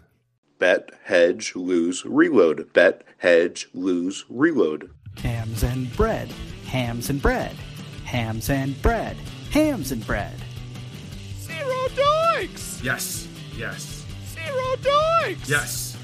Bet, 0.62 0.90
hedge, 1.02 1.56
lose, 1.56 2.04
reload. 2.04 2.72
Bet, 2.72 3.02
hedge, 3.18 3.68
lose, 3.74 4.24
reload. 4.28 4.90
Hams 5.16 5.64
and 5.64 5.92
bread, 5.96 6.32
hams 6.68 7.10
and 7.10 7.20
bread, 7.20 7.56
hams 8.04 8.48
and 8.48 8.80
bread, 8.80 9.16
hams 9.50 9.90
and 9.90 10.06
bread. 10.06 10.36
Zero 11.40 11.88
doinks! 11.96 12.80
Yes. 12.80 13.26
Yes. 13.56 14.06
Zero 14.32 14.76
doinks! 14.76 15.48
Yes. 15.48 15.98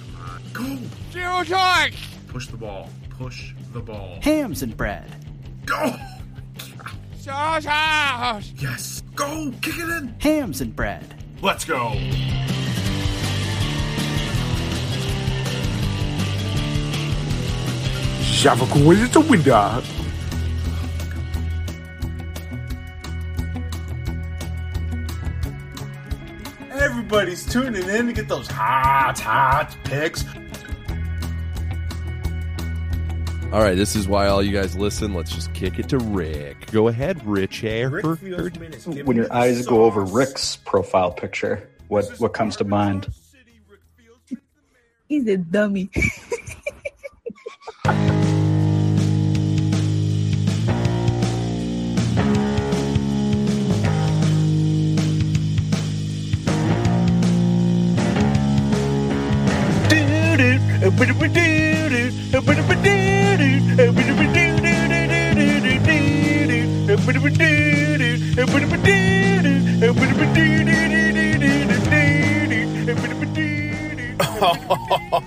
Go. 0.52 0.76
Zero 1.12 1.44
doinks! 1.44 1.98
Push 2.26 2.48
the 2.48 2.56
ball. 2.56 2.90
Push 3.10 3.54
the 3.72 3.80
ball. 3.80 4.18
Hams 4.22 4.64
and 4.64 4.76
bread. 4.76 5.08
Go. 5.66 5.94
Sauce 7.16 7.64
house! 7.64 8.52
Yes. 8.56 9.04
Go. 9.14 9.52
Kick 9.62 9.78
it 9.78 9.88
in. 9.88 10.16
Hams 10.18 10.60
and 10.60 10.74
bread. 10.74 11.14
Let's 11.40 11.64
go. 11.64 11.94
Have 18.44 18.62
a 18.62 18.72
great 18.72 19.16
window. 19.28 19.82
Everybody's 26.70 27.44
tuning 27.52 27.88
in 27.88 28.06
to 28.06 28.12
get 28.12 28.28
those 28.28 28.46
hot, 28.46 29.18
hot 29.18 29.76
picks. 29.84 30.24
all 33.52 33.62
right 33.62 33.76
this 33.76 33.96
is 33.96 34.06
why 34.06 34.26
all 34.26 34.42
you 34.42 34.52
guys 34.52 34.76
listen 34.76 35.14
let's 35.14 35.34
just 35.34 35.52
kick 35.54 35.78
it 35.78 35.88
to 35.88 35.96
rick 35.98 36.70
go 36.70 36.88
ahead 36.88 37.26
rich 37.26 37.62
When 37.62 39.16
your 39.16 39.32
eyes 39.32 39.66
go 39.66 39.84
over 39.84 40.02
Rick's 40.04 40.56
profile 40.56 41.10
picture, 41.10 41.68
what 41.88 42.04
what 42.18 42.34
comes 42.34 42.56
to 42.56 42.64
mind? 42.64 43.08
He's 45.08 45.26
a 45.28 45.38
dummy. 45.38 45.90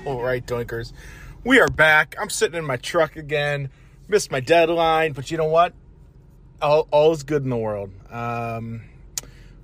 All 0.06 0.22
right, 0.22 0.46
Doinkers. 0.46 0.94
We 1.44 1.60
are 1.60 1.68
back. 1.68 2.16
I'm 2.20 2.30
sitting 2.30 2.56
in 2.56 2.66
my 2.66 2.78
truck 2.78 3.16
again. 3.16 3.72
Missed 4.08 4.30
my 4.30 4.42
deadline, 4.42 5.14
but 5.14 5.32
you 5.32 5.38
know 5.38 5.48
what? 5.48 5.74
All, 6.62 6.88
all 6.92 7.14
is 7.14 7.24
good 7.24 7.42
in 7.44 7.50
the 7.50 7.58
world. 7.58 7.90
Um, 8.12 8.84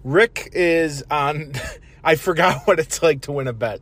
Rick 0.04 0.50
is 0.54 1.04
on. 1.12 1.54
I 2.04 2.16
forgot 2.16 2.62
what 2.66 2.80
it's 2.80 3.04
like 3.04 3.22
to 3.22 3.32
win 3.32 3.48
a 3.48 3.54
bet. 3.54 3.80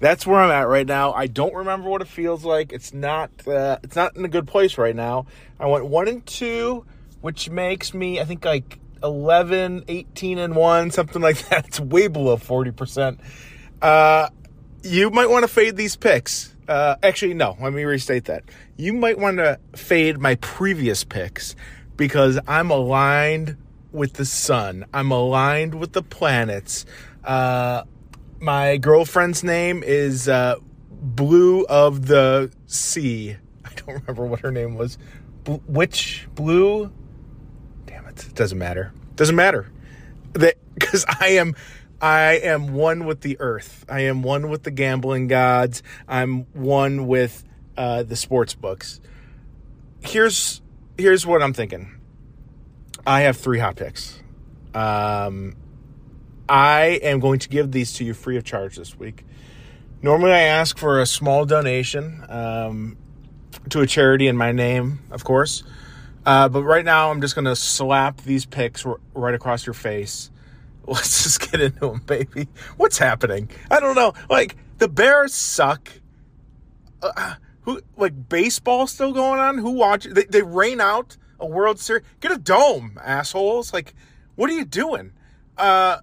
That's 0.00 0.26
where 0.26 0.40
I'm 0.40 0.50
at 0.50 0.66
right 0.66 0.86
now. 0.88 1.12
I 1.12 1.28
don't 1.28 1.54
remember 1.54 1.88
what 1.88 2.02
it 2.02 2.08
feels 2.08 2.44
like. 2.44 2.72
It's 2.72 2.92
not. 2.92 3.30
Uh, 3.46 3.78
it's 3.84 3.94
not 3.94 4.16
in 4.16 4.24
a 4.24 4.28
good 4.28 4.48
place 4.48 4.76
right 4.76 4.96
now. 4.96 5.26
I 5.60 5.66
went 5.66 5.86
one 5.86 6.08
and 6.08 6.26
two, 6.26 6.84
which 7.20 7.48
makes 7.48 7.94
me, 7.94 8.18
I 8.18 8.24
think, 8.24 8.44
like 8.44 8.80
11, 9.04 9.84
18 9.86 10.38
and 10.38 10.56
one, 10.56 10.90
something 10.90 11.22
like 11.22 11.48
that. 11.48 11.68
It's 11.68 11.78
way 11.78 12.08
below 12.08 12.38
40 12.38 12.72
percent. 12.72 13.20
Uh, 13.80 14.30
you 14.82 15.10
might 15.10 15.30
want 15.30 15.44
to 15.44 15.48
fade 15.48 15.76
these 15.76 15.94
picks. 15.94 16.55
Uh, 16.68 16.96
actually, 17.02 17.34
no. 17.34 17.56
Let 17.60 17.72
me 17.72 17.84
restate 17.84 18.24
that. 18.26 18.44
You 18.76 18.92
might 18.92 19.18
want 19.18 19.38
to 19.38 19.58
fade 19.74 20.18
my 20.18 20.34
previous 20.36 21.04
picks 21.04 21.54
because 21.96 22.38
I'm 22.46 22.70
aligned 22.70 23.56
with 23.92 24.14
the 24.14 24.24
sun. 24.24 24.84
I'm 24.92 25.10
aligned 25.10 25.74
with 25.74 25.92
the 25.92 26.02
planets. 26.02 26.84
Uh, 27.24 27.84
my 28.40 28.76
girlfriend's 28.76 29.42
name 29.42 29.82
is 29.82 30.28
uh, 30.28 30.56
Blue 30.90 31.64
of 31.66 32.06
the 32.06 32.52
Sea. 32.66 33.36
I 33.64 33.70
don't 33.74 34.00
remember 34.00 34.26
what 34.26 34.40
her 34.40 34.50
name 34.50 34.74
was. 34.76 34.98
Which 35.66 36.26
Blue? 36.34 36.92
Damn 37.86 38.06
it! 38.06 38.26
It 38.26 38.34
doesn't 38.34 38.58
matter. 38.58 38.92
Doesn't 39.14 39.36
matter. 39.36 39.70
Because 40.32 41.06
I 41.20 41.28
am. 41.28 41.54
I 42.00 42.32
am 42.34 42.74
one 42.74 43.06
with 43.06 43.22
the 43.22 43.38
earth. 43.40 43.84
I 43.88 44.00
am 44.02 44.22
one 44.22 44.50
with 44.50 44.62
the 44.62 44.70
gambling 44.70 45.28
gods. 45.28 45.82
I'm 46.06 46.44
one 46.52 47.06
with 47.06 47.44
uh, 47.76 48.02
the 48.02 48.16
sports 48.16 48.54
books. 48.54 49.00
Here's 50.00 50.60
here's 50.98 51.26
what 51.26 51.42
I'm 51.42 51.52
thinking. 51.52 51.92
I 53.06 53.22
have 53.22 53.36
three 53.36 53.58
hot 53.58 53.76
picks. 53.76 54.20
Um, 54.74 55.56
I 56.48 57.00
am 57.02 57.20
going 57.20 57.38
to 57.40 57.48
give 57.48 57.72
these 57.72 57.94
to 57.94 58.04
you 58.04 58.14
free 58.14 58.36
of 58.36 58.44
charge 58.44 58.76
this 58.76 58.98
week. 58.98 59.24
Normally, 60.02 60.32
I 60.32 60.42
ask 60.42 60.76
for 60.76 61.00
a 61.00 61.06
small 61.06 61.46
donation 61.46 62.24
um, 62.28 62.96
to 63.70 63.80
a 63.80 63.86
charity 63.86 64.28
in 64.28 64.36
my 64.36 64.52
name, 64.52 65.00
of 65.10 65.24
course. 65.24 65.62
Uh, 66.26 66.48
but 66.48 66.62
right 66.62 66.84
now, 66.84 67.10
I'm 67.10 67.20
just 67.20 67.34
going 67.34 67.46
to 67.46 67.56
slap 67.56 68.20
these 68.22 68.44
picks 68.44 68.84
right 69.14 69.34
across 69.34 69.64
your 69.64 69.74
face. 69.74 70.30
Let's 70.88 71.24
just 71.24 71.50
get 71.50 71.60
into 71.60 71.80
them, 71.80 72.00
baby. 72.06 72.48
What's 72.76 72.98
happening? 72.98 73.50
I 73.70 73.80
don't 73.80 73.96
know. 73.96 74.14
Like 74.30 74.56
the 74.78 74.88
Bears 74.88 75.34
suck. 75.34 75.90
Uh, 77.02 77.34
who 77.62 77.80
like 77.96 78.28
baseball 78.28 78.86
still 78.86 79.12
going 79.12 79.40
on? 79.40 79.58
Who 79.58 79.72
watch? 79.72 80.04
They, 80.04 80.24
they 80.24 80.42
rain 80.42 80.80
out 80.80 81.16
a 81.40 81.46
World 81.46 81.80
Series. 81.80 82.04
Get 82.20 82.30
a 82.30 82.38
dome, 82.38 82.98
assholes! 83.02 83.72
Like, 83.72 83.94
what 84.36 84.48
are 84.48 84.54
you 84.54 84.64
doing? 84.64 85.12
Uh, 85.58 85.98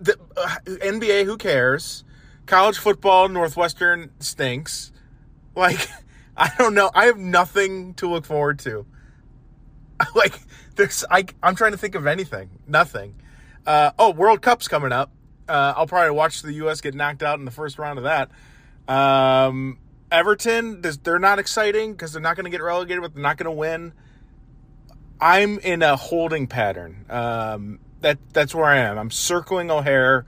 the 0.00 0.16
uh, 0.36 0.56
NBA, 0.66 1.24
who 1.24 1.36
cares? 1.36 2.04
College 2.46 2.78
football, 2.78 3.28
Northwestern 3.28 4.10
stinks. 4.20 4.92
Like, 5.54 5.88
I 6.36 6.52
don't 6.58 6.74
know. 6.74 6.90
I 6.94 7.06
have 7.06 7.18
nothing 7.18 7.94
to 7.94 8.08
look 8.08 8.24
forward 8.24 8.60
to. 8.60 8.86
Like, 10.14 10.40
there's, 10.76 11.04
I, 11.10 11.26
I'm 11.42 11.54
trying 11.54 11.72
to 11.72 11.76
think 11.76 11.94
of 11.94 12.06
anything. 12.06 12.48
Nothing. 12.66 13.19
Uh, 13.66 13.92
oh, 13.98 14.10
World 14.10 14.42
Cup's 14.42 14.68
coming 14.68 14.92
up. 14.92 15.10
Uh, 15.48 15.74
I'll 15.76 15.86
probably 15.86 16.12
watch 16.12 16.42
the 16.42 16.52
U.S. 16.54 16.80
get 16.80 16.94
knocked 16.94 17.22
out 17.22 17.38
in 17.38 17.44
the 17.44 17.50
first 17.50 17.78
round 17.78 17.98
of 17.98 18.04
that. 18.04 18.30
Um, 18.88 19.78
Everton, 20.10 20.82
they're 21.02 21.18
not 21.18 21.38
exciting 21.38 21.92
because 21.92 22.12
they're 22.12 22.22
not 22.22 22.36
going 22.36 22.44
to 22.44 22.50
get 22.50 22.62
relegated, 22.62 23.02
but 23.02 23.14
they're 23.14 23.22
not 23.22 23.36
going 23.36 23.46
to 23.46 23.52
win. 23.52 23.92
I'm 25.20 25.58
in 25.58 25.82
a 25.82 25.96
holding 25.96 26.46
pattern. 26.46 27.04
Um, 27.10 27.80
that 28.00 28.18
that's 28.32 28.54
where 28.54 28.64
I 28.64 28.78
am. 28.78 28.98
I'm 28.98 29.10
circling 29.10 29.70
O'Hare, 29.70 30.24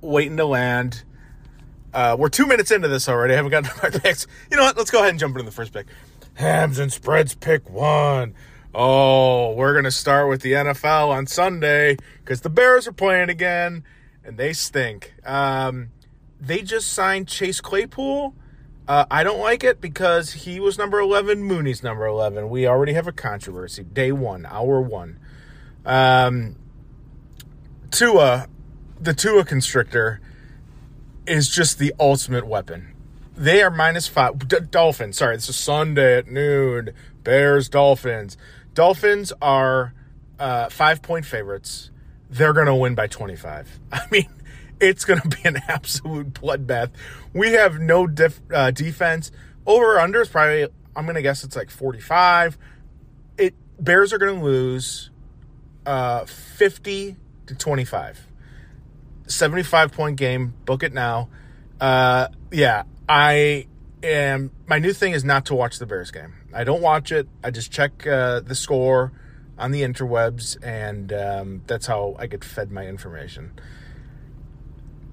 waiting 0.00 0.36
to 0.36 0.44
land. 0.44 1.02
Uh, 1.92 2.16
we're 2.18 2.28
two 2.28 2.46
minutes 2.46 2.70
into 2.70 2.88
this 2.88 3.08
already. 3.08 3.34
I 3.34 3.36
haven't 3.36 3.50
gotten 3.50 3.70
to 3.70 3.80
my 3.82 3.98
picks. 4.02 4.26
You 4.50 4.56
know 4.56 4.64
what? 4.64 4.76
Let's 4.76 4.90
go 4.90 4.98
ahead 4.98 5.10
and 5.10 5.18
jump 5.18 5.34
into 5.36 5.44
the 5.44 5.54
first 5.54 5.72
pick. 5.72 5.86
Hams 6.34 6.78
and 6.78 6.92
spreads 6.92 7.34
pick 7.34 7.68
one. 7.70 8.34
Oh, 8.76 9.52
we're 9.52 9.72
going 9.72 9.84
to 9.84 9.92
start 9.92 10.28
with 10.28 10.42
the 10.42 10.52
NFL 10.52 11.08
on 11.10 11.28
Sunday 11.28 11.96
because 12.18 12.40
the 12.40 12.50
Bears 12.50 12.88
are 12.88 12.92
playing 12.92 13.28
again 13.28 13.84
and 14.24 14.36
they 14.36 14.52
stink. 14.52 15.14
Um, 15.24 15.90
they 16.40 16.60
just 16.62 16.92
signed 16.92 17.28
Chase 17.28 17.60
Claypool. 17.60 18.34
Uh, 18.88 19.04
I 19.12 19.22
don't 19.22 19.38
like 19.38 19.62
it 19.62 19.80
because 19.80 20.32
he 20.32 20.58
was 20.58 20.76
number 20.76 20.98
11, 20.98 21.44
Mooney's 21.44 21.84
number 21.84 22.04
11. 22.04 22.50
We 22.50 22.66
already 22.66 22.94
have 22.94 23.06
a 23.06 23.12
controversy. 23.12 23.84
Day 23.84 24.10
one, 24.10 24.44
hour 24.44 24.80
one. 24.80 25.20
Um, 25.86 26.56
Tua, 27.92 28.48
the 29.00 29.14
Tua 29.14 29.44
constrictor, 29.44 30.20
is 31.28 31.48
just 31.48 31.78
the 31.78 31.94
ultimate 32.00 32.46
weapon. 32.46 32.92
They 33.36 33.62
are 33.62 33.70
minus 33.70 34.08
five. 34.08 34.48
D- 34.48 34.58
Dolphins, 34.68 35.16
sorry, 35.16 35.36
this 35.36 35.48
is 35.48 35.56
Sunday 35.56 36.18
at 36.18 36.26
noon. 36.26 36.90
Bears, 37.22 37.68
Dolphins. 37.68 38.36
Dolphins 38.74 39.32
are 39.40 39.94
uh, 40.38 40.68
five 40.68 41.00
point 41.02 41.24
favorites. 41.24 41.90
They're 42.28 42.52
going 42.52 42.66
to 42.66 42.74
win 42.74 42.94
by 42.94 43.06
25. 43.06 43.80
I 43.92 44.00
mean, 44.10 44.28
it's 44.80 45.04
going 45.04 45.20
to 45.20 45.28
be 45.28 45.40
an 45.44 45.58
absolute 45.68 46.32
bloodbath. 46.34 46.90
We 47.32 47.52
have 47.52 47.78
no 47.78 48.06
def- 48.06 48.42
uh, 48.52 48.70
defense. 48.70 49.30
Over 49.66 49.98
under 49.98 50.20
is 50.20 50.28
probably, 50.28 50.66
I'm 50.94 51.04
going 51.04 51.14
to 51.14 51.22
guess 51.22 51.44
it's 51.44 51.56
like 51.56 51.70
45. 51.70 52.58
It 53.38 53.54
Bears 53.78 54.12
are 54.12 54.18
going 54.18 54.38
to 54.38 54.44
lose 54.44 55.10
uh, 55.86 56.24
50 56.24 57.16
to 57.46 57.54
25. 57.54 58.26
75 59.26 59.92
point 59.92 60.16
game. 60.16 60.54
Book 60.64 60.82
it 60.82 60.92
now. 60.92 61.28
Uh, 61.80 62.28
yeah, 62.50 62.84
I 63.08 63.66
am. 64.02 64.50
My 64.66 64.78
new 64.78 64.92
thing 64.92 65.12
is 65.12 65.24
not 65.24 65.46
to 65.46 65.54
watch 65.54 65.78
the 65.78 65.86
Bears 65.86 66.10
game. 66.10 66.34
I 66.54 66.64
don't 66.64 66.80
watch 66.80 67.10
it. 67.10 67.28
I 67.42 67.50
just 67.50 67.72
check 67.72 68.06
uh, 68.06 68.40
the 68.40 68.54
score 68.54 69.12
on 69.58 69.72
the 69.72 69.82
interwebs, 69.82 70.56
and 70.64 71.12
um, 71.12 71.62
that's 71.66 71.86
how 71.86 72.16
I 72.18 72.26
get 72.26 72.44
fed 72.44 72.70
my 72.70 72.86
information. 72.86 73.52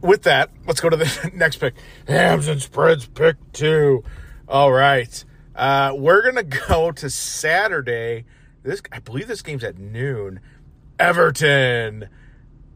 With 0.01 0.23
that, 0.23 0.51
let's 0.65 0.79
go 0.79 0.89
to 0.89 0.97
the 0.97 1.31
next 1.33 1.57
pick. 1.57 1.75
Hams 2.07 2.47
and 2.47 2.61
spreads 2.61 3.07
pick 3.07 3.37
two. 3.53 4.03
All 4.47 4.71
right. 4.71 5.23
Uh, 5.55 5.93
we're 5.95 6.23
gonna 6.23 6.43
go 6.67 6.91
to 6.91 7.09
Saturday. 7.09 8.25
This 8.63 8.81
I 8.91 8.99
believe 8.99 9.27
this 9.27 9.41
game's 9.41 9.63
at 9.63 9.77
noon. 9.77 10.39
Everton 10.99 12.07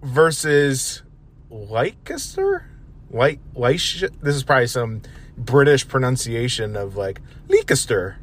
versus 0.02 1.04
Leicester. 1.50 2.68
Leicester. 3.12 4.10
This 4.22 4.36
is 4.36 4.44
probably 4.44 4.68
some 4.68 5.02
British 5.38 5.88
pronunciation 5.88 6.76
of 6.76 6.96
like 6.96 7.22
Leicester, 7.48 8.18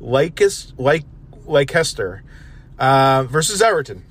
Leicester, 0.00 0.74
like 0.78 1.04
Leicester 1.44 2.22
uh, 2.78 3.24
versus 3.24 3.62
Everton. 3.62 4.04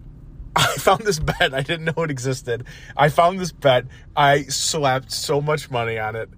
I 0.56 0.66
found 0.78 1.02
this 1.02 1.18
bet. 1.18 1.54
I 1.54 1.62
didn't 1.62 1.84
know 1.84 2.02
it 2.02 2.10
existed. 2.10 2.64
I 2.96 3.08
found 3.08 3.38
this 3.38 3.52
bet. 3.52 3.86
I 4.16 4.42
slapped 4.44 5.12
so 5.12 5.40
much 5.40 5.70
money 5.70 5.98
on 5.98 6.16
it. 6.16 6.28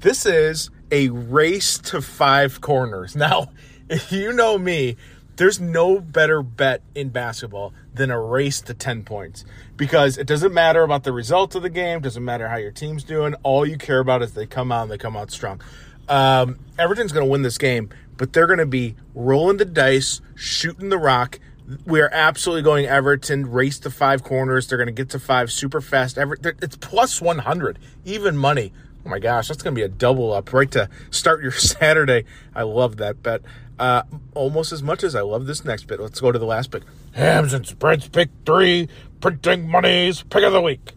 This 0.00 0.26
is 0.26 0.70
a 0.90 1.08
race 1.10 1.78
to 1.78 2.00
five 2.00 2.60
corners. 2.60 3.16
Now, 3.20 3.50
if 3.88 4.12
you 4.12 4.32
know 4.32 4.56
me, 4.56 4.96
there's 5.36 5.58
no 5.58 6.00
better 6.00 6.42
bet 6.42 6.82
in 6.94 7.08
basketball 7.08 7.72
than 7.94 8.10
a 8.10 8.20
race 8.20 8.60
to 8.60 8.74
10 8.74 9.04
points 9.04 9.44
because 9.76 10.18
it 10.18 10.26
doesn't 10.26 10.54
matter 10.54 10.82
about 10.82 11.02
the 11.02 11.12
result 11.12 11.54
of 11.54 11.62
the 11.62 11.70
game, 11.70 12.00
doesn't 12.00 12.24
matter 12.24 12.48
how 12.48 12.56
your 12.56 12.70
team's 12.70 13.04
doing. 13.04 13.34
All 13.42 13.66
you 13.66 13.78
care 13.78 14.00
about 14.00 14.22
is 14.22 14.34
they 14.34 14.46
come 14.46 14.70
out 14.70 14.82
and 14.82 14.90
they 14.90 14.98
come 14.98 15.16
out 15.16 15.30
strong. 15.30 15.60
Um, 16.08 16.58
Everton's 16.78 17.12
going 17.12 17.24
to 17.24 17.30
win 17.30 17.42
this 17.42 17.56
game, 17.58 17.88
but 18.20 18.34
they're 18.34 18.46
going 18.46 18.58
to 18.58 18.66
be 18.66 18.94
rolling 19.14 19.56
the 19.56 19.64
dice, 19.64 20.20
shooting 20.34 20.90
the 20.90 20.98
rock. 20.98 21.40
We 21.86 22.02
are 22.02 22.10
absolutely 22.12 22.60
going 22.60 22.84
Everton, 22.84 23.50
race 23.50 23.78
to 23.78 23.90
five 23.90 24.22
corners. 24.22 24.68
They're 24.68 24.76
going 24.76 24.88
to 24.88 24.92
get 24.92 25.08
to 25.10 25.18
five 25.18 25.50
super 25.50 25.80
fast. 25.80 26.18
Ever- 26.18 26.36
it's 26.42 26.76
plus 26.76 27.22
100, 27.22 27.78
even 28.04 28.36
money. 28.36 28.74
Oh 29.06 29.08
my 29.08 29.20
gosh, 29.20 29.48
that's 29.48 29.62
going 29.62 29.74
to 29.74 29.78
be 29.78 29.84
a 29.84 29.88
double 29.88 30.34
up 30.34 30.52
right 30.52 30.70
to 30.72 30.90
start 31.10 31.42
your 31.42 31.52
Saturday. 31.52 32.26
I 32.54 32.64
love 32.64 32.98
that 32.98 33.22
bet. 33.22 33.40
Uh, 33.78 34.02
almost 34.34 34.70
as 34.70 34.82
much 34.82 35.02
as 35.02 35.14
I 35.14 35.22
love 35.22 35.46
this 35.46 35.64
next 35.64 35.84
bit. 35.84 35.98
Let's 35.98 36.20
go 36.20 36.30
to 36.30 36.38
the 36.38 36.44
last 36.44 36.70
pick. 36.70 36.82
Hams 37.12 37.54
and 37.54 37.66
spreads 37.66 38.06
pick 38.06 38.28
three. 38.44 38.86
Printing 39.22 39.66
money's 39.66 40.20
pick 40.24 40.44
of 40.44 40.52
the 40.52 40.60
week. 40.60 40.92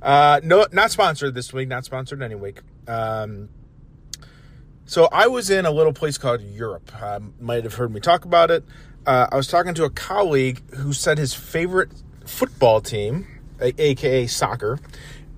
Uh, 0.00 0.40
no, 0.42 0.64
not 0.72 0.90
sponsored 0.90 1.34
this 1.34 1.52
week. 1.52 1.68
Not 1.68 1.84
sponsored 1.84 2.22
any 2.22 2.34
week. 2.34 2.60
Um, 2.88 3.50
so 4.84 5.08
I 5.12 5.28
was 5.28 5.50
in 5.50 5.66
a 5.66 5.70
little 5.70 5.92
place 5.92 6.18
called 6.18 6.42
Europe. 6.42 6.90
Um, 7.02 7.34
might 7.40 7.64
have 7.64 7.74
heard 7.74 7.92
me 7.92 8.00
talk 8.00 8.24
about 8.24 8.50
it. 8.50 8.64
Uh, 9.06 9.26
I 9.30 9.36
was 9.36 9.48
talking 9.48 9.74
to 9.74 9.84
a 9.84 9.90
colleague 9.90 10.62
who 10.74 10.92
said 10.92 11.18
his 11.18 11.34
favorite 11.34 11.90
football 12.24 12.80
team, 12.80 13.26
aka 13.60 14.26
soccer, 14.26 14.78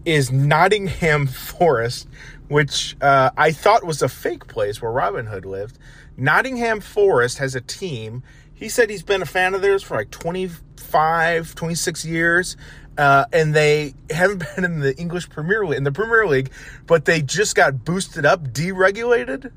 is 0.05 0.31
Nottingham 0.31 1.27
Forest, 1.29 2.09
which 2.49 2.97
uh, 3.01 3.31
I 3.37 3.53
thought 3.53 3.85
was 3.85 4.03
a 4.03 4.09
fake 4.09 4.47
place 4.47 4.83
where 4.83 4.91
Robin 4.91 5.27
Hood 5.27 5.45
lived. 5.47 5.79
Nottingham 6.17 6.81
Forest 6.81 7.39
has 7.39 7.55
a 7.55 7.61
team. 7.61 8.23
He 8.53 8.69
said 8.69 8.91
he's 8.91 9.03
been 9.03 9.23
a 9.23 9.27
fan 9.27 9.55
of 9.55 9.63
theirs 9.63 9.83
for 9.83 9.97
like 9.97 10.11
25, 10.11 11.55
26 11.55 12.05
years. 12.05 12.57
Uh, 12.97 13.25
and 13.33 13.55
they 13.55 13.95
haven't 14.11 14.45
been 14.55 14.65
in 14.65 14.81
the 14.81 14.97
English 14.97 15.29
Premier 15.29 15.67
League, 15.67 15.79
in 15.79 15.85
the 15.85 15.93
Premier 15.93 16.27
League, 16.27 16.51
but 16.87 17.05
they 17.05 17.23
just 17.23 17.57
got 17.57 17.85
boosted 17.85 18.25
up, 18.25 18.49
deregulated, 18.49 19.53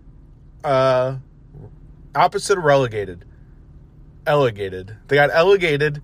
uh, 0.63 1.17
opposite 2.15 2.57
of 2.57 2.63
relegated, 2.63 3.25
elegated. 4.25 4.97
They 5.07 5.15
got 5.15 5.29
elegated 5.31 6.01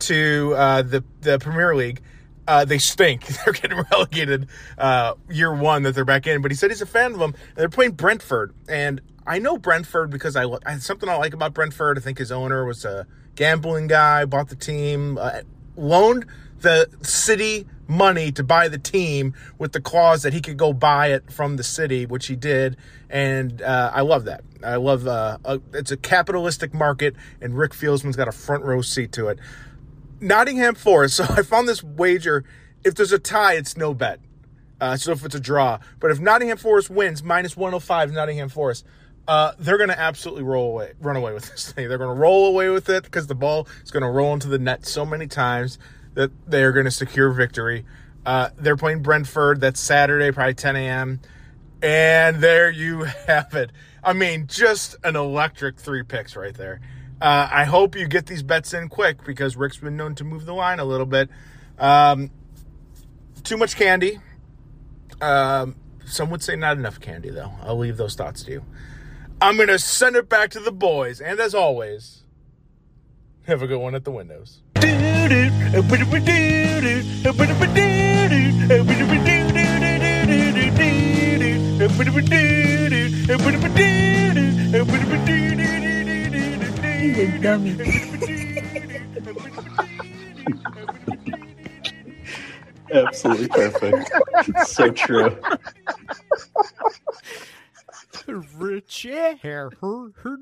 to 0.00 0.54
uh, 0.56 0.82
the 0.82 1.04
the 1.20 1.38
Premier 1.38 1.74
League. 1.74 2.00
Uh, 2.48 2.64
they 2.64 2.78
stink. 2.78 3.26
They're 3.44 3.52
getting 3.52 3.84
relegated 3.92 4.48
uh, 4.78 5.14
year 5.28 5.54
one 5.54 5.84
that 5.84 5.94
they're 5.94 6.04
back 6.04 6.26
in. 6.26 6.42
But 6.42 6.50
he 6.50 6.56
said 6.56 6.70
he's 6.70 6.82
a 6.82 6.86
fan 6.86 7.12
of 7.12 7.18
them. 7.18 7.34
They're 7.54 7.68
playing 7.68 7.92
Brentford, 7.92 8.54
and 8.68 9.00
I 9.26 9.38
know 9.38 9.58
Brentford 9.58 10.10
because 10.10 10.34
I, 10.34 10.46
I 10.66 10.78
something 10.78 11.08
I 11.08 11.16
like 11.16 11.34
about 11.34 11.54
Brentford. 11.54 11.98
I 11.98 12.00
think 12.00 12.18
his 12.18 12.32
owner 12.32 12.64
was 12.64 12.84
a 12.84 13.06
gambling 13.36 13.86
guy, 13.86 14.24
bought 14.24 14.48
the 14.48 14.56
team, 14.56 15.18
uh, 15.18 15.42
loaned 15.76 16.26
the 16.60 16.88
city 17.02 17.66
money 17.90 18.30
to 18.32 18.44
buy 18.44 18.68
the 18.68 18.78
team 18.78 19.34
with 19.58 19.72
the 19.72 19.80
clause 19.80 20.22
that 20.22 20.32
he 20.32 20.40
could 20.40 20.56
go 20.56 20.72
buy 20.72 21.08
it 21.08 21.30
from 21.30 21.56
the 21.56 21.64
city, 21.64 22.06
which 22.06 22.28
he 22.28 22.36
did. 22.36 22.76
And 23.10 23.60
uh, 23.60 23.90
I 23.92 24.02
love 24.02 24.24
that. 24.26 24.42
I 24.62 24.76
love 24.76 25.06
uh, 25.06 25.38
uh, 25.44 25.58
it's 25.72 25.90
a 25.90 25.96
capitalistic 25.96 26.72
market, 26.72 27.16
and 27.40 27.58
Rick 27.58 27.72
Fieldsman's 27.72 28.16
got 28.16 28.28
a 28.28 28.32
front 28.32 28.64
row 28.64 28.82
seat 28.82 29.12
to 29.12 29.28
it. 29.28 29.38
Nottingham 30.20 30.74
Forest. 30.74 31.20
So 31.20 31.24
I 31.28 31.42
found 31.42 31.68
this 31.68 31.82
wager. 31.82 32.44
If 32.84 32.94
there's 32.94 33.12
a 33.12 33.18
tie, 33.18 33.54
it's 33.54 33.76
no 33.76 33.92
bet. 33.92 34.20
Uh, 34.80 34.96
so 34.96 35.12
if 35.12 35.24
it's 35.24 35.34
a 35.34 35.40
draw, 35.40 35.78
but 35.98 36.10
if 36.10 36.20
Nottingham 36.20 36.56
Forest 36.56 36.88
wins, 36.88 37.22
minus 37.22 37.54
105 37.54 38.12
Nottingham 38.12 38.48
Forest, 38.48 38.86
uh, 39.28 39.52
they're 39.58 39.76
going 39.76 39.90
to 39.90 40.00
absolutely 40.00 40.42
roll 40.42 40.70
away, 40.70 40.92
run 41.00 41.16
away 41.16 41.34
with 41.34 41.50
this 41.50 41.72
thing. 41.72 41.88
They're 41.88 41.98
going 41.98 42.14
to 42.14 42.20
roll 42.20 42.46
away 42.46 42.70
with 42.70 42.88
it 42.88 43.02
because 43.02 43.26
the 43.26 43.34
ball 43.34 43.68
is 43.82 43.90
going 43.90 44.02
to 44.02 44.08
roll 44.08 44.32
into 44.32 44.48
the 44.48 44.58
net 44.58 44.86
so 44.86 45.04
many 45.04 45.26
times 45.26 45.78
that 46.20 46.30
they're 46.46 46.72
going 46.72 46.84
to 46.84 46.90
secure 46.90 47.30
victory. 47.30 47.86
Uh, 48.26 48.50
they're 48.58 48.76
playing 48.76 49.00
Brentford. 49.02 49.62
That's 49.62 49.80
Saturday, 49.80 50.30
probably 50.32 50.52
10 50.52 50.76
a.m. 50.76 51.20
And 51.82 52.36
there 52.36 52.70
you 52.70 53.04
have 53.26 53.54
it. 53.54 53.70
I 54.04 54.12
mean, 54.12 54.46
just 54.46 54.96
an 55.02 55.16
electric 55.16 55.78
three 55.78 56.02
picks 56.02 56.36
right 56.36 56.54
there. 56.54 56.80
Uh, 57.22 57.48
I 57.50 57.64
hope 57.64 57.96
you 57.96 58.06
get 58.06 58.26
these 58.26 58.42
bets 58.42 58.74
in 58.74 58.90
quick 58.90 59.24
because 59.24 59.56
Rick's 59.56 59.78
been 59.78 59.96
known 59.96 60.14
to 60.16 60.24
move 60.24 60.44
the 60.44 60.54
line 60.54 60.78
a 60.78 60.84
little 60.84 61.06
bit. 61.06 61.30
Um, 61.78 62.30
too 63.42 63.56
much 63.56 63.76
candy. 63.76 64.18
Um, 65.22 65.76
some 66.04 66.28
would 66.30 66.42
say 66.42 66.56
not 66.56 66.76
enough 66.76 67.00
candy, 67.00 67.30
though. 67.30 67.52
I'll 67.62 67.78
leave 67.78 67.96
those 67.96 68.14
thoughts 68.14 68.42
to 68.44 68.52
you. 68.52 68.64
I'm 69.40 69.56
going 69.56 69.68
to 69.68 69.78
send 69.78 70.16
it 70.16 70.28
back 70.28 70.50
to 70.50 70.60
the 70.60 70.72
boys. 70.72 71.20
And 71.20 71.40
as 71.40 71.54
always, 71.54 72.19
have 73.46 73.62
a 73.62 73.66
good 73.66 73.78
one 73.78 73.94
at 73.94 74.04
the 74.04 74.10
windows. 74.10 74.60
He's 87.00 87.18
a 87.18 87.38
dummy. 87.40 87.76
Absolutely 92.92 93.48
perfect. 93.48 94.10
It's 94.48 94.72
so 94.72 94.90
true. 94.90 95.36
Rich 98.56 99.02
hair. 99.42 99.70
her- 99.80 100.10
her- 100.22 100.38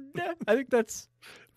I 0.46 0.54
think 0.54 0.70
that's 0.70 1.08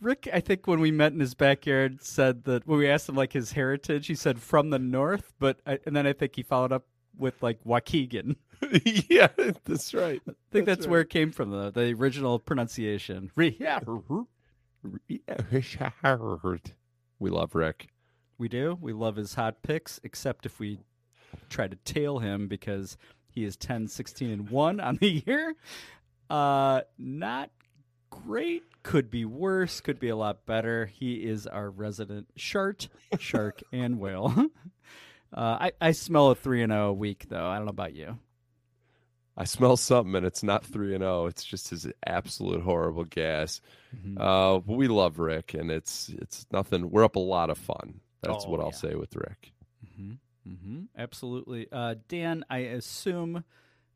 Rick. 0.02 0.28
I 0.34 0.40
think 0.40 0.68
when 0.68 0.80
we 0.80 0.92
met 0.92 1.14
in 1.14 1.20
his 1.20 1.34
backyard, 1.36 2.02
said 2.04 2.44
that 2.46 2.66
when 2.68 2.80
we 2.80 2.90
asked 2.90 3.08
him 3.08 3.16
like 3.16 3.34
his 3.34 3.52
heritage, 3.54 4.08
he 4.08 4.16
said 4.16 4.40
from 4.42 4.70
the 4.72 4.80
north. 4.80 5.34
But 5.40 5.60
I, 5.66 5.80
and 5.86 5.96
then 5.96 6.08
I 6.08 6.14
think 6.14 6.36
he 6.36 6.44
followed 6.44 6.72
up 6.72 6.86
with 7.18 7.42
like 7.44 7.64
Waukegan. 7.64 8.36
yeah, 9.10 9.28
that's 9.66 9.94
right. 9.94 10.22
I 10.28 10.34
think 10.52 10.66
that's, 10.66 10.88
where 10.88 11.02
it 11.02 11.10
came 11.10 11.32
from, 11.32 11.52
the 11.52 11.72
the 11.72 11.94
original 11.94 12.40
pronunciation. 12.40 13.32
Yeah, 13.60 13.80
her- 13.86 14.00
her- 14.10 14.24
We 17.20 17.30
love 17.30 17.54
Rick. 17.56 17.88
We 18.38 18.48
do. 18.50 18.78
We 18.82 18.94
love 18.94 19.16
his 19.16 19.36
hot 19.36 19.62
picks, 19.62 20.00
except 20.04 20.46
if 20.48 20.60
we 20.60 20.80
try 21.50 21.68
to 21.68 21.76
tail 21.86 22.20
him 22.20 22.48
because 22.48 22.98
he 23.30 23.44
is 23.46 23.56
10, 23.56 23.88
16, 23.88 24.32
and 24.32 24.50
1 24.50 24.80
on 24.80 24.96
the 24.98 25.24
year. 25.26 25.54
Uh, 26.30 26.82
not 26.98 27.52
great. 28.12 28.64
Could 28.84 29.10
be 29.10 29.26
worse. 29.26 29.82
Could 29.82 30.00
be 30.00 30.10
a 30.10 30.16
lot 30.16 30.46
better. 30.46 30.86
He 30.86 31.16
is 31.16 31.48
our 31.48 31.70
resident 31.70 32.28
shart, 32.36 32.88
shark, 33.20 33.62
and 33.74 34.00
whale. 34.00 34.48
Uh, 35.34 35.58
I, 35.62 35.72
I 35.80 35.92
smell 35.94 36.32
a 36.32 36.36
3 36.36 36.62
and 36.64 36.74
0 36.74 36.92
week, 36.92 37.28
though. 37.30 37.48
I 37.48 37.56
don't 37.56 37.64
know 37.64 37.70
about 37.70 37.96
you. 37.96 38.20
I 39.38 39.46
smell 39.46 39.78
something, 39.78 40.14
and 40.14 40.26
it's 40.26 40.44
not 40.44 40.66
three 40.66 40.94
and 40.94 41.02
zero. 41.04 41.28
It's 41.28 41.46
just 41.46 41.70
his 41.70 41.88
absolute 42.06 42.62
horrible 42.62 43.06
gas. 43.06 43.62
Mm-hmm. 43.96 44.18
Uh, 44.22 44.60
but 44.60 44.74
we 44.76 44.90
love 44.90 45.20
Rick, 45.20 45.54
and 45.54 45.72
it's 45.72 46.10
it's 46.10 46.46
nothing. 46.52 46.92
We're 46.92 47.06
up 47.06 47.16
a 47.16 47.20
lot 47.20 47.50
of 47.50 47.58
fun. 47.58 48.02
That's 48.22 48.44
Oh, 48.46 48.50
what 48.50 48.60
I'll 48.60 48.68
yeah. 48.74 48.90
say 48.90 48.96
with 48.96 49.16
Rick. 49.16 49.54
Mm-hmm. 50.48 50.82
Absolutely. 50.98 51.68
Uh, 51.72 51.96
Dan, 52.10 52.44
I 52.50 52.58
assume 52.60 53.46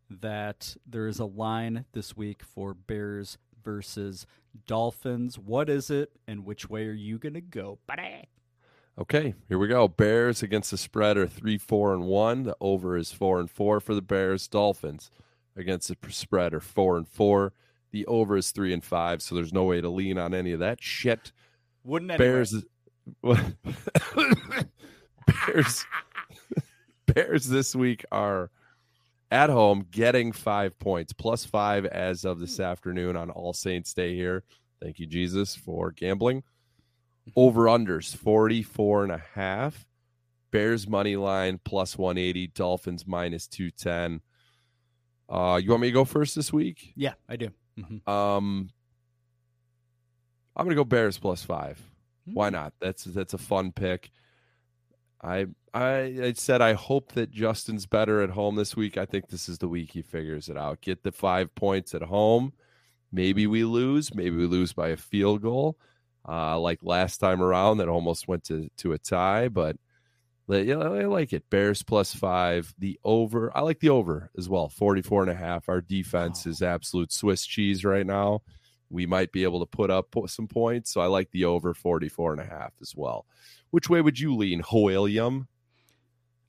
that 0.10 0.78
there 0.88 1.08
is 1.08 1.20
a 1.20 1.26
line 1.26 1.84
this 1.92 2.16
week 2.16 2.44
for 2.44 2.74
Bears 2.74 3.38
versus 3.66 4.26
Dolphins. 4.66 5.38
What 5.38 5.70
is 5.70 5.90
it, 5.90 6.12
and 6.28 6.46
which 6.46 6.70
way 6.70 6.88
are 6.88 6.94
you 6.94 7.18
going 7.18 7.34
to 7.34 7.42
go, 7.42 7.80
buddy? 7.86 8.30
Okay, 8.98 9.34
here 9.50 9.58
we 9.58 9.68
go. 9.68 9.90
Bears 9.90 10.42
against 10.42 10.72
the 10.72 10.78
spread 10.78 11.18
are 11.18 11.28
three, 11.28 11.58
four, 11.58 11.94
and 11.94 12.06
one. 12.06 12.44
The 12.44 12.56
over 12.62 12.96
is 12.96 13.12
four 13.12 13.42
and 13.42 13.52
four 13.52 13.82
for 13.82 13.94
the 13.94 14.02
Bears. 14.02 14.48
Dolphins 14.48 15.12
against 15.58 15.90
the 15.90 15.98
spread 16.10 16.54
are 16.54 16.62
four 16.62 16.96
and 16.96 17.06
four. 17.06 17.52
The 17.92 18.06
over 18.06 18.38
is 18.38 18.52
three 18.52 18.72
and 18.72 18.84
five. 18.84 19.22
So 19.22 19.36
there's 19.36 19.52
no 19.52 19.66
way 19.66 19.82
to 19.82 19.90
lean 19.90 20.18
on 20.18 20.34
any 20.34 20.54
of 20.54 20.60
that 20.60 20.82
shit. 20.82 21.34
Wouldn't 21.84 22.12
anyway. 22.12 22.26
Bears. 22.26 22.56
Bears. 25.46 25.86
Bears 27.06 27.48
this 27.48 27.76
week 27.76 28.06
are 28.12 28.50
at 29.36 29.50
home 29.50 29.86
getting 29.92 30.32
five 30.32 30.80
points, 30.80 31.12
plus 31.12 31.44
five 31.44 31.86
as 31.86 32.24
of 32.24 32.40
this 32.40 32.58
afternoon 32.60 33.18
on 33.18 33.30
All 33.30 33.52
Saints 33.52 33.94
Day 33.94 34.16
here. 34.16 34.44
Thank 34.82 34.98
you, 34.98 35.06
Jesus, 35.06 35.56
for 35.56 35.92
gambling. 35.92 36.44
Over 37.36 37.66
unders 37.66 38.16
44 38.16 39.04
and 39.04 39.12
a 39.12 39.22
half. 39.34 39.86
Bears 40.52 40.88
money 40.88 41.18
line 41.18 41.60
plus 41.66 41.98
180. 41.98 42.48
Dolphins 42.48 43.06
minus 43.06 43.46
210. 43.48 44.22
Uh, 45.28 45.58
you 45.62 45.70
want 45.72 45.82
me 45.82 45.90
to 45.90 45.92
go 45.94 46.06
first 46.06 46.34
this 46.36 46.54
week? 46.54 46.94
Yeah, 46.96 47.16
I 47.28 47.36
do. 47.36 47.50
Mhm. 47.78 48.08
Um, 48.08 48.70
I'm 50.56 50.66
gonna 50.66 50.76
go 50.76 50.86
Bears 50.86 51.18
plus 51.18 51.44
five. 51.44 51.82
Why 52.24 52.50
not? 52.50 52.74
That's 52.80 53.04
that's 53.04 53.34
a 53.34 53.38
fun 53.38 53.74
pick. 53.74 54.12
I 55.22 55.48
I 55.74 55.96
I 56.24 56.34
said 56.36 56.62
I 56.62 56.74
hope 56.74 57.14
that 57.14 57.32
Justin's 57.32 57.86
better 57.86 58.22
at 58.22 58.30
home 58.30 58.56
this 58.56 58.76
week. 58.76 58.98
I 58.98 59.06
think 59.06 59.30
this 59.30 59.50
is 59.50 59.58
the 59.58 59.68
week 59.68 59.92
he 59.92 60.02
figures 60.02 60.50
it 60.50 60.58
out. 60.58 60.82
Get 60.82 61.04
the 61.04 61.12
five 61.12 61.54
points 61.56 61.94
at 61.94 62.04
home. 62.04 62.54
Maybe 63.12 63.48
we 63.48 63.64
lose. 63.64 64.14
Maybe 64.14 64.36
we 64.36 64.46
lose 64.46 64.74
by 64.74 64.90
a 64.90 64.98
field 64.98 65.42
goal, 65.42 65.78
uh, 66.28 66.60
like 66.60 66.80
last 66.82 67.18
time 67.18 67.42
around 67.42 67.78
that 67.78 67.90
almost 67.90 68.28
went 68.28 68.44
to 68.46 68.70
to 68.78 68.94
a 68.94 68.98
tie. 68.98 69.48
But 69.48 69.78
yeah, 70.48 70.78
I 70.78 71.06
like 71.06 71.34
it. 71.34 71.50
Bears 71.50 71.82
plus 71.82 72.14
five. 72.14 72.74
The 72.78 73.00
over. 73.04 73.56
I 73.58 73.62
like 73.62 73.80
the 73.80 73.90
over 73.90 74.30
as 74.38 74.48
well. 74.48 74.70
44 74.70 75.24
and 75.24 75.32
a 75.32 75.36
half. 75.36 75.70
Our 75.70 75.82
defense 75.82 76.46
is 76.46 76.62
absolute 76.62 77.12
Swiss 77.12 77.46
cheese 77.46 77.84
right 77.84 78.06
now. 78.06 78.42
We 78.96 79.06
might 79.06 79.32
be 79.34 79.44
able 79.44 79.60
to 79.60 79.66
put 79.66 79.92
up 79.92 80.16
some 80.28 80.48
points. 80.48 80.92
So 80.92 81.02
I 81.02 81.08
like 81.08 81.32
the 81.32 81.44
over 81.46 81.74
44 81.74 82.32
and 82.32 82.42
a 82.42 82.46
half 82.46 82.72
as 82.82 82.96
well. 82.96 83.26
Which 83.72 83.90
way 83.90 84.00
would 84.02 84.18
you 84.20 84.36
lean, 84.36 84.64
William? 84.72 85.48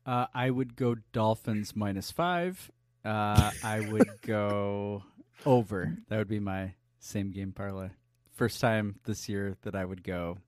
Uh, 0.06 0.26
I 0.32 0.50
would 0.50 0.76
go 0.76 0.94
Dolphins 1.12 1.74
minus 1.74 2.12
five. 2.12 2.70
Uh, 3.04 3.50
I 3.64 3.80
would 3.80 4.08
go 4.22 5.02
over. 5.44 5.96
That 6.08 6.18
would 6.18 6.28
be 6.28 6.38
my 6.38 6.74
same 7.00 7.32
game 7.32 7.52
parlay. 7.52 7.88
First 8.34 8.60
time 8.60 9.00
this 9.04 9.28
year 9.28 9.56
that 9.62 9.74
I 9.74 9.84
would 9.84 10.04
go 10.04 10.38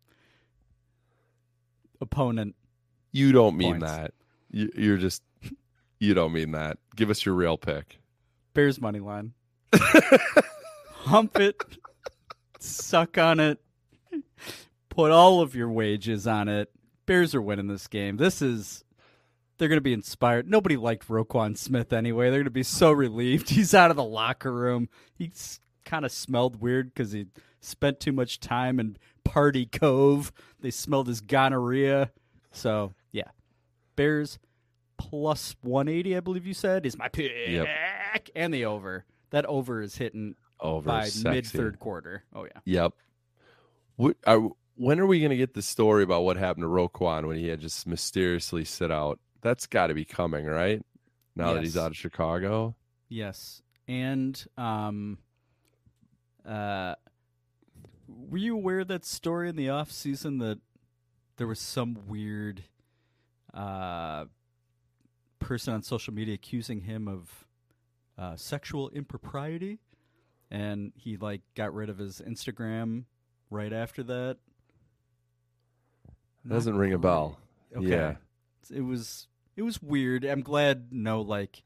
opponent. 2.01 2.55
You 3.11 3.33
don't 3.33 3.57
mean 3.57 3.81
Points. 3.81 3.87
that. 3.87 4.15
You're 4.51 4.99
just, 4.99 5.23
you 5.99 6.15
don't 6.15 6.33
mean 6.33 6.53
that. 6.53 6.79
Give 6.95 7.11
us 7.11 7.27
your 7.27 7.35
real 7.35 7.57
pick. 7.59 7.99
Bears 8.55 8.81
money 8.81 9.01
line. 9.01 9.33
Hump 10.93 11.39
it. 11.41 11.57
Suck 12.59 13.19
on 13.19 13.41
it. 13.41 13.61
Put 14.89 15.11
all 15.11 15.41
of 15.41 15.55
your 15.55 15.71
wages 15.71 16.27
on 16.27 16.49
it. 16.49 16.71
Bears 17.07 17.35
are 17.35 17.43
winning 17.43 17.69
this 17.69 17.87
game. 17.87 18.17
This 18.17 18.43
is 18.43 18.85
they're 19.59 19.69
going 19.69 19.79
to 19.79 19.83
be 19.83 19.93
inspired. 19.93 20.49
Nobody 20.49 20.77
liked 20.77 21.09
Roquan 21.09 21.57
Smith 21.57 21.93
anyway. 21.93 22.27
They're 22.27 22.41
going 22.41 22.45
to 22.45 22.51
be 22.51 22.63
so 22.63 22.93
relieved 22.93 23.51
he's 23.51 23.75
out 23.75 23.91
of 23.91 23.97
the 23.97 24.05
locker 24.05 24.53
room. 24.53 24.89
He's 25.15 25.61
kind 25.85 26.05
of 26.05 26.13
smelled 26.13 26.61
weird 26.61 26.93
because 26.93 27.13
he 27.13 27.27
spent 27.61 28.01
too 28.01 28.13
much 28.13 28.41
time 28.41 28.79
in 28.79 28.97
Party 29.25 29.67
Cove. 29.67 30.33
They 30.61 30.71
smelled 30.71 31.09
his 31.09 31.21
gonorrhea. 31.21 32.11
So 32.53 32.95
yeah, 33.13 33.31
Bears 33.97 34.39
plus 34.97 35.55
one 35.61 35.89
eighty, 35.89 36.17
I 36.17 36.21
believe 36.21 36.47
you 36.47 36.55
said, 36.55 36.87
is 36.87 36.99
my 36.99 37.09
pick, 37.09 37.31
and 38.35 38.53
the 38.53 38.65
over. 38.65 39.05
That 39.31 39.45
over 39.47 39.83
is 39.83 39.97
hitting 39.97 40.35
Over 40.61 40.89
by 40.89 41.09
mid 41.25 41.47
third 41.47 41.79
quarter. 41.79 42.25
Oh 42.35 42.45
yeah. 42.45 42.61
Yep. 42.65 42.93
What, 43.97 44.17
are, 44.27 44.51
when 44.77 45.01
are 45.01 45.07
we 45.07 45.21
going 45.21 45.31
to 45.31 45.37
get 45.37 45.55
the 45.55 45.63
story 45.63 46.03
about 46.03 46.23
what 46.23 46.37
happened 46.37 46.63
to 46.63 46.69
Roquan 46.69 47.27
when 47.27 47.37
he 47.37 47.49
had 47.49 47.61
just 47.61 47.87
mysteriously 47.87 48.65
sit 48.65 48.91
out? 48.91 49.19
That's 49.41 49.67
got 49.67 49.89
to 49.89 49.95
be 49.95 50.05
coming, 50.05 50.47
right? 50.47 50.85
Now 51.37 51.55
that 51.55 51.63
he's 51.63 51.77
out 51.77 51.93
of 51.93 51.97
Chicago. 51.97 52.75
Yes, 53.09 53.63
and 53.87 54.45
um, 54.57 55.19
uh, 56.47 56.97
were 58.09 58.39
you 58.39 58.55
aware 58.55 58.81
of 58.81 58.89
that 58.89 59.05
story 59.05 59.49
in 59.49 59.57
the 59.57 59.71
off 59.71 59.93
season 59.93 60.39
that 60.39 60.59
there 61.37 61.47
was 61.47 61.61
some 61.61 61.97
weird 62.09 62.65
uh 63.55 64.25
person 65.39 65.73
on 65.73 65.83
social 65.83 66.13
media 66.13 66.35
accusing 66.35 66.83
him 66.83 67.09
of 67.09 67.47
uh, 68.19 68.37
sexual 68.37 68.91
impropriety, 68.91 69.79
and 70.51 70.93
he 70.97 71.17
like 71.17 71.43
got 71.55 71.75
rid 71.75 71.91
of 71.91 71.99
his 71.99 72.21
Instagram 72.27 73.05
right 73.51 73.73
after 73.73 74.03
that. 74.05 74.39
Not 76.45 76.55
Doesn't 76.55 76.77
ring 76.77 76.93
a 76.93 76.99
bell. 76.99 77.39
Okay. 77.77 77.89
Yeah. 77.89 78.15
It 78.71 78.81
was 78.83 79.27
it 79.57 79.63
was 79.63 79.83
weird. 79.83 80.25
I'm 80.25 80.43
glad 80.43 80.93
no 80.93 81.21
like 81.21 81.63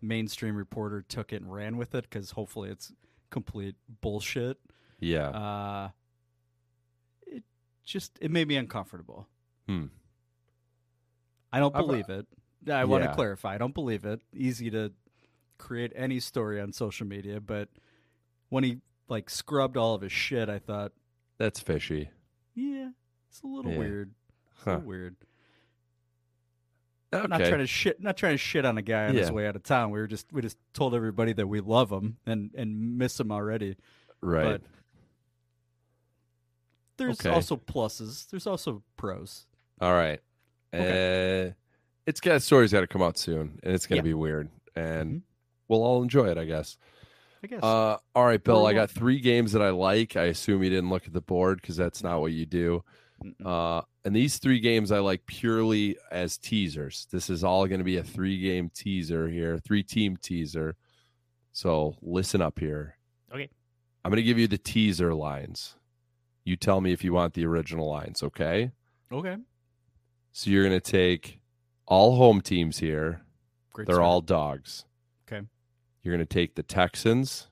mainstream 0.00 0.56
reporter 0.56 1.02
took 1.02 1.32
it 1.32 1.42
and 1.42 1.52
ran 1.52 1.76
with 1.76 1.94
it 1.94 2.04
because 2.04 2.32
hopefully 2.32 2.70
it's 2.70 2.92
complete 3.30 3.76
bullshit. 4.00 4.58
Yeah. 5.00 5.28
Uh, 5.28 5.88
it 7.26 7.42
just 7.84 8.18
it 8.20 8.30
made 8.30 8.48
me 8.48 8.56
uncomfortable. 8.56 9.28
Hmm. 9.66 9.86
I 11.52 11.58
don't 11.58 11.74
believe 11.74 12.08
it. 12.08 12.26
I 12.70 12.84
want 12.84 13.04
to 13.04 13.12
clarify. 13.12 13.54
I 13.54 13.58
don't 13.58 13.74
believe 13.74 14.04
it. 14.04 14.20
Easy 14.32 14.70
to 14.70 14.92
create 15.58 15.92
any 15.94 16.18
story 16.20 16.60
on 16.60 16.72
social 16.72 17.06
media, 17.06 17.40
but 17.40 17.68
when 18.52 18.64
he 18.64 18.78
like 19.08 19.30
scrubbed 19.30 19.76
all 19.78 19.94
of 19.94 20.02
his 20.02 20.12
shit, 20.12 20.48
I 20.50 20.58
thought, 20.58 20.92
That's 21.38 21.58
fishy. 21.58 22.10
yeah, 22.54 22.90
it's 23.30 23.40
a 23.42 23.46
little 23.46 23.72
Yeah. 23.72 23.78
weird. 23.78 24.14
It's 24.54 24.66
a 24.66 24.70
little 24.70 24.86
weird. 24.86 25.16
Okay. 27.14 27.26
Not 27.28 27.38
trying 27.38 27.58
to 27.58 27.66
shit. 27.66 28.00
Not 28.00 28.16
trying 28.16 28.34
to 28.34 28.38
shit 28.38 28.64
on 28.64 28.76
a 28.78 28.82
guy 28.82 29.06
on 29.08 29.14
his 29.14 29.30
way 29.30 29.46
out 29.46 29.56
of 29.56 29.62
town. 29.62 29.90
We 29.90 29.98
were 30.00 30.06
just 30.06 30.32
we 30.32 30.40
just 30.42 30.56
told 30.74 30.94
everybody 30.94 31.32
that 31.34 31.46
we 31.46 31.60
love 31.60 31.90
him 31.90 32.16
and 32.26 32.50
and 32.54 32.96
miss 32.98 33.18
him 33.18 33.30
already. 33.32 33.76
right. 34.20 34.60
But 34.60 34.62
there's 36.96 37.20
Okay. 37.20 37.30
also 37.30 37.56
pluses. 37.56 38.28
There's 38.30 38.46
also 38.46 38.82
pros. 38.96 39.46
All 39.80 39.92
right. 39.92 40.20
Uh, 40.72 41.52
it's 42.06 42.20
got 42.20 42.40
stories 42.42 42.72
got 42.72 42.80
to 42.80 42.86
come 42.86 43.02
out 43.02 43.18
soon, 43.18 43.58
and 43.62 43.74
it's 43.74 43.86
going 43.86 44.00
to 44.02 44.08
Yeah. 44.08 44.12
be 44.12 44.14
weird, 44.14 44.48
and 44.74 45.16
Mhm. 45.16 45.22
we'll 45.68 45.82
all 45.82 46.02
enjoy 46.02 46.28
it, 46.30 46.38
I 46.38 46.44
guess. 46.46 46.78
I 47.42 47.46
guess. 47.46 47.62
Uh, 47.62 47.96
all 48.14 48.24
right, 48.24 48.42
Bill. 48.42 48.66
I 48.66 48.72
got 48.72 48.90
three 48.90 49.20
games 49.20 49.52
that 49.52 49.62
I 49.62 49.70
like. 49.70 50.16
I 50.16 50.24
assume 50.24 50.62
you 50.62 50.70
didn't 50.70 50.90
look 50.90 51.06
at 51.06 51.12
the 51.12 51.20
board 51.20 51.60
because 51.60 51.76
that's 51.76 52.02
not 52.02 52.20
what 52.20 52.32
you 52.32 52.46
do. 52.46 52.84
Uh, 53.44 53.82
and 54.04 54.14
these 54.14 54.38
three 54.38 54.60
games 54.60 54.90
I 54.90 54.98
like 54.98 55.26
purely 55.26 55.96
as 56.10 56.38
teasers. 56.38 57.06
This 57.10 57.30
is 57.30 57.44
all 57.44 57.66
going 57.66 57.78
to 57.78 57.84
be 57.84 57.96
a 57.98 58.02
three 58.02 58.40
game 58.40 58.70
teaser 58.74 59.28
here, 59.28 59.58
three 59.58 59.82
team 59.82 60.16
teaser. 60.16 60.76
So 61.52 61.96
listen 62.02 62.42
up 62.42 62.58
here. 62.58 62.96
Okay. 63.32 63.48
I'm 64.04 64.10
going 64.10 64.16
to 64.16 64.22
give 64.22 64.38
you 64.38 64.48
the 64.48 64.58
teaser 64.58 65.14
lines. 65.14 65.76
You 66.44 66.56
tell 66.56 66.80
me 66.80 66.92
if 66.92 67.04
you 67.04 67.12
want 67.12 67.34
the 67.34 67.46
original 67.46 67.88
lines, 67.88 68.22
okay? 68.22 68.72
okay. 69.12 69.36
So 70.32 70.50
you're 70.50 70.66
going 70.66 70.80
to 70.80 70.90
take 70.90 71.40
all 71.86 72.16
home 72.16 72.40
teams 72.40 72.78
here. 72.78 73.22
Great. 73.72 73.86
They're 73.86 73.96
start. 73.96 74.06
all 74.06 74.20
dogs. 74.20 74.84
You're 76.02 76.14
going 76.14 76.26
to 76.26 76.34
take 76.34 76.54
the 76.54 76.62
Texans 76.62 77.48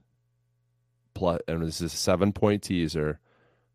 plus, 1.15 1.41
and 1.47 1.63
this 1.63 1.81
is 1.81 1.93
a 1.93 1.97
seven 1.97 2.33
point 2.33 2.63
teaser. 2.63 3.21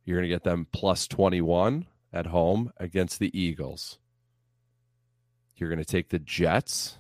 You're 0.04 0.18
going 0.18 0.30
to 0.30 0.36
get 0.36 0.44
them 0.44 0.68
plus 0.72 1.08
21 1.08 1.88
at 2.14 2.28
home 2.28 2.72
against 2.78 3.20
the 3.20 3.38
Eagles. 3.38 3.98
You're 5.56 5.70
going 5.70 5.80
to 5.80 5.86
take 5.86 6.10
the 6.10 6.20
Jets. 6.20 6.98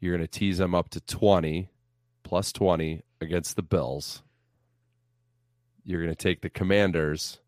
You're 0.00 0.16
going 0.16 0.26
to 0.26 0.38
tease 0.38 0.58
them 0.58 0.74
up 0.74 0.90
to 0.90 1.00
20 1.00 1.70
plus 2.24 2.52
20 2.52 3.02
against 3.20 3.56
the 3.56 3.62
Bills. 3.62 4.22
You're 5.84 6.02
going 6.02 6.14
to 6.14 6.22
take 6.22 6.40
the 6.40 6.50
Commanders, 6.50 7.40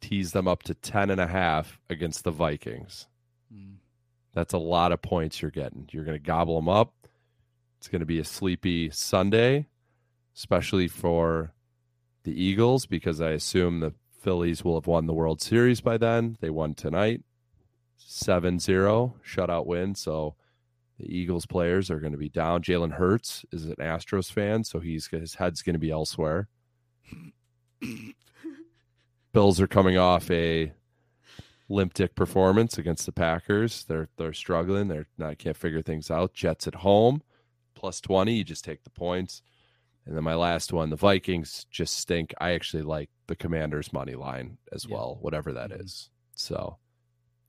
tease 0.00 0.32
them 0.32 0.46
up 0.46 0.62
to 0.64 0.74
10 0.74 1.10
and 1.10 1.20
a 1.20 1.26
half 1.26 1.78
against 1.88 2.24
the 2.24 2.30
Vikings. 2.30 3.06
Mm. 3.52 3.76
That's 4.32 4.52
a 4.52 4.58
lot 4.58 4.92
of 4.92 5.00
points 5.00 5.40
you're 5.40 5.50
getting. 5.50 5.88
You're 5.92 6.04
going 6.04 6.18
to 6.18 6.24
gobble 6.24 6.56
them 6.56 6.68
up. 6.68 7.03
It's 7.84 7.90
going 7.90 8.00
to 8.00 8.06
be 8.06 8.18
a 8.18 8.24
sleepy 8.24 8.88
Sunday, 8.88 9.66
especially 10.34 10.88
for 10.88 11.52
the 12.22 12.32
Eagles, 12.32 12.86
because 12.86 13.20
I 13.20 13.32
assume 13.32 13.80
the 13.80 13.92
Phillies 14.22 14.64
will 14.64 14.76
have 14.76 14.86
won 14.86 15.06
the 15.06 15.12
World 15.12 15.42
Series 15.42 15.82
by 15.82 15.98
then. 15.98 16.38
They 16.40 16.48
won 16.48 16.72
tonight 16.72 17.24
7 17.98 18.58
0 18.58 19.16
shutout 19.22 19.66
win. 19.66 19.94
So 19.96 20.34
the 20.98 21.14
Eagles 21.14 21.44
players 21.44 21.90
are 21.90 22.00
going 22.00 22.12
to 22.12 22.18
be 22.18 22.30
down. 22.30 22.62
Jalen 22.62 22.92
Hurts 22.92 23.44
is 23.52 23.66
an 23.66 23.74
Astros 23.74 24.32
fan, 24.32 24.64
so 24.64 24.80
he's 24.80 25.08
his 25.08 25.34
head's 25.34 25.60
going 25.60 25.74
to 25.74 25.78
be 25.78 25.90
elsewhere. 25.90 26.48
Bills 29.34 29.60
are 29.60 29.66
coming 29.66 29.98
off 29.98 30.30
a 30.30 30.72
limp 31.68 31.92
dick 31.92 32.14
performance 32.14 32.78
against 32.78 33.04
the 33.04 33.12
Packers. 33.12 33.84
They're 33.84 34.08
they're 34.16 34.32
struggling. 34.32 34.88
They're 34.88 35.08
not 35.18 35.36
can't 35.36 35.54
figure 35.54 35.82
things 35.82 36.10
out. 36.10 36.32
Jets 36.32 36.66
at 36.66 36.76
home, 36.76 37.20
plus 37.84 38.00
twenty. 38.00 38.32
You 38.36 38.44
just 38.44 38.64
take 38.64 38.82
the 38.82 38.88
points. 38.88 39.42
And 40.06 40.16
then 40.16 40.24
my 40.24 40.34
last 40.34 40.72
one, 40.72 40.88
the 40.88 40.96
Vikings 40.96 41.66
just 41.70 41.98
stink. 41.98 42.32
I 42.40 42.52
actually 42.52 42.82
like 42.82 43.10
the 43.26 43.36
Commanders 43.36 43.92
money 43.92 44.14
line 44.14 44.56
as 44.72 44.86
Yeah. 44.86 44.94
well, 44.94 45.18
whatever 45.20 45.52
that 45.52 45.68
Mhm. 45.70 45.82
is. 45.84 46.08
So 46.34 46.78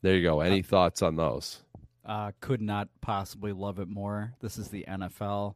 there 0.01 0.13
you 0.17 0.23
go. 0.23 0.41
Any 0.41 0.61
thoughts 0.61 1.01
on 1.01 1.15
those? 1.15 1.63
Uh, 2.03 2.33
could 2.41 2.61
not 2.61 2.89
possibly 2.99 3.53
love 3.53 3.79
it 3.79 3.87
more. 3.87 4.35
This 4.41 4.57
is 4.57 4.67
the 4.69 4.83
NFL. 4.87 5.55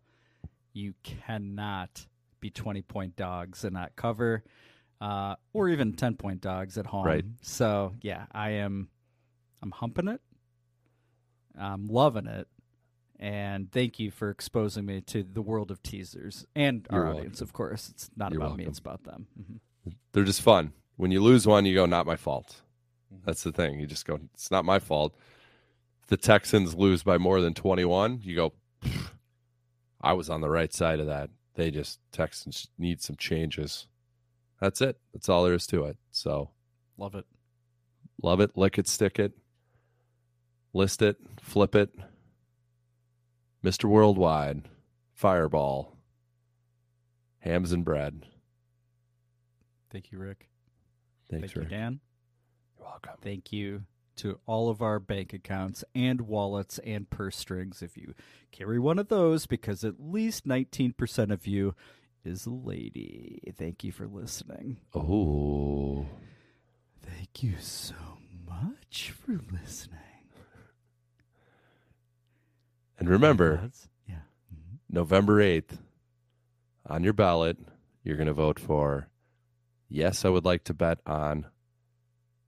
You 0.71 0.93
cannot 1.03 2.07
be 2.39 2.49
20 2.49 2.81
point 2.81 3.17
dogs 3.17 3.65
and 3.65 3.73
not 3.73 3.97
cover, 3.97 4.45
uh, 5.01 5.35
or 5.51 5.67
even 5.67 5.91
10 5.93 6.15
point 6.15 6.39
dogs 6.39 6.77
at 6.77 6.85
home. 6.85 7.05
Right. 7.05 7.25
So, 7.41 7.95
yeah, 8.01 8.27
I 8.31 8.51
am, 8.51 8.89
I'm 9.61 9.71
humping 9.71 10.07
it. 10.07 10.21
I'm 11.57 11.87
loving 11.87 12.27
it. 12.27 12.47
And 13.19 13.69
thank 13.71 13.99
you 13.99 14.11
for 14.11 14.29
exposing 14.29 14.85
me 14.85 15.01
to 15.01 15.23
the 15.23 15.41
world 15.41 15.71
of 15.71 15.83
teasers 15.83 16.45
and 16.55 16.87
our 16.89 16.99
You're 16.99 17.15
audience, 17.15 17.41
of 17.41 17.51
course. 17.51 17.89
It's 17.89 18.09
not 18.15 18.31
You're 18.31 18.41
about 18.41 18.55
me, 18.57 18.65
it's 18.65 18.79
about 18.79 19.03
them. 19.03 19.27
hmm 19.35 19.91
They're 20.13 20.23
just 20.23 20.41
fun. 20.41 20.71
When 20.95 21.11
you 21.11 21.21
lose 21.21 21.45
one, 21.45 21.65
you 21.65 21.75
go, 21.75 21.85
not 21.85 22.05
my 22.05 22.15
fault. 22.15 22.61
Mm-hmm. 23.13 23.23
That's 23.25 23.43
the 23.43 23.51
thing. 23.51 23.79
You 23.79 23.87
just 23.87 24.05
go, 24.05 24.19
it's 24.33 24.51
not 24.51 24.63
my 24.63 24.79
fault. 24.79 25.15
If 26.03 26.07
the 26.09 26.17
Texans 26.17 26.75
lose 26.75 27.03
by 27.03 27.17
more 27.17 27.41
than 27.41 27.53
21, 27.53 28.21
you 28.23 28.35
go, 28.35 28.53
I 30.01 30.13
was 30.13 30.29
on 30.29 30.39
the 30.41 30.49
right 30.49 30.73
side 30.73 30.99
of 31.01 31.07
that. 31.07 31.29
They 31.55 31.71
just, 31.71 31.99
Texans 32.13 32.67
need 32.77 33.01
some 33.01 33.17
changes. 33.17 33.87
That's 34.61 34.79
it. 34.81 34.97
That's 35.13 35.27
all 35.27 35.43
there 35.43 35.53
is 35.53 35.67
to 35.67 35.85
it. 35.85 35.97
So 36.11 36.51
Love 36.97 37.15
it. 37.15 37.25
love 38.21 38.39
it, 38.39 38.55
lick 38.57 38.77
it, 38.77 38.87
stick 38.87 39.19
it, 39.19 39.33
list 40.73 41.01
it, 41.01 41.17
flip 41.41 41.75
it. 41.75 41.89
Mr. 43.63 43.85
Worldwide, 43.85 44.63
Fireball, 45.13 45.97
Hams 47.39 47.71
and 47.71 47.83
Bread. 47.83 48.25
Thank 49.91 50.11
you, 50.11 50.19
Rick. 50.19 50.49
Thanks, 51.29 51.53
Thank 51.53 51.65
you, 51.65 51.69
Dan. 51.69 51.99
You're 52.77 52.87
welcome. 52.87 53.13
Thank 53.21 53.51
you 53.51 53.83
to 54.17 54.39
all 54.45 54.69
of 54.69 54.81
our 54.81 54.99
bank 54.99 55.33
accounts 55.33 55.83
and 55.95 56.21
wallets 56.21 56.77
and 56.79 57.09
purse 57.09 57.37
strings 57.37 57.81
if 57.81 57.97
you 57.97 58.13
carry 58.51 58.77
one 58.79 58.99
of 58.99 59.07
those, 59.07 59.45
because 59.45 59.83
at 59.83 59.99
least 59.99 60.47
19% 60.47 61.31
of 61.31 61.47
you 61.47 61.73
is 62.25 62.45
a 62.45 62.51
lady. 62.51 63.53
Thank 63.57 63.83
you 63.83 63.91
for 63.91 64.07
listening. 64.07 64.77
Oh. 64.93 66.05
Thank 67.01 67.43
you 67.43 67.53
so 67.59 67.95
much 68.45 69.13
for 69.25 69.39
listening. 69.51 70.08
And 72.99 73.09
remember, 73.09 73.71
yeah. 74.07 74.21
Mhm. 74.53 74.77
November 74.89 75.39
8th, 75.41 75.79
on 76.85 77.03
your 77.03 77.13
ballot, 77.13 77.57
you're 78.03 78.17
going 78.17 78.27
to 78.27 78.33
vote 78.33 78.59
for 78.59 79.09
yes, 79.87 80.25
I 80.25 80.29
would 80.29 80.45
like 80.45 80.63
to 80.65 80.73
bet 80.73 80.99
on 81.05 81.47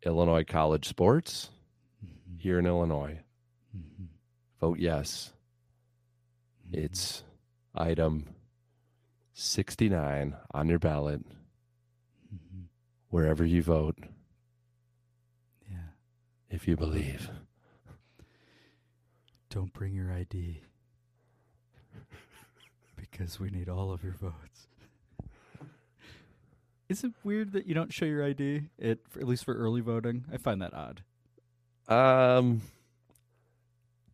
Illinois 0.04 0.44
college 0.44 0.88
sports 0.88 1.50
Mhm. 2.06 2.40
here 2.40 2.60
in 2.60 2.66
Illinois. 2.66 3.22
Mhm. 3.76 4.08
vote 4.60 4.78
yes. 4.80 5.34
Mm-hmm. 6.68 6.80
It's 6.86 7.24
item 7.74 8.36
69 9.34 10.36
on 10.52 10.68
your 10.68 10.78
ballot. 10.80 11.26
Mhm. 12.32 12.66
Wherever 13.10 13.44
you 13.46 13.64
vote, 13.64 13.98
Yeah. 15.70 15.88
if 16.50 16.68
you 16.68 16.76
believe. 16.76 17.32
Don't 19.52 19.74
bring 19.74 19.94
your 19.94 20.12
ID 20.14 20.62
because 22.96 23.38
we 23.38 23.50
need 23.50 23.68
all 23.68 23.92
of 23.92 24.02
your 24.02 24.14
votes. 24.14 24.68
Is 26.88 27.04
it 27.04 27.12
weird 27.26 27.52
that 27.52 27.68
you 27.68 27.76
don't 27.76 27.92
show 27.92 28.06
your 28.06 28.24
ID 28.26 28.64
at, 28.82 29.00
for, 29.10 29.20
at 29.20 29.28
least 29.28 29.44
for 29.44 29.54
early 29.54 29.82
voting? 29.82 30.24
I 30.32 30.38
find 30.38 30.62
that 30.62 30.74
odd. 30.74 31.04
Um, 31.90 32.62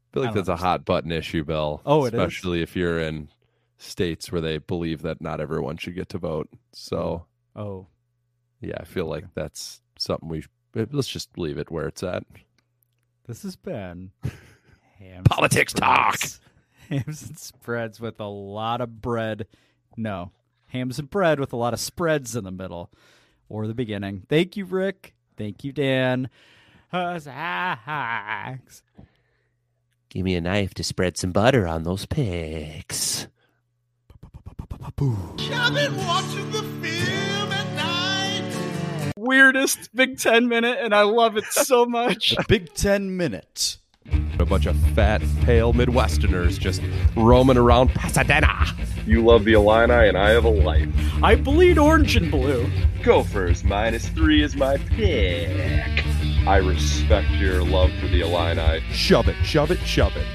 I 0.10 0.14
feel 0.14 0.24
like 0.24 0.30
don't 0.30 0.36
that's 0.38 0.50
a 0.50 0.56
hot 0.56 0.86
button 0.86 1.12
issue, 1.12 1.44
Bill. 1.44 1.82
Oh, 1.86 2.06
it 2.06 2.16
is? 2.16 2.20
especially 2.20 2.64
if 2.64 2.76
you're 2.76 3.00
in 3.00 3.30
states 3.78 4.32
where 4.32 4.42
they 4.42 4.58
believe 4.58 5.04
that 5.04 5.22
not 5.22 5.40
everyone 5.40 5.78
should 5.78 5.94
get 5.94 6.10
to 6.10 6.18
vote. 6.18 6.50
So, 6.74 7.28
Oh, 7.56 7.86
yeah, 8.60 8.78
I 8.80 8.86
feel 8.86 9.06
like 9.06 9.26
that's 9.36 9.82
something 10.00 10.30
we 10.30 10.44
let's 10.74 11.08
just 11.08 11.38
leave 11.38 11.60
it 11.60 11.70
where 11.70 11.86
it's 11.88 12.02
at. 12.02 12.24
this 13.28 13.44
has 13.44 13.56
been 13.56 14.12
hams 15.00 15.18
and 15.18 15.26
Politics 15.26 15.74
talk. 15.74 16.20
Hams 16.90 17.22
and 17.24 17.38
spreads 17.38 18.00
with 18.00 18.20
a 18.22 18.28
lot 18.28 18.80
of 18.80 19.02
bread. 19.02 19.46
No, 19.98 20.32
hams 20.68 21.00
and 21.00 21.10
bread 21.10 21.38
with 21.38 21.52
a 21.52 21.58
lot 21.58 21.74
of 21.74 21.82
spreads 21.82 22.34
in 22.34 22.46
the 22.46 22.52
middle 22.52 22.90
or 23.50 23.68
the 23.68 23.74
beginning. 23.74 24.24
Thank 24.30 24.56
you, 24.56 24.64
Rick. 24.64 25.14
Thank 25.36 25.66
you, 25.66 25.74
Dan. 25.74 26.30
Huzzahs. 26.94 28.82
Give 30.10 30.24
me 30.24 30.36
a 30.36 30.42
knife 30.42 30.74
to 30.76 30.84
spread 30.84 31.18
some 31.18 31.34
butter 31.34 31.68
on 31.68 31.84
those 31.84 32.06
pigs. 32.06 33.28
Weirdest 39.18 39.90
Big 39.94 40.18
Ten 40.20 40.48
minute, 40.48 40.78
and 40.82 40.94
I 40.96 41.02
love 41.02 41.36
it 41.38 41.46
so 41.46 41.86
much. 41.88 42.36
Big 42.48 42.74
Ten 42.74 43.18
Minute. 43.18 43.78
A 44.40 44.46
bunch 44.46 44.66
of 44.68 44.78
fat, 44.94 45.22
pale 45.42 45.74
Midwesterners 45.74 46.60
just 46.60 46.82
roaming 47.16 47.58
around 47.58 47.90
Pasadena. 47.90 48.66
You 49.06 49.24
love 49.24 49.46
the 49.46 49.54
Illini, 49.54 50.10
and 50.10 50.18
I 50.18 50.30
have 50.30 50.46
a 50.46 50.50
life. 50.50 50.88
I 51.24 51.36
bleed 51.36 51.78
orange 51.78 52.16
and 52.16 52.30
blue. 52.30 52.70
Gophers 53.04 53.64
minus 53.64 54.08
three 54.10 54.44
is 54.44 54.56
my 54.56 54.78
pick. 54.78 56.06
I 56.46 56.58
respect 56.58 57.30
your 57.32 57.64
love 57.64 57.92
for 58.00 58.08
the 58.08 58.22
Illini. 58.22 58.82
Shove 58.92 59.28
it, 59.28 59.36
shove 59.44 59.72
it, 59.72 59.80
shove 59.80 60.16
it. 60.16 60.28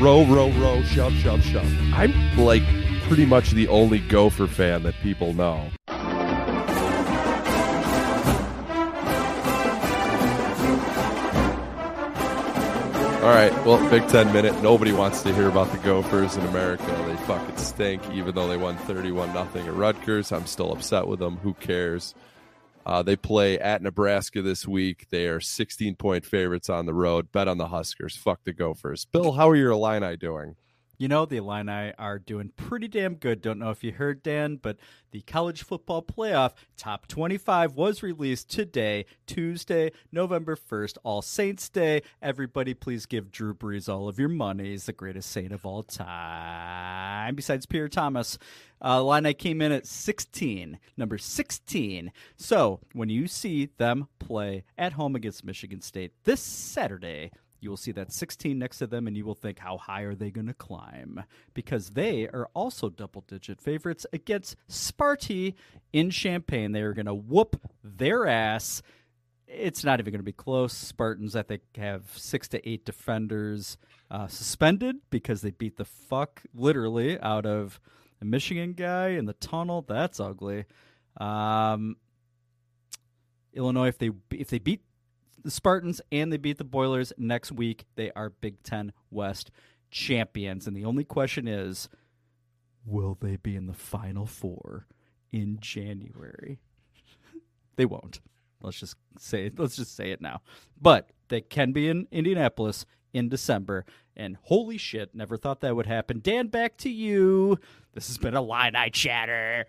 Row, 0.00 0.24
row, 0.26 0.50
row, 0.50 0.82
shove, 0.82 1.14
shove, 1.14 1.42
shove. 1.42 1.66
I'm 1.92 2.12
like 2.36 2.62
pretty 3.08 3.24
much 3.24 3.52
the 3.52 3.66
only 3.68 4.00
Gopher 4.00 4.46
fan 4.46 4.82
that 4.82 4.94
people 5.02 5.32
know. 5.32 5.70
All 13.28 13.34
right, 13.34 13.52
well, 13.66 13.90
Big 13.90 14.08
Ten 14.08 14.32
minute. 14.32 14.62
Nobody 14.62 14.90
wants 14.90 15.22
to 15.22 15.34
hear 15.34 15.50
about 15.50 15.70
the 15.70 15.76
Gophers 15.76 16.36
in 16.36 16.46
America. 16.46 16.86
They 17.06 17.14
fucking 17.26 17.58
stink, 17.58 18.02
even 18.14 18.34
though 18.34 18.48
they 18.48 18.56
won 18.56 18.78
31 18.78 19.34
nothing 19.34 19.66
at 19.66 19.74
Rutgers. 19.74 20.32
I'm 20.32 20.46
still 20.46 20.72
upset 20.72 21.06
with 21.06 21.18
them. 21.18 21.36
Who 21.36 21.52
cares? 21.52 22.14
Uh, 22.86 23.02
they 23.02 23.16
play 23.16 23.58
at 23.58 23.82
Nebraska 23.82 24.40
this 24.40 24.66
week. 24.66 25.08
They 25.10 25.26
are 25.26 25.40
16 25.40 25.96
point 25.96 26.24
favorites 26.24 26.70
on 26.70 26.86
the 26.86 26.94
road. 26.94 27.30
Bet 27.30 27.48
on 27.48 27.58
the 27.58 27.68
Huskers. 27.68 28.16
Fuck 28.16 28.44
the 28.44 28.54
Gophers. 28.54 29.04
Bill, 29.04 29.32
how 29.32 29.50
are 29.50 29.56
your 29.56 29.72
Illini 29.72 30.16
doing? 30.16 30.56
You 31.00 31.06
know, 31.06 31.26
the 31.26 31.36
Illini 31.36 31.92
are 31.96 32.18
doing 32.18 32.50
pretty 32.56 32.88
damn 32.88 33.14
good. 33.14 33.40
Don't 33.40 33.60
know 33.60 33.70
if 33.70 33.84
you 33.84 33.92
heard, 33.92 34.20
Dan, 34.20 34.56
but 34.56 34.78
the 35.12 35.20
college 35.20 35.62
football 35.62 36.02
playoff 36.02 36.54
top 36.76 37.06
25 37.06 37.74
was 37.76 38.02
released 38.02 38.50
today, 38.50 39.06
Tuesday, 39.24 39.92
November 40.10 40.56
1st, 40.56 40.98
All 41.04 41.22
Saints 41.22 41.68
Day. 41.68 42.02
Everybody, 42.20 42.74
please 42.74 43.06
give 43.06 43.30
Drew 43.30 43.54
Brees 43.54 43.88
all 43.88 44.08
of 44.08 44.18
your 44.18 44.28
money. 44.28 44.70
He's 44.70 44.86
the 44.86 44.92
greatest 44.92 45.30
saint 45.30 45.52
of 45.52 45.64
all 45.64 45.84
time, 45.84 47.36
besides 47.36 47.64
Pierre 47.64 47.88
Thomas. 47.88 48.36
Uh, 48.82 48.98
Illini 48.98 49.34
came 49.34 49.62
in 49.62 49.70
at 49.70 49.86
16, 49.86 50.80
number 50.96 51.16
16. 51.16 52.10
So 52.36 52.80
when 52.92 53.08
you 53.08 53.28
see 53.28 53.70
them 53.78 54.08
play 54.18 54.64
at 54.76 54.94
home 54.94 55.14
against 55.14 55.44
Michigan 55.44 55.80
State 55.80 56.12
this 56.24 56.40
Saturday, 56.40 57.30
you 57.60 57.70
will 57.70 57.76
see 57.76 57.92
that 57.92 58.12
16 58.12 58.58
next 58.58 58.78
to 58.78 58.86
them 58.86 59.06
and 59.06 59.16
you 59.16 59.24
will 59.24 59.34
think 59.34 59.58
how 59.58 59.76
high 59.78 60.02
are 60.02 60.14
they 60.14 60.30
going 60.30 60.46
to 60.46 60.54
climb? 60.54 61.24
Because 61.54 61.90
they 61.90 62.28
are 62.28 62.48
also 62.54 62.88
double 62.88 63.24
digit 63.26 63.60
favorites 63.60 64.06
against 64.12 64.56
Sparty 64.68 65.54
in 65.92 66.10
Champaign. 66.10 66.72
They 66.72 66.82
are 66.82 66.94
going 66.94 67.06
to 67.06 67.14
whoop 67.14 67.60
their 67.82 68.26
ass. 68.26 68.82
It's 69.46 69.82
not 69.82 69.98
even 69.98 70.12
going 70.12 70.20
to 70.20 70.24
be 70.24 70.32
close. 70.32 70.72
Spartans 70.72 71.34
I 71.34 71.42
think 71.42 71.62
have 71.76 72.04
6 72.14 72.48
to 72.48 72.68
8 72.68 72.84
defenders 72.84 73.76
uh, 74.10 74.28
suspended 74.28 74.96
because 75.10 75.40
they 75.42 75.50
beat 75.50 75.76
the 75.76 75.84
fuck 75.84 76.42
literally 76.54 77.18
out 77.20 77.46
of 77.46 77.80
a 78.20 78.24
Michigan 78.24 78.72
guy 78.72 79.08
in 79.08 79.26
the 79.26 79.32
tunnel. 79.34 79.84
That's 79.86 80.20
ugly. 80.20 80.64
Um 81.18 81.96
Illinois 83.54 83.88
if 83.88 83.98
they 83.98 84.10
if 84.30 84.48
they 84.48 84.58
beat 84.58 84.82
the 85.42 85.50
Spartans 85.50 86.00
and 86.10 86.32
they 86.32 86.36
beat 86.36 86.58
the 86.58 86.64
Boilers 86.64 87.12
next 87.16 87.52
week. 87.52 87.84
They 87.96 88.10
are 88.12 88.30
Big 88.30 88.62
Ten 88.62 88.92
West 89.10 89.50
champions. 89.90 90.66
And 90.66 90.76
the 90.76 90.84
only 90.84 91.04
question 91.04 91.48
is 91.48 91.88
will 92.84 93.16
they 93.20 93.36
be 93.36 93.54
in 93.56 93.66
the 93.66 93.74
Final 93.74 94.26
Four 94.26 94.86
in 95.32 95.58
January? 95.60 96.60
they 97.76 97.86
won't. 97.86 98.20
Let's 98.60 98.80
just 98.80 98.96
say 99.18 99.46
it. 99.46 99.58
Let's 99.58 99.76
just 99.76 99.94
say 99.94 100.10
it 100.10 100.20
now. 100.20 100.40
But 100.80 101.10
they 101.28 101.40
can 101.40 101.72
be 101.72 101.88
in 101.88 102.08
Indianapolis 102.10 102.84
in 103.12 103.28
December. 103.28 103.84
And 104.16 104.36
holy 104.42 104.78
shit, 104.78 105.14
never 105.14 105.36
thought 105.36 105.60
that 105.60 105.76
would 105.76 105.86
happen. 105.86 106.20
Dan, 106.20 106.48
back 106.48 106.76
to 106.78 106.90
you. 106.90 107.58
This 107.94 108.08
has 108.08 108.18
been 108.18 108.34
Illini 108.34 108.90
chatter. 108.90 109.66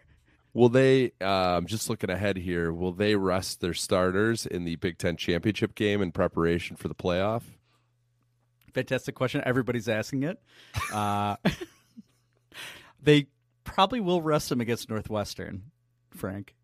Will 0.54 0.70
they, 0.70 1.12
um, 1.22 1.68
just 1.68 1.90
looking 1.90 2.10
ahead 2.10 2.38
here, 2.38 2.74
will 2.74 2.92
they 2.92 3.16
rest 3.16 3.62
their 3.62 3.74
starters 3.74 4.46
in 4.46 4.66
the 4.66 4.76
Big 4.78 4.98
Ten 4.98 5.16
championship 5.16 5.76
game 5.76 6.02
in 6.02 6.12
preparation 6.12 6.76
for 6.76 6.88
the 6.88 6.96
playoff? 6.96 7.44
Fantastic 8.74 9.16
question. 9.16 9.42
Everybody's 9.46 9.88
asking 9.88 10.24
it. 10.24 10.42
Uh, 10.92 11.36
they 13.02 13.28
probably 13.64 14.00
will 14.00 14.22
rest 14.22 14.50
them 14.50 14.62
against 14.62 14.90
Northwestern, 14.90 15.64
Frank, 16.12 16.56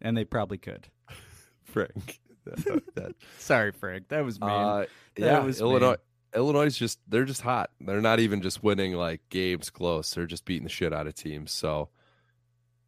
and 0.00 0.16
they 0.16 0.24
probably 0.24 0.58
could. 0.58 0.88
Frank. 1.64 2.20
That, 2.44 2.82
that- 2.94 3.14
Sorry, 3.38 3.72
Frank. 3.72 4.08
That 4.08 4.24
was 4.24 4.40
mean. 4.40 4.50
Uh, 4.50 4.84
That 5.16 5.24
yeah, 5.24 5.38
was 5.40 5.60
Illinois. 5.60 5.88
mean. 5.90 5.96
Illinois 6.34 6.66
is 6.66 6.76
just 6.76 6.98
they're 7.06 7.24
just 7.24 7.42
hot. 7.42 7.70
They're 7.80 8.00
not 8.00 8.18
even 8.18 8.42
just 8.42 8.62
winning 8.62 8.94
like 8.94 9.20
games 9.30 9.70
close. 9.70 10.10
They're 10.12 10.26
just 10.26 10.44
beating 10.44 10.64
the 10.64 10.68
shit 10.70 10.92
out 10.92 11.06
of 11.06 11.14
teams. 11.14 11.52
So 11.52 11.90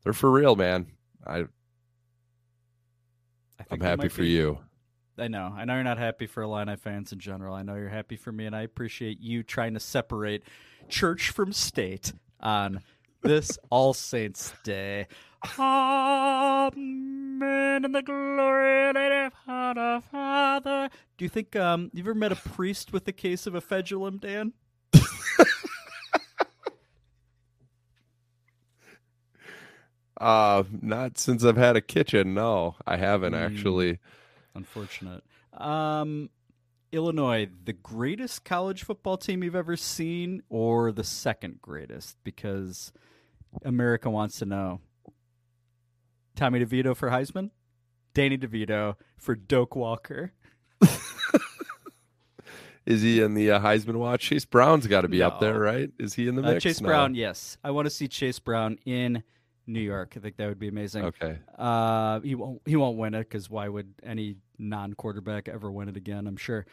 they're 0.07 0.13
for 0.13 0.31
real, 0.31 0.55
man. 0.55 0.87
I 1.27 1.39
I 1.39 1.47
I'm 3.73 3.81
happy 3.81 4.07
for 4.07 4.23
be. 4.23 4.29
you. 4.29 4.61
I 5.19 5.27
know. 5.27 5.53
I 5.53 5.65
know 5.65 5.75
you're 5.75 5.83
not 5.83 5.99
happy 5.99 6.29
for 6.29 6.45
Illini 6.45 6.77
fans 6.77 7.11
in 7.11 7.19
general. 7.19 7.57
I 7.57 7.63
know 7.63 7.75
you're 7.75 7.89
happy 7.89 8.15
for 8.15 8.31
me, 8.31 8.47
and 8.47 8.55
I 8.55 8.63
appreciate 8.63 9.19
you 9.19 9.43
trying 9.43 9.75
to 9.75 9.81
separate 9.81 10.45
church 10.89 11.31
from 11.31 11.53
state 11.53 12.13
on 12.39 12.83
this 13.23 13.59
All 13.71 13.95
Saints 13.95 14.53
Day. 14.63 15.09
Amen 15.59 16.77
in 17.85 17.91
the 17.91 18.03
glory 18.03 18.91
of 18.91 18.95
the 18.95 20.03
Father. 20.13 20.89
Do 21.19 21.25
you 21.25 21.29
think 21.29 21.57
um 21.57 21.91
you 21.93 22.05
ever 22.05 22.15
met 22.15 22.31
a 22.31 22.37
priest 22.37 22.93
with 22.93 23.09
a 23.09 23.13
case 23.13 23.49
of 23.49 23.57
a 23.57 23.61
fedulum, 23.61 24.21
Dan? 24.21 24.53
Uh 30.19 30.65
not 30.83 31.19
since 31.19 31.45
I've 31.45 31.57
had 31.57 31.77
a 31.77 31.81
kitchen. 31.81 32.35
No, 32.35 32.77
I 32.87 32.97
haven't 32.97 33.33
Mm. 33.35 33.45
actually. 33.47 33.99
Unfortunate. 34.55 35.23
Um, 35.53 36.31
Illinois, 36.93 37.49
the 37.65 37.73
greatest 37.75 38.45
college 38.45 38.83
football 38.85 39.17
team 39.19 39.43
you've 39.43 39.55
ever 39.57 39.77
seen, 39.77 40.43
or 40.49 40.93
the 40.93 41.05
second 41.05 41.61
greatest? 41.61 42.17
Because 42.25 42.93
America 43.65 44.09
wants 44.09 44.39
to 44.39 44.47
know. 44.47 44.81
Tommy 46.37 46.65
DeVito 46.65 46.95
for 46.97 47.11
Heisman, 47.11 47.51
Danny 48.15 48.39
DeVito 48.39 48.95
for 49.19 49.35
Doak 49.35 49.75
Walker. 49.77 50.33
Is 52.87 53.03
he 53.03 53.21
in 53.21 53.35
the 53.35 53.51
uh, 53.51 53.61
Heisman 53.61 53.97
watch? 53.97 54.21
Chase 54.23 54.45
Brown's 54.45 54.87
got 54.87 55.01
to 55.01 55.09
be 55.09 55.21
up 55.23 55.41
there, 55.41 55.59
right? 55.59 55.91
Is 55.99 56.15
he 56.15 56.29
in 56.29 56.37
the 56.37 56.43
Uh, 56.43 56.53
mix? 56.53 56.63
Chase 56.63 56.81
No. 56.81 56.87
Brown, 56.87 57.15
yes, 57.17 57.59
I 57.65 57.73
want 57.73 57.87
to 57.87 57.91
see 57.91 58.07
Chase 58.07 58.39
Brown 58.39 58.79
in 58.87 59.25
New 59.67 59.81
York. 59.81 60.15
I 60.17 60.21
think 60.21 60.37
that 60.37 60.49
would 60.49 60.59
be 60.59 60.69
amazing. 60.69 61.05
Okay. 61.07 61.39
Uh, 61.59 62.21
he 62.21 62.35
won't. 62.35 62.63
He 62.67 62.77
won't 62.77 62.97
win 62.97 63.15
it 63.15 63.21
because 63.21 63.51
why 63.51 63.69
would 63.69 63.95
any 64.03 64.37
non-quarterback 64.59 65.49
ever 65.49 65.71
win 65.71 65.89
it 65.89 65.97
again? 65.97 66.27
I'm 66.27 66.37
sure. 66.37 66.67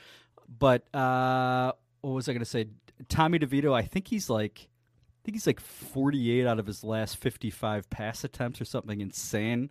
But 0.48 0.94
uh, 0.94 1.74
what 2.02 2.11
was 2.11 2.30
I 2.30 2.34
going 2.34 2.40
to 2.40 2.45
say? 2.45 2.68
Tommy 3.10 3.40
DeVito, 3.40 3.74
I 3.74 3.84
think 3.84 4.07
he's 4.07 4.30
like, 4.30 4.68
I 4.68 5.20
think 5.26 5.36
he's 5.36 5.48
like 5.48 5.60
48 5.60 6.45
out 6.45 6.60
of 6.60 6.68
his 6.68 6.84
last 6.84 7.18
55 7.18 7.90
pass 7.90 8.24
attempts 8.24 8.61
or 8.61 8.65
something 8.65 9.02
insane. 9.02 9.70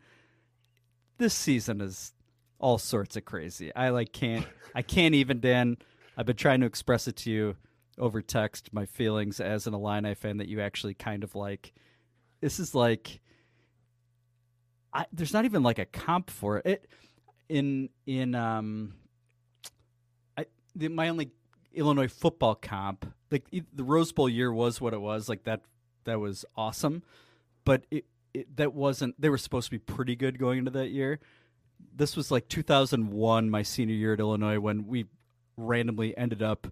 This 1.19 1.35
season 1.35 1.81
is 1.81 2.12
all 2.59 2.78
sorts 2.78 3.16
of 3.16 3.24
crazy. 3.24 3.74
I 3.74 3.90
like 3.90 4.12
can't, 4.12 4.47
I 4.74 4.82
can't 4.82 5.15
even, 5.15 5.40
Dan. 5.40 5.77
I've 6.16 6.27
been 6.27 6.36
trying 6.36 6.61
to 6.61 6.66
express 6.66 7.07
it 7.07 7.16
to 7.19 7.31
you 7.31 7.57
over 7.99 8.23
text, 8.23 8.73
my 8.73 8.86
feelings 8.86 9.40
as 9.40 9.66
an 9.66 9.74
Illini 9.74 10.15
fan 10.15 10.39
that 10.39 10.49
you 10.49 10.61
actually 10.61 10.94
kind 10.94 11.23
of 11.24 11.35
like. 11.35 11.73
This 12.43 12.60
is 12.60 12.74
like, 12.74 13.20
I, 14.93 15.06
there's 15.12 15.32
not 15.32 15.47
even 15.47 15.62
like 15.62 15.78
a 15.78 15.86
comp 15.86 16.28
for 16.28 16.59
it. 16.59 16.66
it 16.66 16.86
in 17.48 17.90
in 18.06 18.35
um, 18.35 18.94
I 20.36 20.47
the, 20.74 20.89
my 20.89 21.09
only 21.09 21.31
Illinois 21.74 22.09
football 22.09 22.55
comp, 22.55 23.06
like 23.31 23.44
the 23.51 23.85
Rose 23.85 24.12
Bowl 24.12 24.28
year 24.28 24.52
was 24.52 24.81
what 24.81 24.93
it 24.93 25.01
was. 25.01 25.28
Like 25.28 25.44
that, 25.44 25.62
that 26.05 26.19
was 26.19 26.44
awesome, 26.56 27.02
but 27.64 27.85
it, 27.90 28.06
it 28.35 28.56
that 28.56 28.74
wasn't. 28.74 29.20
They 29.20 29.28
were 29.28 29.39
supposed 29.39 29.66
to 29.66 29.70
be 29.70 29.78
pretty 29.78 30.16
good 30.16 30.39
going 30.39 30.59
into 30.59 30.70
that 30.73 30.89
year. 30.89 31.20
This 31.94 32.16
was 32.16 32.31
like 32.31 32.48
2001, 32.48 33.51
my 33.51 33.62
senior 33.62 33.94
year 33.94 34.14
at 34.14 34.20
Illinois, 34.20 34.59
when 34.59 34.86
we 34.86 35.06
randomly 35.56 36.16
ended 36.16 36.43
up 36.43 36.69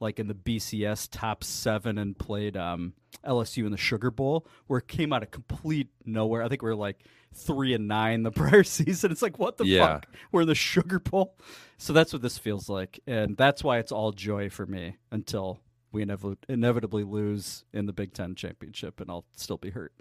like 0.00 0.18
in 0.18 0.26
the 0.28 0.34
BCS 0.34 1.08
top 1.10 1.44
seven 1.44 1.98
and 1.98 2.18
played 2.18 2.56
um, 2.56 2.94
LSU 3.24 3.64
in 3.66 3.70
the 3.70 3.76
Sugar 3.78 4.10
Bowl, 4.10 4.46
where 4.66 4.78
it 4.78 4.88
came 4.88 5.12
out 5.12 5.22
of 5.22 5.30
complete 5.30 5.88
nowhere. 6.04 6.42
I 6.42 6.48
think 6.48 6.62
we 6.62 6.68
were 6.70 6.74
like 6.74 7.04
three 7.34 7.74
and 7.74 7.86
nine 7.86 8.22
the 8.22 8.30
prior 8.32 8.64
season. 8.64 9.12
It's 9.12 9.22
like 9.22 9.38
what 9.38 9.56
the 9.58 9.66
Yeah. 9.66 9.86
fuck? 9.86 10.06
We're 10.32 10.42
in 10.42 10.48
the 10.48 10.54
Sugar 10.54 10.98
Bowl, 10.98 11.36
so 11.78 11.92
that's 11.92 12.12
what 12.12 12.22
this 12.22 12.38
feels 12.38 12.68
like, 12.68 13.00
and 13.06 13.36
that's 13.36 13.62
why 13.62 13.78
it's 13.78 13.92
all 13.92 14.10
joy 14.12 14.48
for 14.50 14.66
me 14.66 14.96
until 15.10 15.60
we 15.92 16.02
inevitably, 16.02 16.38
inevitably 16.48 17.04
lose 17.04 17.64
in 17.72 17.86
the 17.86 17.92
Big 17.92 18.14
Ten 18.14 18.34
championship, 18.34 19.00
and 19.00 19.10
I'll 19.10 19.24
still 19.36 19.58
be 19.58 19.70
hurt. 19.70 19.92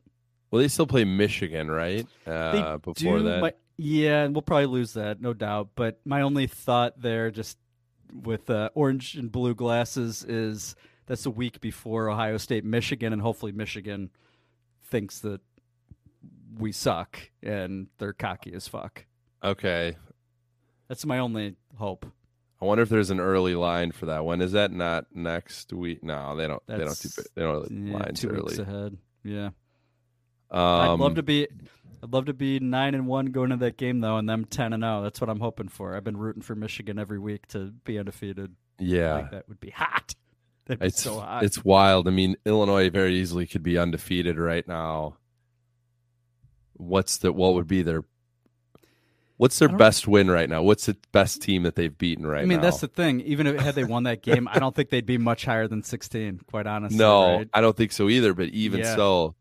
Well, 0.51 0.61
they 0.61 0.67
still 0.67 0.87
play 0.87 1.03
Michigan, 1.03 1.69
right? 1.69 2.07
Uh, 2.25 2.77
before 2.77 3.17
do, 3.19 3.23
that, 3.25 3.41
my- 3.41 3.53
yeah, 3.77 4.23
and 4.23 4.33
we'll 4.35 4.41
probably 4.41 4.65
lose 4.65 4.93
that, 4.93 5.21
no 5.21 5.33
doubt. 5.33 5.69
But 5.75 5.99
my 6.05 6.21
only 6.21 6.47
thought 6.47 6.99
there, 7.01 7.31
just 7.31 7.57
with 8.13 8.49
uh, 8.49 8.69
orange 8.73 9.15
and 9.15 9.31
blue 9.31 9.55
glasses, 9.55 10.23
is 10.27 10.75
that's 11.05 11.25
a 11.25 11.29
week 11.31 11.59
before 11.61 12.09
Ohio 12.09 12.37
State, 12.37 12.63
Michigan, 12.65 13.13
and 13.13 13.21
hopefully 13.21 13.51
Michigan 13.51 14.09
thinks 14.85 15.19
that 15.19 15.41
we 16.57 16.71
suck 16.71 17.19
and 17.43 17.87
they're 17.99 18.13
cocky 18.13 18.53
as 18.53 18.67
fuck. 18.67 19.05
okay. 19.43 19.95
That's 20.87 21.05
my 21.05 21.19
only 21.19 21.55
hope. 21.77 22.07
I 22.59 22.65
wonder 22.65 22.81
if 22.81 22.89
there's 22.89 23.11
an 23.11 23.19
early 23.19 23.53
line 23.53 23.91
for 23.91 24.07
that. 24.07 24.25
When 24.25 24.41
is 24.41 24.53
that? 24.53 24.71
Not 24.71 25.05
next 25.13 25.71
week. 25.71 26.03
No, 26.03 26.35
they 26.35 26.47
don't. 26.47 26.61
they 26.65 26.79
don't 26.79 26.99
do. 26.99 27.09
They 27.35 27.41
don't 27.43 27.87
yeah, 27.87 27.93
lines 27.99 28.19
two 28.19 28.29
early. 28.29 28.41
weeks 28.41 28.57
ahead. 28.57 28.97
Yeah, 29.23 29.49
Um, 30.49 30.59
I'd 30.61 30.99
love 30.99 31.13
to 31.15 31.23
be. 31.23 31.47
I'd 32.01 32.13
love 32.13 32.25
to 32.25 32.33
be 32.33 32.59
nine 32.59 32.95
and 32.95 33.07
one 33.07 33.27
going 33.27 33.51
into 33.51 33.65
that 33.65 33.77
game 33.77 33.99
though, 33.99 34.17
and 34.17 34.29
them 34.29 34.45
ten 34.45 34.73
and 34.73 34.83
zero. 34.83 35.01
That's 35.01 35.19
what 35.19 35.29
I'm 35.29 35.39
hoping 35.39 35.67
for. 35.67 35.95
I've 35.95 36.03
been 36.03 36.17
rooting 36.17 36.41
for 36.41 36.55
Michigan 36.55 36.97
every 36.97 37.19
week 37.19 37.47
to 37.49 37.73
be 37.83 37.99
undefeated. 37.99 38.55
Yeah, 38.77 39.27
that 39.31 39.47
would 39.49 39.59
be 39.59 39.71
hot. 39.71 40.15
That'd 40.65 40.79
be 40.79 40.87
it's 40.87 41.01
so 41.01 41.19
hot. 41.19 41.43
it's 41.43 41.63
wild. 41.65 42.07
I 42.07 42.11
mean, 42.11 42.35
Illinois 42.45 42.89
very 42.89 43.15
easily 43.15 43.47
could 43.47 43.63
be 43.63 43.77
undefeated 43.77 44.37
right 44.37 44.67
now. 44.67 45.17
What's 46.73 47.17
the 47.17 47.33
what 47.33 47.55
would 47.55 47.67
be 47.67 47.81
their 47.81 48.03
What's 49.39 49.57
their 49.57 49.69
best 49.69 50.05
win 50.05 50.29
right 50.29 50.49
now? 50.49 50.61
What's 50.61 50.85
the 50.85 50.97
best 51.13 51.41
team 51.41 51.63
that 51.63 51.75
they've 51.75 51.97
beaten 51.97 52.27
right 52.27 52.39
now? 52.39 52.41
I 52.41 52.45
mean, 52.45 52.57
now? 52.57 52.63
that's 52.63 52.81
the 52.81 52.89
thing. 52.89 53.21
Even 53.21 53.47
if 53.47 53.55
they 53.55 53.63
had 53.63 53.73
they 53.73 53.85
won 53.85 54.03
that 54.03 54.21
game, 54.21 54.49
I 54.51 54.59
don't 54.59 54.75
think 54.75 54.89
they'd 54.89 55.05
be 55.05 55.17
much 55.17 55.45
higher 55.45 55.65
than 55.65 55.81
16. 55.81 56.41
Quite 56.45 56.67
honestly, 56.67 56.97
no, 56.97 57.37
right? 57.37 57.49
I 57.53 57.61
don't 57.61 57.75
think 57.77 57.93
so 57.93 58.09
either. 58.09 58.33
But 58.33 58.49
even 58.49 58.81
Yeah. 58.81 58.97
so, 58.97 59.35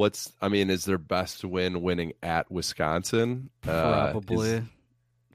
what's 0.00 0.32
I 0.40 0.48
mean, 0.48 0.70
is 0.70 0.86
their 0.86 0.98
best 0.98 1.44
win 1.44 1.82
winning 1.82 2.14
at 2.22 2.50
Wisconsin? 2.50 3.50
Uh, 3.68 4.12
probably, 4.12 4.48
is- 4.48 4.62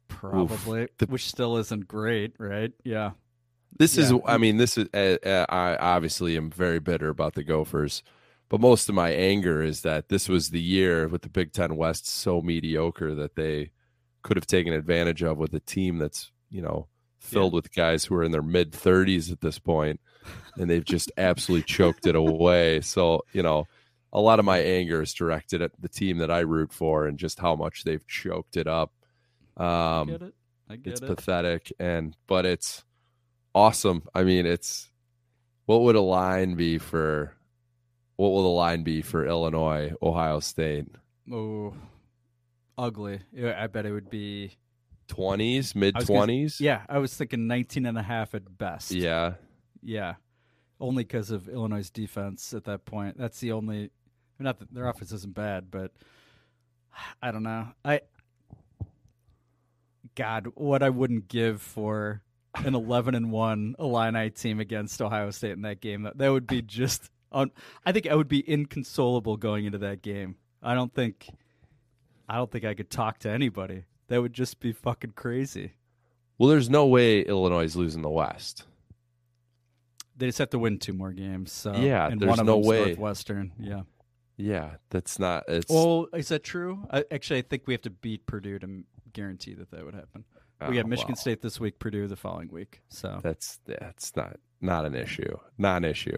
probably, 0.08 0.88
The- 0.98 1.06
which 1.06 1.28
still 1.28 1.58
isn't 1.58 1.88
great, 1.88 2.34
right? 2.40 2.72
Yeah, 2.84 3.12
This 3.78 3.98
is, 3.98 4.12
I 4.26 4.38
mean, 4.38 4.58
this 4.58 4.78
is, 4.78 4.88
uh, 4.94 5.18
uh, 5.24 5.46
I 5.50 5.76
obviously 5.78 6.36
am 6.36 6.50
very 6.50 6.80
bitter 6.80 7.10
about 7.10 7.36
the 7.36 7.44
Gophers, 7.44 8.02
but 8.50 8.60
most 8.60 8.90
of 8.90 8.96
my 8.96 9.12
anger 9.12 9.62
is 9.62 9.82
that 9.82 10.10
this 10.10 10.28
was 10.28 10.50
the 10.50 10.62
year 10.62 11.08
with 11.08 11.22
the 11.22 11.30
Big 11.30 11.54
Ten 11.54 11.76
West 11.76 12.08
so 12.08 12.42
mediocre 12.42 13.14
that 13.16 13.36
they 13.36 13.72
could 14.24 14.38
have 14.38 14.48
taken 14.48 14.74
advantage 14.74 15.22
of 15.22 15.38
with 15.38 15.54
a 15.54 15.60
team 15.60 16.00
that's, 16.00 16.32
you 16.50 16.62
know, 16.62 16.88
filled 17.20 17.54
with 17.54 17.74
guys 17.74 18.06
who 18.06 18.16
are 18.16 18.24
in 18.24 18.32
their 18.32 18.42
mid 18.42 18.72
30s 18.72 19.32
at 19.32 19.42
this 19.42 19.60
point, 19.60 20.00
and 20.58 20.70
they've 20.70 20.86
just 20.86 21.12
absolutely 21.18 21.64
choked 21.66 22.08
it 22.08 22.16
away. 22.16 22.82
So, 22.82 23.22
you 23.34 23.44
know, 23.44 23.68
a 24.16 24.22
lot 24.22 24.40
of 24.40 24.46
my 24.46 24.60
anger 24.60 25.02
is 25.02 25.14
directed 25.14 25.62
at 25.62 25.72
the 25.80 25.90
team 25.90 26.20
that 26.20 26.32
I 26.32 26.40
root 26.40 26.72
for 26.72 27.06
and 27.06 27.18
just 27.20 27.40
how 27.40 27.56
much 27.56 27.84
they've 27.84 28.06
choked 28.08 28.56
it 28.56 28.66
up. 28.68 28.94
Um, 29.58 29.66
I 29.68 30.06
get 30.06 30.22
it. 30.22 30.34
I 30.70 30.76
get 30.78 30.92
it's 30.94 31.02
it. 31.02 31.08
pathetic 31.08 31.74
and 31.80 32.16
but 32.26 32.46
it's 32.46 32.84
awesome 33.54 34.04
i 34.16 34.24
mean 34.24 34.46
it's 34.46 34.90
what 35.66 35.82
would 35.84 35.96
a 35.96 36.02
line 36.02 36.56
be 36.56 36.78
for 36.80 37.34
what 38.18 38.30
will 38.30 38.44
the 38.44 38.50
line 38.50 38.84
be 38.84 39.02
for 39.04 39.26
illinois 39.26 39.94
ohio 40.02 40.40
state 40.40 40.88
Oh, 41.32 41.74
ugly. 42.78 43.20
I 43.40 43.68
bet 43.68 43.86
it 43.86 43.92
would 43.92 44.10
be 44.10 44.54
20s 45.08 45.76
mid 45.76 45.96
I 45.96 46.00
was 46.00 46.08
gonna- 46.08 46.34
20s 46.34 46.60
Yeah, 46.60 46.82
I 46.90 46.98
was 46.98 47.14
thinking 47.16 47.48
19 47.48 47.86
and 47.86 47.98
a 47.98 48.04
half 48.04 48.34
at 48.36 48.58
best. 48.58 48.92
yeah 48.92 49.36
Yeah. 49.84 50.16
Only 50.80 51.04
because 51.04 51.32
of 51.32 51.48
Illinois' 51.48 51.90
defense 51.90 52.54
at 52.54 52.66
that 52.66 52.84
point. 52.86 53.18
That's 53.18 53.40
the 53.40 53.54
only. 53.54 53.92
Not 54.40 54.60
that 54.60 54.74
their 54.74 54.88
offense 54.88 55.12
isn't 55.12 55.34
bad, 55.34 55.72
but 55.72 55.92
I 57.22 57.32
don't 57.32 57.44
know. 57.44 57.68
I. 57.84 58.02
God, 60.16 60.48
what 60.56 60.82
I 60.82 60.90
wouldn't 60.90 61.28
give 61.28 61.62
for 61.62 62.22
an 62.56 62.74
11 62.74 63.16
and 63.16 63.32
1 63.32 63.76
Illini 63.80 64.30
team 64.30 64.62
against 64.62 65.02
Ohio 65.02 65.30
State 65.32 65.52
in 65.52 65.64
that 65.64 65.82
game. 65.82 66.04
That, 66.04 66.18
that 66.18 66.30
would 66.30 66.48
be 66.48 66.62
just. 66.62 67.10
Un, 67.32 67.52
I 67.86 67.92
think 67.92 68.08
I 68.08 68.16
would 68.16 68.30
be 68.30 68.42
inconsolable 68.50 69.36
going 69.36 69.66
into 69.66 69.80
that 69.80 70.02
game. 70.02 70.36
I 70.64 70.74
don't 70.74 70.94
think. 70.94 71.30
I 72.30 72.38
don't 72.38 72.50
think 72.50 72.64
I 72.66 72.74
could 72.74 72.90
talk 72.90 73.20
to 73.20 73.30
anybody. 73.30 73.84
That 74.08 74.22
would 74.22 74.34
just 74.34 74.60
be 74.60 74.72
fucking 74.72 75.12
crazy. 75.16 75.74
well 76.38 76.50
there's 76.50 76.70
no 76.70 76.86
way 76.86 77.22
illinois 77.22 77.64
is 77.64 77.76
losing 77.76 78.02
the 78.02 78.10
west 78.10 78.66
They 80.18 80.28
just 80.28 80.38
have 80.38 80.50
to 80.52 80.60
win 80.60 80.78
two 80.80 80.94
more 80.94 81.12
games. 81.12 81.52
So 81.52 81.74
Yeah, 81.76 82.08
and 82.08 82.22
there's 82.22 82.30
one 82.30 82.40
of 82.40 82.46
no 82.46 82.58
way. 82.58 82.86
Northwestern. 82.86 83.52
Yeah. 83.60 83.82
Yeah 84.38 84.76
that's 84.90 85.18
not 85.20 85.44
it's 85.48 85.72
Well, 85.72 86.08
is 86.14 86.28
that 86.30 86.44
true? 86.44 86.88
I, 86.92 87.04
actually, 87.12 87.40
I 87.40 87.42
think 87.44 87.64
we 87.68 87.74
have 87.74 87.82
to 87.84 87.90
beat 87.90 88.26
Purdue 88.26 88.60
to 88.60 88.84
guarantee 89.14 89.54
that 89.56 89.72
that 89.72 89.86
would 89.86 89.96
happen. 89.96 90.26
we 90.62 90.68
Oh, 90.68 90.74
got 90.74 90.88
Michigan 90.88 91.14
wow. 91.18 91.22
State 91.22 91.42
this 91.42 91.60
week, 91.60 91.80
Purdue 91.80 92.08
the 92.08 92.16
following 92.16 92.50
week. 92.50 92.82
So 92.90 93.20
that's 93.24 93.60
that's 93.66 94.16
not 94.16 94.38
not 94.62 94.86
an 94.86 94.96
issue 94.96 95.38
not 95.58 95.78
an 95.78 95.86
issue 95.86 96.18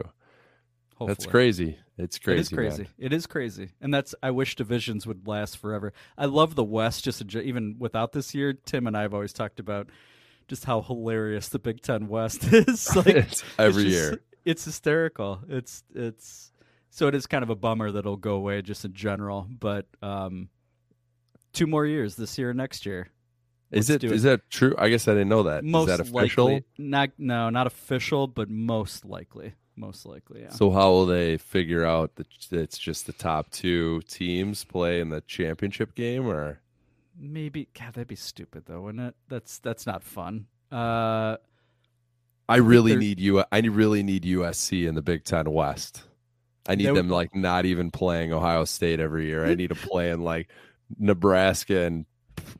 that's 1.06 1.26
crazy 1.28 1.78
it's 2.00 2.18
crazy 2.18 2.38
It 2.38 2.40
is 2.42 2.50
crazy. 2.50 2.84
man. 2.84 2.92
It 2.98 3.14
is 3.14 3.28
crazy, 3.28 3.70
and 3.82 3.94
that's. 3.94 4.14
I 4.22 4.30
wish 4.32 4.56
divisions 4.56 5.06
would 5.08 5.28
last 5.28 5.58
forever. 5.58 5.94
I 6.18 6.26
love 6.26 6.54
the 6.56 6.64
West, 6.64 7.04
just 7.04 7.24
even 7.36 7.76
without 7.80 8.12
this 8.14 8.34
year. 8.36 8.54
Tim 8.54 8.86
and 8.88 8.96
I 8.98 9.02
have 9.02 9.14
always 9.16 9.34
talked 9.34 9.60
about 9.60 9.90
just 10.48 10.66
how 10.66 10.82
hilarious 10.84 11.50
the 11.50 11.58
Big 11.60 11.82
Ten 11.82 12.08
West 12.08 12.44
is. 12.52 12.96
like 12.96 13.08
It's 13.08 13.44
every 13.58 13.86
just- 13.86 13.96
year. 13.96 14.22
it's 14.46 14.64
hysterical. 14.66 15.40
It's 15.50 15.84
it's 15.96 16.52
so 16.90 17.08
it 17.08 17.16
is 17.16 17.28
kind 17.28 17.44
of 17.44 17.50
a 17.50 17.56
bummer 17.56 17.92
that 17.92 18.00
it'll 18.00 18.18
go 18.18 18.36
away 18.36 18.62
just 18.62 18.86
in 18.86 18.94
general. 18.94 19.48
But 19.50 19.86
um, 20.02 20.50
two 21.54 21.68
more 21.68 21.86
years, 21.86 22.16
this 22.16 22.38
year 22.38 22.52
and 22.52 22.58
next 22.58 22.86
year. 22.86 23.10
is 23.72 23.90
it 23.90 24.00
do 24.00 24.14
is 24.14 24.24
that 24.24 24.50
true 24.50 24.74
i 24.78 24.88
guess 24.88 25.10
i 25.10 25.12
didn't 25.12 25.28
know 25.28 25.44
that. 25.44 25.62
Is 25.62 25.70
most 25.70 25.88
that 25.88 26.00
official 26.00 26.46
likely 26.46 26.64
not 26.78 27.10
no 27.18 27.50
not 27.50 27.68
official 27.68 28.26
but 28.26 28.50
most 28.50 29.04
likely 29.04 29.56
most 29.76 30.06
likely 30.06 30.42
yeah 30.44 30.50
So 30.52 30.72
how 30.72 30.90
will 30.92 31.06
they 31.06 31.38
figure 31.38 31.84
out 31.86 32.16
that 32.16 32.28
it's 32.52 32.78
just 32.78 33.08
the 33.08 33.14
top 33.14 33.50
two 33.52 34.02
teams 34.08 34.64
play 34.64 35.02
in 35.02 35.10
the 35.10 35.22
championship 35.22 35.96
game, 35.96 36.26
or 36.26 36.62
maybe 37.20 37.68
god 37.78 37.94
that'd 37.94 38.08
be 38.08 38.16
stupid 38.16 38.64
though 38.68 38.82
wouldn't 38.82 39.04
it 39.10 39.16
that's 39.28 39.60
that's 39.60 39.86
not 39.86 40.02
fun 40.02 40.48
uh 40.72 41.36
I 42.50 42.58
really 42.58 42.96
need 42.96 43.20
you? 43.20 43.44
I 43.52 43.60
really 43.60 44.04
need 44.04 44.24
USC 44.24 44.88
in 44.88 44.96
the 44.96 45.02
Big 45.02 45.26
Ten 45.26 45.52
West. 45.52 46.04
I 46.68 46.76
need 46.76 46.94
them 46.94 47.10
like 47.10 47.36
not 47.36 47.66
even 47.66 47.92
playing 47.92 48.34
Ohio 48.34 48.66
State 48.66 49.00
every 49.00 49.28
year. 49.28 49.46
I 49.46 49.56
need 49.56 49.70
them 49.72 49.78
playing 49.78 50.22
like 50.22 50.50
Nebraska 51.00 51.82
and 51.84 52.06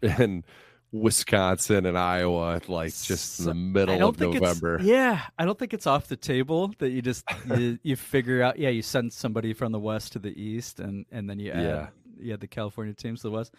and 0.02 0.44
Wisconsin 0.92 1.86
and 1.86 1.98
Iowa, 1.98 2.62
like 2.68 2.94
just 2.96 3.40
in 3.40 3.46
the 3.46 3.54
middle 3.54 4.08
of 4.08 4.20
November. 4.20 4.80
Yeah, 4.82 5.22
I 5.38 5.46
don't 5.46 5.58
think 5.60 5.74
it's 5.74 5.86
off 5.88 6.08
the 6.08 6.16
table 6.16 6.74
that 6.80 6.90
you 6.90 7.02
just 7.02 7.26
you, 7.58 7.78
you 7.84 7.96
figure 7.96 8.42
out. 8.42 8.58
Yeah, 8.58 8.70
you 8.70 8.82
send 8.82 9.12
somebody 9.14 9.54
from 9.54 9.72
the 9.72 9.80
west 9.80 10.14
to 10.14 10.20
the 10.20 10.30
east, 10.42 10.80
and 10.80 11.06
and 11.12 11.30
then 11.30 11.40
you 11.40 11.52
add 11.52 11.64
Yeah. 11.64 11.88
you 12.20 12.34
add 12.34 12.40
the 12.40 12.48
California 12.48 12.94
teams 12.94 13.22
to 13.22 13.28
the 13.28 13.32
west. 13.32 13.54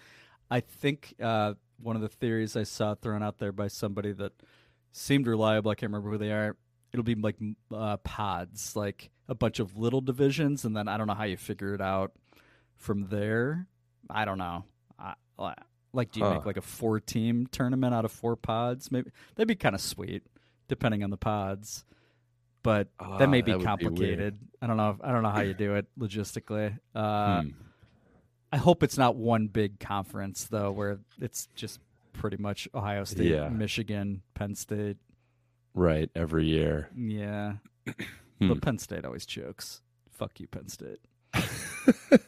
I 0.50 0.60
think 0.60 1.14
uh, 1.22 1.54
one 1.80 1.96
of 1.96 2.02
the 2.02 2.08
theories 2.08 2.56
I 2.56 2.62
saw 2.62 2.94
thrown 2.94 3.22
out 3.22 3.38
there 3.38 3.52
by 3.52 3.68
somebody 3.68 4.12
that 4.12 4.32
seemed 4.92 5.26
reliable. 5.26 5.70
I 5.70 5.74
can't 5.74 5.92
remember 5.92 6.10
who 6.10 6.18
they 6.18 6.32
are. 6.32 6.56
it'll 6.92 7.04
be 7.04 7.14
like 7.14 7.36
uh, 7.72 7.98
pods, 7.98 8.74
like 8.74 9.10
a 9.28 9.34
bunch 9.34 9.58
of 9.58 9.76
little 9.76 10.00
divisions, 10.00 10.64
and 10.64 10.76
then 10.76 10.88
I 10.88 10.96
don't 10.96 11.06
know 11.06 11.14
how 11.14 11.24
you 11.24 11.36
figure 11.36 11.74
it 11.74 11.80
out 11.80 12.12
from 12.76 13.08
there. 13.08 13.66
I 14.08 14.24
don't 14.24 14.38
know. 14.38 14.64
I, 14.98 15.14
like, 15.92 16.12
do 16.12 16.20
you 16.20 16.26
Huh. 16.26 16.34
make 16.34 16.46
like 16.46 16.56
a 16.56 16.62
four 16.62 17.00
team 17.00 17.46
tournament 17.50 17.94
out 17.94 18.04
of 18.04 18.12
four 18.12 18.36
pods? 18.36 18.90
Maybe 18.90 19.10
that'd 19.34 19.48
be 19.48 19.54
kind 19.54 19.74
of 19.74 19.80
sweet, 19.80 20.22
depending 20.68 21.02
on 21.02 21.10
the 21.10 21.16
pods. 21.16 21.84
But 22.62 22.88
that 23.18 23.28
may 23.28 23.38
Ah, 23.40 23.42
be 23.44 23.52
that 23.52 23.58
would 23.58 23.62
be 23.62 23.64
complicated. 23.66 24.38
I 24.60 24.66
don't 24.66 24.76
know. 24.76 24.96
I 25.02 25.12
don't 25.12 25.22
know 25.22 25.30
how 25.30 25.40
you 25.42 25.54
do 25.54 25.74
it 25.76 25.86
logistically. 25.98 26.78
Uh, 26.94 27.42
Hmm. 27.42 27.48
I 28.50 28.56
hope 28.56 28.82
it's 28.82 28.96
not 28.96 29.14
one 29.14 29.46
big 29.48 29.78
conference 29.78 30.44
though, 30.44 30.72
where 30.72 30.98
it's 31.20 31.48
just 31.54 31.80
pretty 32.14 32.38
much 32.38 32.66
Ohio 32.74 33.04
State, 33.04 33.30
Yeah. 33.30 33.48
Michigan, 33.50 34.22
Penn 34.34 34.54
State. 34.54 34.96
Right, 35.74 36.10
every 36.14 36.46
year. 36.46 36.88
Yeah, 36.96 37.56
Hmm. 38.38 38.48
but 38.48 38.62
Penn 38.62 38.78
State 38.78 39.04
always 39.04 39.26
chokes. 39.26 39.80
Fuck 40.10 40.40
you, 40.40 40.46
Penn 40.46 40.68
State. 40.68 40.98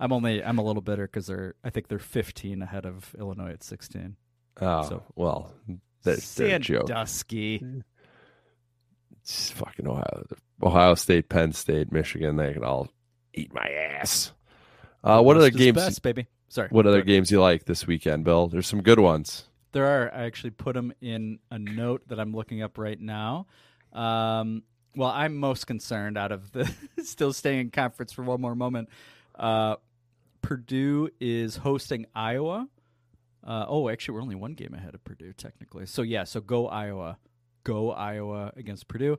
I'm 0.00 0.12
only 0.12 0.42
I'm 0.44 0.58
a 0.58 0.62
little 0.62 0.82
bitter 0.82 1.06
because 1.06 1.26
they're 1.26 1.54
I 1.64 1.70
think 1.70 1.88
they're 1.88 1.98
15 1.98 2.62
ahead 2.62 2.86
of 2.86 3.14
Illinois 3.18 3.50
at 3.52 3.62
16. 3.62 4.16
Oh, 4.60 4.82
So- 4.88 5.02
well, 5.16 5.52
they're 6.04 6.14
a 6.14 6.58
joke. 6.58 6.86
Sandusky. 6.88 7.82
It's 9.22 9.50
fucking 9.50 9.86
Ohio, 9.86 10.24
Ohio 10.62 10.94
State, 10.94 11.28
Penn 11.28 11.52
State, 11.52 11.92
Michigan. 11.92 12.36
They 12.36 12.52
can 12.54 12.64
all 12.64 12.88
eat 13.34 13.52
my 13.52 13.68
ass. 13.68 14.32
Uh, 15.04 15.20
what 15.22 15.36
other 15.36 15.50
games, 15.50 15.76
best, 15.76 16.02
baby. 16.02 16.26
Sorry. 16.48 16.68
What 16.70 16.86
other 16.86 17.02
games 17.02 17.30
you 17.30 17.40
like 17.40 17.64
this 17.66 17.86
weekend, 17.86 18.24
Bill? 18.24 18.48
There's 18.48 18.66
some 18.66 18.82
good 18.82 18.98
ones. 18.98 19.44
There 19.72 19.84
are. 19.84 20.12
I 20.14 20.24
actually 20.24 20.50
put 20.50 20.74
them 20.74 20.92
in 21.02 21.40
a 21.50 21.58
note 21.58 22.08
that 22.08 22.18
I'm 22.18 22.32
looking 22.34 22.62
up 22.62 22.78
right 22.78 22.98
now. 22.98 23.46
Um, 23.92 24.62
well, 24.98 25.10
I'm 25.10 25.36
most 25.36 25.68
concerned 25.68 26.18
out 26.18 26.32
of 26.32 26.50
the 26.50 26.68
still 27.04 27.32
staying 27.32 27.60
in 27.60 27.70
conference 27.70 28.12
for 28.12 28.24
one 28.24 28.40
more 28.40 28.56
moment. 28.56 28.88
Uh, 29.32 29.76
Purdue 30.42 31.08
is 31.20 31.54
hosting 31.56 32.06
Iowa. 32.16 32.66
Uh, 33.46 33.64
oh, 33.68 33.88
actually, 33.88 34.14
we're 34.14 34.22
only 34.22 34.34
one 34.34 34.54
game 34.54 34.74
ahead 34.74 34.96
of 34.96 35.04
Purdue 35.04 35.32
technically. 35.32 35.86
So 35.86 36.02
yeah, 36.02 36.24
so 36.24 36.40
go 36.40 36.66
Iowa, 36.66 37.16
go 37.62 37.92
Iowa 37.92 38.52
against 38.56 38.88
Purdue. 38.88 39.18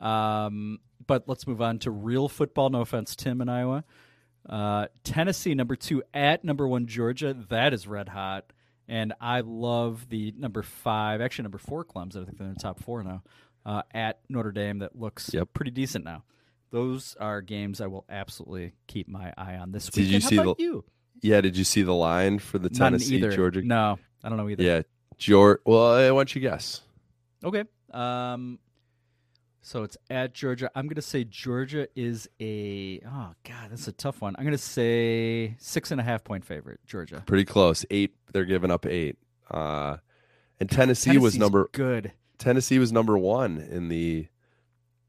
Um, 0.00 0.80
but 1.06 1.28
let's 1.28 1.46
move 1.46 1.62
on 1.62 1.78
to 1.80 1.92
real 1.92 2.28
football. 2.28 2.68
No 2.68 2.80
offense, 2.80 3.14
Tim 3.14 3.40
in 3.40 3.48
Iowa. 3.48 3.84
Uh, 4.48 4.88
Tennessee 5.04 5.54
number 5.54 5.76
two 5.76 6.02
at 6.12 6.44
number 6.44 6.66
one 6.66 6.88
Georgia. 6.88 7.36
That 7.50 7.72
is 7.72 7.86
red 7.86 8.08
hot, 8.08 8.52
and 8.88 9.12
I 9.20 9.42
love 9.42 10.08
the 10.08 10.34
number 10.36 10.64
five, 10.64 11.20
actually 11.20 11.44
number 11.44 11.58
four 11.58 11.84
Clemson. 11.84 12.22
I 12.22 12.24
think 12.24 12.38
they're 12.38 12.48
in 12.48 12.54
the 12.54 12.60
top 12.60 12.82
four 12.82 13.04
now. 13.04 13.22
Uh, 13.66 13.82
at 13.92 14.20
Notre 14.28 14.52
Dame, 14.52 14.78
that 14.78 14.96
looks 14.98 15.30
Yep. 15.34 15.48
pretty 15.52 15.70
decent 15.70 16.04
now. 16.04 16.24
Those 16.70 17.16
are 17.20 17.42
games 17.42 17.80
I 17.80 17.88
will 17.88 18.04
absolutely 18.08 18.72
keep 18.86 19.08
my 19.08 19.32
eye 19.36 19.56
on 19.56 19.72
this 19.72 19.86
week. 19.86 19.94
Did 19.94 20.06
you 20.06 20.20
how 20.20 20.28
see 20.28 20.36
about 20.38 20.56
the? 20.58 20.62
you? 20.62 20.84
Yeah, 21.20 21.40
did 21.40 21.56
you 21.56 21.64
see 21.64 21.82
the 21.82 21.94
line 21.94 22.38
for 22.38 22.58
the 22.58 22.70
Tennessee. 22.70 23.20
Georgia? 23.20 23.60
No, 23.62 23.98
I 24.24 24.28
don't 24.28 24.38
know 24.38 24.48
either. 24.48 24.62
Yeah, 24.62 24.82
Georgia. 25.18 25.60
Well, 25.66 26.14
why 26.14 26.18
don't 26.20 26.34
you 26.34 26.40
guess? 26.40 26.80
Okay. 27.44 27.64
Um, 27.92 28.58
so 29.62 29.82
it's 29.82 29.96
at 30.08 30.32
Georgia. 30.32 30.70
I'm 30.74 30.86
going 30.86 30.94
to 30.96 31.02
say 31.02 31.24
Georgia 31.24 31.86
is 31.94 32.28
a. 32.40 33.00
Oh 33.06 33.32
God, 33.44 33.70
that's 33.70 33.88
a 33.88 33.92
tough 33.92 34.20
one. 34.22 34.34
I'm 34.38 34.44
going 34.44 34.56
to 34.56 34.58
say 34.58 35.56
six 35.58 35.90
and 35.90 36.00
a 36.00 36.04
half 36.04 36.24
point 36.24 36.44
favorite. 36.46 36.80
Georgia. 36.86 37.22
Pretty 37.26 37.44
close. 37.44 37.84
Eight. 37.90 38.14
They're 38.32 38.44
giving 38.46 38.70
up 38.70 38.86
eight. 38.86 39.18
Uh, 39.50 39.96
and 40.60 40.70
Tennessee 40.70 41.18
was 41.18 41.36
number. 41.36 41.68
good. 41.72 42.12
Tennessee 42.40 42.80
was 42.80 42.90
number 42.90 43.16
one 43.16 43.58
in 43.58 43.86
the 43.88 44.26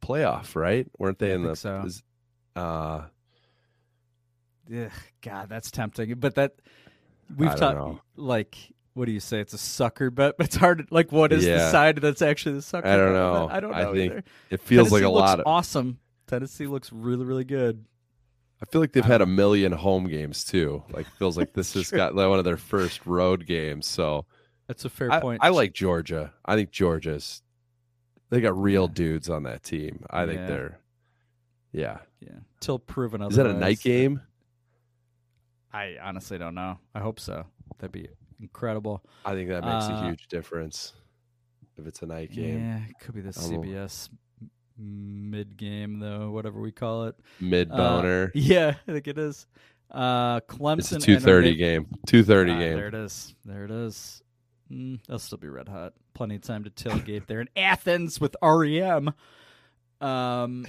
playoff, 0.04 0.56
right? 0.56 0.86
Weren't 1.00 1.18
they 1.18 1.28
Yeah, 1.30 1.34
I 1.34 1.36
in 1.38 1.44
the? 1.44 1.56
so. 1.56 1.82
is- 1.86 2.04
uh, 2.56 3.06
Ugh, 4.74 4.92
God, 5.22 5.50
that's 5.50 5.72
tempting. 5.72 6.14
But 6.16 6.36
that 6.36 6.54
we've 7.36 7.50
I 7.50 7.56
talked 7.56 8.02
like. 8.16 8.56
What 8.94 9.06
do 9.06 9.14
you 9.14 9.22
say? 9.22 9.40
It's 9.40 9.54
a 9.54 9.58
sucker 9.58 10.10
bet, 10.12 10.36
but 10.38 10.46
it's 10.48 10.56
hard. 10.58 10.80
To, 10.80 10.86
like, 10.94 11.14
what 11.14 11.32
is 11.32 11.46
the 11.46 11.72
side 11.72 11.98
that's 11.98 12.22
actually 12.22 12.56
the 12.56 12.62
sucker? 12.62 12.88
I 12.88 12.98
don't 12.98 13.14
bet? 13.14 13.14
know. 13.14 13.48
I 13.50 13.60
don't 13.62 13.74
I 13.74 13.84
know 13.84 13.94
think 13.94 14.12
either. 14.12 14.24
it 14.50 14.60
feels 14.60 14.90
Tennessee 14.90 15.06
like 15.06 15.10
a 15.10 15.14
looks 15.16 15.30
lot 15.30 15.40
of- 15.40 15.48
awesome. 15.48 16.00
Tennessee 16.28 16.68
looks 16.68 16.92
really, 16.92 17.24
really 17.26 17.46
good. 17.46 17.86
I 18.62 18.66
feel 18.66 18.80
like 18.82 18.92
they've 18.92 19.04
had 19.04 19.22
a 19.22 19.26
million 19.26 19.72
home 19.72 20.08
games 20.08 20.44
too. 20.44 20.84
Like 20.92 21.08
feels 21.18 21.38
like 21.38 21.54
this 21.54 21.74
has 21.76 21.90
got 21.92 22.16
like 22.16 22.28
one 22.30 22.38
of 22.38 22.44
their 22.46 22.58
first 22.58 23.06
road 23.06 23.46
games. 23.46 23.88
So 23.88 24.26
That's 24.72 24.86
a 24.86 24.90
fair 24.90 25.12
I, 25.12 25.20
point. 25.20 25.42
I 25.44 25.50
like 25.50 25.74
Georgia. 25.74 26.32
I 26.46 26.56
think 26.56 26.72
Georgia's 26.72 27.42
they 28.30 28.40
got 28.40 28.58
real 28.58 28.88
dudes 28.88 29.30
on 29.30 29.44
that 29.44 29.64
team. 29.64 30.06
I 30.10 30.26
think 30.26 30.40
Yeah. 30.40 30.48
they're 30.48 30.80
yeah. 31.74 31.98
Yeah, 32.22 32.30
till 32.62 32.80
proven 32.80 33.22
otherwise. 33.22 33.34
Is 33.34 33.38
that 33.38 33.48
a 33.48 33.54
night 33.54 33.82
game? 33.82 34.22
I 35.74 35.98
honestly 36.02 36.38
don't 36.38 36.56
know. 36.56 36.78
I 36.96 37.00
hope 37.02 37.20
so. 37.20 37.46
That'd 37.80 37.92
be 37.92 38.08
incredible. 38.40 39.04
I 39.26 39.34
think 39.34 39.50
that 39.50 39.64
makes 39.66 39.86
Uh, 39.90 39.94
a 40.02 40.06
huge 40.08 40.28
difference 40.28 40.94
if 41.78 41.86
it's 41.88 42.02
a 42.02 42.06
night 42.06 42.32
game. 42.32 42.60
Yeah, 42.60 42.78
it 42.90 43.00
could 43.00 43.16
be 43.16 43.22
the. 43.22 43.32
CBS 43.32 44.08
mid 44.78 45.58
game 45.58 46.00
though, 46.00 46.32
whatever 46.32 46.62
we 46.62 46.72
call 46.72 47.06
it. 47.08 47.16
Mid 47.42 47.70
Uh, 47.72 47.76
boner. 47.76 48.32
yeah, 48.36 48.76
I 48.88 48.92
think 48.94 49.08
it 49.10 49.18
is. 49.18 49.48
Uh, 49.90 50.40
Clemson. 50.42 50.80
It's 50.80 50.92
a 50.94 51.00
two 51.00 51.20
thirty 51.20 51.56
game. 51.56 51.88
Two 52.06 52.24
thirty 52.24 52.52
Ah, 52.54 52.60
game. 52.60 52.78
There 52.78 52.88
it 52.88 52.94
is. 52.96 53.36
There 53.44 53.66
it 53.66 53.72
is. 53.72 54.24
Mm, 54.72 55.00
they'll 55.08 55.20
still 55.20 55.38
be 55.38 55.50
red 55.50 55.68
hot. 55.68 55.94
Plenty 56.14 56.36
of 56.36 56.42
time 56.42 56.64
to 56.64 56.70
tailgate 56.70 57.28
there 57.28 57.42
in 57.42 57.50
Athens 57.58 58.22
with 58.22 58.36
REM. 58.42 59.14
Um, 60.00 60.66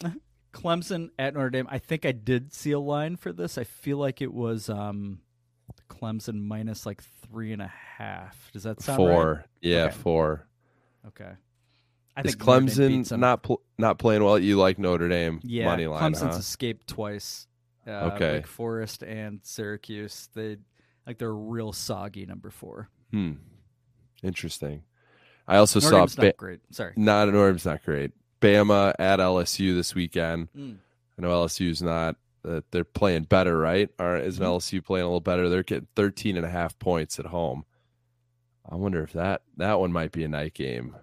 Clemson 0.52 1.10
at 1.18 1.34
Notre 1.34 1.50
Dame. 1.50 1.66
I 1.70 1.78
think 1.78 2.04
I 2.06 2.12
did 2.12 2.52
see 2.52 2.72
a 2.72 2.78
line 2.78 3.16
for 3.16 3.32
this. 3.32 3.56
I 3.58 3.64
feel 3.64 3.96
like 3.98 4.20
it 4.22 4.32
was 4.32 4.68
um, 4.68 5.20
Clemson 5.88 6.42
minus 6.42 6.84
like 6.86 7.02
three 7.26 7.52
and 7.52 7.62
a 7.62 7.72
half. 7.96 8.50
Does 8.52 8.62
that 8.64 8.80
sound 8.82 8.96
Four. 8.98 9.32
right? 9.36 9.44
Yeah, 9.60 9.84
Okay. 9.86 9.94
four. 9.96 10.46
Okay. 11.08 11.30
I 12.14 12.20
Is 12.20 12.34
think 12.34 12.46
Notre 12.46 12.60
Clemson 12.66 13.18
not 13.18 13.42
pl- 13.42 13.62
not 13.78 13.98
playing 13.98 14.22
well? 14.22 14.38
You 14.38 14.56
like 14.58 14.78
Notre 14.78 15.08
Dame 15.08 15.40
Yeah, 15.42 15.64
money 15.64 15.86
line? 15.86 16.12
Clemson's 16.12 16.34
huh? 16.34 16.38
escaped 16.38 16.86
twice. 16.86 17.46
Uh, 17.86 18.10
Okay. 18.14 18.32
Wake 18.34 18.46
Forest 18.46 19.02
and 19.02 19.40
Syracuse. 19.42 20.28
They 20.34 20.58
like 21.06 21.18
they're 21.18 21.34
real 21.34 21.72
soggy 21.72 22.26
number 22.26 22.50
four. 22.50 22.90
Hmm. 23.12 23.32
Interesting. 24.22 24.82
I 25.46 25.56
also 25.58 25.78
Notre 25.80 26.08
saw 26.08 26.22
not 26.22 26.36
great. 26.36 26.60
Sorry. 26.70 26.92
Not 26.96 27.28
Notre 27.28 27.50
Dame's 27.50 27.66
not 27.66 27.84
great. 27.84 28.12
Bama 28.40 28.94
at 28.98 29.20
LSU 29.20 29.74
this 29.74 29.94
weekend. 29.94 30.48
Mm. 30.56 30.76
I 31.18 31.22
know 31.22 31.28
LSU's 31.30 31.82
not. 31.82 32.16
Uh, 32.44 32.60
they're 32.72 32.82
playing 32.84 33.24
better, 33.24 33.56
right? 33.56 33.88
Or 34.00 34.16
isn't 34.16 34.42
Mhm. 34.42 34.48
LSU 34.48 34.82
playing 34.82 35.04
a 35.04 35.06
little 35.06 35.20
better? 35.20 35.48
They're 35.48 35.62
getting 35.62 35.86
13 35.94 36.36
and 36.36 36.44
a 36.46 36.50
half 36.50 36.76
points 36.78 37.20
at 37.20 37.26
home. 37.26 37.64
I 38.68 38.74
wonder 38.76 39.02
if 39.02 39.12
that 39.12 39.42
that 39.58 39.78
one 39.78 39.92
might 39.92 40.10
be 40.12 40.24
a 40.24 40.28
night 40.28 40.54
game. 40.54 40.96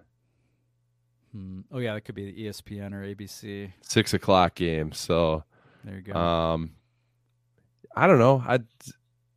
Hmm. 1.32 1.60
Oh 1.70 1.78
yeah, 1.78 1.94
that 1.94 2.00
could 2.02 2.14
be 2.14 2.30
the 2.30 2.46
ESPN 2.46 2.92
or 2.92 3.02
ABC. 3.04 3.72
Six 3.82 4.12
o'clock 4.14 4.54
game. 4.54 4.92
So 4.92 5.44
There 5.84 5.96
you 5.96 6.02
go. 6.02 6.12
Um, 6.18 6.72
I 7.96 8.06
don't 8.06 8.18
know. 8.18 8.42
I 8.46 8.58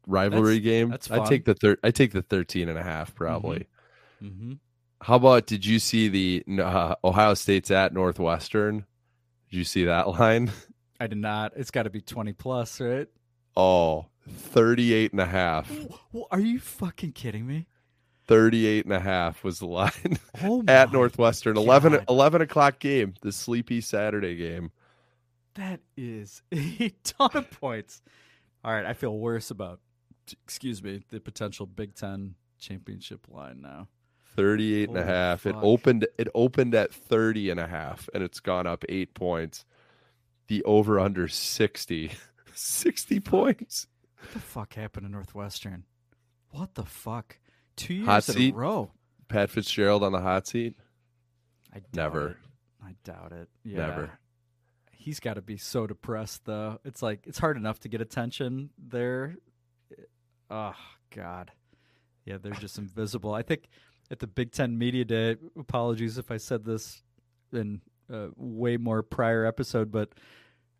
rivalry 0.08 0.60
That's- 0.60 0.64
game. 0.64 0.90
that's 0.90 1.12
I 1.12 1.26
take 1.26 1.46
the 1.46 1.54
thir- 1.54 1.78
I 1.84 1.92
take 1.92 2.12
the 2.12 2.22
13 2.22 2.70
and 2.70 2.78
a 2.78 2.84
half 2.84 3.14
probably. 3.16 3.68
hmm 4.20 4.54
How 5.02 5.16
about 5.16 5.46
did 5.48 5.66
you 5.66 5.80
see 5.80 6.08
the 6.08 6.62
uh, 6.62 6.96
Ohio 7.04 7.34
State's 7.34 7.72
at 7.72 7.94
Northwestern? 7.94 8.86
Did 9.50 9.58
you 9.58 9.64
see 9.64 9.86
that 9.86 10.08
line? 10.20 10.52
I 11.00 11.08
did 11.08 11.18
not. 11.18 11.54
It's 11.56 11.72
got 11.72 11.84
to 11.84 11.90
be 11.90 12.02
twenty 12.02 12.34
plus, 12.34 12.80
right? 12.80 13.08
Oh, 13.58 14.08
38 14.28 15.12
and 15.12 15.20
a 15.22 15.26
half. 15.26 15.70
Well, 16.14 16.28
are 16.32 16.40
you 16.40 16.60
fucking 16.60 17.12
kidding 17.12 17.46
me? 17.46 17.68
38 18.28 18.86
and 18.86 18.94
a 18.94 19.00
half 19.02 19.44
was 19.44 19.60
the 19.60 19.66
line 19.68 20.18
Oh 20.42 20.64
at 20.68 20.92
Northwestern. 20.94 21.58
11, 21.58 22.06
11 22.08 22.42
o'clock 22.42 22.80
game, 22.80 23.14
the 23.22 23.32
sleepy 23.34 23.82
Saturday 23.82 24.36
game. 24.36 24.72
That 25.56 25.82
is 25.98 26.42
a 26.54 26.90
ton 27.04 27.32
of 27.34 27.52
points. 27.60 28.02
All 28.64 28.72
right, 28.74 28.86
I 28.86 28.94
feel 28.94 29.16
worse 29.18 29.52
about, 29.52 29.82
excuse 30.32 30.82
me, 30.84 31.02
the 31.10 31.20
potential 31.20 31.66
Big 31.66 31.96
Ten 31.96 32.36
championship 32.60 33.28
line 33.30 33.62
now. 33.62 33.88
38 34.36 34.90
and 34.90 34.98
a 34.98 35.02
Holy 35.02 35.14
half. 35.14 35.46
It 35.46 35.56
opened 35.62 36.08
it 36.18 36.28
opened 36.34 36.74
at 36.74 36.92
30 36.94 37.52
and 37.52 37.60
a 37.60 37.68
half 37.68 38.10
and 38.14 38.24
it's 38.24 38.40
gone 38.40 38.66
up 38.66 38.84
8 38.90 39.14
points. 39.14 39.66
The 40.48 40.64
over 40.64 41.00
under 41.00 41.28
60. 41.28 42.12
60 42.54 43.20
points. 43.20 43.88
What 44.20 44.32
the 44.34 44.40
fuck 44.40 44.74
happened 44.74 45.06
to 45.06 45.12
Northwestern? 45.12 45.84
What 46.50 46.76
the 46.76 46.84
fuck? 46.86 47.38
Two 47.76 47.94
years 47.96 48.06
Hot 48.08 48.30
in 48.30 48.36
seat? 48.36 48.54
a 48.54 48.58
row. 48.58 48.92
Pat 49.28 49.50
Fitzgerald 49.50 50.04
on 50.04 50.12
the 50.12 50.22
hot 50.22 50.48
seat? 50.48 50.76
I 51.74 51.80
doubt 51.80 52.14
Never. 52.14 52.28
it. 52.30 52.38
I 52.86 52.96
doubt 53.04 53.32
it. 53.32 53.50
Yeah. 53.64 53.78
Never. 53.88 54.12
He's 54.92 55.20
got 55.20 55.34
to 55.36 55.42
be 55.42 55.58
so 55.58 55.88
depressed 55.88 56.46
though. 56.46 56.80
It's 56.86 57.02
like 57.02 57.26
it's 57.26 57.40
hard 57.40 57.58
enough 57.58 57.80
to 57.82 57.90
get 57.90 58.02
attention 58.02 58.70
there. 58.78 59.36
Oh 60.56 60.76
God. 61.16 61.52
Yeah, 62.26 62.38
they're 62.42 62.54
just 62.54 62.78
invisible. 62.78 63.34
I 63.34 63.42
think 63.42 63.64
at 64.12 64.20
the 64.20 64.28
Big 64.28 64.52
Ten 64.52 64.78
Media 64.78 65.04
Day. 65.04 65.36
Apologies 65.58 66.18
if 66.18 66.30
I 66.32 66.38
said 66.38 66.64
this 66.64 67.02
in 67.52 67.82
a 68.10 68.28
way 68.36 68.78
more 68.78 69.02
prior 69.02 69.46
episode, 69.46 69.92
but 69.92 70.10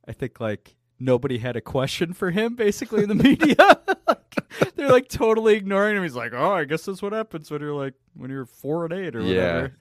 I 0.08 0.12
think 0.14 0.40
like 0.40 0.76
nobody 1.00 1.40
had 1.40 1.56
a 1.56 1.62
question 1.62 2.14
for 2.14 2.30
him 2.32 2.56
basically 2.56 3.02
in 3.04 3.10
the 3.10 3.16
media. 3.16 3.56
like, 4.08 4.36
they're 4.76 4.92
like 4.92 5.08
totally 5.10 5.56
ignoring 5.56 5.98
him. 5.98 6.04
He's 6.04 6.16
like, 6.16 6.34
"Oh, 6.34 6.52
I 6.52 6.66
guess 6.66 6.86
that's 6.86 7.02
what 7.02 7.12
happens 7.14 7.50
when 7.50 7.62
you're 7.62 7.74
like 7.74 7.96
when 8.16 8.30
you're 8.30 8.46
four 8.46 8.86
and 8.86 8.94
eight 8.94 9.16
or 9.16 9.22
Yeah. 9.22 9.56
whatever." 9.56 9.78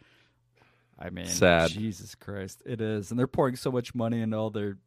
I 0.99 1.11
mean, 1.11 1.27
Sad. 1.27 1.71
Jesus 1.71 2.15
Christ, 2.15 2.63
it 2.65 2.81
is, 2.81 3.11
and 3.11 3.19
they're 3.19 3.27
pouring 3.27 3.57
so 3.57 3.71
much 3.73 3.95
money 3.95 4.21
into 4.23 4.37
all 4.37 4.51
their 4.51 4.79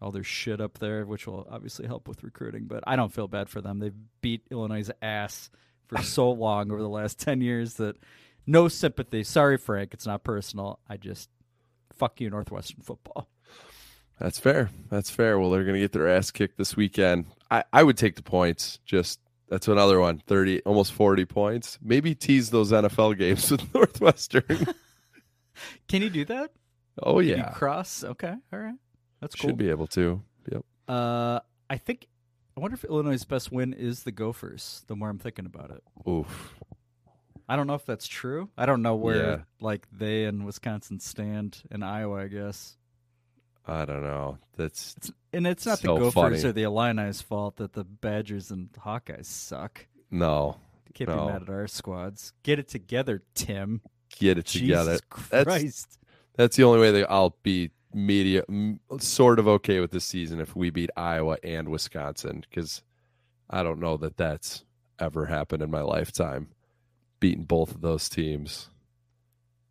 all 0.00 0.12
their 0.12 0.24
shit 0.24 0.60
up 0.60 0.78
there, 0.78 1.04
which 1.04 1.26
will 1.26 1.46
obviously 1.50 1.86
help 1.86 2.08
with 2.08 2.22
recruiting. 2.22 2.64
But 2.66 2.84
I 2.86 2.96
don't 2.96 3.12
feel 3.12 3.28
bad 3.28 3.48
for 3.48 3.60
them. 3.60 3.78
They've 3.78 3.94
beat 4.20 4.42
Illinois' 4.50 4.90
ass 5.02 5.50
for 5.86 5.98
so 6.02 6.30
long 6.30 6.70
over 6.70 6.82
the 6.82 6.88
last 6.88 7.18
ten 7.18 7.40
years 7.40 7.74
that 7.74 7.96
no 8.46 8.68
sympathy. 8.68 9.24
Sorry, 9.24 9.58
Frank. 9.58 9.94
It's 9.94 10.06
not 10.06 10.24
personal. 10.24 10.78
I 10.88 10.96
just 10.96 11.28
fuck 11.92 12.20
you, 12.20 12.30
Northwestern 12.30 12.80
football. 12.82 13.28
That's 14.18 14.38
fair. 14.38 14.70
That's 14.90 15.10
fair. 15.10 15.38
Well, 15.38 15.50
they're 15.50 15.62
going 15.62 15.74
to 15.74 15.80
get 15.80 15.92
their 15.92 16.08
ass 16.08 16.30
kicked 16.30 16.58
this 16.58 16.76
weekend. 16.76 17.26
I, 17.50 17.64
I 17.72 17.82
would 17.84 17.96
take 17.96 18.16
the 18.16 18.22
points. 18.22 18.80
Just 18.84 19.20
that's 19.48 19.68
another 19.68 20.00
one. 20.00 20.18
30, 20.26 20.62
almost 20.62 20.92
40 20.92 21.24
points. 21.24 21.78
Maybe 21.82 22.14
tease 22.14 22.50
those 22.50 22.72
NFL 22.72 23.16
games 23.18 23.50
with 23.50 23.72
Northwestern. 23.74 24.66
Can 25.88 26.02
you 26.02 26.10
do 26.10 26.24
that? 26.26 26.50
oh, 27.02 27.16
Can 27.18 27.28
you 27.28 27.36
yeah. 27.36 27.50
cross. 27.50 28.04
Okay, 28.04 28.34
all 28.52 28.58
right, 28.58 28.74
that's 29.20 29.34
cool. 29.34 29.50
Should 29.50 29.58
be 29.58 29.70
able 29.70 29.86
to. 29.88 30.22
Yep. 30.50 30.64
Uh, 30.88 31.40
I 31.70 31.76
think. 31.76 32.06
I 32.56 32.60
wonder 32.60 32.74
if 32.74 32.82
Illinois' 32.84 33.24
best 33.24 33.52
win 33.52 33.72
is 33.72 34.02
the 34.02 34.10
Gophers. 34.10 34.82
The 34.88 34.96
more 34.96 35.08
I'm 35.08 35.18
thinking 35.18 35.46
about 35.46 35.70
it, 35.70 35.82
Oof. 36.10 36.54
I 37.48 37.54
don't 37.56 37.66
know 37.68 37.74
if 37.74 37.86
that's 37.86 38.06
true. 38.08 38.50
I 38.58 38.66
don't 38.66 38.82
know 38.82 38.96
where 38.96 39.16
Yeah. 39.30 39.38
like 39.60 39.86
they 39.92 40.24
and 40.24 40.44
Wisconsin 40.44 40.98
stand 41.00 41.62
in 41.70 41.82
Iowa. 41.84 42.22
I 42.24 42.26
guess, 42.28 42.76
I 43.64 43.84
don't 43.84 44.02
know. 44.02 44.38
That's 44.56 44.96
and 45.32 45.46
it's 45.46 45.66
not 45.66 45.78
So 45.78 45.94
the 45.94 46.00
Gophers 46.00 46.12
funny. 46.14 46.44
or 46.44 46.52
the 46.52 46.62
Illini's 46.64 47.20
fault 47.22 47.56
that 47.56 47.74
the 47.74 47.84
Badgers 47.84 48.50
and 48.50 48.72
Hawkeyes 48.72 49.26
suck. 49.26 49.86
no. 50.10 50.56
Can't 50.94 51.10
No. 51.10 51.26
be 51.26 51.32
mad 51.32 51.42
at 51.42 51.48
our 51.50 51.68
squads. 51.68 52.32
Get 52.42 52.58
it 52.58 52.66
together, 52.66 53.22
Tim. 53.34 53.82
Get 54.18 54.36
it 54.38 54.46
together. 54.46 54.94
Jesus 54.98 55.28
That's 55.30 55.44
Christ. 55.44 55.98
that's 56.34 56.56
the 56.56 56.64
only 56.64 56.80
way 56.80 56.90
that 56.90 57.08
I'll 57.10 57.36
be 57.44 57.70
media 57.98 58.42
m- 58.48 58.80
sort 58.98 59.38
of 59.38 59.48
okay 59.48 59.80
with 59.80 59.90
this 59.90 60.04
season 60.04 60.40
if 60.40 60.54
we 60.56 60.70
beat 60.70 60.90
Iowa 60.96 61.36
and 61.42 61.68
Wisconsin 61.68 62.44
because 62.48 62.82
I 63.50 63.62
don't 63.62 63.80
know 63.80 63.96
that 63.98 64.16
that's 64.16 64.64
ever 64.98 65.26
happened 65.26 65.62
in 65.62 65.70
my 65.70 65.82
lifetime, 65.82 66.48
beating 67.20 67.44
both 67.44 67.74
of 67.74 67.80
those 67.80 68.08
teams 68.08 68.70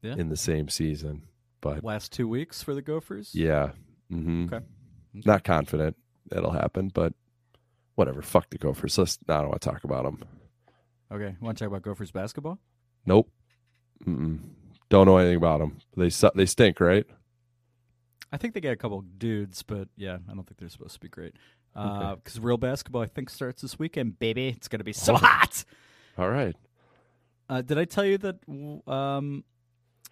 Yeah. 0.01 0.15
in 0.15 0.29
the 0.29 0.37
same 0.37 0.69
season. 0.69 1.23
But 1.61 1.83
Last 1.83 2.11
two 2.11 2.27
weeks 2.27 2.61
for 2.63 2.73
the 2.75 2.81
Gophers. 2.81 3.31
yeah, 3.33 3.71
hmm 4.09 4.45
Okay. 4.51 4.65
not 5.13 5.43
confident 5.43 5.95
that'll 6.29 6.51
happen, 6.51 6.89
but 6.93 7.13
whatever. 7.95 8.21
Fuck 8.21 8.49
the 8.51 8.57
Gophers. 8.57 8.97
Let's. 8.97 9.17
I 9.27 9.37
don't 9.37 9.49
want 9.49 9.61
to 9.61 9.69
talk 9.69 9.83
about 9.83 10.03
them. 10.03 10.23
Okay. 11.11 11.35
Want 11.41 11.57
to 11.57 11.63
talk 11.63 11.71
about 11.71 11.81
Gophers 11.81 12.11
basketball? 12.11 12.59
Nope. 13.05 13.29
Mm-mm. 14.05 14.39
Don't 14.89 15.05
know 15.07 15.17
anything 15.17 15.37
about 15.37 15.59
them. 15.59 15.77
They 15.95 16.09
su- 16.09 16.31
they 16.35 16.45
stink, 16.45 16.79
right? 16.79 17.05
I 18.31 18.37
think 18.37 18.53
they 18.53 18.61
got 18.61 18.71
a 18.71 18.75
couple 18.77 19.01
dudes, 19.01 19.63
but 19.63 19.87
yeah, 19.95 20.17
I 20.29 20.33
don't 20.33 20.45
think 20.45 20.57
they're 20.59 20.69
supposed 20.69 20.93
to 20.95 20.99
be 20.99 21.07
great. 21.09 21.35
Okay. 21.75 22.15
Because 22.23 22.39
real 22.39 22.57
basketball, 22.57 23.01
I 23.03 23.05
think, 23.07 23.29
starts 23.29 23.61
this 23.61 23.77
weekend, 23.79 24.19
baby. 24.19 24.47
It's 24.49 24.67
going 24.67 24.79
to 24.79 24.83
be 24.85 24.93
so 24.93 25.13
Oh. 25.13 25.17
hot. 25.17 25.63
All 26.17 26.29
right. 26.29 26.55
Uh, 27.49 27.61
did 27.61 27.77
I 27.77 27.85
tell 27.85 28.03
you 28.03 28.17
that 28.17 28.37
um, 28.91 29.43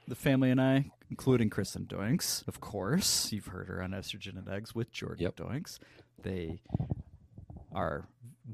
the 0.08 0.16
family 0.16 0.52
and 0.52 0.62
I, 0.62 0.92
including 1.10 1.50
Kristen 1.50 1.86
Doinks, 1.86 2.48
of 2.48 2.62
course, 2.62 3.32
you've 3.34 3.48
heard 3.48 3.68
her 3.68 3.82
on 3.82 3.92
Estrogen 3.92 4.38
and 4.38 4.48
Eggs 4.48 4.74
with 4.76 4.92
Jordan 4.92 5.24
Yep. 5.24 5.36
Doinks, 5.38 5.80
they 6.22 6.62
are 7.74 8.08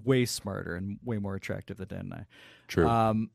way 0.03 0.25
smarter 0.25 0.75
and 0.75 0.97
way 1.03 1.17
more 1.19 1.35
attractive 1.35 1.77
than 1.77 1.87
Dan 1.89 1.99
and 1.99 2.13
I. 2.13 2.25
True. 2.67 2.87
Um, 2.87 3.29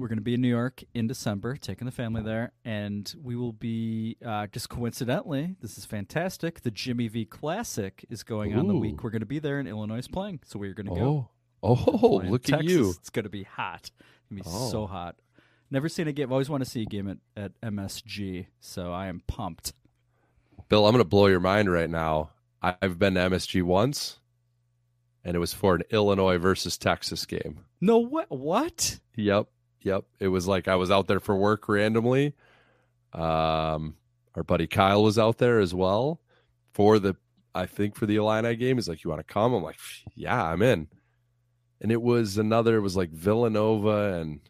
we're 0.00 0.08
going 0.08 0.18
to 0.18 0.24
be 0.24 0.34
in 0.34 0.40
New 0.40 0.48
York 0.48 0.82
in 0.94 1.06
December, 1.06 1.56
taking 1.56 1.84
the 1.84 1.90
family 1.92 2.22
there, 2.22 2.52
and 2.64 3.12
we 3.22 3.36
will 3.36 3.52
be 3.52 4.16
uh, 4.24 4.46
just 4.48 4.68
coincidentally. 4.68 5.56
This 5.60 5.76
is 5.78 5.84
fantastic. 5.84 6.62
The 6.62 6.70
Jimmy 6.70 7.08
V 7.08 7.24
Classic 7.26 8.04
is 8.10 8.22
going 8.22 8.54
on 8.56 8.66
the 8.68 8.76
week. 8.76 9.02
We're 9.04 9.10
going 9.10 9.20
to 9.20 9.26
be 9.26 9.38
there 9.38 9.60
in 9.60 9.66
Illinois 9.66 10.06
playing, 10.06 10.40
so 10.44 10.58
we're 10.58 10.74
going 10.74 10.86
to 10.86 10.94
go. 10.94 11.28
Oh, 11.62 12.00
oh, 12.02 12.22
look 12.24 12.50
at 12.50 12.64
you. 12.64 12.90
It's 12.90 13.10
going 13.10 13.24
to 13.24 13.28
be 13.30 13.42
hot. 13.42 13.90
It's 13.90 14.28
going 14.30 14.42
to 14.42 14.44
be 14.44 14.50
Oh. 14.52 14.70
so 14.70 14.86
hot. 14.86 15.16
Never 15.70 15.88
seen 15.88 16.08
a 16.08 16.12
game. 16.12 16.28
I've 16.28 16.32
always 16.32 16.48
want 16.50 16.64
to 16.64 16.68
see 16.70 16.82
a 16.82 16.86
game 16.86 17.06
at, 17.08 17.18
at 17.36 17.60
MSG, 17.60 18.46
so 18.60 18.92
I 18.92 19.06
am 19.06 19.22
pumped. 19.26 19.72
Bill, 20.68 20.86
I'm 20.86 20.92
going 20.92 21.04
to 21.04 21.08
blow 21.08 21.26
your 21.26 21.40
mind 21.40 21.70
right 21.70 21.90
now. 21.90 22.30
I've 22.62 22.98
been 22.98 23.14
to 23.14 23.20
MSG 23.20 23.62
once, 23.62 24.18
and 25.24 25.34
it 25.36 25.38
was 25.38 25.52
for 25.52 25.74
an 25.74 25.82
Illinois 25.90 26.38
versus 26.38 26.76
Texas 26.76 27.24
game. 27.26 27.60
No, 27.80 27.98
what? 27.98 28.30
What? 28.30 28.98
Yep, 29.16 29.46
yep. 29.82 30.04
It 30.18 30.28
was 30.28 30.46
like 30.48 30.68
I 30.68 30.76
was 30.76 30.90
out 30.90 31.06
there 31.08 31.20
for 31.20 31.36
work 31.36 31.68
randomly. 31.68 32.34
Um, 33.12 33.96
our 34.34 34.42
buddy 34.44 34.66
Kyle 34.66 35.02
was 35.02 35.18
out 35.18 35.38
there 35.38 35.58
as 35.58 35.74
well 35.74 36.20
for 36.72 36.98
the, 36.98 37.16
I 37.54 37.66
think 37.66 37.96
for 37.96 38.06
the 38.06 38.16
Illini 38.16 38.54
game. 38.56 38.76
He's 38.76 38.88
like, 38.88 39.02
"You 39.04 39.10
want 39.10 39.26
to 39.26 39.32
come?" 39.32 39.52
I'm 39.52 39.62
like, 39.62 39.78
"Yeah, 40.14 40.42
I'm 40.42 40.62
in." 40.62 40.86
And 41.80 41.90
it 41.90 42.00
was 42.00 42.38
another. 42.38 42.76
It 42.76 42.80
was 42.82 42.96
like 42.96 43.10
Villanova 43.10 44.14
and 44.20 44.40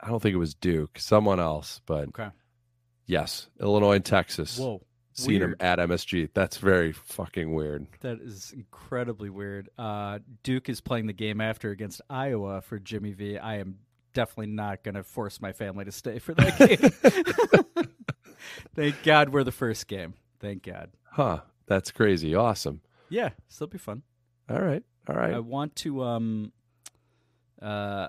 I 0.00 0.08
don't 0.08 0.20
think 0.20 0.34
it 0.34 0.38
was 0.38 0.54
Duke, 0.54 0.98
someone 0.98 1.40
else, 1.40 1.80
but 1.86 2.08
Okay. 2.08 2.28
yes, 3.06 3.48
Illinois 3.60 3.96
and 3.96 4.04
Texas. 4.04 4.58
Whoa. 4.58 4.82
Seen 5.16 5.40
him 5.42 5.54
at 5.60 5.78
MSG. 5.78 6.30
That's 6.34 6.56
very 6.56 6.92
fucking 6.92 7.54
weird. 7.54 7.86
That 8.00 8.20
is 8.20 8.52
incredibly 8.54 9.30
weird. 9.30 9.68
Uh, 9.78 10.18
Duke 10.42 10.68
is 10.68 10.80
playing 10.80 11.06
the 11.06 11.12
game 11.12 11.40
after 11.40 11.70
against 11.70 12.00
Iowa 12.10 12.60
for 12.60 12.80
Jimmy 12.80 13.12
V. 13.12 13.38
I 13.38 13.58
am 13.58 13.78
definitely 14.12 14.52
not 14.52 14.82
going 14.82 14.96
to 14.96 15.04
force 15.04 15.40
my 15.40 15.52
family 15.52 15.84
to 15.84 15.92
stay 15.92 16.18
for 16.18 16.34
that 16.34 16.58
game. 17.78 17.88
Thank 18.74 19.02
God 19.04 19.28
we're 19.28 19.44
the 19.44 19.52
first 19.52 19.86
game. 19.86 20.14
Thank 20.40 20.64
God. 20.64 20.90
Huh. 21.04 21.40
That's 21.66 21.90
crazy. 21.92 22.34
Awesome. 22.34 22.80
Yeah, 23.08 23.30
still 23.48 23.68
be 23.68 23.78
fun. 23.78 24.02
All 24.50 24.60
right. 24.60 24.82
All 25.08 25.14
right. 25.14 25.34
I 25.34 25.38
want 25.38 25.76
to. 25.76 26.02
Um, 26.02 26.52
uh, 27.62 28.08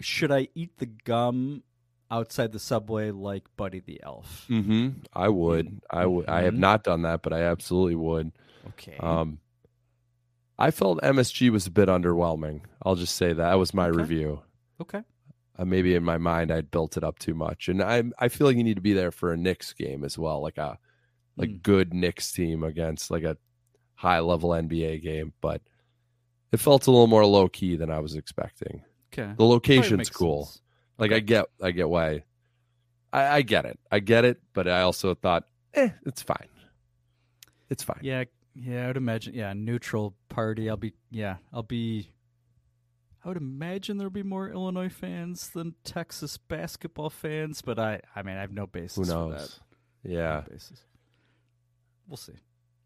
should 0.00 0.32
I 0.32 0.48
eat 0.54 0.76
the 0.78 0.86
gum 0.86 1.62
outside 2.12 2.52
the 2.52 2.58
subway 2.60 3.10
like 3.10 3.44
Buddy 3.56 3.80
the 3.80 4.00
Elf? 4.04 4.46
Mm-hmm. 4.48 4.90
I 5.12 5.28
would. 5.28 5.80
I 5.90 6.06
would. 6.06 6.28
I 6.28 6.42
have 6.42 6.54
Mhm. 6.54 6.58
not 6.58 6.84
done 6.84 7.02
that, 7.02 7.22
but 7.22 7.32
I 7.32 7.40
absolutely 7.42 7.96
would. 7.96 8.30
Okay. 8.68 8.96
Um, 9.00 9.38
I 10.58 10.70
felt 10.70 11.00
MSG 11.02 11.50
was 11.50 11.66
a 11.66 11.70
bit 11.70 11.88
underwhelming. 11.88 12.60
I'll 12.84 12.94
just 12.94 13.16
say 13.16 13.28
that, 13.28 13.36
that 13.36 13.54
was 13.58 13.74
my 13.74 13.88
Okay. 13.88 13.96
review. 13.98 14.42
okay. 14.80 15.02
Uh, 15.58 15.64
maybe 15.66 15.94
in 15.94 16.02
my 16.02 16.16
mind 16.16 16.50
I'd 16.50 16.70
built 16.70 16.96
it 16.96 17.04
up 17.04 17.18
too 17.18 17.34
much, 17.34 17.68
and 17.68 17.82
I 17.82 18.02
I 18.18 18.28
feel 18.28 18.46
like 18.46 18.56
you 18.56 18.64
need 18.64 18.76
to 18.76 18.80
be 18.80 18.94
there 18.94 19.10
for 19.10 19.32
a 19.32 19.36
Knicks 19.36 19.72
game 19.74 20.02
as 20.02 20.16
well, 20.18 20.40
like 20.40 20.56
a 20.56 20.78
like 21.36 21.50
Mm. 21.50 21.62
good 21.62 21.94
Knicks 21.94 22.32
team 22.32 22.62
against 22.64 23.10
like 23.10 23.22
a 23.24 23.36
high 23.94 24.20
level 24.20 24.50
NBA 24.54 24.98
game. 25.02 25.34
But 25.42 25.60
it 26.52 26.56
felt 26.58 26.86
a 26.86 26.90
little 26.90 27.06
more 27.06 27.24
low 27.26 27.48
key 27.48 27.76
than 27.76 27.90
I 27.90 27.98
was 28.00 28.14
expecting. 28.14 28.82
Okay. 29.12 29.34
The 29.36 29.44
location's 29.44 30.08
cool. 30.08 30.46
sense. 30.46 30.61
Like 31.02 31.12
I 31.12 31.20
get, 31.20 31.46
I 31.62 31.70
get 31.72 31.88
why. 31.88 32.24
I, 33.12 33.36
I 33.36 33.42
get 33.42 33.64
it. 33.66 33.78
I 33.90 33.98
get 33.98 34.24
it. 34.24 34.40
But 34.54 34.68
I 34.68 34.80
also 34.82 35.14
thought, 35.14 35.44
eh, 35.74 35.90
it's 36.06 36.22
fine. 36.22 36.48
It's 37.70 37.82
fine. 37.82 38.00
Yeah, 38.02 38.24
yeah, 38.54 38.84
I 38.84 38.86
would 38.88 38.96
imagine. 38.96 39.34
Yeah, 39.34 39.52
neutral 39.52 40.14
party. 40.28 40.68
I'll 40.70 40.76
be. 40.76 40.92
Yeah, 41.10 41.36
I'll 41.52 41.62
be. 41.62 42.12
I 43.24 43.28
would 43.28 43.36
imagine 43.36 43.98
there'll 43.98 44.10
be 44.10 44.22
more 44.24 44.48
Illinois 44.50 44.88
fans 44.88 45.48
than 45.50 45.74
Texas 45.84 46.36
basketball 46.38 47.10
fans, 47.10 47.62
but 47.62 47.78
I. 47.78 48.00
I 48.16 48.22
mean, 48.22 48.36
I 48.36 48.40
have 48.40 48.52
no 48.52 48.66
basis. 48.66 48.96
Who 48.96 49.04
For 49.04 49.10
knows? 49.12 49.60
that. 50.04 50.10
Yeah. 50.10 50.42
No 50.46 50.52
basis. 50.52 50.80
We'll 52.08 52.16
see. 52.16 52.32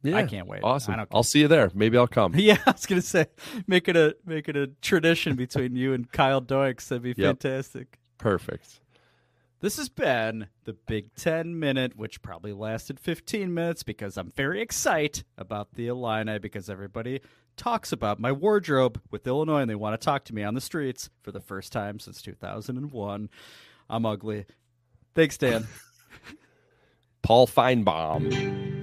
Yeah. 0.02 0.16
I 0.18 0.22
can't 0.24 0.47
wait. 0.47 0.60
Awesome. 0.62 0.94
I 0.94 0.97
don't 0.98 1.09
I'll 1.10 1.22
see 1.24 1.40
you 1.40 1.48
there. 1.48 1.70
Maybe 1.74 1.97
I'll 1.98 2.06
come. 2.06 2.32
Yeah, 2.36 2.59
I 2.66 2.70
was 2.72 2.86
gonna 2.86 3.01
say, 3.02 3.26
make 3.66 3.88
it 3.88 3.97
a 3.97 4.14
make 4.24 4.48
it 4.48 4.56
a 4.56 4.68
tradition 4.82 5.34
between 5.34 5.74
you 5.74 5.94
and 5.94 6.10
Kyle 6.12 6.40
Doix. 6.40 6.74
That'd 6.88 7.02
be 7.02 7.14
Yep. 7.16 7.40
fantastic. 7.43 7.98
Perfect. 8.18 8.80
This 9.60 9.78
has 9.78 9.88
been 9.88 10.48
the 10.64 10.74
Big 10.74 11.14
Ten 11.14 11.59
Minute, 11.59 11.97
which 11.97 12.20
probably 12.20 12.52
lasted 12.52 13.01
15 13.01 13.52
minutes 13.52 13.82
because 13.82 14.18
I'm 14.18 14.30
very 14.30 14.60
excited 14.60 15.24
about 15.38 15.74
the 15.74 15.88
Illini 15.88 16.38
because 16.38 16.68
everybody 16.68 17.20
talks 17.56 17.90
about 17.90 18.20
my 18.20 18.32
wardrobe 18.32 19.01
with 19.10 19.26
Illinois 19.26 19.60
and 19.60 19.70
they 19.70 19.74
want 19.74 19.98
to 19.98 20.05
talk 20.05 20.24
to 20.26 20.34
me 20.34 20.43
on 20.43 20.55
the 20.55 20.60
streets 20.60 21.09
for 21.22 21.32
the 21.32 21.40
first 21.40 21.72
time 21.72 21.98
since 21.98 22.20
2001. 22.20 23.30
I'm 23.88 24.06
ugly. 24.06 24.44
Thanks, 25.14 25.38
Dan. 25.38 25.66
Paul 27.22 27.47
Finebaum. 27.47 28.76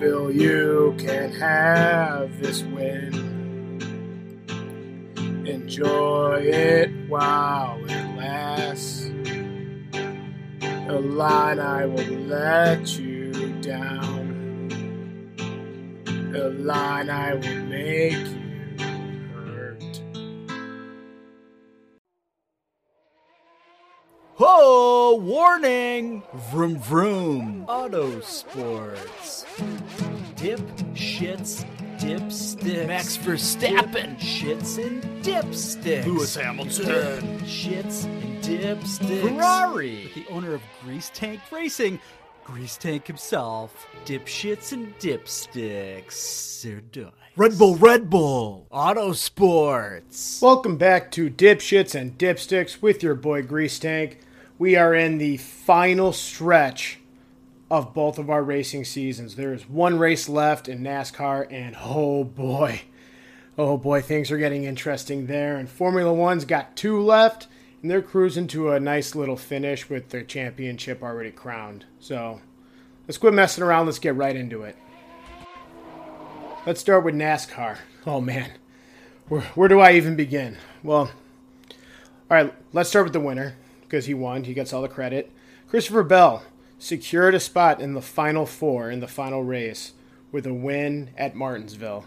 Bill, 0.00 0.32
you 0.32 0.94
can 0.98 1.32
have 1.32 2.40
this 2.40 2.62
win. 2.62 3.39
Enjoy 5.46 6.40
it 6.42 6.90
while 7.08 7.78
it 7.84 8.16
lasts. 8.16 9.10
The 10.88 11.00
line 11.00 11.58
I 11.58 11.86
will 11.86 12.18
let 12.26 12.98
you 12.98 13.32
down. 13.60 14.26
The 16.32 16.50
line 16.50 17.10
I 17.10 17.34
will 17.34 17.64
make 17.64 18.12
you 18.12 18.78
hurt. 19.34 20.00
Warning! 25.20 26.22
Vroom 26.50 26.78
vroom. 26.78 27.64
Auto 27.68 28.20
sports. 28.20 29.44
Dip, 30.36 30.60
shits, 30.94 31.64
dipsticks. 32.00 32.86
Max 32.86 33.18
Verstappen. 33.18 34.18
Shits 34.18 34.84
and 34.84 35.02
dipsticks. 35.22 36.06
Lewis 36.06 36.34
Hamilton. 36.34 37.38
Shits 37.40 38.04
and 38.04 38.42
dipsticks. 38.42 39.20
Ferrari. 39.20 40.04
With 40.04 40.14
The 40.14 40.32
owner 40.32 40.54
of 40.54 40.62
Grease 40.82 41.10
Tank 41.12 41.40
Racing. 41.52 42.00
Grease 42.44 42.78
Tank 42.78 43.06
himself. 43.06 43.86
Dipshits 44.06 44.72
and 44.72 44.98
dipsticks. 44.98 46.62
They're 46.62 46.80
done. 46.80 47.12
Red 47.36 47.58
Bull, 47.58 47.76
Red 47.76 48.08
Bull. 48.08 48.66
Auto 48.70 49.12
sports. 49.12 50.40
Welcome 50.40 50.78
back 50.78 51.10
to 51.12 51.28
Dipshits 51.28 51.94
and 51.94 52.16
Dipsticks 52.16 52.80
with 52.80 53.02
your 53.02 53.14
boy 53.14 53.42
Grease 53.42 53.78
Tank. 53.78 54.20
We 54.58 54.74
are 54.74 54.94
in 54.94 55.18
the 55.18 55.36
final 55.36 56.12
stretch 56.12 56.98
of 57.70 57.94
both 57.94 58.18
of 58.18 58.28
our 58.28 58.42
racing 58.42 58.84
seasons. 58.84 59.36
There 59.36 59.54
is 59.54 59.68
one 59.68 59.98
race 59.98 60.28
left 60.28 60.68
in 60.68 60.82
NASCAR, 60.82 61.46
and 61.50 61.76
oh 61.80 62.24
boy, 62.24 62.82
oh 63.56 63.76
boy, 63.76 64.02
things 64.02 64.30
are 64.30 64.38
getting 64.38 64.64
interesting 64.64 65.26
there. 65.26 65.56
And 65.56 65.68
Formula 65.68 66.12
One's 66.12 66.44
got 66.44 66.76
two 66.76 67.00
left, 67.00 67.46
and 67.80 67.90
they're 67.90 68.02
cruising 68.02 68.48
to 68.48 68.72
a 68.72 68.80
nice 68.80 69.14
little 69.14 69.36
finish 69.36 69.88
with 69.88 70.08
their 70.08 70.24
championship 70.24 71.02
already 71.02 71.30
crowned. 71.30 71.84
So 72.00 72.40
let's 73.06 73.18
quit 73.18 73.34
messing 73.34 73.62
around. 73.62 73.86
Let's 73.86 74.00
get 74.00 74.16
right 74.16 74.34
into 74.34 74.62
it. 74.62 74.76
Let's 76.66 76.80
start 76.80 77.04
with 77.04 77.14
NASCAR. 77.14 77.78
Oh 78.04 78.20
man, 78.20 78.50
where, 79.28 79.42
where 79.54 79.68
do 79.68 79.78
I 79.78 79.92
even 79.92 80.16
begin? 80.16 80.56
Well, 80.82 81.10
all 82.30 82.36
right, 82.36 82.52
let's 82.72 82.88
start 82.88 83.06
with 83.06 83.12
the 83.12 83.20
winner 83.20 83.54
because 83.82 84.06
he 84.06 84.14
won. 84.14 84.44
He 84.44 84.54
gets 84.54 84.72
all 84.72 84.82
the 84.82 84.88
credit. 84.88 85.30
Christopher 85.68 86.02
Bell 86.02 86.42
secured 86.80 87.34
a 87.34 87.40
spot 87.40 87.78
in 87.80 87.92
the 87.92 88.00
final 88.00 88.46
four 88.46 88.90
in 88.90 89.00
the 89.00 89.06
final 89.06 89.44
race 89.44 89.92
with 90.32 90.46
a 90.46 90.54
win 90.54 91.10
at 91.16 91.34
Martinsville. 91.34 92.06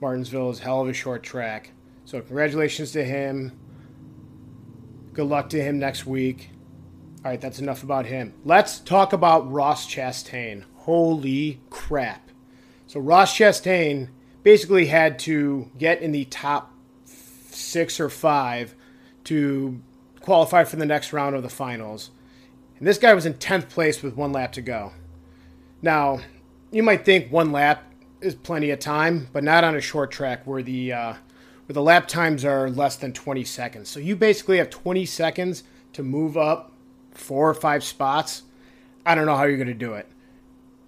Martinsville 0.00 0.50
is 0.50 0.58
hell 0.60 0.82
of 0.82 0.88
a 0.88 0.92
short 0.92 1.22
track. 1.22 1.70
So, 2.04 2.20
congratulations 2.20 2.92
to 2.92 3.04
him. 3.04 3.58
Good 5.14 5.26
luck 5.26 5.48
to 5.50 5.62
him 5.62 5.78
next 5.78 6.04
week. 6.04 6.50
All 7.24 7.30
right, 7.30 7.40
that's 7.40 7.58
enough 7.58 7.82
about 7.82 8.06
him. 8.06 8.34
Let's 8.44 8.80
talk 8.80 9.12
about 9.12 9.50
Ross 9.50 9.86
Chastain. 9.86 10.64
Holy 10.74 11.60
crap. 11.70 12.30
So, 12.86 13.00
Ross 13.00 13.36
Chastain 13.36 14.08
basically 14.42 14.86
had 14.86 15.18
to 15.20 15.70
get 15.78 16.02
in 16.02 16.12
the 16.12 16.26
top 16.26 16.74
six 17.04 17.98
or 17.98 18.10
five 18.10 18.74
to 19.24 19.80
qualify 20.20 20.64
for 20.64 20.76
the 20.76 20.86
next 20.86 21.14
round 21.14 21.34
of 21.34 21.42
the 21.42 21.48
finals. 21.48 22.10
And 22.82 22.88
this 22.88 22.98
guy 22.98 23.14
was 23.14 23.26
in 23.26 23.34
10th 23.34 23.68
place 23.68 24.02
with 24.02 24.16
one 24.16 24.32
lap 24.32 24.50
to 24.54 24.60
go. 24.60 24.90
Now, 25.82 26.18
you 26.72 26.82
might 26.82 27.04
think 27.04 27.30
one 27.30 27.52
lap 27.52 27.84
is 28.20 28.34
plenty 28.34 28.72
of 28.72 28.80
time, 28.80 29.28
but 29.32 29.44
not 29.44 29.62
on 29.62 29.76
a 29.76 29.80
short 29.80 30.10
track 30.10 30.44
where 30.48 30.64
the 30.64 30.92
uh, 30.92 31.12
where 31.12 31.74
the 31.74 31.80
lap 31.80 32.08
times 32.08 32.44
are 32.44 32.68
less 32.68 32.96
than 32.96 33.12
20 33.12 33.44
seconds. 33.44 33.88
So 33.88 34.00
you 34.00 34.16
basically 34.16 34.58
have 34.58 34.68
20 34.68 35.06
seconds 35.06 35.62
to 35.92 36.02
move 36.02 36.36
up 36.36 36.72
four 37.12 37.48
or 37.48 37.54
five 37.54 37.84
spots. 37.84 38.42
I 39.06 39.14
don't 39.14 39.26
know 39.26 39.36
how 39.36 39.44
you're 39.44 39.58
going 39.58 39.68
to 39.68 39.74
do 39.74 39.94
it. 39.94 40.08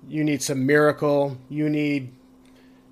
You 0.09 0.25
need 0.25 0.43
some 0.43 0.67
miracle. 0.67 1.39
You 1.49 1.69
need 1.69 2.11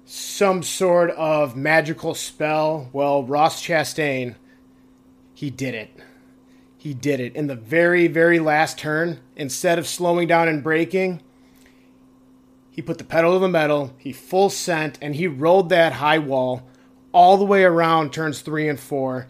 some 0.05 0.63
sort 0.63 1.11
of 1.11 1.57
magical 1.57 2.15
spell. 2.15 2.89
Well, 2.93 3.25
Ross 3.25 3.67
Chastain, 3.67 4.37
he 5.35 5.51
did 5.51 5.75
it 5.75 5.91
he 6.83 6.95
did 6.95 7.21
it 7.21 7.37
in 7.37 7.47
the 7.47 7.55
very, 7.55 8.09
very 8.09 8.41
last 8.41 8.77
turn. 8.77 9.21
Instead 9.37 9.79
of 9.79 9.87
slowing 9.87 10.27
down 10.27 10.49
and 10.49 10.65
braking, 10.65 11.23
he 12.73 12.83
put 12.83 12.99
the 12.99 13.05
pedal 13.05 13.35
to 13.35 13.39
the 13.39 13.49
metal, 13.49 13.95
he 13.99 14.13
full 14.13 14.51
sent, 14.51 14.99
and 15.01 15.15
he 15.15 15.29
rolled 15.29 15.69
that 15.69 15.93
high 15.93 16.19
wall 16.19 16.67
all 17.13 17.37
the 17.37 17.45
way 17.45 17.63
around 17.63 18.13
turns 18.13 18.41
three 18.41 18.69
and 18.69 18.81
four, 18.81 19.29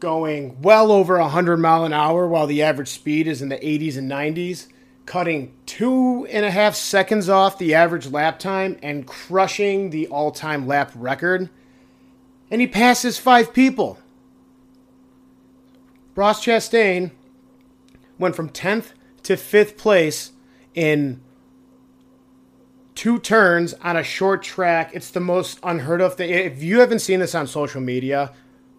going 0.00 0.60
well 0.62 0.90
over 0.90 1.16
100 1.20 1.58
mile 1.58 1.84
an 1.84 1.92
hour 1.92 2.26
while 2.26 2.48
the 2.48 2.64
average 2.64 2.88
speed 2.88 3.28
is 3.28 3.40
in 3.40 3.50
the 3.50 3.58
80s 3.58 3.96
and 3.96 4.10
90s, 4.10 4.66
cutting 5.06 5.54
two 5.66 6.26
and 6.28 6.44
a 6.44 6.50
half 6.50 6.74
seconds 6.74 7.28
off 7.28 7.56
the 7.56 7.72
average 7.72 8.08
lap 8.08 8.40
time 8.40 8.80
and 8.82 9.06
crushing 9.06 9.90
the 9.90 10.08
all 10.08 10.32
time 10.32 10.66
lap 10.66 10.90
record. 10.96 11.48
And 12.50 12.60
he 12.60 12.66
passes 12.66 13.16
five 13.16 13.54
people. 13.54 14.00
Ross 16.14 16.44
Chastain 16.44 17.10
went 18.18 18.36
from 18.36 18.48
10th 18.48 18.92
to 19.24 19.34
5th 19.34 19.76
place 19.76 20.32
in 20.74 21.20
two 22.94 23.18
turns 23.18 23.74
on 23.74 23.96
a 23.96 24.02
short 24.02 24.42
track. 24.42 24.90
It's 24.94 25.10
the 25.10 25.20
most 25.20 25.58
unheard 25.62 26.00
of 26.00 26.14
thing. 26.14 26.30
If 26.30 26.62
you 26.62 26.80
haven't 26.80 27.00
seen 27.00 27.20
this 27.20 27.34
on 27.34 27.46
social 27.46 27.80
media, 27.80 28.32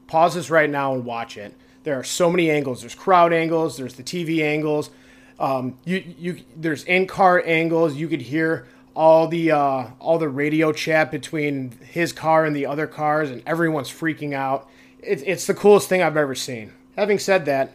pause 0.08 0.36
this 0.36 0.50
right 0.50 0.70
now 0.70 0.94
and 0.94 1.04
watch 1.04 1.38
it. 1.38 1.54
There 1.84 2.00
are 2.00 2.04
so 2.04 2.32
many 2.32 2.50
angles. 2.50 2.82
There's 2.82 2.96
crowd 2.96 3.34
angles. 3.34 3.78
There's 3.78 3.96
the 3.96 4.04
TV 4.04 4.42
angles. 4.42 4.90
Um, 5.38 5.78
you 5.84 6.04
you 6.18 6.42
there's 6.56 6.84
in 6.86 7.08
car 7.08 7.44
angles. 7.46 7.96
You 7.96 8.08
could 8.08 8.22
hear 8.22 8.68
all 8.96 9.28
the 9.28 9.52
uh, 9.52 9.88
all 10.00 10.18
the 10.18 10.30
radio 10.30 10.72
chat 10.72 11.12
between 11.12 11.72
his 11.82 12.14
car 12.14 12.46
and 12.46 12.56
the 12.56 12.66
other 12.66 12.88
cars, 12.88 13.30
and 13.30 13.44
everyone's 13.46 13.90
freaking 13.92 14.34
out. 14.34 14.70
It's 15.00 15.22
it's 15.26 15.46
the 15.46 15.54
coolest 15.54 15.90
thing 15.90 16.02
I've 16.02 16.18
ever 16.18 16.34
seen. 16.34 16.74
Having 16.96 17.20
said 17.20 17.46
that, 17.46 17.74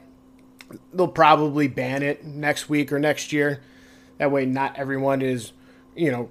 they'll 0.93 1.09
probably 1.09 1.69
ban 1.69 2.03
it 2.03 2.25
next 2.25 2.69
week 2.69 2.93
or 2.93 2.99
next 2.99 3.33
year. 3.33 3.61
That 4.19 4.31
way, 4.31 4.47
not 4.47 4.79
everyone 4.79 5.23
is, 5.23 5.53
you 5.95 6.11
know, 6.11 6.31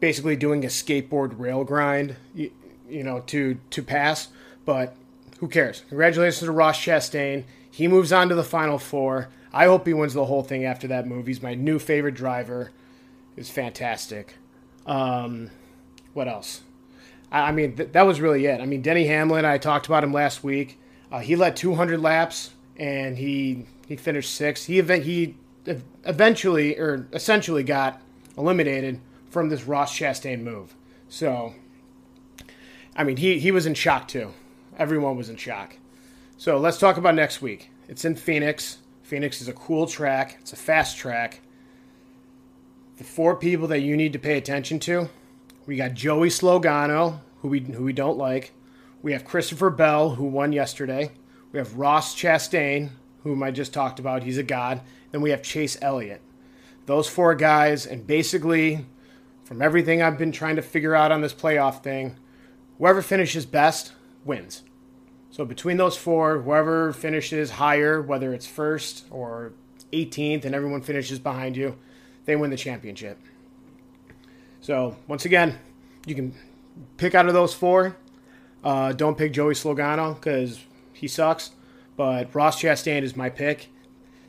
basically 0.00 0.36
doing 0.36 0.64
a 0.64 0.68
skateboard 0.68 1.38
rail 1.38 1.64
grind, 1.64 2.16
you, 2.34 2.50
you 2.88 3.02
know, 3.04 3.20
to 3.26 3.58
to 3.70 3.82
pass. 3.82 4.28
But 4.64 4.96
who 5.38 5.48
cares? 5.48 5.84
Congratulations 5.88 6.40
to 6.40 6.52
Ross 6.52 6.78
Chastain. 6.78 7.44
He 7.70 7.88
moves 7.88 8.12
on 8.12 8.28
to 8.28 8.34
the 8.34 8.44
final 8.44 8.78
four. 8.78 9.28
I 9.52 9.66
hope 9.66 9.86
he 9.86 9.94
wins 9.94 10.14
the 10.14 10.24
whole 10.24 10.42
thing 10.42 10.64
after 10.64 10.86
that 10.88 11.06
move. 11.06 11.26
He's 11.26 11.42
my 11.42 11.54
new 11.54 11.78
favorite 11.78 12.14
driver. 12.14 12.70
It's 13.36 13.50
fantastic. 13.50 14.36
Um, 14.86 15.50
what 16.12 16.28
else? 16.28 16.62
I, 17.30 17.48
I 17.48 17.52
mean, 17.52 17.76
th- 17.76 17.92
that 17.92 18.02
was 18.02 18.20
really 18.20 18.46
it. 18.46 18.60
I 18.60 18.66
mean, 18.66 18.82
Denny 18.82 19.06
Hamlin. 19.06 19.44
I 19.44 19.58
talked 19.58 19.86
about 19.86 20.04
him 20.04 20.12
last 20.12 20.44
week. 20.44 20.78
Uh, 21.12 21.18
he 21.18 21.36
led 21.36 21.54
200 21.54 22.00
laps 22.00 22.50
and 22.76 23.18
he 23.18 23.66
he 23.86 23.96
finished 23.96 24.34
sixth. 24.34 24.66
He 24.66 24.78
event 24.78 25.04
he 25.04 25.36
eventually 26.04 26.78
or 26.78 27.06
essentially 27.12 27.62
got 27.62 28.00
eliminated 28.36 28.98
from 29.30 29.50
this 29.50 29.64
Ross 29.64 29.96
Chastain 29.96 30.42
move. 30.42 30.74
So, 31.08 31.54
I 32.96 33.04
mean, 33.04 33.18
he 33.18 33.38
he 33.38 33.50
was 33.50 33.66
in 33.66 33.74
shock 33.74 34.08
too. 34.08 34.32
Everyone 34.78 35.16
was 35.16 35.28
in 35.28 35.36
shock. 35.36 35.76
So 36.38 36.58
let's 36.58 36.78
talk 36.78 36.96
about 36.96 37.14
next 37.14 37.42
week. 37.42 37.70
It's 37.88 38.06
in 38.06 38.16
Phoenix. 38.16 38.78
Phoenix 39.02 39.42
is 39.42 39.48
a 39.48 39.52
cool 39.52 39.86
track. 39.86 40.38
It's 40.40 40.54
a 40.54 40.56
fast 40.56 40.96
track. 40.96 41.40
The 42.96 43.04
four 43.04 43.36
people 43.36 43.68
that 43.68 43.80
you 43.80 43.96
need 43.96 44.14
to 44.14 44.18
pay 44.18 44.38
attention 44.38 44.78
to, 44.80 45.10
we 45.66 45.76
got 45.76 45.92
Joey 45.92 46.28
Slogano, 46.28 47.20
who 47.42 47.48
we 47.48 47.60
who 47.60 47.84
we 47.84 47.92
don't 47.92 48.16
like. 48.16 48.52
We 49.02 49.12
have 49.12 49.24
Christopher 49.24 49.68
Bell, 49.70 50.10
who 50.10 50.26
won 50.26 50.52
yesterday. 50.52 51.10
We 51.50 51.58
have 51.58 51.76
Ross 51.76 52.14
Chastain, 52.14 52.90
whom 53.24 53.42
I 53.42 53.50
just 53.50 53.74
talked 53.74 53.98
about. 53.98 54.22
He's 54.22 54.38
a 54.38 54.44
god. 54.44 54.80
Then 55.10 55.20
we 55.20 55.30
have 55.30 55.42
Chase 55.42 55.76
Elliott. 55.82 56.20
Those 56.86 57.08
four 57.08 57.34
guys, 57.34 57.84
and 57.84 58.06
basically, 58.06 58.86
from 59.42 59.60
everything 59.60 60.02
I've 60.02 60.18
been 60.18 60.30
trying 60.30 60.54
to 60.54 60.62
figure 60.62 60.94
out 60.94 61.10
on 61.10 61.20
this 61.20 61.34
playoff 61.34 61.82
thing, 61.82 62.16
whoever 62.78 63.02
finishes 63.02 63.44
best 63.44 63.92
wins. 64.24 64.62
So 65.30 65.44
between 65.44 65.78
those 65.78 65.96
four, 65.96 66.40
whoever 66.40 66.92
finishes 66.92 67.52
higher, 67.52 68.00
whether 68.00 68.32
it's 68.32 68.46
first 68.46 69.04
or 69.10 69.52
18th, 69.92 70.44
and 70.44 70.54
everyone 70.54 70.80
finishes 70.80 71.18
behind 71.18 71.56
you, 71.56 71.76
they 72.24 72.36
win 72.36 72.50
the 72.50 72.56
championship. 72.56 73.18
So 74.60 74.96
once 75.08 75.24
again, 75.24 75.58
you 76.06 76.14
can 76.14 76.34
pick 76.98 77.16
out 77.16 77.26
of 77.26 77.34
those 77.34 77.52
four 77.52 77.96
uh, 78.62 78.92
don't 78.92 79.18
pick 79.18 79.32
Joey 79.32 79.54
Slogano 79.54 80.14
because 80.14 80.60
he 80.92 81.08
sucks. 81.08 81.50
But 81.96 82.34
Ross 82.34 82.60
Chastain 82.60 83.02
is 83.02 83.16
my 83.16 83.28
pick. 83.28 83.68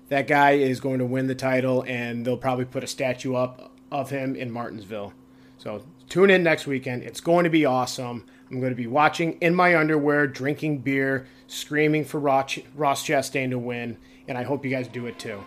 That 0.10 0.28
guy 0.28 0.52
is 0.52 0.80
going 0.80 1.00
to 1.00 1.06
win 1.06 1.28
the 1.28 1.36
title, 1.36 1.84
and 1.88 2.26
they'll 2.26 2.38
probably 2.38 2.66
put 2.66 2.84
a 2.84 2.88
statue 2.88 3.36
up 3.36 3.72
of 3.92 4.10
him 4.10 4.36
in 4.36 4.52
Martinsville. 4.52 5.14
So 5.58 5.84
tune 6.10 6.30
in 6.30 6.44
next 6.44 6.68
weekend. 6.68 7.04
It's 7.04 7.22
going 7.22 7.46
to 7.46 7.50
be 7.50 7.66
awesome. 7.66 8.26
I'm 8.52 8.60
going 8.60 8.72
to 8.72 8.76
be 8.76 8.88
watching 8.88 9.34
in 9.40 9.56
my 9.56 9.78
underwear, 9.78 10.28
drinking 10.28 10.80
beer, 10.80 11.26
screaming 11.48 12.06
for 12.06 12.20
Ross, 12.20 12.60
Ross 12.76 13.06
Chastain 13.08 13.52
to 13.52 13.58
win, 13.58 13.98
and 14.28 14.38
I 14.38 14.44
hope 14.44 14.66
you 14.66 14.72
guys 14.72 14.88
do 14.88 15.06
it 15.06 15.18
too. 15.18 15.44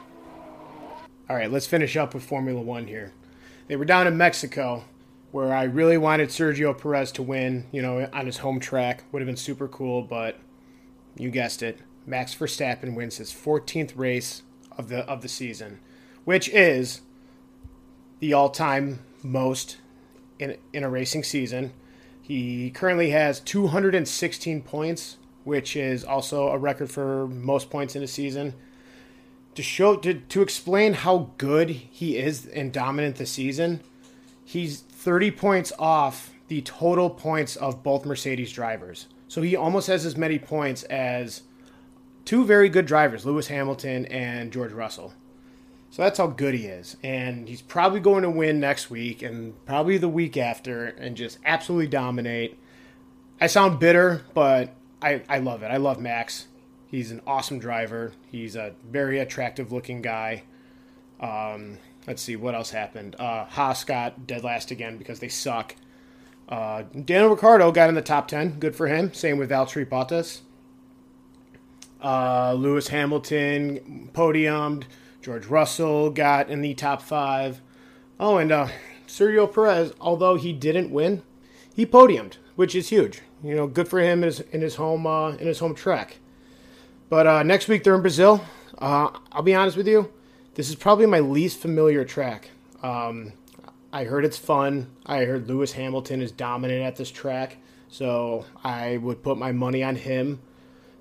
All 1.29 1.37
right, 1.37 1.51
let's 1.51 1.67
finish 1.67 1.97
up 1.97 2.15
with 2.15 2.25
Formula 2.25 2.61
One 2.61 2.87
here. 2.87 3.13
They 3.69 3.77
were 3.77 3.85
down 3.85 4.07
in 4.07 4.17
Mexico, 4.17 4.85
where 5.37 5.53
I 5.53 5.65
really 5.65 5.99
wanted 5.99 6.31
Sergio 6.31 6.73
Perez 6.73 7.13
to 7.13 7.23
win, 7.23 7.67
you 7.71 7.83
know, 7.83 8.09
on 8.11 8.25
his 8.25 8.39
home 8.39 8.59
track. 8.59 9.05
Would 9.13 9.21
have 9.21 9.27
been 9.27 9.37
super 9.37 9.69
cool, 9.69 10.01
but 10.01 10.39
you 11.15 11.31
guessed 11.31 11.63
it. 11.63 11.79
Max 12.07 12.35
Verstappen 12.35 12.95
wins 12.95 13.19
his 13.19 13.35
14th 13.35 13.93
race 13.97 14.45
of 14.79 14.89
the 14.89 15.01
of 15.01 15.21
the 15.21 15.29
season, 15.29 15.79
which 16.25 16.49
is 16.49 17.03
the 18.19 18.33
all-time 18.33 19.01
most 19.23 19.77
in 20.39 20.57
in 20.73 20.83
a 20.83 20.89
racing 20.89 21.23
season. 21.23 21.75
He 22.23 22.71
currently 22.71 23.11
has 23.11 23.39
216 23.41 24.63
points, 24.63 25.19
which 25.45 25.77
is 25.77 26.03
also 26.03 26.49
a 26.49 26.57
record 26.57 26.91
for 26.91 27.29
most 27.29 27.69
points 27.69 27.95
in 27.95 28.03
a 28.03 28.09
season. 28.09 28.55
To 29.55 29.63
show 29.63 29.97
to, 29.97 30.15
to 30.15 30.41
explain 30.41 30.95
how 30.95 31.29
good 31.37 31.69
he 31.69 32.17
is 32.17 32.47
and 32.47 32.73
dominant 32.73 33.17
this 33.17 33.33
season, 33.33 33.83
he's 34.43 34.86
30 35.07 35.31
points 35.31 35.73
off 35.79 36.33
the 36.49 36.61
total 36.63 37.09
points 37.09 37.55
of 37.55 37.85
both 37.85 38.05
Mercedes 38.05 38.51
drivers. 38.51 39.07
So 39.29 39.41
he 39.41 39.55
almost 39.55 39.87
has 39.87 40.05
as 40.05 40.17
many 40.17 40.37
points 40.37 40.83
as 40.83 41.43
two 42.25 42.45
very 42.45 42.69
good 42.69 42.87
drivers, 42.87 43.25
Lewis 43.25 43.47
Hamilton 43.47 44.07
and 44.07 44.53
George 44.53 44.73
Russell. 44.73 45.15
So 45.91 46.03
that's 46.03 46.19
how 46.19 46.27
good 46.27 46.55
he 46.55 46.67
is. 46.67 46.97
And 47.05 47.49
he's 47.49 47.63
probably 47.63 48.01
going 48.01 48.25
to 48.25 48.31
win 48.31 48.59
next 48.59 48.91
week 48.91 49.23
and 49.23 49.55
probably 49.65 49.97
the 49.97 50.09
week 50.09 50.37
after 50.37 50.87
and 50.87 51.17
just 51.17 51.39
absolutely 51.45 51.87
dominate. 51.87 52.59
I 53.41 53.47
sound 53.47 53.79
bitter, 53.79 54.25
but 54.35 54.75
I, 55.01 55.23
I 55.29 55.39
love 55.39 55.63
it. 55.63 55.69
I 55.69 55.77
love 55.77 56.01
Max. 56.01 56.49
He's 56.89 57.13
an 57.13 57.23
awesome 57.29 57.61
driver. 57.61 58.13
He's 58.27 58.57
a 58.57 58.75
very 58.91 59.21
attractive 59.21 59.71
looking 59.71 60.03
guy. 60.03 60.43
Um, 61.21 61.79
let's 62.07 62.23
see 62.23 62.37
what 62.37 62.55
else 62.55 62.71
happened. 62.71 63.17
Uh, 63.19 63.45
Haas 63.45 63.85
got 63.85 64.27
dead 64.27 64.45
last 64.45 64.71
again 64.71 64.97
because 64.97 65.21
they 65.21 65.29
suck. 65.29 65.75
Uh, 66.49 66.83
Daniel 67.05 67.31
Ricciardo 67.31 67.73
got 67.73 67.89
in 67.89 67.95
the 67.95 68.03
top 68.03 68.29
10. 68.29 68.59
Good 68.59 68.77
for 68.77 68.87
him. 68.87 69.13
Same 69.13 69.39
with 69.39 69.51
Valtteri 69.51 69.87
Bottas. 69.87 70.41
Uh, 72.03 72.53
Lewis 72.55 72.89
Hamilton 72.89 74.11
podiumed. 74.13 74.85
George 75.23 75.47
Russell 75.47 76.11
got 76.11 76.49
in 76.49 76.61
the 76.61 76.75
top 76.75 77.03
five. 77.03 77.61
Oh, 78.21 78.39
and 78.39 78.53
uh, 78.53 78.69
Sergio 79.09 79.53
Perez, 79.53 79.93
although 80.01 80.37
he 80.37 80.53
didn't 80.53 80.91
win, 80.91 81.23
he 81.75 81.85
podiumed, 81.85 82.35
which 82.55 82.75
is 82.75 82.91
huge. 82.91 83.23
You 83.43 83.55
know, 83.55 83.67
good 83.67 83.89
for 83.89 83.99
him 83.99 84.23
in 84.23 84.27
his, 84.27 84.41
in 84.41 84.61
his 84.61 84.77
home 84.77 85.07
uh, 85.07 85.31
in 85.31 85.47
his 85.47 85.59
home 85.59 85.75
track. 85.75 86.19
But 87.09 87.27
uh, 87.27 87.43
next 87.43 87.69
week 87.69 87.85
they're 87.85 87.95
in 87.95 88.03
Brazil. 88.03 88.45
Uh, 88.79 89.11
I'll 89.33 89.43
be 89.43 89.55
honest 89.55 89.77
with 89.77 89.89
you, 89.89 90.13
this 90.57 90.71
is 90.71 90.75
probably 90.75 91.05
my 91.05 91.21
least 91.21 91.59
familiar 91.59 92.05
track. 92.05 92.51
Um, 92.83 93.35
I 93.93 94.05
heard 94.05 94.25
it's 94.25 94.39
fun. 94.39 94.91
I 95.05 95.25
heard 95.25 95.49
Lewis 95.49 95.73
Hamilton 95.73 96.23
is 96.23 96.33
dominant 96.33 96.83
at 96.83 96.97
this 96.97 97.11
track, 97.11 97.59
so 97.89 98.47
I 98.65 98.97
would 98.97 99.23
put 99.23 99.37
my 99.37 99.53
money 99.53 99.85
on 99.85 99.97
him. 99.97 100.41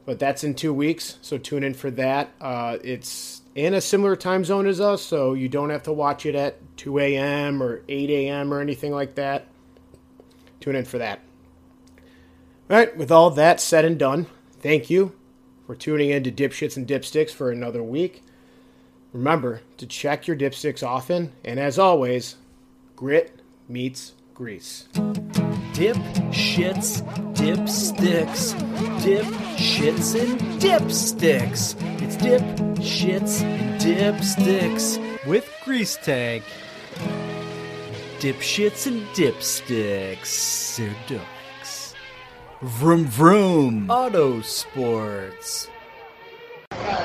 But 0.06 0.20
that's 0.20 0.44
in 0.44 0.56
two 0.56 0.74
weeks, 0.74 1.18
so 1.22 1.38
tune 1.38 1.64
in 1.64 1.74
for 1.74 1.90
that. 1.92 2.32
Uh, 2.40 2.78
it's 2.84 3.42
in 3.56 3.74
a 3.74 3.82
similar 3.82 4.18
time 4.18 4.44
zone 4.44 4.68
as 4.68 4.82
us, 4.82 5.02
so 5.02 5.34
you 5.34 5.48
don't 5.48 5.70
have 5.70 5.84
to 5.84 5.94
watch 5.94 6.26
it 6.26 6.36
at 6.36 6.58
2 6.78 7.00
a.m. 7.00 7.64
or 7.64 7.82
8 7.88 8.10
a.m. 8.10 8.54
or 8.54 8.60
anything 8.60 8.92
like 8.92 9.16
that. 9.16 9.48
Tune 10.60 10.76
in 10.76 10.86
for 10.86 10.98
that. 10.98 11.22
All 12.70 12.78
right, 12.78 12.96
with 12.98 13.10
all 13.10 13.32
that 13.32 13.62
said 13.62 13.86
and 13.86 13.98
done, 13.98 14.28
thank 14.60 14.90
you 14.90 15.16
for 15.66 15.76
tuning 15.76 16.10
in 16.10 16.24
to 16.26 16.32
Dipshits 16.32 16.76
and 16.76 16.86
Dipsticks 16.86 17.32
for 17.32 17.52
another 17.52 17.82
week. 17.82 18.22
Remember 19.16 19.62
to 19.78 19.88
check 19.88 20.28
your 20.28 20.36
dipsticks 20.36 20.86
often, 20.86 21.32
and 21.46 21.58
as 21.58 21.80
always, 21.80 22.36
grit 22.98 23.40
meets 23.70 24.12
grease. 24.34 24.90
Dip, 25.72 25.96
shits, 26.36 27.00
dip 27.34 27.70
sticks. 27.70 28.52
Dip, 29.06 29.26
shits, 29.56 30.20
and 30.20 30.38
dipsticks. 30.62 31.82
It's 32.02 32.18
dip, 32.18 32.42
shits, 32.82 33.42
and 33.42 33.80
dipsticks 33.80 35.26
with 35.26 35.50
Grease 35.64 35.96
Tank. 35.96 36.44
Dip, 38.20 38.36
shits, 38.40 38.86
and 38.86 39.02
dipsticks. 39.16 40.76
They're 40.76 40.94
dogs. 41.08 41.96
Vroom, 42.62 43.06
vroom. 43.06 43.90
Auto 43.90 44.42
sports. 44.42 45.70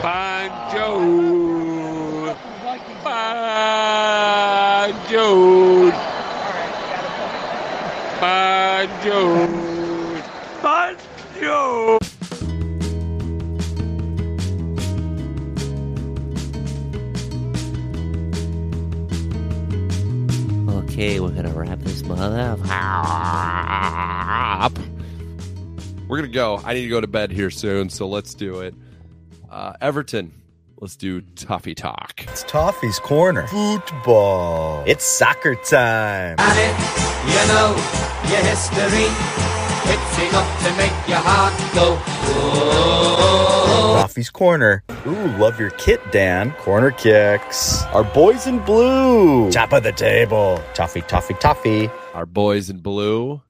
Banjo. 0.02 1.59
Banjo. 5.00 5.90
Banjo. 8.20 9.18
Banjo. 10.62 11.98
Okay, 20.68 21.18
we're 21.18 21.30
gonna 21.30 21.50
wrap 21.52 21.80
this 21.80 22.04
mother 22.04 22.38
up. 22.38 22.60
We're 26.06 26.18
gonna 26.18 26.28
go. 26.28 26.60
I 26.64 26.74
need 26.74 26.82
to 26.82 26.88
go 26.88 27.00
to 27.00 27.08
bed 27.08 27.32
here 27.32 27.50
soon, 27.50 27.90
so 27.90 28.06
let's 28.06 28.34
do 28.34 28.60
it. 28.60 28.72
Uh, 29.50 29.72
Everton, 29.80 30.32
let's 30.80 30.96
do 30.96 31.20
Toffee 31.20 31.74
Talk. 31.74 32.24
It's 32.24 32.42
Toffee's 32.44 32.98
Corner. 32.98 33.46
Football. 33.46 34.82
It's 34.86 35.04
soccer 35.04 35.54
time. 35.54 36.36
You 36.38 37.46
know 37.48 37.76
your 38.28 38.40
history. 38.40 39.08
It's 39.92 40.18
enough 40.18 40.64
to 40.64 40.76
make 40.76 41.08
your 41.08 41.18
heart 41.18 41.74
go. 41.74 41.96
Whoa. 41.96 44.00
Toffee's 44.00 44.30
Corner. 44.30 44.82
Ooh, 45.06 45.26
love 45.36 45.58
your 45.60 45.70
kit, 45.70 46.00
Dan. 46.12 46.52
Corner 46.52 46.90
kicks. 46.90 47.82
Our 47.86 48.04
boys 48.04 48.46
in 48.46 48.58
blue. 48.60 49.50
Top 49.50 49.72
of 49.72 49.82
the 49.82 49.92
table. 49.92 50.62
Toffee, 50.74 51.02
toffee, 51.02 51.34
toffee. 51.34 51.90
Our 52.14 52.26
boys 52.26 52.70
in 52.70 52.78
blue 52.78 53.42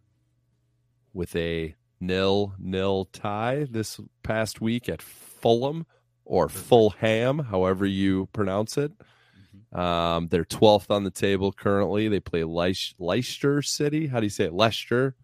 with 1.13 1.35
a 1.37 1.75
nil 2.01 2.55
nil 2.59 3.05
tie 3.13 3.67
this 3.71 4.01
past 4.23 4.61
week 4.61 4.89
at 4.89 5.03
Fulham 5.03 5.87
or 6.31 6.49
Fulham, 6.49 7.41
however 7.41 7.85
you 7.85 8.27
pronounce 8.33 8.79
it. 8.79 8.93
Um, 9.73 10.29
they're 10.29 10.45
12th 10.45 10.89
on 10.89 11.03
the 11.03 11.11
table 11.11 11.51
currently. 11.51 12.07
They 12.07 12.21
play 12.21 12.43
Leic- 12.43 12.95
Leicester 13.01 13.63
City. 13.63 14.07
How 14.07 14.21
do 14.21 14.27
you 14.27 14.31
say 14.31 14.45
it? 14.45 14.53
Leicester. 14.53 15.17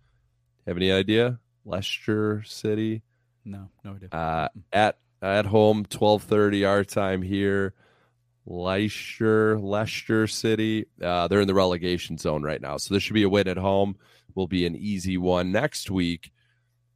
Have 0.67 0.77
any 0.77 0.91
idea? 0.91 1.39
Leicester 1.65 2.43
City. 2.43 3.03
No, 3.45 3.69
no 3.85 3.93
idea. 3.95 4.09
Uh, 4.11 4.49
at 4.73 4.99
at 5.23 5.47
home, 5.47 5.85
12:30 5.85 6.69
our 6.69 6.83
time 6.83 7.23
here. 7.23 7.73
Leicester, 8.45 9.61
Leicester 9.61 10.27
City. 10.27 10.87
Uh, 11.01 11.29
they're 11.29 11.41
in 11.41 11.47
the 11.47 11.55
relegation 11.55 12.19
zone 12.19 12.43
right 12.43 12.61
now, 12.61 12.79
so 12.79 12.93
this 12.95 13.05
should 13.05 13.15
be 13.15 13.23
a 13.23 13.29
win 13.29 13.47
at 13.47 13.59
home. 13.59 13.97
Will 14.35 14.49
be 14.49 14.67
an 14.67 14.75
easy 14.75 15.17
one 15.19 15.53
next 15.53 15.89
week. 15.89 16.33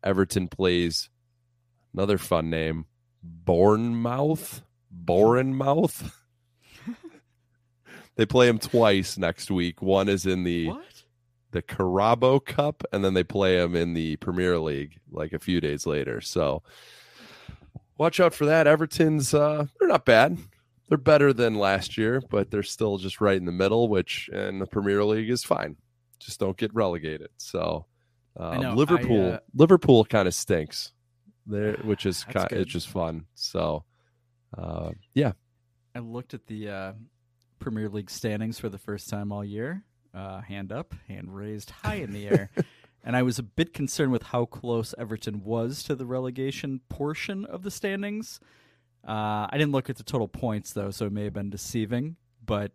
Everton 0.03 0.49
plays 0.49 1.11
another 1.95 2.19
fun 2.19 2.51
name, 2.51 2.87
Bournemouth. 3.23 4.63
Bournemouth. 4.91 6.15
they 8.17 8.27
play 8.27 8.47
them 8.47 8.59
twice 8.59 9.19
next 9.19 9.51
week. 9.51 9.83
One 9.83 10.09
is 10.09 10.27
in 10.27 10.45
the 10.45 10.69
what? 10.69 10.85
the 11.53 11.63
Carabao 11.63 12.41
Cup, 12.41 12.85
and 12.93 13.05
then 13.05 13.15
they 13.15 13.25
play 13.25 13.59
them 13.59 13.75
in 13.75 13.95
the 13.95 14.17
Premier 14.17 14.59
League 14.59 14.99
like 15.11 15.33
a 15.33 15.39
few 15.39 15.61
days 15.61 15.87
later. 15.87 16.21
So 16.21 16.63
watch 17.99 18.21
out 18.21 18.35
for 18.35 18.47
that. 18.47 18.67
Everton's 18.67 19.35
uh, 19.35 19.67
they're 19.79 19.89
not 19.89 20.05
bad. 20.05 20.39
They're 20.89 20.99
better 20.99 21.33
than 21.33 21.55
last 21.55 21.97
year, 21.97 22.21
but 22.31 22.51
they're 22.51 22.65
still 22.65 22.99
just 22.99 23.21
right 23.21 23.37
in 23.37 23.45
the 23.45 23.53
middle, 23.53 23.89
which 23.89 24.29
in 24.33 24.59
the 24.59 24.67
Premier 24.67 25.05
League 25.05 25.31
is 25.31 25.45
fine. 25.45 25.77
Just 26.19 26.41
don't 26.41 26.57
get 26.57 26.75
relegated. 26.75 27.29
So 27.37 27.87
um, 28.37 28.61
know, 28.61 28.75
Liverpool, 28.75 29.33
I, 29.33 29.35
uh, 29.35 29.39
Liverpool 29.55 30.05
kind 30.05 30.27
of 30.27 30.35
stinks 30.35 30.93
there, 31.47 31.75
which 31.85 32.07
is 32.07 32.25
kind, 32.25 32.49
good. 32.49 32.59
it's 32.61 32.73
just 32.73 32.89
fun. 32.89 33.27
So 33.35 33.85
uh, 34.57 34.91
yeah, 35.15 35.33
I 35.95 36.01
looked 36.01 36.35
at 36.35 36.47
the 36.47 36.69
uh, 36.69 36.93
Premier 37.59 37.89
League 37.89 38.11
standings 38.11 38.59
for 38.59 38.69
the 38.69 38.79
first 38.79 39.09
time 39.09 39.33
all 39.33 39.45
year. 39.45 39.85
Uh, 40.13 40.41
hand 40.41 40.73
up, 40.73 40.95
hand 41.09 41.35
raised 41.35 41.71
high 41.71 41.95
in 41.97 42.13
the 42.13 42.27
air. 42.29 42.51
and 43.05 43.17
I 43.17 43.23
was 43.23 43.39
a 43.39 43.43
bit 43.45 43.73
concerned 43.73 44.11
with 44.13 44.25
how 44.25 44.45
close 44.45 44.93
Everton 44.99 45.45
was 45.45 45.83
to 45.85 45.95
the 45.95 46.05
relegation 46.07 46.81
portion 46.89 47.45
of 47.45 47.63
the 47.63 47.71
standings. 47.71 48.41
Uh, 49.07 49.47
I 49.49 49.53
didn't 49.53 49.71
look 49.73 49.89
at 49.89 49.97
the 49.97 50.03
total 50.03 50.27
points, 50.29 50.73
though, 50.73 50.91
so 50.91 51.07
it 51.07 51.13
may 51.13 51.25
have 51.25 51.33
been 51.33 51.49
deceiving. 51.49 52.17
But 52.45 52.73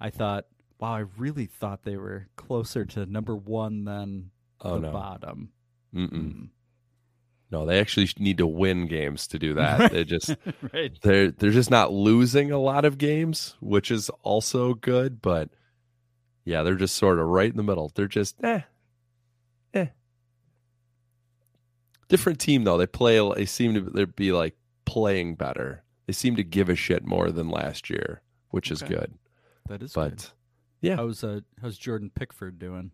I 0.00 0.08
thought, 0.10 0.46
wow, 0.80 0.94
I 0.94 1.04
really 1.18 1.44
thought 1.46 1.82
they 1.82 1.96
were 1.98 2.28
closer 2.36 2.84
to 2.86 3.04
number 3.06 3.36
one 3.36 3.84
than 3.84 4.30
Oh, 4.62 4.74
the 4.76 4.80
no. 4.88 4.92
bottom. 4.92 5.50
Mm-mm. 5.94 6.48
No, 7.50 7.64
they 7.64 7.80
actually 7.80 8.08
need 8.18 8.38
to 8.38 8.46
win 8.46 8.86
games 8.88 9.26
to 9.28 9.38
do 9.38 9.54
that. 9.54 9.90
They 9.92 10.04
just 10.04 10.36
right. 10.72 10.92
they're 11.02 11.30
they're 11.30 11.50
just 11.50 11.70
not 11.70 11.92
losing 11.92 12.50
a 12.52 12.58
lot 12.58 12.84
of 12.84 12.98
games, 12.98 13.56
which 13.60 13.90
is 13.90 14.10
also 14.22 14.74
good. 14.74 15.22
But 15.22 15.48
yeah, 16.44 16.62
they're 16.62 16.74
just 16.74 16.96
sort 16.96 17.18
of 17.18 17.26
right 17.26 17.50
in 17.50 17.56
the 17.56 17.62
middle. 17.62 17.90
They're 17.94 18.06
just 18.06 18.36
eh, 18.44 18.60
eh. 19.72 19.86
Different 22.08 22.38
team 22.38 22.64
though. 22.64 22.78
They 22.78 22.86
play. 22.86 23.18
They 23.34 23.46
seem 23.46 23.74
to 23.74 23.80
they 23.80 24.04
be 24.04 24.32
like 24.32 24.56
playing 24.84 25.34
better. 25.36 25.84
They 26.06 26.12
seem 26.12 26.36
to 26.36 26.44
give 26.44 26.68
a 26.68 26.74
shit 26.74 27.04
more 27.04 27.30
than 27.30 27.48
last 27.50 27.90
year, 27.90 28.22
which 28.50 28.70
is 28.70 28.82
good. 28.82 29.14
That 29.68 29.82
is 29.82 29.92
But 29.92 30.10
good. 30.10 30.24
yeah. 30.80 30.96
How's 30.96 31.22
uh 31.22 31.40
how's 31.60 31.76
Jordan 31.76 32.10
Pickford 32.14 32.58
doing? 32.58 32.92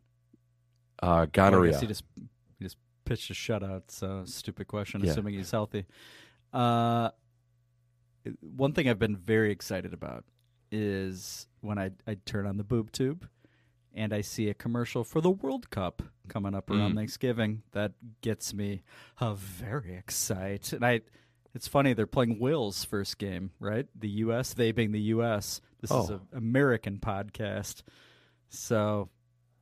Uh, 1.02 1.26
gonorrhea. 1.32 1.78
he 1.78 1.86
just 1.86 2.04
pitched 3.04 3.30
a 3.30 3.34
shutout. 3.34 3.82
So 3.88 4.22
stupid 4.26 4.66
question. 4.68 5.02
Yeah. 5.02 5.10
Assuming 5.10 5.34
he's 5.34 5.50
healthy. 5.50 5.86
Uh, 6.52 7.10
one 8.40 8.72
thing 8.72 8.88
I've 8.88 8.98
been 8.98 9.16
very 9.16 9.50
excited 9.52 9.92
about 9.92 10.24
is 10.70 11.46
when 11.60 11.78
I 11.78 11.90
I 12.06 12.16
turn 12.24 12.46
on 12.46 12.56
the 12.56 12.64
boob 12.64 12.90
tube 12.92 13.28
and 13.94 14.12
I 14.12 14.22
see 14.22 14.48
a 14.48 14.54
commercial 14.54 15.04
for 15.04 15.20
the 15.20 15.30
World 15.30 15.70
Cup 15.70 16.02
coming 16.28 16.54
up 16.54 16.70
around 16.70 16.92
Mm. 16.92 16.96
Thanksgiving. 16.96 17.62
That 17.72 17.92
gets 18.22 18.52
me 18.52 18.82
uh, 19.20 19.34
very 19.34 19.94
excited. 19.96 20.72
And 20.72 20.84
I, 20.84 21.02
it's 21.54 21.68
funny 21.68 21.92
they're 21.92 22.06
playing 22.08 22.40
Will's 22.40 22.82
first 22.84 23.18
game, 23.18 23.52
right? 23.60 23.86
The 23.94 24.08
U.S. 24.08 24.52
They 24.54 24.72
being 24.72 24.90
the 24.90 25.00
U.S. 25.00 25.60
This 25.80 25.90
is 25.92 25.96
Oh. 26.10 26.20
an 26.32 26.38
American 26.38 26.98
podcast. 26.98 27.82
So, 28.48 29.10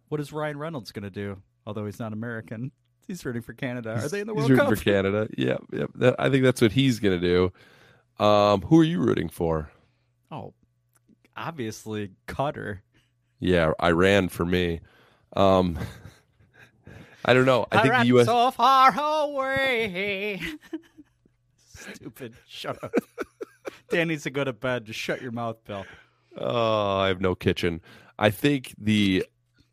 what 0.08 0.20
is 0.20 0.32
Ryan 0.32 0.58
Reynolds 0.58 0.92
going 0.92 1.02
to 1.02 1.10
do? 1.10 1.42
Although 1.66 1.84
he's 1.84 1.98
not 2.00 2.12
American, 2.14 2.72
he's 3.06 3.24
rooting 3.24 3.42
for 3.42 3.52
Canada. 3.52 3.94
Are 4.02 4.08
they 4.08 4.20
in 4.20 4.26
the 4.26 4.34
World 4.34 4.50
He's 4.50 4.58
rooting 4.58 4.66
Cup? 4.68 4.78
for 4.78 4.84
Canada. 4.84 5.28
Yeah, 5.36 5.56
yep. 5.72 5.90
That- 5.96 6.16
I 6.18 6.30
think 6.30 6.44
that's 6.44 6.60
what 6.60 6.72
he's 6.72 6.98
gonna 7.00 7.20
do. 7.20 7.52
Um, 8.18 8.62
who 8.62 8.78
are 8.80 8.84
you 8.84 9.00
rooting 9.00 9.28
for? 9.28 9.70
Oh, 10.30 10.54
obviously 11.36 12.10
Qatar. 12.28 12.80
Yeah, 13.40 13.72
Iran 13.82 14.28
for 14.28 14.44
me. 14.44 14.80
Um, 15.34 15.78
I 17.24 17.34
don't 17.34 17.46
know. 17.46 17.66
I 17.70 17.82
think 17.82 17.94
the 17.94 18.06
U.S. 18.06 18.26
so 18.26 18.50
far 18.50 18.92
away. 18.98 20.40
Stupid. 21.66 22.34
Shut 22.46 22.82
up. 22.82 22.92
Dan 23.90 24.08
needs 24.08 24.22
to 24.24 24.30
go 24.30 24.44
to 24.44 24.52
bed. 24.52 24.86
Just 24.86 24.98
shut 24.98 25.20
your 25.22 25.32
mouth, 25.32 25.56
Bill. 25.64 25.84
Oh, 26.36 26.98
I 26.98 27.08
have 27.08 27.20
no 27.20 27.34
kitchen. 27.34 27.80
I 28.18 28.30
think 28.30 28.74
the. 28.78 29.24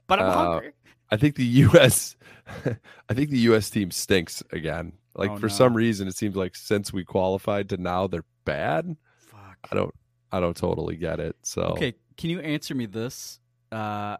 But 0.07 0.19
I'm 0.19 0.29
uh, 0.29 0.33
hungry. 0.33 0.71
I 1.11 1.17
think 1.17 1.35
the 1.35 1.45
U.S. 1.67 2.15
I 3.09 3.13
think 3.13 3.29
the 3.29 3.39
U.S. 3.39 3.69
team 3.69 3.91
stinks 3.91 4.43
again. 4.51 4.93
Like 5.15 5.31
Oh, 5.31 5.37
for 5.37 5.47
no. 5.47 5.53
some 5.53 5.73
reason, 5.75 6.07
it 6.07 6.15
seems 6.15 6.35
like 6.35 6.55
since 6.55 6.93
we 6.93 7.03
qualified 7.03 7.69
to 7.69 7.77
now, 7.77 8.07
they're 8.07 8.25
bad. 8.45 8.95
Fuck. 9.17 9.57
I 9.71 9.75
don't. 9.75 9.93
I 10.31 10.39
don't 10.39 10.55
totally 10.55 10.95
get 10.95 11.19
it. 11.19 11.35
So 11.41 11.61
Okay, 11.63 11.95
can 12.17 12.29
you 12.29 12.39
answer 12.39 12.75
me 12.75 12.85
this? 12.85 13.39
Uh, 13.71 14.17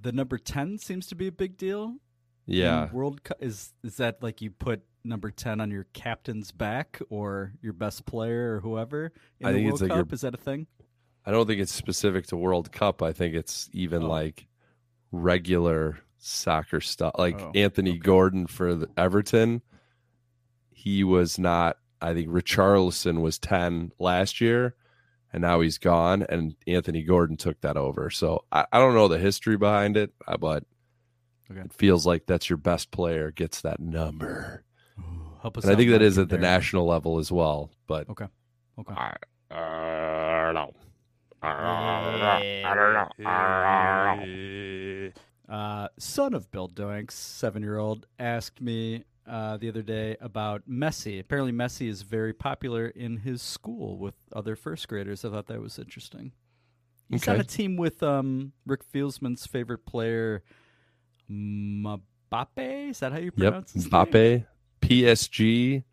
the 0.00 0.12
number 0.12 0.38
ten 0.38 0.78
seems 0.78 1.06
to 1.08 1.14
be 1.14 1.26
a 1.26 1.32
big 1.32 1.56
deal. 1.58 1.96
in 2.46 2.54
yeah, 2.54 2.88
World 2.92 3.22
Cup 3.22 3.36
is 3.40 3.72
is 3.84 3.96
that 3.98 4.22
like 4.22 4.40
you 4.40 4.50
put 4.50 4.82
number 5.04 5.30
ten 5.30 5.60
on 5.60 5.70
your 5.70 5.86
captain's 5.92 6.52
back 6.52 7.00
or 7.10 7.52
your 7.62 7.72
best 7.74 8.06
player 8.06 8.54
or 8.56 8.60
whoever 8.60 9.12
in 9.40 9.46
I 9.46 9.52
the 9.52 9.62
World 9.64 9.72
it's 9.74 9.82
like 9.82 9.90
Cup? 9.90 9.96
your- 10.08 10.14
Is 10.14 10.20
that 10.22 10.34
a 10.34 10.38
thing? 10.38 10.66
I 11.26 11.30
don't 11.32 11.46
think 11.46 11.60
it's 11.60 11.72
specific 11.72 12.26
to 12.28 12.36
World 12.36 12.72
Cup. 12.72 13.02
I 13.02 13.12
think 13.12 13.34
it's 13.34 13.68
even 13.74 14.04
Oh. 14.04 14.08
like 14.08 14.46
regular 15.12 15.98
soccer 16.18 16.80
stuff. 16.80 17.14
Like 17.18 17.40
Oh, 17.40 17.52
Anthony 17.54 17.98
Gordon 17.98 18.46
for 18.46 18.74
the 18.74 18.88
Everton, 18.96 19.62
he 20.70 21.04
was 21.04 21.38
not. 21.38 21.76
I 22.00 22.14
think 22.14 22.28
Richarlison 22.28 23.20
was 23.20 23.38
ten 23.38 23.92
last 23.98 24.40
year, 24.40 24.74
and 25.32 25.42
now 25.42 25.60
he's 25.60 25.78
gone. 25.78 26.22
And 26.28 26.54
Anthony 26.66 27.02
Gordon 27.02 27.36
took 27.36 27.60
that 27.60 27.76
over. 27.76 28.08
So 28.10 28.44
I, 28.50 28.64
I 28.72 28.78
don't 28.78 28.94
know 28.94 29.08
the 29.08 29.18
history 29.18 29.56
behind 29.56 29.96
it, 29.96 30.12
uh, 30.26 30.36
but 30.36 30.64
Okay. 31.50 31.60
it 31.62 31.72
feels 31.72 32.06
like 32.06 32.26
that's 32.26 32.48
your 32.48 32.56
best 32.58 32.90
player 32.92 33.32
gets 33.32 33.62
that 33.62 33.80
number. 33.80 34.62
Help 35.42 35.58
us 35.58 35.64
And 35.64 35.72
I 35.72 35.76
think 35.76 35.90
that 35.90 36.00
is 36.00 36.16
at 36.16 36.28
the 36.28 36.38
national 36.38 36.86
level 36.86 37.18
as 37.18 37.32
well. 37.32 37.70
But 37.88 38.08
Okay. 38.08 38.26
Okay. 38.78 38.94
I, 38.94 39.16
don't 40.52 40.74
Uh, 45.48 45.88
son 45.98 46.34
of 46.34 46.50
Bill 46.50 46.68
Doinks, 46.68 47.12
seven 47.12 47.62
year 47.62 47.78
old, 47.78 48.06
asked 48.18 48.60
me 48.60 49.04
uh, 49.26 49.56
the 49.56 49.68
other 49.68 49.82
day 49.82 50.16
about 50.20 50.62
Messi. 50.68 51.18
Apparently, 51.18 51.52
Messi 51.52 51.88
is 51.88 52.02
very 52.02 52.32
popular 52.32 52.86
in 52.88 53.16
his 53.18 53.42
school 53.42 53.98
with 53.98 54.14
other 54.32 54.54
first 54.56 54.86
graders. 54.88 55.24
I 55.24 55.30
thought 55.30 55.46
that 55.46 55.60
was 55.60 55.78
interesting. 55.78 56.32
He's 57.08 57.26
on 57.26 57.40
a 57.40 57.44
team 57.44 57.76
with 57.76 58.02
um, 58.04 58.52
Rick 58.66 58.82
Fieldsman's 58.92 59.44
favorite 59.44 59.84
player, 59.84 60.44
Mbappe. 61.28 62.00
Is 62.90 63.00
that 63.00 63.10
how 63.12 63.18
you 63.18 63.32
pronounce 63.32 63.72
his 63.72 63.90
name? 63.90 63.90
Mbappe, 64.06 64.46
PSG, 64.82 65.84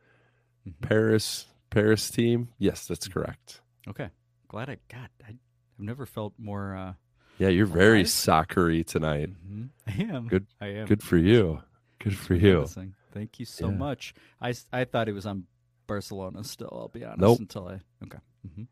Mm-hmm. 0.67 0.85
Paris, 0.85 1.45
Paris 1.69 2.09
team. 2.09 2.49
Yes, 2.57 2.87
that's 2.87 3.07
correct. 3.07 3.61
Okay. 3.87 4.09
Glad 4.47 4.69
I 4.69 4.77
got. 4.89 5.09
I, 5.25 5.29
I've 5.29 5.37
never 5.79 6.05
felt 6.05 6.33
more. 6.37 6.75
Uh, 6.75 6.93
Yeah, 7.37 7.49
you're 7.49 7.65
very 7.65 7.99
Alive? 7.99 8.07
soccery 8.07 8.83
tonight. 8.85 9.29
mhm. 9.45 9.69
I 9.87 9.91
am. 10.15 10.27
Good, 10.27 10.47
I 10.61 10.67
am. 10.67 10.87
good 10.87 11.03
for 11.03 11.17
you. 11.17 11.61
Good 11.99 12.15
for 12.17 12.35
you. 12.35 12.67
Thank 13.13 13.39
you 13.39 13.45
so 13.45 13.69
Yeah. 13.69 13.75
much. 13.77 14.13
I 14.39 14.53
thought 14.85 15.07
he 15.07 15.13
was 15.13 15.25
on 15.25 15.45
Barcelona 15.87 16.43
still. 16.43 16.69
I'll 16.71 16.87
be 16.89 17.03
honest. 17.03 17.19
Nope. 17.21 17.39
Until 17.39 17.67
I 17.67 17.79
okay. 18.03 18.19
hmm 18.55 18.63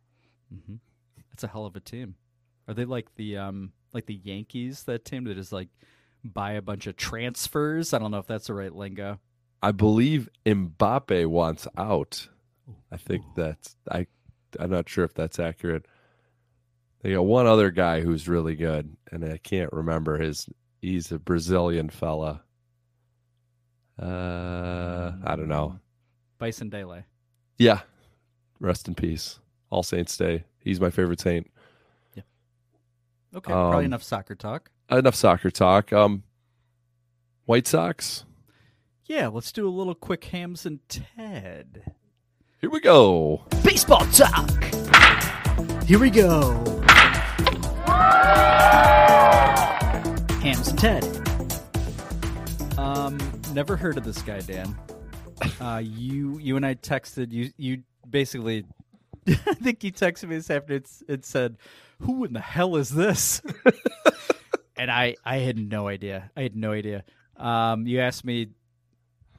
hmm 0.54 0.76
That's 1.32 1.44
a 1.44 1.48
hell 1.48 1.66
of 1.66 1.76
a 1.76 1.80
team. 1.80 2.16
Are 2.68 2.74
they 2.74 2.86
like 2.86 3.14
the 3.16 3.38
um 3.38 3.72
like 3.94 4.06
the 4.06 4.16
Yankees? 4.16 4.84
That 4.84 5.06
team 5.06 5.24
that 5.26 5.38
is 5.38 5.52
like 5.52 5.70
buy 6.24 6.52
a 6.54 6.62
bunch 6.62 6.88
of 6.88 6.98
transfers. 6.98 7.94
I 7.94 8.00
don't 8.00 8.12
know 8.12 8.18
if 8.20 8.28
that's 8.28 8.48
the 8.48 8.54
right 8.54 8.74
lingo. 8.74 9.20
I 9.64 9.72
believe 9.72 10.30
Mbappe 10.46 11.26
wants 11.28 11.68
out. 11.78 12.28
I 12.92 12.98
think 12.98 13.24
that's 13.36 13.76
I. 13.92 14.08
I'm 14.60 14.70
not 14.72 14.90
sure 14.90 15.04
if 15.06 15.14
that's 15.14 15.40
accurate. 15.40 15.86
They 17.02 17.14
got 17.14 17.22
one 17.26 17.46
other 17.48 17.70
guy 17.72 18.02
who's 18.02 18.28
really 18.28 18.56
good, 18.56 18.96
and 19.12 19.24
I 19.24 19.38
can't 19.38 19.72
remember 19.72 20.18
his. 20.18 20.48
He's 20.82 21.12
a 21.12 21.20
Brazilian 21.20 21.90
fella. 21.90 22.42
Uh, 24.02 25.14
I 25.24 25.36
don't 25.36 25.48
know. 25.48 25.80
Bison 26.38 26.70
Dele. 26.70 27.06
Yeah, 27.58 27.82
rest 28.60 28.88
in 28.88 28.96
peace. 28.96 29.40
All 29.70 29.84
Saints 29.84 30.18
Day. 30.18 30.44
He's 30.60 30.80
my 30.82 30.90
favorite 30.90 31.22
saint. 31.22 31.50
Yeah. 32.14 32.24
Okay, 33.36 33.52
probably 33.52 33.80
Um, 33.80 33.86
enough 33.86 34.04
soccer 34.04 34.36
talk. 34.36 34.70
Enough 34.90 35.16
soccer 35.16 35.50
talk. 35.50 35.94
Um, 35.94 36.24
White 37.46 37.68
Sox. 37.68 38.26
Yeah, 39.06 39.28
let's 39.28 39.52
do 39.52 39.68
a 39.68 39.70
little 39.70 39.96
quick 39.96 40.24
hams 40.26 40.66
and 40.66 40.80
Ted. 40.90 41.94
Here 42.66 42.72
we 42.72 42.80
go. 42.80 43.44
Baseball 43.64 44.04
talk. 44.08 44.50
Here 45.84 46.00
we 46.00 46.10
go. 46.10 46.54
Hams 50.42 50.70
and 50.70 50.80
Ted. 50.80 51.04
Um, 52.80 53.20
never 53.54 53.78
heard 53.78 53.98
of 53.98 54.04
this 54.04 54.20
guy, 54.24 54.40
Dan. 54.40 54.76
Uh, 55.62 55.84
you 55.84 56.40
you 56.40 56.56
and 56.56 56.66
I 56.66 56.74
texted 56.74 57.32
you. 57.32 57.52
You 57.56 57.84
basically, 58.10 58.66
I 59.28 59.34
think 59.34 59.84
you 59.84 59.92
texted 59.92 60.30
me 60.30 60.38
this 60.38 60.50
afternoon. 60.50 60.82
It's, 60.82 61.04
it 61.08 61.24
said, 61.24 61.58
"Who 62.00 62.26
in 62.26 62.34
the 62.34 62.42
hell 62.42 62.78
is 62.78 62.90
this?" 62.90 63.44
and 64.76 64.90
I 64.90 65.18
I 65.24 65.38
had 65.38 65.60
no 65.60 65.88
idea. 65.88 66.32
I 66.36 66.42
had 66.42 66.56
no 66.56 66.72
idea. 66.72 67.04
Um, 67.38 67.86
you 67.86 68.00
asked 68.00 68.26
me, 68.26 68.48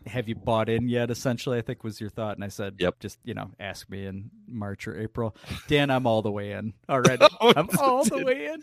"Have 0.06 0.28
you 0.28 0.34
bought 0.34 0.68
in 0.68 0.88
yet?" 0.88 1.10
Essentially, 1.10 1.58
I 1.58 1.62
think 1.62 1.84
was 1.84 2.00
your 2.00 2.10
thought, 2.10 2.36
and 2.36 2.44
I 2.44 2.48
said, 2.48 2.76
"Yep." 2.78 3.00
Just 3.00 3.18
you 3.24 3.34
know, 3.34 3.50
ask 3.60 3.88
me 3.88 4.06
in 4.06 4.30
March 4.46 4.86
or 4.86 4.98
April. 4.98 5.36
Dan, 5.68 5.90
I'm 5.90 6.06
all 6.06 6.22
the 6.22 6.30
way 6.30 6.52
in 6.52 6.74
already. 6.88 7.26
I'm 7.40 7.68
all 7.78 8.04
the 8.04 8.24
way 8.24 8.46
in. 8.46 8.62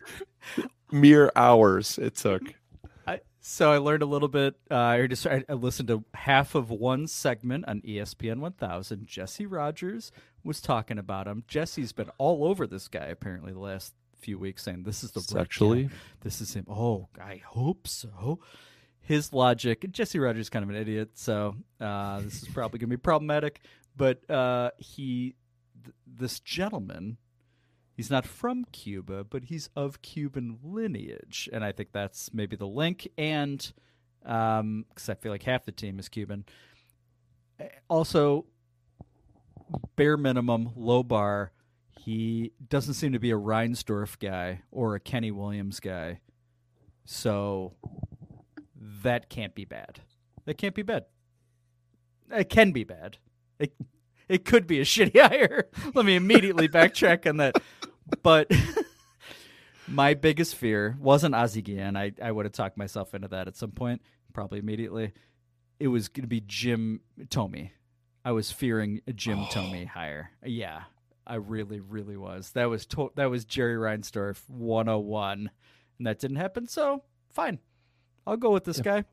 Mere 0.91 1.31
hours 1.35 1.97
it 1.97 2.15
took. 2.15 2.41
I, 3.07 3.21
so 3.41 3.71
I 3.71 3.77
learned 3.77 4.03
a 4.03 4.07
little 4.07 4.27
bit. 4.27 4.55
Uh, 4.69 4.75
I 4.75 5.07
just 5.07 5.25
I, 5.27 5.43
I 5.49 5.53
listened 5.53 5.87
to 5.89 6.03
half 6.13 6.55
of 6.55 6.69
one 6.69 7.07
segment 7.07 7.65
on 7.67 7.81
ESPN 7.81 8.39
1000. 8.39 9.07
Jesse 9.07 9.45
Rogers 9.45 10.11
was 10.43 10.61
talking 10.61 10.97
about 10.97 11.27
him. 11.27 11.43
Jesse's 11.47 11.93
been 11.93 12.09
all 12.17 12.45
over 12.45 12.67
this 12.67 12.87
guy 12.87 13.05
apparently 13.05 13.53
the 13.53 13.59
last 13.59 13.93
few 14.23 14.39
weeks, 14.39 14.63
saying 14.63 14.83
this 14.83 15.03
is 15.03 15.11
the 15.11 15.21
Sexually? 15.21 15.89
This 16.21 16.41
is 16.41 16.53
him. 16.53 16.65
Oh, 16.69 17.09
I 17.21 17.41
hope 17.45 17.87
so. 17.87 18.39
His 19.05 19.33
logic. 19.33 19.85
Jesse 19.91 20.17
Rogers 20.17 20.45
is 20.45 20.49
kind 20.49 20.63
of 20.63 20.69
an 20.69 20.77
idiot, 20.77 21.11
so 21.15 21.55
uh, 21.81 22.21
this 22.21 22.41
is 22.41 22.47
probably 22.47 22.79
going 22.79 22.89
to 22.89 22.97
be 22.97 23.01
problematic. 23.01 23.59
But 23.97 24.29
uh, 24.29 24.71
he, 24.77 25.35
th- 25.83 25.95
this 26.07 26.39
gentleman, 26.39 27.17
he's 27.97 28.09
not 28.09 28.25
from 28.25 28.63
Cuba, 28.71 29.25
but 29.25 29.43
he's 29.43 29.69
of 29.75 30.01
Cuban 30.01 30.57
lineage, 30.63 31.49
and 31.51 31.65
I 31.65 31.73
think 31.73 31.89
that's 31.91 32.33
maybe 32.33 32.55
the 32.55 32.65
link. 32.65 33.09
And 33.17 33.71
because 34.21 35.09
I 35.09 35.15
feel 35.15 35.33
like 35.33 35.43
half 35.43 35.65
the 35.65 35.73
team 35.73 35.99
is 35.99 36.07
Cuban. 36.07 36.45
Also, 37.89 38.45
bare 39.97 40.15
minimum, 40.15 40.71
low 40.77 41.03
bar. 41.03 41.51
He 41.99 42.53
doesn't 42.69 42.93
seem 42.95 43.11
to 43.11 43.19
be 43.19 43.31
a 43.31 43.37
Reinsdorf 43.37 44.17
guy 44.17 44.61
or 44.71 44.95
a 44.95 44.99
Kenny 45.01 45.31
Williams 45.31 45.81
guy, 45.81 46.19
so 47.05 47.73
that 49.03 49.29
can't 49.29 49.55
be 49.55 49.65
bad. 49.65 49.99
That 50.45 50.57
can't 50.57 50.75
be 50.75 50.81
bad. 50.81 51.05
It 52.31 52.49
can 52.49 52.71
be 52.71 52.83
bad. 52.83 53.17
It 53.59 53.73
it 54.27 54.45
could 54.45 54.67
be 54.67 54.79
a 54.79 54.83
shitty 54.85 55.19
hire. 55.19 55.69
Let 55.93 56.05
me 56.05 56.15
immediately 56.15 56.67
backtrack 56.67 57.27
on 57.29 57.37
that. 57.37 57.55
But 58.21 58.51
my 59.87 60.13
biggest 60.13 60.55
fear 60.55 60.97
wasn't 60.99 61.35
Azigian. 61.35 61.97
I, 61.97 62.13
I 62.21 62.31
would 62.31 62.45
have 62.45 62.53
talked 62.53 62.77
myself 62.77 63.13
into 63.13 63.27
that 63.29 63.47
at 63.47 63.55
some 63.55 63.71
point, 63.71 64.01
probably 64.33 64.59
immediately. 64.59 65.13
It 65.79 65.87
was 65.87 66.07
going 66.07 66.23
to 66.23 66.27
be 66.27 66.41
Jim 66.45 67.01
Thome. 67.29 67.71
I 68.25 68.31
was 68.31 68.51
fearing 68.51 69.01
a 69.07 69.13
Jim 69.13 69.39
Thome 69.51 69.85
hire. 69.87 70.31
Yeah, 70.43 70.83
I 71.27 71.35
really, 71.35 71.79
really 71.79 72.17
was. 72.17 72.51
That 72.51 72.69
was 72.69 72.85
to- 72.87 73.11
that 73.15 73.29
was 73.29 73.45
Jerry 73.45 73.75
Reinsdorf 73.75 74.49
101, 74.49 75.49
and 75.97 76.07
that 76.07 76.19
didn't 76.19 76.37
happen. 76.37 76.67
So 76.67 77.03
fine, 77.29 77.59
I'll 78.25 78.37
go 78.37 78.51
with 78.51 78.63
this 78.63 78.79
guy. 78.79 79.03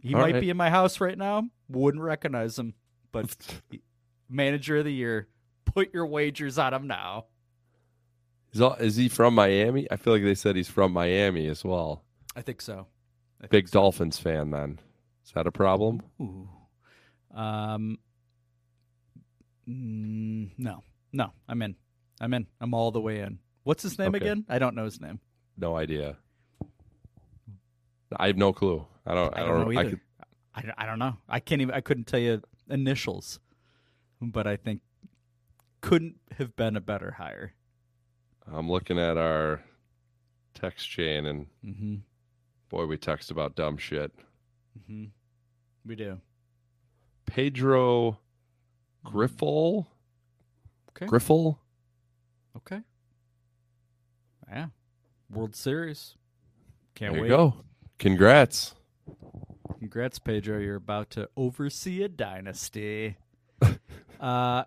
He 0.00 0.14
All 0.14 0.20
might 0.20 0.34
right. 0.34 0.40
be 0.40 0.50
in 0.50 0.56
my 0.56 0.70
house 0.70 1.00
right 1.00 1.16
now. 1.16 1.48
Wouldn't 1.68 2.02
recognize 2.02 2.58
him, 2.58 2.74
but 3.12 3.34
manager 4.28 4.78
of 4.78 4.84
the 4.84 4.92
year. 4.92 5.28
Put 5.64 5.94
your 5.94 6.06
wagers 6.06 6.58
on 6.58 6.74
him 6.74 6.86
now. 6.86 7.26
Is, 8.52 8.60
all, 8.60 8.74
is 8.74 8.96
he 8.96 9.08
from 9.08 9.34
Miami? 9.34 9.86
I 9.90 9.96
feel 9.96 10.12
like 10.12 10.22
they 10.24 10.34
said 10.34 10.56
he's 10.56 10.68
from 10.68 10.92
Miami 10.92 11.46
as 11.46 11.64
well. 11.64 12.04
I 12.36 12.42
think 12.42 12.60
so. 12.60 12.86
I 13.42 13.46
Big 13.46 13.70
Dolphins 13.70 14.18
fan 14.18 14.50
then. 14.50 14.78
Is 15.24 15.32
that 15.32 15.46
a 15.46 15.52
problem? 15.52 16.02
Ooh. 16.20 16.48
Um. 17.34 17.98
mm, 19.68 20.50
no, 20.58 20.82
no, 21.12 21.32
I'm 21.48 21.62
in. 21.62 21.76
I'm 22.20 22.34
in. 22.34 22.46
I'm 22.60 22.74
all 22.74 22.90
the 22.90 23.00
way 23.00 23.20
in. 23.20 23.38
What's 23.64 23.82
his 23.82 23.98
name 23.98 24.08
Okay. 24.14 24.18
again? 24.26 24.44
I 24.48 24.58
don't 24.58 24.74
know 24.74 24.84
his 24.84 25.00
name. 25.00 25.20
No 25.56 25.76
idea. 25.76 26.16
I 28.18 28.26
have 28.28 28.36
no 28.36 28.52
clue. 28.52 28.86
I 29.06 29.14
don't. 29.14 29.36
I, 29.36 29.42
I 29.42 29.46
don't 29.46 29.60
know 29.74 29.78
I 29.80 29.84
could, 29.84 30.00
I, 30.54 30.62
I 30.78 30.86
don't 30.86 30.98
know. 30.98 31.16
I 31.28 31.40
can't 31.40 31.60
even. 31.60 31.74
I 31.74 31.80
couldn't 31.80 32.04
tell 32.06 32.20
you 32.20 32.42
initials, 32.70 33.40
but 34.20 34.46
I 34.46 34.56
think 34.56 34.80
couldn't 35.80 36.16
have 36.38 36.54
been 36.56 36.76
a 36.76 36.80
better 36.80 37.12
hire. 37.12 37.54
I'm 38.50 38.70
looking 38.70 38.98
at 38.98 39.16
our 39.16 39.62
text 40.54 40.88
chain, 40.88 41.26
and 41.26 41.46
Mhm. 41.64 42.00
boy, 42.68 42.86
we 42.86 42.96
text 42.96 43.30
about 43.30 43.54
dumb 43.56 43.76
shit. 43.76 44.12
hmm 44.86 45.06
We 45.84 45.96
do. 45.96 46.20
Pedro 47.26 48.18
Grifol. 49.04 49.86
Okay. 50.90 51.06
Grifol. 51.06 51.58
Okay. 52.56 52.80
Yeah. 54.48 54.66
World 55.30 55.56
Series. 55.56 56.14
Can't 56.94 57.14
there 57.14 57.22
wait. 57.22 57.30
you 57.30 57.36
go. 57.36 57.54
Congrats. 58.02 58.74
Congrats, 59.78 60.18
Pedro. 60.18 60.58
You're 60.58 60.74
about 60.74 61.10
to 61.10 61.28
oversee 61.36 62.02
a 62.02 62.08
dynasty. 62.08 63.16
uh, 64.20 64.64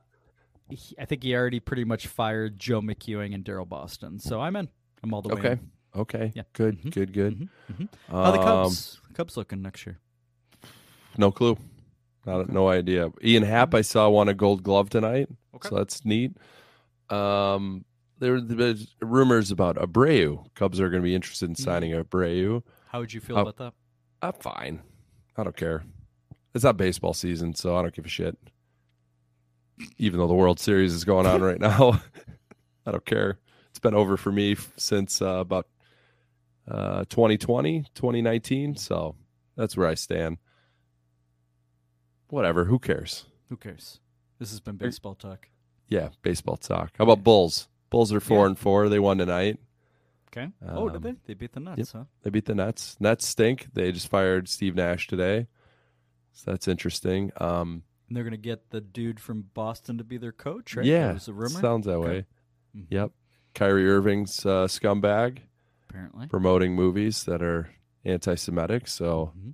he- 0.70 0.95
I 0.98 1.03
think 1.03 1.22
he 1.22 1.36
already 1.36 1.60
pretty 1.60 1.84
much 1.84 2.07
fired 2.07 2.57
Joe 2.57 2.80
McEwing 2.80 3.36
and 3.36 3.44
Daryl 3.44 3.68
Boston. 3.68 4.20
So 4.20 4.40
I'm 4.40 4.56
in. 4.56 4.70
I'm 5.03 5.14
all 5.14 5.22
the 5.22 5.36
way 5.36 5.40
Okay. 5.41 5.52
in. 5.52 5.72
Okay. 5.98 6.32
Yeah. 6.34 6.44
Good. 6.53 6.82
Mhm. 6.82 6.94
Good. 6.94 7.12
Good. 7.14 7.49
Mhm. 7.74 7.90
How 8.10 8.32
the 8.32 8.40
Um, 8.40 8.45
Cubs? 8.45 9.02
Cubs 9.14 9.36
looking 9.36 9.62
next 9.62 9.86
year? 9.86 9.99
No 11.18 11.30
clue. 11.30 11.57
Not, 12.26 12.49
No 12.49 12.70
idea. 12.70 13.12
Ian 13.22 13.44
Happ, 13.44 13.76
I 13.76 13.82
saw 13.82 14.10
won 14.10 14.30
a 14.30 14.34
Gold 14.34 14.64
Glove 14.64 14.90
tonight, 14.90 15.28
Okay. 15.56 15.68
so 15.70 15.76
that's 15.76 16.06
neat. 16.06 16.38
Um, 17.10 17.84
there, 18.20 18.34
were 18.41 18.76
rumors 19.02 19.52
about 19.52 19.76
Abreu. 19.76 20.45
Cubs 20.56 20.80
are 20.80 20.90
going 20.90 21.02
to 21.02 21.06
be 21.06 21.14
interested 21.16 21.49
in 21.49 21.56
signing 21.56 21.91
Abreu. 21.91 22.64
How 22.96 23.02
would 23.02 23.12
you 23.14 23.20
feel 23.20 23.38
Uh, 23.38 23.42
about 23.42 23.58
that? 23.58 23.74
I'm 24.22 24.32
fine. 24.32 24.82
I 25.36 25.44
don't 25.44 25.58
care. 25.58 25.84
It's 26.54 26.64
not 26.64 26.78
baseball 26.78 27.14
season, 27.14 27.54
so 27.54 27.76
I 27.76 27.82
don't 27.82 27.94
give 27.94 28.06
a 28.06 28.08
shit. 28.08 28.38
Even 29.98 30.18
though 30.18 30.28
the 30.28 30.34
World 30.34 30.62
Series 30.62 30.94
is 30.94 31.04
going 31.04 31.26
on 31.26 31.42
right 31.42 31.60
now, 31.60 32.00
I 32.86 32.92
don't 32.92 33.06
care. 33.06 33.38
It's 33.70 33.80
been 33.80 33.96
over 33.96 34.16
for 34.16 34.32
me 34.32 34.56
since 34.78 35.22
uh, 35.22 35.26
about 35.42 35.68
uh, 36.70 37.04
2020, 37.10 37.82
2019. 37.96 38.78
So 38.78 39.18
that's 39.58 39.76
where 39.76 39.88
I 39.90 39.96
stand. 39.96 40.38
Whatever. 42.30 42.64
Who 42.64 42.80
cares? 42.80 43.26
Who 43.50 43.58
cares? 43.58 44.00
This 44.40 44.52
has 44.52 44.62
been 44.62 44.78
baseball 44.78 45.16
talk. 45.16 45.50
Yeah, 45.90 46.12
baseball 46.22 46.56
talk. 46.56 46.92
How 46.98 47.04
about 47.04 47.26
Bulls? 47.26 47.68
Bulls 47.90 48.14
are 48.14 48.22
four 48.22 48.44
Yeah. 48.44 48.46
and 48.52 48.58
four. 48.58 48.88
They 48.88 49.00
won 49.00 49.18
tonight. 49.18 49.60
Okay. 50.36 50.52
oh, 50.68 50.90
did 50.90 50.98
Um, 50.98 51.02
they? 51.03 51.14
They 51.28 51.34
beat 51.34 51.53
the 51.53 51.60
Nets, 51.62 51.78
Yep. 51.78 51.88
huh? 51.94 52.03
They 52.24 52.30
beat 52.30 52.45
the 52.45 52.56
Nets. 52.56 52.99
Nets 52.99 53.26
stink. 53.26 53.68
They 53.74 53.91
just 53.91 54.07
fired 54.10 54.49
Steve 54.49 54.76
Nash 54.76 55.07
today. 55.07 55.48
So 56.34 56.52
that's 56.52 56.68
interesting. 56.68 57.32
Um, 57.38 57.84
And 58.10 58.16
they're 58.18 58.24
going 58.24 58.32
to 58.32 58.38
get 58.38 58.70
the 58.70 58.82
dude 58.82 59.20
from 59.20 59.44
Boston 59.53 59.98
to 59.98 60.03
be 60.03 60.18
their 60.18 60.32
coach, 60.34 60.76
right? 60.76 60.86
Yeah, 60.86 61.07
That 61.07 61.14
was 61.14 61.28
a 61.30 61.34
rumor. 61.34 61.60
sounds 61.62 61.86
that 61.86 61.94
Okay. 61.95 62.07
way. 62.10 62.26
Mhm. 62.76 62.88
Yep. 62.90 63.12
Kyrie 63.53 63.90
Irving's 63.90 64.45
uh, 64.45 64.68
scumbag, 64.68 65.40
Apparently. 65.90 66.28
promoting 66.28 66.76
movies 66.76 67.24
that 67.24 67.41
are 67.41 67.70
anti-Semitic. 68.03 68.88
So 68.90 69.32
Mhm. 69.38 69.53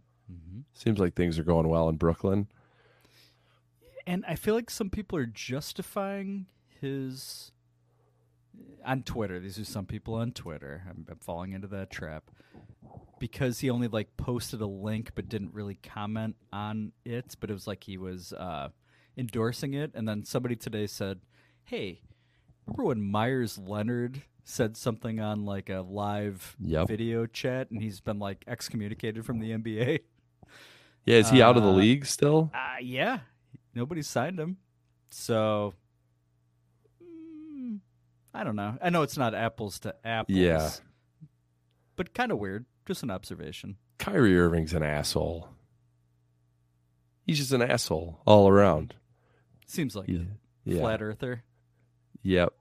seems 0.74 1.00
like 1.00 1.14
things 1.14 1.38
are 1.38 1.44
going 1.44 1.68
well 1.68 1.88
in 1.90 1.98
Brooklyn. 1.98 2.48
And 4.08 4.26
I 4.26 4.36
feel 4.36 4.56
like 4.56 4.70
some 4.72 4.90
people 4.90 5.18
are 5.20 5.28
justifying 5.28 6.48
his 6.80 7.52
on 8.86 9.04
Twitter. 9.04 9.40
These 9.40 9.60
are 9.60 9.66
some 9.66 9.86
people 9.86 10.16
on 10.16 10.32
Twitter. 10.32 10.84
I'm, 10.90 11.06
I'm 11.10 11.18
falling 11.20 11.54
into 11.54 11.68
that 11.68 11.90
trap 11.90 12.24
because 13.20 13.60
he 13.60 13.70
only 13.70 13.88
like 13.88 14.16
posted 14.18 14.62
a 14.62 14.66
link 14.66 15.12
but 15.16 15.30
didn't 15.30 15.54
really 15.54 15.76
comment 15.76 16.36
on 16.52 16.92
it. 17.06 17.36
But 17.40 17.50
it 17.50 17.54
was 17.54 17.68
like 17.68 17.84
he 17.84 17.98
was 17.98 18.34
uh, 18.34 18.70
endorsing 19.18 19.74
it. 19.74 19.92
And 19.94 20.08
then 20.08 20.24
somebody 20.26 20.56
today 20.56 20.88
said, 20.88 21.20
"Hey, 21.64 22.02
remember 22.66 22.86
when 22.86 23.02
Meyers 23.02 23.58
Leonard 23.58 24.22
said 24.44 24.76
something 24.76 25.20
on 25.20 25.46
like 25.46 25.70
a 25.70 25.82
live 25.82 26.56
Yep. 26.60 26.88
video 26.88 27.26
chat, 27.26 27.70
and 27.72 27.82
he's 27.82 28.00
been 28.02 28.20
like 28.20 28.44
excommunicated 28.48 29.26
from 29.26 29.40
the 29.40 29.52
NBA?" 29.52 30.00
Yeah, 31.06 31.18
is 31.18 31.30
he 31.32 31.42
out 31.42 31.58
of 31.58 31.64
the 31.64 31.70
Uh, 31.70 31.74
league 31.74 32.06
still? 32.06 32.52
Uh, 32.54 32.78
yeah, 32.80 33.22
nobody 33.74 34.02
signed 34.04 34.40
him. 34.40 34.58
So 35.10 35.74
I 38.34 38.44
don't 38.44 38.56
know. 38.56 38.78
I 38.82 38.90
know 38.90 39.02
it's 39.02 39.18
not 39.18 39.34
apples 39.36 39.80
to 39.80 39.96
apples. 40.06 40.38
Yeah. 40.38 40.70
but 41.96 42.14
kind 42.14 42.32
of 42.32 42.40
weird. 42.40 42.66
Just 42.88 43.04
an 43.04 43.12
observation. 43.12 43.78
Kyrie 44.00 44.38
Irving's 44.40 44.74
an 44.74 44.84
asshole. 44.84 45.50
He's 47.28 47.38
just 47.38 47.52
an 47.52 47.62
asshole 47.62 48.20
all 48.26 48.48
around. 48.50 48.96
Seems 49.68 49.96
like 49.96 50.08
Yeah. 50.08 50.22
it. 50.66 50.80
Flat 50.80 51.02
earther. 51.02 51.44
Yep. 52.24 52.54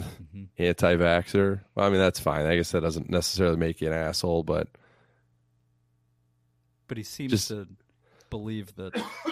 Mm-hmm. 0.00 0.44
Anti-vaxxer. 0.58 1.60
Well, 1.74 1.86
I 1.86 1.90
mean, 1.90 1.98
that's 2.00 2.20
fine. 2.20 2.46
I 2.46 2.56
guess 2.56 2.70
that 2.72 2.80
doesn't 2.80 3.10
necessarily 3.10 3.56
make 3.56 3.80
you 3.80 3.88
an 3.88 3.94
asshole, 3.94 4.42
but 4.44 4.68
But 6.86 6.96
he 6.96 7.02
seems 7.02 7.32
Just- 7.32 7.48
to 7.48 7.66
believe 8.30 8.74
that 8.76 8.94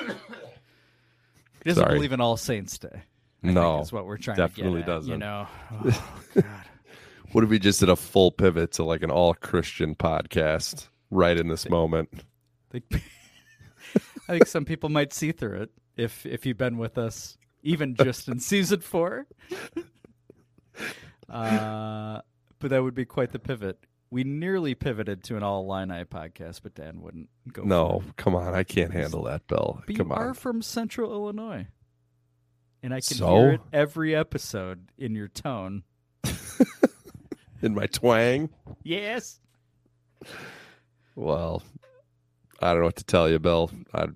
he 1.62 1.64
doesn't 1.64 1.82
Sorry. 1.82 1.94
believe 1.94 2.12
in 2.12 2.20
All 2.20 2.36
Saints 2.36 2.76
Day. 2.78 3.02
I 3.42 3.52
no, 3.52 3.78
that's 3.78 3.92
what 3.92 4.06
we're 4.06 4.16
trying 4.16 4.36
definitely 4.36 4.82
to 4.82 4.86
get 4.86 4.90
at, 4.90 4.94
doesn't. 4.94 5.12
You 5.12 5.18
know, 5.18 5.46
oh, 5.72 6.02
God. 6.34 6.44
what 7.32 7.44
if 7.44 7.50
we 7.50 7.58
just 7.58 7.80
did 7.80 7.88
a 7.88 7.96
full 7.96 8.30
pivot 8.30 8.72
to 8.72 8.84
like 8.84 9.02
an 9.02 9.10
all 9.10 9.34
Christian 9.34 9.94
podcast 9.94 10.88
right 11.10 11.36
in 11.36 11.48
this 11.48 11.68
moment? 11.68 12.08
I 12.14 12.80
think, 12.80 12.84
I 14.28 14.32
think 14.32 14.46
some 14.46 14.64
people 14.64 14.88
might 14.88 15.12
see 15.12 15.32
through 15.32 15.62
it 15.62 15.70
if 15.96 16.26
if 16.26 16.46
you've 16.46 16.58
been 16.58 16.78
with 16.78 16.98
us 16.98 17.38
even 17.62 17.94
just 17.94 18.28
in 18.28 18.38
season 18.40 18.80
four. 18.80 19.26
Uh, 21.28 22.20
but 22.58 22.70
that 22.70 22.82
would 22.82 22.94
be 22.94 23.04
quite 23.04 23.32
the 23.32 23.38
pivot. 23.38 23.78
We 24.10 24.22
nearly 24.22 24.74
pivoted 24.74 25.24
to 25.24 25.36
an 25.36 25.42
all 25.42 25.64
Illini 25.64 26.04
podcast, 26.04 26.60
but 26.62 26.74
Dan 26.74 27.02
wouldn't 27.02 27.28
go. 27.52 27.64
No, 27.64 28.02
come 28.16 28.36
on, 28.36 28.54
I 28.54 28.62
can't 28.62 28.92
handle 28.92 29.24
that, 29.24 29.48
Bill. 29.48 29.82
But 29.86 29.96
come 29.96 30.08
you 30.08 30.14
are 30.14 30.32
from 30.32 30.62
Central 30.62 31.12
Illinois, 31.12 31.66
and 32.82 32.92
I 32.94 32.96
can 32.98 33.16
So? 33.16 33.28
hear 33.36 33.50
it 33.52 33.60
every 33.72 34.14
episode 34.14 34.88
in 34.98 35.14
your 35.14 35.28
tone. 35.28 35.82
In 37.62 37.74
my 37.74 37.86
twang. 37.86 38.50
Yes. 38.84 39.40
Well, 41.14 41.62
I 42.60 42.68
don't 42.72 42.80
know 42.80 42.84
what 42.86 42.96
to 42.96 43.04
tell 43.04 43.28
you, 43.30 43.38
Bill. 43.38 43.70
I 43.94 44.08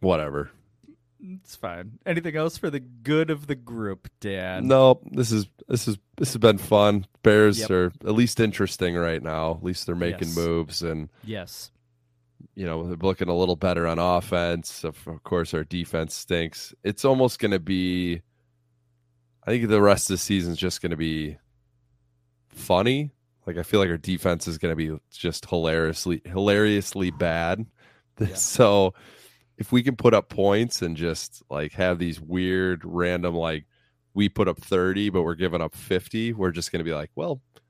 whatever. 0.00 0.50
It's 1.20 1.54
fine. 1.54 1.98
Anything 2.04 2.36
else 2.36 2.58
for 2.58 2.68
the 2.68 2.80
good 2.80 3.30
of 3.30 3.46
the 3.46 3.54
group, 3.54 4.08
Dan? 4.20 4.66
No, 4.66 5.00
this 5.12 5.30
is 5.30 5.46
this 5.68 5.86
is 5.86 5.96
this 6.16 6.32
has 6.32 6.38
been 6.38 6.58
fun. 6.58 7.06
Bears 7.22 7.60
Yep. 7.60 7.70
are 7.70 7.86
at 8.04 8.12
least 8.14 8.40
interesting 8.40 8.96
right 8.96 9.22
now. 9.22 9.52
At 9.52 9.62
least 9.64 9.86
they're 9.86 9.94
making 9.94 10.28
Yes. 10.28 10.36
moves, 10.36 10.82
and 10.82 11.08
Yes. 11.24 11.70
You 12.54 12.66
know 12.66 12.84
they're 12.84 12.96
looking 12.96 13.28
a 13.28 13.36
little 13.36 13.56
better 13.56 13.86
on 13.86 13.98
offense. 13.98 14.84
Of 14.84 14.96
of 15.06 15.22
course, 15.22 15.54
our 15.54 15.64
defense 15.64 16.14
stinks. 16.14 16.74
It's 16.84 17.04
almost 17.04 17.38
going 17.38 17.52
to 17.52 17.60
be. 17.60 18.22
I 19.44 19.50
think 19.50 19.68
the 19.68 19.82
rest 19.82 20.08
of 20.08 20.14
the 20.14 20.18
season 20.18 20.52
is 20.52 20.58
just 20.58 20.82
going 20.82 20.90
to 20.90 20.96
be 20.96 21.36
funny. 22.48 23.10
Like 23.46 23.56
I 23.56 23.62
feel 23.62 23.80
like 23.80 23.90
our 23.90 23.98
defense 23.98 24.46
is 24.46 24.58
going 24.58 24.72
to 24.72 24.76
be 24.76 24.96
just 25.10 25.46
hilariously 25.46 26.22
hilariously 26.24 27.10
bad. 27.10 27.66
So 28.34 28.94
if 29.58 29.72
we 29.72 29.82
can 29.82 29.96
put 29.96 30.14
up 30.14 30.28
points 30.28 30.80
and 30.82 30.96
just 30.96 31.42
like 31.50 31.72
have 31.72 31.98
these 31.98 32.20
weird 32.20 32.82
random 32.84 33.34
like 33.34 33.64
we 34.14 34.28
put 34.28 34.46
up 34.46 34.60
30 34.60 35.10
but 35.10 35.22
we're 35.22 35.34
giving 35.34 35.60
up 35.60 35.74
50, 35.74 36.32
we're 36.34 36.52
just 36.52 36.70
going 36.70 36.78
to 36.80 36.84
be 36.84 36.94
like, 36.94 37.10
well, 37.16 37.40
at 37.56 37.62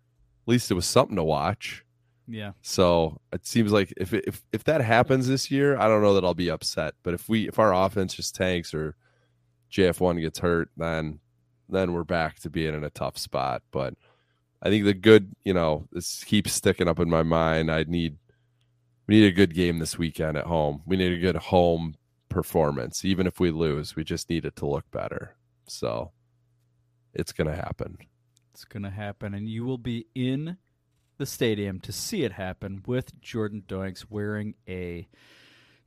least 0.47 0.71
it 0.71 0.75
was 0.75 0.85
something 0.85 1.17
to 1.17 1.23
watch. 1.23 1.85
Yeah. 2.33 2.53
So 2.63 3.21
it 3.31 3.47
seems 3.47 3.73
like 3.73 3.93
if 3.99 4.15
if 4.15 4.43
if 4.53 4.65
that 4.65 4.81
happens 4.81 5.29
this 5.29 5.51
year, 5.51 5.79
I 5.79 5.87
don't 5.87 6.03
know 6.03 6.15
that 6.15 6.25
I'll 6.25 6.35
be 6.35 6.51
upset. 6.51 6.95
But 7.03 7.13
if 7.13 7.29
we 7.29 7.47
if 7.47 7.59
our 7.59 7.75
offense 7.75 8.15
just 8.15 8.35
tanks 8.35 8.73
or 8.73 8.97
JF1 9.71 10.21
gets 10.21 10.39
hurt, 10.39 10.71
then 10.77 11.21
then 11.69 11.93
we're 11.93 12.05
back 12.05 12.39
to 12.41 12.51
being 12.51 12.75
in 12.75 12.85
a 12.85 12.91
tough 12.91 13.19
spot. 13.19 13.63
But 13.71 13.95
I 14.63 14.71
think 14.71 14.87
the 14.87 14.95
good, 14.95 15.35
you 15.45 15.53
know, 15.53 15.87
this 15.93 16.25
keeps 16.25 16.55
sticking 16.55 16.89
up 16.89 16.99
in 16.99 17.11
my 17.11 17.23
mind. 17.23 17.71
I 17.71 17.85
need 17.85 18.17
we 19.07 19.17
need 19.17 19.27
a 19.27 19.33
good 19.33 19.55
game 19.55 19.79
this 19.79 19.99
weekend 19.99 20.39
at 20.39 20.47
home. 20.47 20.83
We 20.87 20.97
need 20.97 21.13
a 21.13 21.21
good 21.21 21.37
home 21.37 21.97
performance. 22.31 23.05
Even 23.05 23.27
if 23.27 23.41
we 23.41 23.51
lose, 23.51 23.95
we 23.95 24.05
just 24.05 24.31
need 24.31 24.47
it 24.47 24.57
to 24.57 24.67
look 24.67 24.91
better. 24.91 25.37
So 25.67 26.13
it's 27.13 27.33
gonna 27.33 27.55
happen. 27.55 27.99
It's 28.53 28.65
going 28.67 28.83
to 28.83 28.91
happen, 28.91 29.33
and 29.33 29.49
you 29.49 29.65
will 29.65 29.79
be 29.79 30.07
in 30.15 30.59
the 31.23 31.27
stadium 31.27 31.79
to 31.79 31.93
see 31.93 32.25
it 32.25 32.33
happen 32.33 32.83
with 32.85 33.21
Jordan 33.21 33.63
Doinks 33.69 34.07
wearing 34.11 34.57
a 34.69 35.07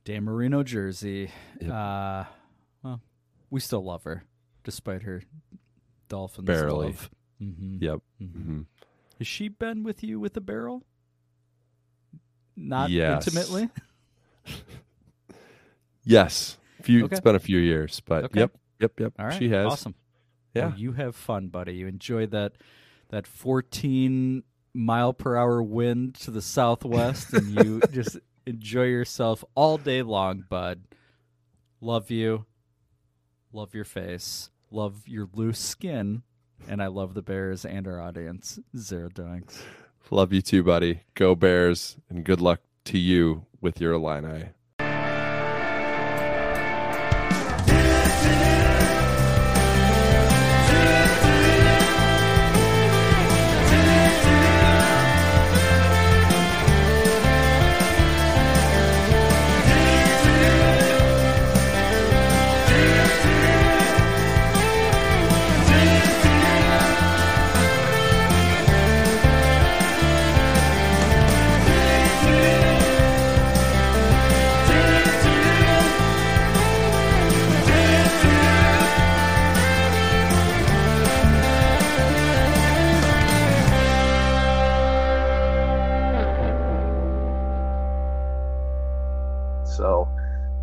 Dan 0.06 0.24
Marino 0.24 0.62
jersey. 0.62 1.30
Uh, 1.62 2.24
well, 2.82 3.02
we 3.50 3.60
still 3.60 3.84
love 3.84 4.04
her, 4.04 4.24
despite 4.64 5.02
her 5.02 5.22
Dolphins 6.08 6.46
Barely. 6.46 6.86
love. 6.86 7.10
Mm-hmm. 7.42 7.76
Yep. 7.84 7.98
Mhm. 8.22 8.46
Mhm. 8.46 8.66
Has 9.18 9.26
she 9.26 9.48
been 9.48 9.82
with 9.82 10.02
you 10.02 10.18
with 10.18 10.32
the 10.32 10.40
barrel? 10.40 10.84
Not 12.56 12.88
Yes. 12.88 13.26
intimately. 13.28 13.68
Yes. 16.04 16.56
Few 16.82 17.04
Okay. 17.06 17.14
it's 17.14 17.20
been 17.20 17.34
a 17.34 17.40
few 17.40 17.58
years, 17.58 18.00
but 18.00 18.24
Okay. 18.26 18.40
yep, 18.40 18.56
yep, 18.78 18.92
yep. 19.00 19.12
All 19.18 19.26
right, 19.26 19.36
She 19.38 19.48
has. 19.48 19.66
awesome. 19.66 19.96
Yeah. 20.54 20.68
Well, 20.68 20.78
you 20.78 20.92
have 20.92 21.16
fun, 21.16 21.48
buddy. 21.48 21.74
You 21.74 21.88
enjoy 21.88 22.26
that 22.26 22.52
that 23.08 23.26
14 23.26 24.44
mile 24.76 25.12
per 25.12 25.36
hour 25.36 25.62
wind 25.62 26.14
to 26.16 26.30
the 26.30 26.42
southwest, 26.42 27.32
and 27.32 27.48
you 27.48 27.80
just 27.90 28.18
enjoy 28.46 28.84
yourself 28.84 29.44
all 29.54 29.78
day 29.78 30.02
long, 30.02 30.44
bud. 30.48 30.82
Love 31.80 32.10
you. 32.10 32.46
Love 33.52 33.74
your 33.74 33.84
face. 33.84 34.50
Love 34.70 35.06
your 35.06 35.28
loose 35.34 35.58
skin. 35.58 36.22
And 36.68 36.82
I 36.82 36.86
love 36.86 37.14
the 37.14 37.22
Bears 37.22 37.64
and 37.64 37.86
our 37.86 38.00
audience. 38.00 38.58
Zero 38.76 39.08
doinks. 39.08 39.60
Love 40.10 40.32
you 40.32 40.42
too, 40.42 40.62
buddy. 40.62 41.00
Go 41.14 41.34
Bears, 41.34 41.96
and 42.08 42.24
good 42.24 42.40
luck 42.40 42.60
to 42.86 42.98
you 42.98 43.46
with 43.60 43.80
your 43.80 43.92
Illini. 43.92 44.50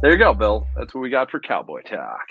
There 0.03 0.11
you 0.11 0.17
go, 0.17 0.33
Bill. 0.33 0.67
That's 0.75 0.93
what 0.93 0.99
we 0.99 1.09
got 1.09 1.31
for 1.31 1.39
Cowboy 1.39 1.81
Talk. 1.83 2.27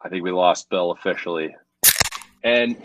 I 0.00 0.08
think 0.08 0.22
we 0.22 0.30
lost 0.30 0.70
Bill 0.70 0.92
officially. 0.92 1.56
And 2.44 2.76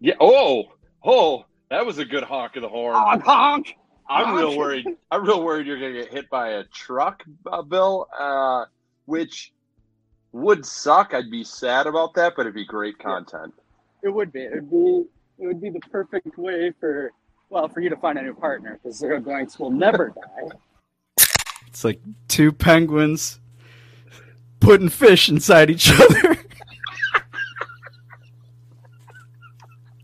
yeah, 0.00 0.14
oh, 0.20 0.64
oh, 1.04 1.44
that 1.70 1.86
was 1.86 1.98
a 1.98 2.04
good 2.04 2.24
honk 2.24 2.56
of 2.56 2.62
the 2.62 2.68
horn. 2.68 2.96
Honk, 2.96 3.22
honk. 3.22 3.74
I'm 4.08 4.34
real 4.34 4.58
worried. 4.58 4.86
I'm 5.12 5.24
real 5.24 5.44
worried 5.44 5.68
you're 5.68 5.78
gonna 5.78 5.92
get 5.92 6.12
hit 6.12 6.28
by 6.28 6.48
a 6.48 6.64
truck, 6.64 7.22
uh, 7.46 7.62
Bill. 7.62 8.08
Uh, 8.18 8.64
which 9.04 9.52
would 10.32 10.66
suck. 10.66 11.14
I'd 11.14 11.30
be 11.30 11.44
sad 11.44 11.86
about 11.86 12.14
that, 12.14 12.32
but 12.34 12.42
it'd 12.42 12.54
be 12.54 12.66
great 12.66 12.98
content. 12.98 13.54
It 14.02 14.08
would 14.08 14.32
be. 14.32 14.40
It 14.40 14.64
would 14.64 14.70
be. 14.70 15.04
It 15.38 15.46
would 15.46 15.60
be 15.60 15.70
the 15.70 15.78
perfect 15.78 16.36
way 16.36 16.72
for, 16.80 17.12
well, 17.48 17.68
for 17.68 17.78
you 17.78 17.88
to 17.90 17.96
find 17.96 18.18
a 18.18 18.22
new 18.22 18.34
partner 18.34 18.80
because 18.82 18.98
zero 18.98 19.20
doinks 19.20 19.60
will 19.60 19.70
never 19.70 20.08
die. 20.08 20.48
It's 21.68 21.84
like 21.84 22.00
two 22.28 22.50
penguins 22.50 23.38
putting 24.58 24.88
fish 24.88 25.28
inside 25.28 25.70
each 25.70 25.90
other. 25.92 26.36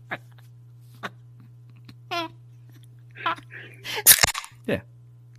yeah. 4.65 4.81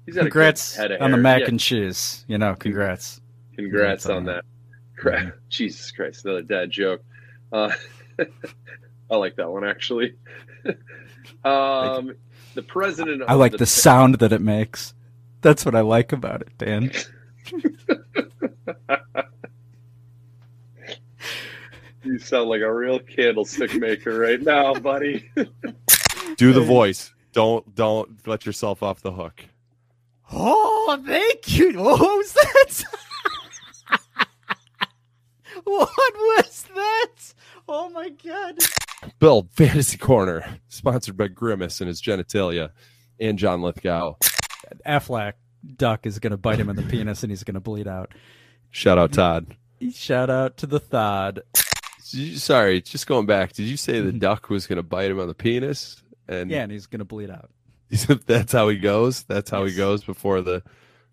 He's 0.04 0.14
got 0.14 0.22
a 0.22 0.24
good 0.24 0.32
Congrats 0.32 0.76
head 0.76 0.92
of 0.92 1.00
on 1.02 1.10
the 1.10 1.16
mac 1.16 1.40
Yeah. 1.42 1.48
and 1.48 1.60
cheese. 1.60 2.24
You 2.28 2.38
know, 2.38 2.54
congrats. 2.54 3.20
Congrats 3.56 4.06
on 4.06 4.24
that. 4.24 4.44
Cra- 4.98 5.34
Jesus 5.48 5.90
Christ, 5.90 6.24
another 6.24 6.42
dad 6.42 6.70
joke. 6.70 7.02
Uh, 7.52 7.70
I 9.10 9.16
like 9.16 9.36
that 9.36 9.50
one 9.50 9.64
actually. 9.64 10.14
um, 11.44 12.14
the 12.54 12.62
president. 12.66 13.22
I 13.28 13.34
of 13.34 13.38
like 13.40 13.56
the 13.56 13.66
sound 13.66 14.16
that 14.16 14.32
it 14.32 14.40
makes. 14.40 14.94
That's 15.46 15.64
what 15.64 15.76
I 15.76 15.82
like 15.82 16.10
about 16.10 16.40
it, 16.40 16.58
Dan. 16.58 16.90
You 22.02 22.18
sound 22.18 22.48
like 22.48 22.62
a 22.62 22.74
real 22.74 22.98
candlestick 22.98 23.72
maker 23.76 24.18
right 24.18 24.42
now, 24.42 24.74
buddy. 24.74 25.30
Do 26.36 26.52
the 26.52 26.60
voice. 26.60 27.14
Don't 27.32 27.76
don't 27.76 28.26
let 28.26 28.44
yourself 28.44 28.82
off 28.82 29.02
the 29.02 29.12
hook. 29.12 29.44
Oh, 30.32 31.00
thank 31.06 31.56
you. 31.56 31.80
What 31.80 32.00
was 32.00 32.32
that? 32.32 32.84
what 35.62 35.88
was 35.96 36.64
that? 36.74 37.34
Oh 37.68 37.88
my 37.90 38.08
god. 38.08 38.58
Bill 39.20 39.48
Fantasy 39.52 39.96
Corner, 39.96 40.58
sponsored 40.66 41.16
by 41.16 41.28
Grimace 41.28 41.80
and 41.80 41.86
his 41.86 42.02
genitalia, 42.02 42.70
and 43.20 43.38
John 43.38 43.62
Lithgow. 43.62 44.16
Affleck 44.86 45.34
duck 45.76 46.06
is 46.06 46.18
going 46.18 46.30
to 46.30 46.36
bite 46.36 46.58
him 46.58 46.68
in 46.68 46.76
the 46.76 46.82
penis 46.90 47.22
and 47.22 47.30
he's 47.30 47.44
going 47.44 47.54
to 47.54 47.60
bleed 47.60 47.88
out. 47.88 48.12
Shout 48.70 48.98
out 48.98 49.12
Todd. 49.12 49.56
Shout 49.92 50.30
out 50.30 50.56
to 50.58 50.66
the 50.66 50.80
Thod. 50.80 51.42
You- 52.10 52.36
Sorry, 52.36 52.80
just 52.80 53.06
going 53.06 53.26
back. 53.26 53.52
Did 53.52 53.64
you 53.64 53.76
say 53.76 54.00
the 54.00 54.10
mm-hmm. 54.10 54.18
duck 54.18 54.48
was 54.48 54.66
going 54.66 54.76
to 54.76 54.82
bite 54.82 55.10
him 55.10 55.20
on 55.20 55.28
the 55.28 55.34
penis? 55.34 56.02
And 56.28 56.50
Yeah, 56.50 56.62
and 56.62 56.72
he's 56.72 56.86
going 56.86 57.00
to 57.00 57.04
bleed 57.04 57.30
out. 57.30 57.50
that's 58.26 58.52
how 58.52 58.68
he 58.68 58.78
goes. 58.78 59.22
That's 59.24 59.50
how 59.50 59.64
he 59.64 59.74
goes 59.74 60.02
before 60.02 60.40
the 60.40 60.62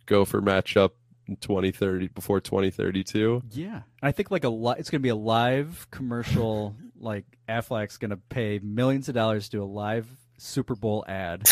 Gopher 0.05 0.41
matchup 0.41 0.91
in 1.27 1.35
2030 1.37 2.07
before 2.07 2.41
2032. 2.41 3.43
Yeah, 3.51 3.81
I 4.01 4.11
think 4.11 4.31
like 4.31 4.43
a 4.43 4.49
li- 4.49 4.75
it's 4.77 4.89
going 4.89 4.99
to 4.99 5.03
be 5.03 5.09
a 5.09 5.15
live 5.15 5.87
commercial. 5.91 6.75
like 6.99 7.25
Affleck's 7.47 7.97
going 7.97 8.11
to 8.11 8.17
pay 8.17 8.59
millions 8.63 9.07
of 9.07 9.15
dollars 9.15 9.45
to 9.49 9.57
do 9.57 9.63
a 9.63 9.65
live 9.65 10.07
Super 10.37 10.75
Bowl 10.75 11.05
ad. 11.07 11.47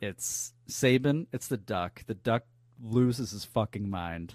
It's 0.00 0.52
Saban. 0.68 1.26
It's 1.32 1.48
the 1.48 1.56
duck. 1.56 2.04
The 2.06 2.14
duck 2.14 2.44
loses 2.82 3.30
his 3.30 3.44
fucking 3.44 3.88
mind. 3.88 4.34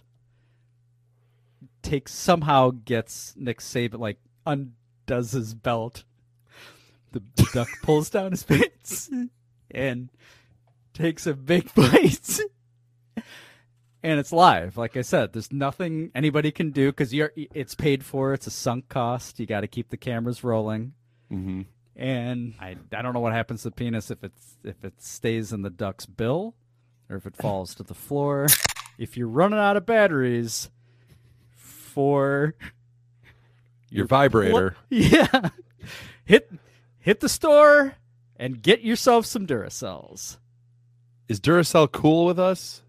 Takes 1.82 2.14
somehow 2.14 2.72
gets 2.72 3.34
Nick 3.38 3.60
Saban 3.60 4.00
like 4.00 4.20
undoes 4.46 5.32
his 5.32 5.54
belt. 5.54 6.04
The 7.12 7.22
duck 7.54 7.68
pulls 7.84 8.10
down 8.10 8.32
his 8.32 8.44
pants 8.44 9.10
and 9.72 10.10
takes 10.94 11.28
a 11.28 11.34
big 11.34 11.74
bite. 11.74 12.40
and 14.02 14.20
it's 14.20 14.32
live. 14.32 14.78
Like 14.78 14.98
I 14.98 15.02
said, 15.02 15.34
there's 15.34 15.52
nothing 15.52 16.12
anybody 16.16 16.52
can 16.52 16.72
do 16.72 16.92
because 16.92 17.14
you're 17.14 17.32
it's 17.36 17.76
paid 17.76 18.04
for. 18.04 18.34
It's 18.34 18.48
a 18.48 18.52
sunk 18.52 18.90
cost. 18.90 19.40
You 19.40 19.46
got 19.46 19.62
to 19.62 19.68
keep 19.68 19.90
the 19.90 19.98
cameras 19.98 20.44
rolling. 20.44 20.94
Mm-hmm. 21.32 21.62
And 21.96 22.56
I 22.60 22.76
I 22.92 23.02
don't 23.02 23.14
know 23.14 23.20
what 23.20 23.34
happens 23.34 23.64
to 23.64 23.70
the 23.70 23.76
penis 23.76 24.10
if 24.10 24.24
it's 24.24 24.58
if 24.64 24.84
it 24.84 25.02
stays 25.02 25.54
in 25.54 25.62
the 25.62 25.70
duck's 25.70 26.06
bill 26.06 26.56
or 27.10 27.16
if 27.18 27.26
it 27.26 27.36
falls 27.36 27.76
to 27.76 27.84
the 27.84 27.94
floor. 27.94 28.48
If 28.98 29.18
you're 29.18 29.28
running 29.28 29.60
out 29.60 29.78
of 29.78 29.86
batteries 29.86 30.70
for 31.56 32.56
Your 33.90 34.06
vibrator. 34.06 34.76
yeah, 34.90 35.50
hit 36.26 36.52
hit 37.00 37.20
the 37.20 37.30
store 37.30 37.96
and 38.36 38.62
get 38.62 38.82
yourself 38.82 39.26
some 39.26 39.46
Duracells. 39.46 40.38
Is 41.28 41.40
Duracell 41.40 41.92
cool 41.92 42.26
with 42.26 42.40
us? 42.40 42.82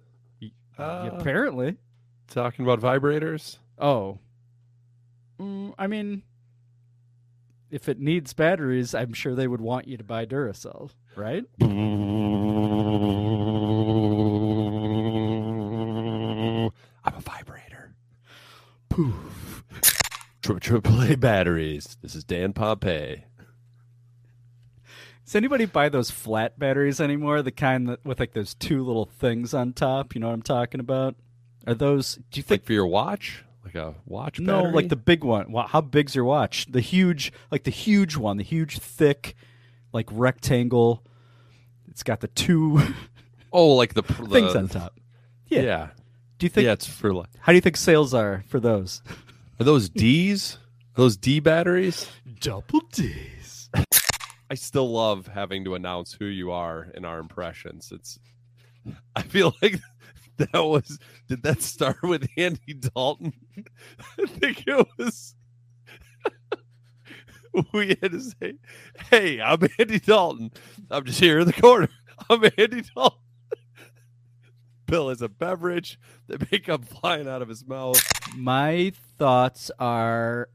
Uh, 0.77 1.11
apparently. 1.13 1.77
Talking 2.29 2.65
about 2.65 2.81
vibrators? 2.81 3.59
Oh. 3.79 4.19
Mm, 5.39 5.75
I 5.79 5.87
mean, 5.87 6.23
if 7.71 7.89
it 7.89 7.99
needs 7.99 8.33
batteries, 8.33 8.95
I'm 8.95 9.13
sure 9.13 9.35
they 9.35 9.49
would 9.49 9.61
want 9.61 9.89
you 9.89 9.97
to 9.97 10.05
buy 10.05 10.27
Duracell, 10.27 10.91
right? 11.17 11.45
I'm 11.61 11.71
a 17.15 17.21
vibrator. 17.21 17.95
Poof. 18.89 19.65
Triple 20.61 21.03
A 21.03 21.17
batteries. 21.17 21.97
This 22.03 22.15
is 22.15 22.23
Dan 22.23 22.53
Pompey. 22.53 23.25
Does 25.25 25.35
anybody 25.35 25.65
buy 25.65 25.89
those 25.89 26.11
flat 26.11 26.59
batteries 26.59 27.01
anymore? 27.01 27.41
The 27.41 27.51
kind 27.51 27.89
that 27.89 28.05
with 28.05 28.21
like 28.21 28.35
those 28.35 28.53
two 28.55 28.85
little 28.85 29.07
things 29.07 29.55
on 29.55 29.73
top. 29.73 30.15
You 30.15 30.21
know 30.21 30.27
what 30.27 30.35
I'm 30.35 30.43
talking 30.43 30.81
about? 30.81 31.17
Are 31.67 31.75
those? 31.75 32.17
Do 32.31 32.39
you 32.39 32.43
think 32.43 32.61
Like 32.63 32.67
for 32.67 32.73
your 32.75 32.87
watch? 32.87 33.43
Like 33.65 33.75
a 33.77 33.95
watch 34.05 34.39
battery? 34.45 34.47
no, 34.47 34.69
like 34.71 34.89
the 34.89 34.97
big 34.97 35.25
one? 35.25 35.51
Wow, 35.51 35.67
how 35.67 35.81
big's 35.81 36.15
your 36.15 36.25
watch? 36.25 36.67
The 36.71 36.81
huge, 36.81 37.33
like 37.51 37.65
the 37.65 37.71
huge 37.71 38.17
one, 38.17 38.37
the 38.37 38.45
huge, 38.45 38.79
thick, 38.79 39.35
like 39.93 40.07
rectangle. 40.13 41.03
It's 41.89 42.03
got 42.03 42.21
the 42.21 42.29
two 42.29 42.81
Oh, 43.53 43.69
like 43.75 43.95
the, 43.95 44.03
pr- 44.03 44.25
things 44.27 44.53
the- 44.53 44.59
on 44.59 44.69
top. 44.69 44.99
Yeah. 45.49 45.63
Yeah. 45.63 45.89
Do 46.39 46.47
you 46.47 46.51
think? 46.51 46.67
Yeah, 46.67 46.73
it's 46.73 46.87
for 46.87 47.15
like. 47.15 47.29
How 47.39 47.53
do 47.53 47.57
you 47.57 47.61
think 47.61 47.77
sales 47.77 48.13
are 48.13 48.43
for 48.49 48.59
those? 48.61 49.03
Are 49.61 49.65
those 49.65 49.89
D's? 49.89 50.59
Are 50.97 51.03
those 51.03 51.17
D 51.17 51.39
batteries? 51.41 52.09
Double 52.41 52.81
D's. 52.93 53.71
I 54.51 54.55
still 54.57 54.91
love 54.91 55.29
having 55.29 55.65
to 55.65 55.75
announce 55.77 56.13
who 56.13 56.27
you 56.27 56.51
are 56.51 56.89
in 56.95 57.05
our 57.05 57.19
impressions. 57.21 57.91
It's 57.93 58.19
I 59.15 59.23
feel 59.23 59.55
like 59.63 59.81
that 60.53 60.65
was 60.65 60.99
did 61.29 61.43
that 61.43 61.63
start 61.63 62.03
with 62.03 62.27
Andy 62.37 62.75
Dalton? 62.75 63.33
I 64.19 64.27
think 64.27 64.65
it 64.67 64.87
was 64.99 65.35
we 67.73 67.97
had 68.01 68.13
to 68.13 68.21
say, 68.21 68.55
Hey, 69.11 69.41
I'm 69.41 69.61
Andy 69.79 70.01
Dalton. 70.01 70.51
I'm 70.91 71.05
just 71.05 71.21
here 71.21 71.41
in 71.41 71.47
the 71.47 71.53
corner. 71.53 71.89
I'm 72.29 72.45
Andy 72.45 72.83
Dalton. 72.95 73.19
Bill 74.87 75.09
has 75.09 75.23
a 75.23 75.29
beverage. 75.29 75.99
The 76.27 76.47
makeup 76.51 76.85
flying 76.85 77.29
out 77.29 77.43
of 77.43 77.49
his 77.49 77.67
mouth. 77.67 78.03
My 78.37 78.93
thoughts 79.19 79.71
are 79.79 80.49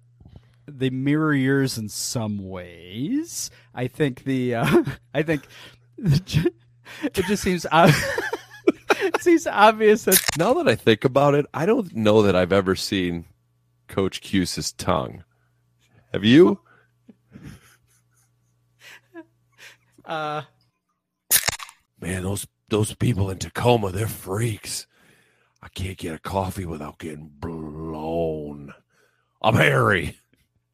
they 0.68 0.90
mirror 0.90 1.34
yours 1.34 1.78
in 1.78 1.90
some 1.90 2.48
ways. 2.48 3.50
I 3.74 3.88
think 3.88 4.24
the 4.24 4.56
uh, 4.56 4.84
I 5.14 5.24
think 5.24 5.48
it 5.98 7.26
just 7.26 7.44
seems 7.44 7.66
ob- 7.72 7.92
it 9.28 9.48
obvious 9.48 10.04
that 10.04 10.20
Now 10.38 10.54
that 10.56 10.68
I 10.68 10.76
think 10.76 11.06
about 11.06 11.36
it, 11.36 11.46
I 11.54 11.66
don't 11.66 11.96
know 11.96 12.22
that 12.22 12.36
I've 12.36 12.54
ever 12.54 12.76
seen 12.76 13.26
Coach 13.88 14.22
Cuse's 14.22 14.72
tongue. 14.72 15.24
Have 16.14 16.24
you? 16.24 16.60
uh, 20.06 20.44
Man, 22.02 22.24
those 22.24 22.48
those 22.70 22.94
people 22.96 23.30
in 23.30 23.40
Tacoma, 23.40 23.92
they're 23.92 24.08
freaks. 24.08 24.88
I 25.62 25.68
can't 25.68 25.98
get 25.98 26.16
a 26.16 26.20
coffee 26.20 26.66
without 26.66 27.00
getting 27.00 27.28
blown. 27.28 28.74
I'm 29.42 29.56
hairy 29.56 30.18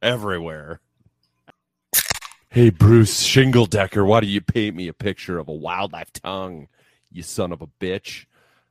everywhere. 0.01 0.81
Hey, 2.49 2.69
Bruce 2.69 3.27
Shingledecker, 3.27 4.05
why 4.05 4.21
do 4.21 4.27
you 4.27 4.39
paint 4.39 4.75
me 4.75 4.87
a 4.87 4.93
picture 4.93 5.39
of 5.39 5.47
a 5.47 5.53
wildlife 5.53 6.13
tongue, 6.13 6.67
you 7.11 7.23
son 7.23 7.51
of 7.51 7.61
a 7.61 7.67
bitch? 7.67 8.25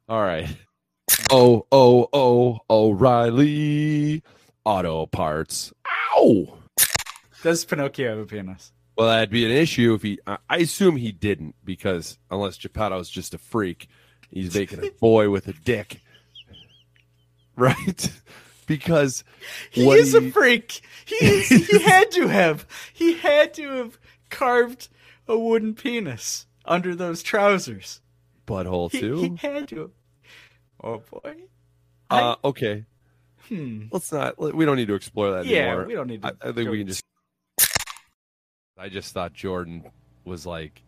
All 0.08 0.22
right. 0.22 0.48
Oh, 1.30 1.66
oh, 1.72 2.08
oh, 2.12 2.60
O'Reilly 2.68 4.22
Auto 4.64 5.06
Parts. 5.06 5.72
Ow! 6.16 6.58
does 7.42 7.64
Pinocchio 7.64 8.10
have 8.10 8.18
a 8.18 8.26
penis? 8.26 8.72
Well, 8.96 9.08
that'd 9.08 9.30
be 9.30 9.44
an 9.44 9.50
issue 9.50 9.94
if 9.94 10.02
he. 10.02 10.18
I 10.26 10.38
I 10.48 10.56
assume 10.58 10.96
he 10.96 11.12
didn't 11.12 11.54
because 11.64 12.18
unless 12.30 12.58
Geppetto's 12.58 13.08
just 13.08 13.32
a 13.34 13.38
freak, 13.38 13.88
he's 14.30 14.54
making 14.54 14.84
a 14.84 14.90
boy 15.00 15.30
with 15.30 15.48
a 15.48 15.52
dick, 15.52 16.00
right? 17.56 18.10
Because 18.66 19.24
He 19.70 19.84
what 19.84 19.98
is 19.98 20.14
a 20.14 20.30
freak. 20.30 20.80
He 21.04 21.16
is, 21.16 21.48
he 21.48 21.82
had 21.82 22.10
to 22.12 22.28
have. 22.28 22.66
He 22.94 23.18
had 23.18 23.52
to 23.54 23.68
have 23.72 23.98
carved 24.30 24.88
a 25.28 25.38
wooden 25.38 25.74
penis 25.74 26.46
under 26.64 26.94
those 26.94 27.22
trousers. 27.22 28.00
Butthole 28.46 28.90
too. 28.90 29.36
he 29.40 29.46
had 29.46 29.68
to. 29.68 29.90
Oh 30.82 31.02
boy. 31.10 31.34
uh, 32.10 32.36
okay, 32.44 32.84
Hmm. 33.48 33.84
let's 33.90 34.10
not. 34.12 34.38
We 34.38 34.64
don't 34.64 34.76
need 34.76 34.88
to 34.88 34.94
explore 34.94 35.32
that 35.32 35.46
Yeah, 35.46 35.60
anymore. 35.68 35.84
we 35.86 35.94
don't 35.94 36.06
need 36.08 36.22
to 36.22 36.34
I, 36.42 36.48
I 36.48 36.52
think 36.52 36.70
we 36.70 36.78
can 36.78 36.86
just. 36.88 37.02
I 38.78 38.88
just 38.88 39.12
thought 39.12 39.32
Jordan 39.34 39.84
was 40.24 40.44
like 40.46 40.82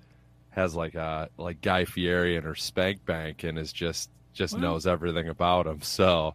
has 0.51 0.75
like 0.75 0.95
a 0.95 1.29
like 1.39 1.61
Guy 1.61 1.85
Fieri 1.85 2.37
in 2.37 2.43
her 2.45 2.55
spank 2.55 3.05
bank 3.05 3.45
and 3.45 3.59
is 3.59 3.73
just 3.73 4.11
just 4.33 4.55
Well- 4.55 4.63
knows 4.63 4.87
everything 4.87 5.29
about 5.29 5.67
him. 5.67 5.83
So 5.83 6.35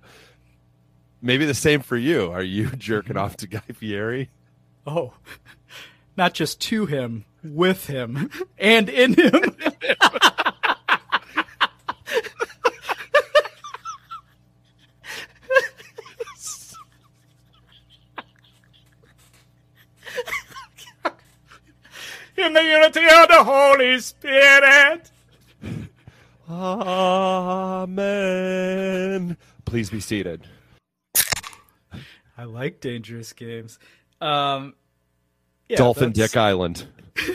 maybe 1.22 1.46
the 1.46 1.54
same 1.54 1.82
for 1.82 1.98
you. 1.98 2.32
Are 2.32 2.42
you 2.44 2.68
jerking 2.78 3.18
off 3.18 3.38
to 3.38 3.48
Guy 3.48 3.60
Fieri? 3.74 4.30
Oh, 4.88 5.14
not 6.18 6.34
just 6.34 6.60
to 6.62 6.86
him, 6.86 7.26
with 7.44 7.86
him, 7.88 8.30
and 8.58 8.90
in 8.90 9.14
him. 9.14 9.56
In 22.52 22.56
the 22.56 22.64
unity 22.70 23.06
of 23.06 23.28
the 23.30 23.44
Holy 23.46 23.98
Spirit. 24.00 25.10
Amen. 28.10 29.38
Please 29.64 29.90
be 29.90 30.02
seated. 30.02 30.46
I 32.38 32.44
like 32.44 32.82
dangerous 32.82 33.32
games. 33.32 33.80
Um, 34.20 34.74
yeah, 35.70 35.78
Dolphin 35.78 36.12
that's- 36.12 36.32
Dick 36.32 36.38
Island. 36.38 36.88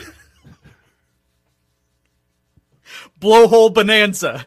blowhole 3.19 3.73
bonanza. 3.73 4.45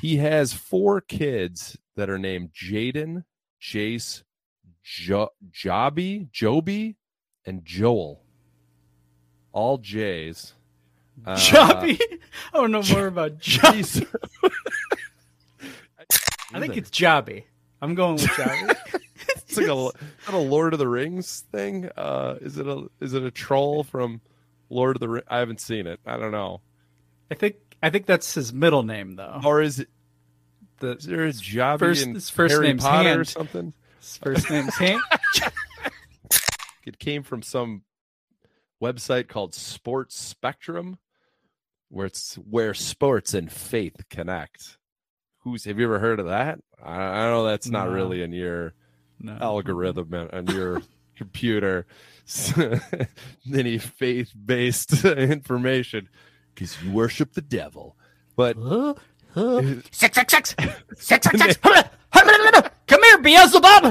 He 0.00 0.16
has 0.16 0.52
four 0.52 1.00
kids 1.00 1.78
that 1.94 2.10
are 2.10 2.18
named 2.18 2.50
Jaden, 2.52 3.22
Jace, 3.60 4.24
jo- 4.92 5.32
Jobby, 5.50 6.30
Joby, 6.30 6.96
and 7.46 7.64
Joel. 7.64 8.22
All 9.52 9.78
J's. 9.78 10.52
Uh, 11.26 11.34
Jobby. 11.36 12.00
I 12.52 12.56
don't 12.58 12.70
know 12.70 12.82
more 12.90 13.06
about 13.06 13.38
Jobby. 13.40 14.06
I 16.54 16.60
think 16.60 16.76
it's 16.76 16.90
Jobby. 16.90 17.44
I'm 17.80 17.94
going 17.94 18.14
with 18.14 18.26
Jobby. 18.26 18.76
It's 19.54 19.58
like 19.58 19.66
a, 19.66 20.34
a 20.34 20.38
Lord 20.38 20.72
of 20.72 20.78
the 20.78 20.88
Rings 20.88 21.44
thing. 21.52 21.90
Uh, 21.94 22.36
is 22.40 22.56
it 22.56 22.66
a 22.66 22.86
is 23.02 23.12
it 23.12 23.22
a 23.22 23.30
troll 23.30 23.84
from 23.84 24.22
Lord 24.70 24.96
of 24.96 25.00
the 25.00 25.10
Rings? 25.10 25.26
I 25.28 25.40
haven't 25.40 25.60
seen 25.60 25.86
it. 25.86 26.00
I 26.06 26.16
don't 26.16 26.32
know. 26.32 26.62
I 27.30 27.34
think 27.34 27.56
I 27.82 27.90
think 27.90 28.06
that's 28.06 28.32
his 28.34 28.50
middle 28.50 28.82
name 28.82 29.16
though. 29.16 29.42
Or 29.44 29.60
is 29.60 29.78
it? 29.78 29.88
The 30.78 30.96
Is 30.96 31.04
there 31.04 31.26
a 31.26 31.32
Jobby 31.32 31.78
first 31.80 32.06
his 32.06 32.30
first 32.30 32.52
Harry 32.54 32.68
name's 32.68 32.82
Potter 32.82 33.20
or 33.20 33.24
something? 33.24 33.74
His 34.02 34.16
first 34.18 34.50
name's 34.50 34.74
Hand. 34.76 35.00
It 36.84 36.98
came 36.98 37.22
from 37.22 37.42
some 37.42 37.82
website 38.82 39.28
called 39.28 39.54
Sports 39.54 40.18
Spectrum, 40.18 40.98
where 41.90 42.06
it's 42.06 42.34
where 42.34 42.74
sports 42.74 43.34
and 43.34 43.52
faith 43.52 43.94
connect. 44.10 44.78
Who's 45.44 45.64
have 45.64 45.78
you 45.78 45.84
ever 45.84 46.00
heard 46.00 46.18
of 46.18 46.26
that? 46.26 46.58
I, 46.84 46.96
I 47.00 47.30
know 47.30 47.44
that's 47.44 47.68
not 47.68 47.86
No. 47.86 47.92
really 47.94 48.20
in 48.22 48.32
your 48.32 48.74
No. 49.20 49.38
algorithm 49.40 50.12
on 50.12 50.28
on 50.32 50.46
your 50.48 50.82
computer. 51.16 51.86
Any 53.54 53.78
faith 53.78 54.32
based 54.44 55.04
information 55.04 56.08
because 56.52 56.82
you 56.82 56.90
worship 56.90 57.34
the 57.34 57.42
devil 57.42 57.96
But 58.34 58.56
Six, 59.92 60.16
six, 60.16 60.32
six, 60.32 60.54
six, 60.96 61.28
six, 61.30 61.38
six. 61.38 61.58
Come 62.92 63.02
here, 63.04 63.18
Beelzebub. 63.22 63.84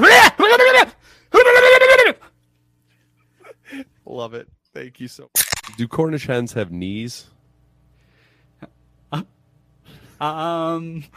love 4.06 4.34
it. 4.34 4.48
Thank 4.72 5.00
you 5.00 5.08
so. 5.08 5.24
Much. 5.24 5.76
Do 5.76 5.88
Cornish 5.88 6.26
hens 6.28 6.52
have 6.52 6.70
knees? 6.70 7.26
Um. 10.20 11.02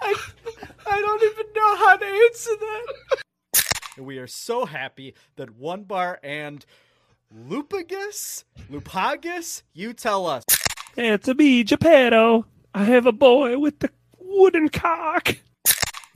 I, 0.00 0.14
I 0.86 1.00
don't 1.00 1.22
even 1.22 1.46
know 1.54 1.76
how 1.76 1.96
to 1.96 2.04
answer 2.04 2.50
that. 2.60 2.86
And 3.96 3.99
we 4.10 4.18
are 4.18 4.26
so 4.26 4.64
happy 4.64 5.14
that 5.36 5.56
One 5.56 5.84
Bar 5.84 6.18
and 6.24 6.66
Lupagus, 7.32 8.42
Lupagus, 8.68 9.62
you 9.72 9.92
tell 9.92 10.26
us. 10.26 10.42
It's 10.96 11.28
a 11.28 11.34
me, 11.34 11.62
Geppetto. 11.62 12.44
I 12.74 12.82
have 12.82 13.06
a 13.06 13.12
boy 13.12 13.56
with 13.60 13.78
the 13.78 13.88
wooden 14.18 14.68
cock. 14.68 15.36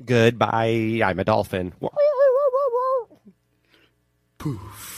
Goodbye. 0.05 1.02
I'm 1.05 1.20
a 1.20 1.24
dolphin. 1.24 1.73
Poof. 4.39 4.93